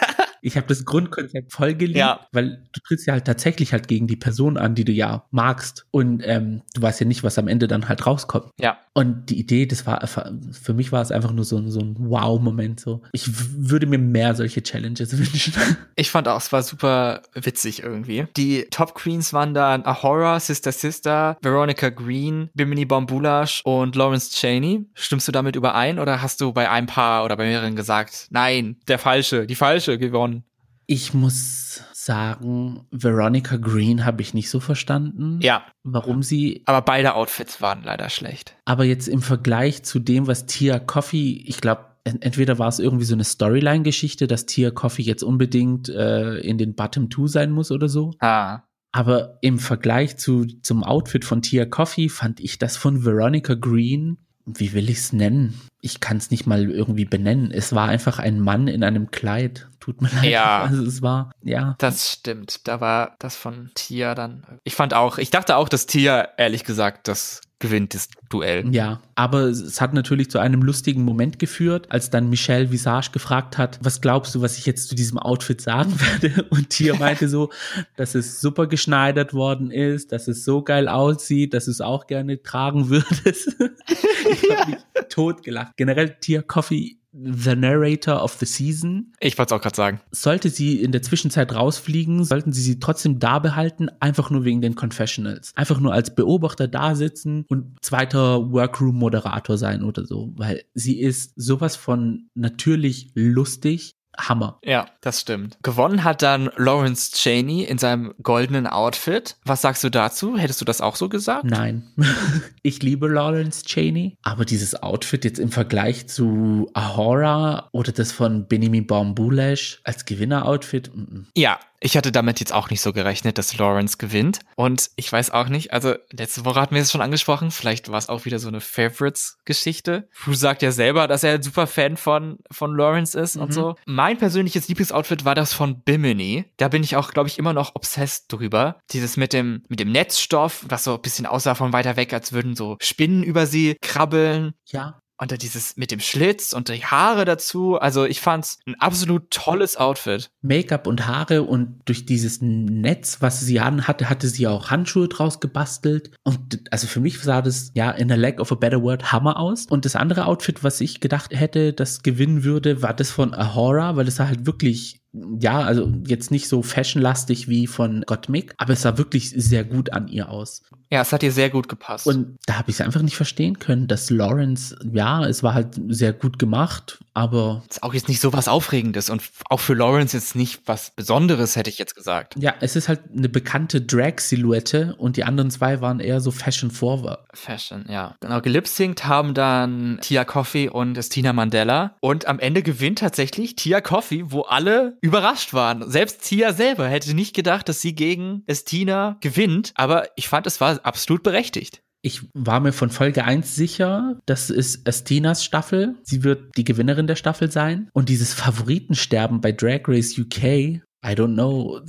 Ich 0.45 0.57
habe 0.57 0.67
das 0.67 0.85
Grundkonzept 0.85 1.53
voll 1.53 1.75
geliebt, 1.75 1.99
ja. 1.99 2.27
weil 2.33 2.65
du 2.73 2.81
trittst 2.81 3.07
ja 3.07 3.15
halt 3.15 3.25
tatsächlich 3.25 3.73
halt 3.73 3.87
gegen 3.87 4.09
die 4.09 4.17
Person 4.17 4.59
an, 4.59 4.75
die 4.75 4.85
du 4.85 4.91
ja 4.91 5.25
magst. 5.31 5.87
Und 5.93 6.23
ähm, 6.27 6.63
du 6.75 6.83
weißt 6.83 7.01
ja 7.01 7.07
nicht, 7.07 7.23
was 7.23 7.39
am 7.39 7.47
Ende 7.47 7.69
dann 7.69 7.89
halt 7.89 8.05
rauskommt. 8.07 8.51
Ja. 8.59 8.79
Und 8.95 9.31
die 9.31 9.39
Idee, 9.39 9.65
das 9.65 9.87
war 9.87 10.07
für 10.07 10.75
mich 10.75 10.93
war 10.93 11.01
es 11.01 11.11
einfach 11.11 11.33
nur 11.33 11.47
so, 11.47 11.57
ein 11.57 11.71
so 11.71 11.81
ein 11.81 11.97
Wow-Moment. 11.99 12.79
So. 12.79 13.01
Ich 13.13 13.27
würde 13.27 13.87
mir 13.87 13.99
mehr 13.99 14.35
solche 14.35 14.63
Challenges 14.63 15.17
wünschen. 15.19 15.55
Ich 15.97 16.11
fand 16.11 16.29
auch, 16.29 16.37
es 16.37 16.53
war 16.53 16.63
super 16.63 17.23
witzig 17.33 17.83
irgendwie. 17.83 18.27
Die 18.37 18.67
Top 18.71 18.95
Queens 18.95 19.33
waren 19.33 19.55
dann 19.55 19.87
Ahora, 19.87 20.39
Sister 20.41 20.73
Sister, 20.73 21.39
Veronica 21.41 21.89
Green, 21.89 22.51
Bimini 22.55 22.85
Bombulash 22.85 23.63
und 23.65 23.97
Lawrence 23.97 24.31
Cheney. 24.33 24.85
Stimmst 24.93 25.27
du 25.27 25.33
damit 25.33 25.57
überein 25.57 25.99
oder 25.99 26.21
hast 26.21 26.43
du 26.43 26.53
bei 26.53 26.69
einem 26.69 26.87
Paar 26.87 27.25
oder 27.25 27.37
bei 27.37 27.47
mehreren 27.47 27.77
gesagt, 27.77 28.27
nein, 28.31 28.77
der 28.89 28.99
falsche, 28.99 29.47
die 29.47 29.55
falsche 29.55 29.97
gewonnen? 29.97 30.45
Ich 30.87 31.15
muss 31.15 31.85
sagen, 32.05 32.87
Veronica 32.91 33.57
Green 33.57 34.05
habe 34.05 34.23
ich 34.23 34.35
nicht 34.35 34.51
so 34.51 34.61
verstanden. 34.61 35.39
Ja. 35.41 35.65
Warum 35.83 36.23
sie. 36.23 36.63
Aber 36.67 36.83
beide 36.83 37.15
Outfits 37.15 37.61
waren 37.61 37.83
leider 37.85 38.09
schlecht. 38.11 38.57
Aber 38.65 38.85
jetzt 38.85 39.09
im 39.09 39.23
Vergleich 39.23 39.83
zu 39.83 39.99
dem, 39.99 40.27
was 40.27 40.47
Tia 40.47 40.79
Coffee, 40.79 41.43
ich 41.47 41.61
glaube, 41.61 41.87
entweder 42.05 42.59
war 42.59 42.69
es 42.69 42.79
irgendwie 42.79 43.05
so 43.05 43.15
eine 43.15 43.25
Storyline-Geschichte, 43.25 44.27
dass 44.27 44.47
Tia 44.47 44.71
Coffee 44.71 45.03
jetzt 45.03 45.23
unbedingt 45.23 45.89
äh, 45.89 46.39
in 46.39 46.59
den 46.59 46.75
Bottom 46.75 47.11
2 47.11 47.27
sein 47.27 47.53
muss 47.53 47.71
oder 47.71 47.89
so. 47.89 48.13
Ah. 48.19 48.63
Aber 48.91 49.39
im 49.41 49.59
Vergleich 49.59 50.17
zu, 50.17 50.45
zum 50.63 50.85
Outfit 50.85 51.25
von 51.25 51.41
Tia 51.41 51.65
Coffee 51.65 52.09
fand 52.09 52.41
ich 52.41 52.59
das 52.59 52.77
von 52.77 53.05
Veronica 53.05 53.55
Green 53.55 54.19
wie 54.45 54.73
will 54.73 54.91
ich 54.91 54.99
es 54.99 55.13
nennen? 55.13 55.61
Ich 55.81 56.01
kann 56.01 56.17
es 56.17 56.31
nicht 56.31 56.47
mal 56.47 56.71
irgendwie 56.71 57.05
benennen. 57.05 57.51
Es 57.51 57.75
war 57.75 57.89
einfach 57.89 58.19
ein 58.19 58.41
Mann 58.41 58.69
in 58.69 58.83
einem 58.83 59.11
Kleid. 59.11 59.69
Tut 59.83 60.01
mir 60.01 60.11
leid. 60.15 60.25
Ja. 60.27 60.63
Also 60.63 60.85
es 60.85 61.03
war, 61.03 61.33
ja. 61.43 61.75
Das 61.79 62.13
stimmt. 62.13 62.69
Da 62.69 62.81
war 62.81 63.17
das 63.19 63.35
von 63.35 63.73
Tia 63.75 64.15
dann. 64.15 64.47
Ich 64.63 64.77
fand 64.77 64.95
auch, 64.95 65.19
ich 65.19 65.31
dachte 65.31 65.57
auch, 65.57 65.69
dass 65.69 65.87
Tia, 65.87 66.29
ehrlich 66.37 66.63
gesagt, 66.63 67.09
das 67.09 67.41
gewinnt 67.59 67.95
das 67.95 68.09
Duell. 68.29 68.73
Ja, 68.73 69.03
aber 69.17 69.43
es 69.43 69.81
hat 69.81 69.93
natürlich 69.93 70.31
zu 70.31 70.39
einem 70.39 70.63
lustigen 70.63 71.05
Moment 71.05 71.41
geführt, 71.41 71.91
als 71.91 72.11
dann 72.11 72.31
Michelle 72.31 72.71
Visage 72.71 73.11
gefragt 73.13 73.59
hat, 73.59 73.81
was 73.83 74.01
glaubst 74.01 74.35
du, 74.35 74.41
was 74.41 74.57
ich 74.57 74.67
jetzt 74.67 74.89
zu 74.89 74.95
diesem 74.95 75.19
Outfit 75.19 75.61
sagen 75.61 75.95
werde? 76.23 76.45
Und 76.51 76.71
Tia 76.71 76.95
meinte 76.95 77.29
so, 77.29 77.51
dass 77.97 78.15
es 78.15 78.41
super 78.41 78.69
geschneidert 78.69 79.35
worden 79.35 79.73
ist, 79.73 80.13
dass 80.13 80.29
es 80.29 80.45
so 80.45 80.63
geil 80.63 80.89
aussieht, 80.89 81.55
dass 81.55 81.65
du 81.65 81.73
es 81.73 81.81
auch 81.81 82.07
gerne 82.07 82.41
tragen 82.43 82.89
würdest. 82.89 83.57
ich 83.59 84.51
habe 84.51 84.71
mich 84.71 84.79
totgelacht. 85.09 85.77
Generell 85.77 86.17
Tia 86.21 86.43
Coffee 86.43 86.99
The 87.13 87.55
Narrator 87.55 88.23
of 88.23 88.33
the 88.35 88.47
Season. 88.47 89.13
Ich 89.21 89.37
wollte 89.39 89.55
es 89.55 89.59
auch 89.59 89.63
gerade 89.63 89.77
sagen. 89.77 90.01
Sollte 90.11 90.49
sie 90.49 90.81
in 90.81 90.93
der 90.93 91.03
Zwischenzeit 91.03 91.55
rausfliegen, 91.55 92.25
sollten 92.25 92.53
sie 92.53 92.63
sie 92.63 92.81
trotzdem 92.81 93.19
da 93.19 93.39
behalten, 93.39 93.89
einfach 94.01 94.31
nur 94.31 94.45
wegen 94.45 94.63
den 94.63 94.75
Confessionals. 94.75 95.53
Einfach 95.55 95.79
nur 95.79 95.93
als 95.93 96.15
Beobachter 96.15 96.69
da 96.69 96.95
sitzen 96.95 97.45
und 97.49 97.77
zweiter 97.83 98.51
Workroom-Moderator 98.51 99.59
sein 99.59 99.83
oder 99.85 100.07
so, 100.07 100.33
weil 100.37 100.65
sie 100.75 101.01
ist 101.01 101.33
sowas 101.37 101.77
von 101.77 102.29
natürlich 102.35 103.11
lustig 103.15 103.93
Hammer. 104.19 104.59
Ja, 104.65 104.87
das 105.01 105.21
stimmt. 105.21 105.59
Gewonnen 105.63 106.05
hat 106.05 106.23
dann 106.23 106.51
Lawrence 106.57 107.13
Cheney 107.13 107.65
in 107.65 107.79
seinem 107.79 108.15
goldenen 108.23 108.67
Outfit. 108.67 109.37
Was 109.45 109.63
sagst 109.63 109.83
du 109.85 109.91
dazu? 109.91 110.37
Hättest 110.37 110.61
du 110.61 110.65
das 110.65 110.81
auch 110.81 110.97
so 110.97 111.09
gesagt? 111.09 111.45
Nein. 111.45 111.85
ich 112.63 112.83
liebe 112.83 113.09
Lawrence 113.09 113.65
Cheney, 113.65 114.17
aber 114.23 114.45
dieses 114.45 114.83
Outfit 114.83 115.25
jetzt 115.25 115.39
im 115.39 115.51
Vergleich 115.51 116.09
zu 116.09 116.71
Ahura 116.75 117.69
oder 117.73 117.93
das 117.93 118.13
von 118.13 118.47
Benjamin 118.47 118.87
Baumbulesh 118.87 119.81
als 119.85 120.05
Gewinner-Outfit. 120.05 120.91
Ja, 121.37 121.59
ich 121.85 121.97
hatte 121.97 122.13
damit 122.13 122.39
jetzt 122.39 122.53
auch 122.53 122.71
nicht 122.71 122.81
so 122.81 122.93
gerechnet, 122.93 123.39
dass 123.39 123.59
Lawrence 123.59 123.99
gewinnt. 123.99 124.39
Und 124.55 124.91
ich 124.95 125.13
weiß 125.13 125.33
auch 125.33 125.49
nicht, 125.49 125.73
also 125.73 125.95
letzte 126.13 126.45
Woche 126.45 126.61
hatten 126.61 126.77
wir 126.77 126.83
es 126.83 126.93
schon 126.93 127.01
angesprochen, 127.01 127.51
vielleicht 127.51 127.91
war 127.91 127.99
es 127.99 128.09
auch 128.09 128.25
wieder 128.25 128.39
so 128.39 128.47
eine 128.47 128.61
Favorites-Geschichte. 128.61 130.09
Fu 130.13 130.33
sagt 130.35 130.63
ja 130.63 130.71
selber, 130.71 131.09
dass 131.09 131.25
er 131.25 131.35
ein 131.35 131.43
super 131.43 131.67
Fan 131.67 131.97
von, 131.97 132.39
von 132.51 132.77
Lawrence 132.77 133.19
ist 133.19 133.35
mhm. 133.35 133.43
und 133.43 133.53
so. 133.53 133.75
Mein 134.03 134.19
persönliches 134.19 134.67
Lieblingsoutfit 134.67 135.25
war 135.25 135.37
das 135.37 135.53
von 135.53 135.85
Bimini. 135.85 136.47
Da 136.57 136.67
bin 136.67 136.83
ich 136.83 136.97
auch, 136.97 137.13
glaube 137.13 137.29
ich, 137.29 137.39
immer 137.39 137.53
noch 137.53 137.77
obsessed 137.77 138.25
drüber. 138.33 138.81
Dieses 138.91 139.17
mit 139.17 139.33
dem, 139.33 139.63
mit 139.69 139.79
dem 139.79 139.93
Netzstoff, 139.93 140.65
was 140.69 140.83
so 140.83 140.97
ein 140.97 141.03
bisschen 141.03 141.25
aussah 141.25 141.55
von 141.55 141.73
weiter 141.73 141.95
weg, 141.95 142.13
als 142.13 142.33
würden 142.33 142.57
so 142.57 142.77
Spinnen 142.81 143.23
über 143.23 143.47
sie 143.47 143.77
krabbeln. 143.81 144.55
Ja. 144.67 144.99
Und 145.23 145.31
dann 145.31 145.39
dieses 145.39 145.77
mit 145.77 145.93
dem 145.93 146.01
Schlitz 146.01 146.53
und 146.53 146.69
die 146.69 146.85
Haare 146.85 147.25
dazu. 147.25 147.77
Also 147.77 148.05
ich 148.07 148.21
fand's 148.21 148.59
ein 148.67 148.75
absolut 148.81 149.31
tolles 149.31 149.77
Outfit. 149.77 150.33
Make-up 150.41 150.89
und 150.89 151.07
Haare 151.07 151.45
und 151.45 151.79
durch 151.85 152.07
dieses 152.07 152.41
Netz, 152.43 153.19
was 153.21 153.39
sie 153.39 153.61
an 153.61 153.87
hatte, 153.87 154.11
hatte 154.11 154.27
sie 154.27 154.49
auch 154.49 154.71
Handschuhe 154.71 155.07
draus 155.07 155.39
gebastelt. 155.39 156.11
Und 156.25 156.65
also 156.73 156.89
für 156.89 156.99
mich 156.99 157.21
sah 157.21 157.41
das 157.41 157.71
ja 157.75 157.93
in 157.93 158.11
a 158.11 158.17
lack 158.17 158.41
of 158.41 158.51
a 158.51 158.57
better 158.57 158.83
word 158.83 159.13
Hammer 159.13 159.39
aus. 159.39 159.67
Und 159.67 159.85
das 159.85 159.95
andere 159.95 160.27
Outfit, 160.27 160.65
was 160.65 160.81
ich 160.81 160.99
gedacht 160.99 161.31
hätte, 161.33 161.73
das 161.73 162.03
gewinnen 162.03 162.43
würde, 162.43 162.83
war 162.83 162.93
das 162.93 163.13
von 163.13 163.33
Ahora, 163.33 163.95
weil 163.95 164.09
es 164.09 164.17
sah 164.17 164.27
halt 164.27 164.45
wirklich 164.45 165.02
ja, 165.13 165.61
also 165.61 165.93
jetzt 166.07 166.31
nicht 166.31 166.49
so 166.49 166.63
fashionlastig 166.63 167.49
wie 167.49 167.67
von 167.67 168.03
Gottmik, 168.07 168.55
aber 168.57 168.73
es 168.73 168.83
sah 168.83 168.97
wirklich 168.97 169.31
sehr 169.31 169.65
gut 169.65 169.93
an 169.93 170.09
ihr 170.09 170.31
aus. 170.31 170.63
Ja, 170.91 171.01
es 171.01 171.13
hat 171.13 171.23
ihr 171.23 171.33
sehr 171.33 171.51
gut 171.51 171.69
gepasst. 171.69 172.07
Und 172.07 172.39
da 172.47 172.59
habe 172.59 172.71
ich 172.71 172.77
es 172.77 172.81
einfach 172.81 173.03
nicht 173.03 173.17
verstehen 173.17 173.59
können, 173.59 173.89
dass 173.89 174.11
Lawrence, 174.11 174.77
ja, 174.93 175.25
es 175.25 175.43
war 175.43 175.55
halt 175.55 175.81
sehr 175.89 176.13
gut 176.13 176.39
gemacht, 176.39 176.99
aber. 177.15 177.63
Es 177.69 177.77
ist 177.77 177.83
auch 177.83 177.95
jetzt 177.95 178.09
nicht 178.09 178.21
so 178.21 178.33
was 178.33 178.49
Aufregendes 178.49 179.11
und 179.11 179.23
auch 179.49 179.61
für 179.61 179.75
Lawrence 179.75 180.17
jetzt 180.17 180.35
nicht 180.35 180.63
was 180.67 180.91
Besonderes, 180.91 181.57
hätte 181.57 181.71
ich 181.71 181.79
jetzt 181.79 181.95
gesagt. 181.95 182.37
Ja, 182.39 182.55
es 182.61 182.77
ist 182.77 182.89
halt 182.89 183.01
eine 183.15 183.29
bekannte 183.29 183.83
Drag-Silhouette 183.83 184.95
und 184.97 185.17
die 185.17 185.25
anderen 185.25 185.51
zwei 185.51 185.81
waren 185.81 186.01
eher 186.01 186.21
so 186.21 186.31
Fashion-Forward. 186.31 187.27
Fashion, 187.35 187.85
ja. 187.89 188.17
Genau, 188.21 188.41
gelipsingt 188.41 189.07
haben 189.07 189.35
dann 189.35 189.99
Tia 190.01 190.25
Coffee 190.25 190.69
und 190.69 190.97
Estina 190.97 191.33
Mandela 191.33 191.97
und 192.01 192.27
am 192.27 192.39
Ende 192.39 192.63
gewinnt 192.63 193.01
tatsächlich 193.01 193.57
Tia 193.57 193.81
Coffee, 193.81 194.31
wo 194.31 194.43
alle 194.43 194.97
überrascht 195.03 195.53
waren. 195.53 195.91
Selbst 195.91 196.23
Tia 196.23 196.53
selber 196.53 196.89
hätte 196.89 197.15
nicht 197.15 197.35
gedacht, 197.35 197.69
dass 197.69 197.83
sie 197.83 197.95
gegen 197.95 198.43
Estina 198.47 199.19
gewinnt, 199.21 199.73
aber 199.75 200.09
ich 200.17 200.29
fand, 200.29 200.47
es 200.47 200.61
war 200.61 200.81
absolut 200.85 201.23
berechtigt. 201.23 201.83
Ich 202.05 202.23
war 202.35 202.59
mir 202.59 202.73
von 202.73 202.91
Folge 202.91 203.25
1 203.25 203.55
sicher, 203.55 204.19
das 204.27 204.51
ist 204.51 204.89
Estinas 204.89 205.45
Staffel. 205.45 205.95
Sie 206.03 206.25
wird 206.25 206.57
die 206.57 206.65
Gewinnerin 206.65 207.07
der 207.07 207.15
Staffel 207.15 207.51
sein. 207.51 207.89
Und 207.93 208.09
dieses 208.09 208.35
Favoritensterben 208.35 209.41
bei 209.41 209.53
Drag 209.53 209.83
Race 209.87 210.19
UK 210.19 210.83
I 211.05 211.15
don't 211.15 211.35
know. 211.35 211.81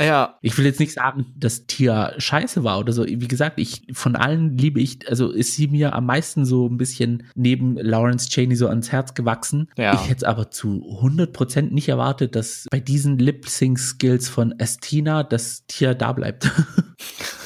Ja. 0.00 0.38
Ich 0.42 0.58
will 0.58 0.64
jetzt 0.64 0.80
nicht 0.80 0.92
sagen, 0.92 1.26
dass 1.36 1.66
Tia 1.66 2.14
scheiße 2.18 2.64
war 2.64 2.80
oder 2.80 2.92
so. 2.92 3.04
Wie 3.06 3.28
gesagt, 3.28 3.60
ich, 3.60 3.86
von 3.92 4.16
allen 4.16 4.58
liebe 4.58 4.80
ich, 4.80 5.08
also 5.08 5.30
ist 5.30 5.54
sie 5.54 5.68
mir 5.68 5.94
am 5.94 6.06
meisten 6.06 6.44
so 6.44 6.66
ein 6.66 6.78
bisschen 6.78 7.24
neben 7.36 7.76
Lawrence 7.76 8.28
Cheney 8.28 8.56
so 8.56 8.66
ans 8.66 8.90
Herz 8.90 9.14
gewachsen. 9.14 9.68
Ja. 9.76 9.94
Ich 9.94 10.08
hätte 10.08 10.16
es 10.16 10.24
aber 10.24 10.50
zu 10.50 11.00
100% 11.00 11.72
nicht 11.72 11.88
erwartet, 11.88 12.34
dass 12.34 12.66
bei 12.70 12.80
diesen 12.80 13.18
Lip-Sync-Skills 13.18 14.28
von 14.28 14.58
Estina, 14.58 15.22
dass 15.22 15.64
Tia 15.66 15.94
da 15.94 16.12
bleibt. 16.12 16.50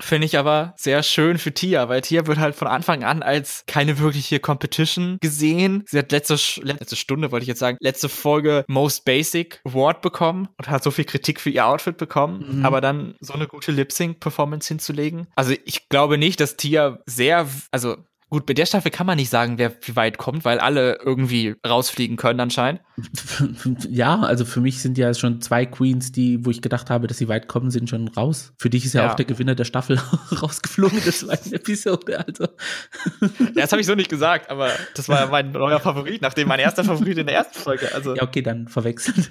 Finde 0.00 0.26
ich 0.26 0.38
aber 0.38 0.74
sehr 0.76 1.02
schön 1.02 1.38
für 1.38 1.52
Tia, 1.52 1.88
weil 1.88 2.00
Tia 2.00 2.26
wird 2.26 2.38
halt 2.38 2.54
von 2.54 2.68
Anfang 2.68 3.04
an 3.04 3.22
als 3.22 3.64
keine 3.66 3.98
wirkliche 3.98 4.40
Competition 4.40 5.18
gesehen. 5.20 5.84
Sie 5.86 5.98
hat 5.98 6.12
letzte, 6.12 6.38
letzte 6.62 6.96
Stunde, 6.96 7.30
wollte 7.30 7.44
ich 7.44 7.48
jetzt 7.48 7.58
sagen, 7.58 7.76
letzte 7.80 8.08
Folge 8.08 8.64
Most 8.68 9.04
Basic 9.04 9.60
Award 9.64 10.02
bekommen 10.02 10.48
und 10.58 10.68
hat 10.68 10.82
so 10.82 10.90
viel 10.90 11.04
Kritik 11.04 11.40
für 11.40 11.50
ihr 11.50 11.66
Outfit 11.66 11.96
bekommen, 11.96 12.58
mhm. 12.58 12.66
aber 12.66 12.80
dann 12.80 13.14
so 13.20 13.34
eine 13.34 13.46
gute 13.46 13.72
Lip-Sync-Performance 13.72 14.68
hinzulegen. 14.68 15.26
Also 15.36 15.54
ich 15.64 15.88
glaube 15.88 16.18
nicht, 16.18 16.40
dass 16.40 16.56
Tia 16.56 16.98
sehr, 17.06 17.48
also 17.70 17.96
Gut, 18.30 18.46
bei 18.46 18.54
der 18.54 18.64
Staffel 18.64 18.92
kann 18.92 19.08
man 19.08 19.16
nicht 19.16 19.28
sagen, 19.28 19.58
wer 19.58 19.72
wie 19.82 19.96
weit 19.96 20.16
kommt, 20.16 20.44
weil 20.44 20.60
alle 20.60 21.00
irgendwie 21.04 21.56
rausfliegen 21.66 22.16
können 22.16 22.38
anscheinend. 22.38 22.80
Ja, 23.88 24.20
also 24.20 24.44
für 24.44 24.60
mich 24.60 24.80
sind 24.80 24.98
ja 24.98 25.12
schon 25.14 25.40
zwei 25.40 25.66
Queens, 25.66 26.12
die, 26.12 26.44
wo 26.44 26.50
ich 26.50 26.62
gedacht 26.62 26.90
habe, 26.90 27.08
dass 27.08 27.18
sie 27.18 27.26
weit 27.26 27.48
kommen, 27.48 27.72
sind 27.72 27.90
schon 27.90 28.06
raus. 28.08 28.52
Für 28.56 28.70
dich 28.70 28.84
ist 28.84 28.92
ja, 28.92 29.02
ja. 29.02 29.10
auch 29.10 29.14
der 29.16 29.24
Gewinner 29.24 29.56
der 29.56 29.64
Staffel 29.64 30.00
rausgeflogen, 30.42 31.00
das 31.04 31.26
war 31.26 31.36
eine 31.42 31.54
Episode, 31.54 32.24
also. 32.24 32.44
Ja, 33.38 33.62
das 33.62 33.72
habe 33.72 33.80
ich 33.80 33.86
so 33.86 33.96
nicht 33.96 34.10
gesagt, 34.10 34.48
aber 34.48 34.70
das 34.94 35.08
war 35.08 35.26
mein 35.28 35.50
neuer 35.50 35.80
Favorit, 35.80 36.22
nachdem 36.22 36.46
mein 36.46 36.60
erster 36.60 36.84
Favorit 36.84 37.18
in 37.18 37.26
der 37.26 37.34
ersten 37.34 37.58
Folge, 37.58 37.92
also. 37.92 38.14
Ja, 38.14 38.22
okay, 38.22 38.42
dann 38.42 38.68
verwechselt. 38.68 39.30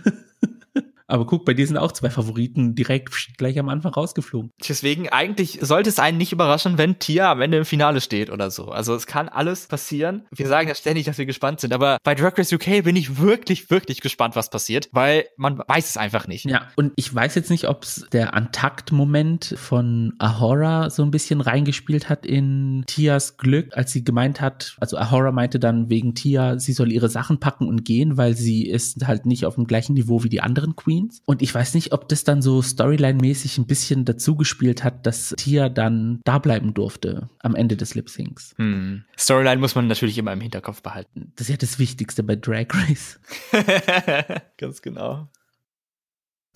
Aber 1.09 1.25
guck, 1.25 1.45
bei 1.45 1.53
dir 1.53 1.65
sind 1.65 1.77
auch 1.77 1.91
zwei 1.91 2.09
Favoriten 2.09 2.75
direkt 2.75 3.37
gleich 3.37 3.57
am 3.59 3.69
Anfang 3.69 3.93
rausgeflogen. 3.93 4.51
Deswegen, 4.67 5.09
eigentlich 5.09 5.59
sollte 5.61 5.89
es 5.89 5.99
einen 5.99 6.17
nicht 6.17 6.31
überraschen, 6.31 6.77
wenn 6.77 6.99
Tia 6.99 7.31
am 7.31 7.41
Ende 7.41 7.57
im 7.57 7.65
Finale 7.65 7.99
steht 8.01 8.29
oder 8.29 8.51
so. 8.51 8.69
Also 8.69 8.93
es 8.93 9.07
kann 9.07 9.27
alles 9.27 9.67
passieren. 9.67 10.25
Wir 10.31 10.47
sagen 10.47 10.67
ja 10.67 10.75
ständig, 10.75 11.05
dass 11.05 11.17
wir 11.17 11.25
gespannt 11.25 11.59
sind. 11.59 11.73
Aber 11.73 11.97
bei 12.03 12.15
Drag 12.15 12.37
Race 12.37 12.53
UK 12.53 12.83
bin 12.83 12.95
ich 12.95 13.19
wirklich, 13.19 13.69
wirklich 13.69 14.01
gespannt, 14.01 14.35
was 14.35 14.49
passiert, 14.49 14.89
weil 14.91 15.25
man 15.35 15.59
weiß 15.67 15.89
es 15.89 15.97
einfach 15.97 16.27
nicht. 16.27 16.45
Ja, 16.45 16.67
und 16.75 16.93
ich 16.95 17.13
weiß 17.13 17.35
jetzt 17.35 17.49
nicht, 17.49 17.67
ob 17.67 17.83
es 17.83 18.07
der 18.11 18.33
Antakt-Moment 18.33 19.55
von 19.57 20.13
Ahora 20.19 20.89
so 20.89 21.03
ein 21.03 21.11
bisschen 21.11 21.41
reingespielt 21.41 22.09
hat 22.09 22.25
in 22.25 22.83
Tias 22.87 23.37
Glück, 23.37 23.75
als 23.75 23.91
sie 23.91 24.03
gemeint 24.03 24.41
hat, 24.41 24.75
also 24.79 24.97
Ahora 24.97 25.31
meinte 25.31 25.59
dann 25.59 25.89
wegen 25.89 26.13
Tia, 26.13 26.59
sie 26.59 26.73
soll 26.73 26.91
ihre 26.91 27.09
Sachen 27.09 27.39
packen 27.39 27.67
und 27.67 27.83
gehen, 27.83 28.17
weil 28.17 28.35
sie 28.35 28.67
ist 28.67 29.07
halt 29.07 29.25
nicht 29.25 29.45
auf 29.45 29.55
dem 29.55 29.65
gleichen 29.65 29.93
Niveau 29.93 30.23
wie 30.23 30.29
die 30.29 30.41
anderen 30.41 30.75
Queens. 30.75 30.98
Queens. 30.99 31.21
Und 31.25 31.41
ich 31.41 31.53
weiß 31.53 31.73
nicht, 31.73 31.91
ob 31.93 32.07
das 32.09 32.23
dann 32.23 32.41
so 32.41 32.61
Storyline-mäßig 32.61 33.57
ein 33.57 33.67
bisschen 33.67 34.05
dazu 34.05 34.35
gespielt 34.35 34.83
hat, 34.83 35.05
dass 35.05 35.33
Tia 35.37 35.69
dann 35.69 36.21
da 36.25 36.39
bleiben 36.39 36.73
durfte 36.73 37.29
am 37.39 37.55
Ende 37.55 37.77
des 37.77 37.95
Lip 37.95 38.09
Syncs. 38.09 38.53
Hm. 38.57 39.03
Storyline 39.17 39.57
muss 39.59 39.75
man 39.75 39.87
natürlich 39.87 40.17
immer 40.17 40.33
im 40.33 40.41
Hinterkopf 40.41 40.81
behalten. 40.81 41.31
Das 41.35 41.47
ist 41.47 41.49
ja 41.49 41.57
das 41.57 41.79
Wichtigste 41.79 42.23
bei 42.23 42.35
Drag 42.35 42.67
Race. 42.71 43.19
Ganz 44.57 44.81
genau. 44.81 45.29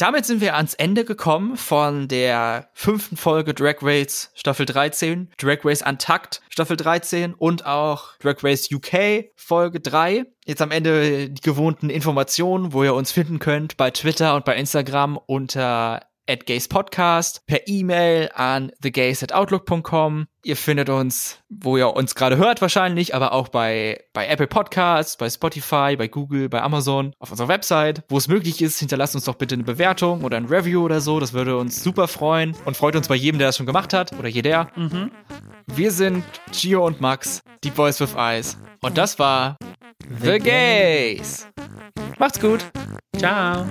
Damit 0.03 0.25
sind 0.25 0.41
wir 0.41 0.57
ans 0.57 0.73
Ende 0.73 1.05
gekommen 1.05 1.55
von 1.55 2.09
der 2.09 2.67
fünften 2.73 3.15
Folge 3.15 3.53
Drag 3.53 3.75
Race 3.81 4.31
Staffel 4.35 4.65
13, 4.65 5.29
Drag 5.37 5.59
Race 5.63 5.81
Untucked 5.81 6.41
Staffel 6.49 6.75
13 6.75 7.33
und 7.33 7.65
auch 7.65 8.17
Drag 8.19 8.43
Race 8.43 8.69
UK 8.69 9.29
Folge 9.37 9.79
3. 9.79 10.25
Jetzt 10.43 10.61
am 10.61 10.71
Ende 10.71 11.29
die 11.29 11.41
gewohnten 11.41 11.89
Informationen, 11.89 12.73
wo 12.73 12.83
ihr 12.83 12.93
uns 12.93 13.13
finden 13.13 13.39
könnt 13.39 13.77
bei 13.77 13.91
Twitter 13.91 14.35
und 14.35 14.43
bei 14.43 14.57
Instagram 14.57 15.17
unter 15.25 16.01
at 16.27 16.45
Podcast, 16.67 17.45
per 17.47 17.65
E-Mail 17.65 18.29
an 18.35 18.73
thegays 18.81 19.23
at 19.23 19.31
outlook.com. 19.31 20.27
Ihr 20.45 20.57
findet 20.57 20.89
uns, 20.89 21.37
wo 21.49 21.77
ihr 21.77 21.95
uns 21.95 22.15
gerade 22.15 22.35
hört 22.35 22.61
wahrscheinlich, 22.61 23.15
aber 23.15 23.31
auch 23.31 23.47
bei, 23.47 24.03
bei 24.11 24.27
Apple 24.27 24.47
Podcasts, 24.47 25.15
bei 25.15 25.29
Spotify, 25.29 25.95
bei 25.97 26.09
Google, 26.09 26.49
bei 26.49 26.61
Amazon, 26.61 27.13
auf 27.19 27.31
unserer 27.31 27.47
Website. 27.47 28.03
Wo 28.09 28.17
es 28.17 28.27
möglich 28.27 28.61
ist, 28.61 28.77
hinterlasst 28.79 29.15
uns 29.15 29.23
doch 29.23 29.35
bitte 29.35 29.55
eine 29.55 29.63
Bewertung 29.63 30.25
oder 30.25 30.35
ein 30.35 30.45
Review 30.45 30.83
oder 30.83 30.99
so. 30.99 31.21
Das 31.21 31.31
würde 31.31 31.57
uns 31.57 31.81
super 31.81 32.09
freuen 32.09 32.55
und 32.65 32.75
freut 32.75 32.97
uns 32.97 33.07
bei 33.07 33.15
jedem, 33.15 33.39
der 33.39 33.47
das 33.47 33.57
schon 33.57 33.65
gemacht 33.65 33.93
hat 33.93 34.11
oder 34.19 34.27
jeder. 34.27 34.67
Mhm. 34.75 35.11
Wir 35.67 35.91
sind 35.91 36.25
Gio 36.51 36.85
und 36.85 36.99
Max, 36.99 37.41
die 37.63 37.71
Boys 37.71 38.01
with 38.01 38.15
Eyes. 38.17 38.57
Und 38.81 38.97
das 38.97 39.17
war 39.19 39.57
The 40.21 40.39
Gays. 40.39 41.47
Macht's 42.19 42.39
gut. 42.39 42.65
Ciao. 43.17 43.65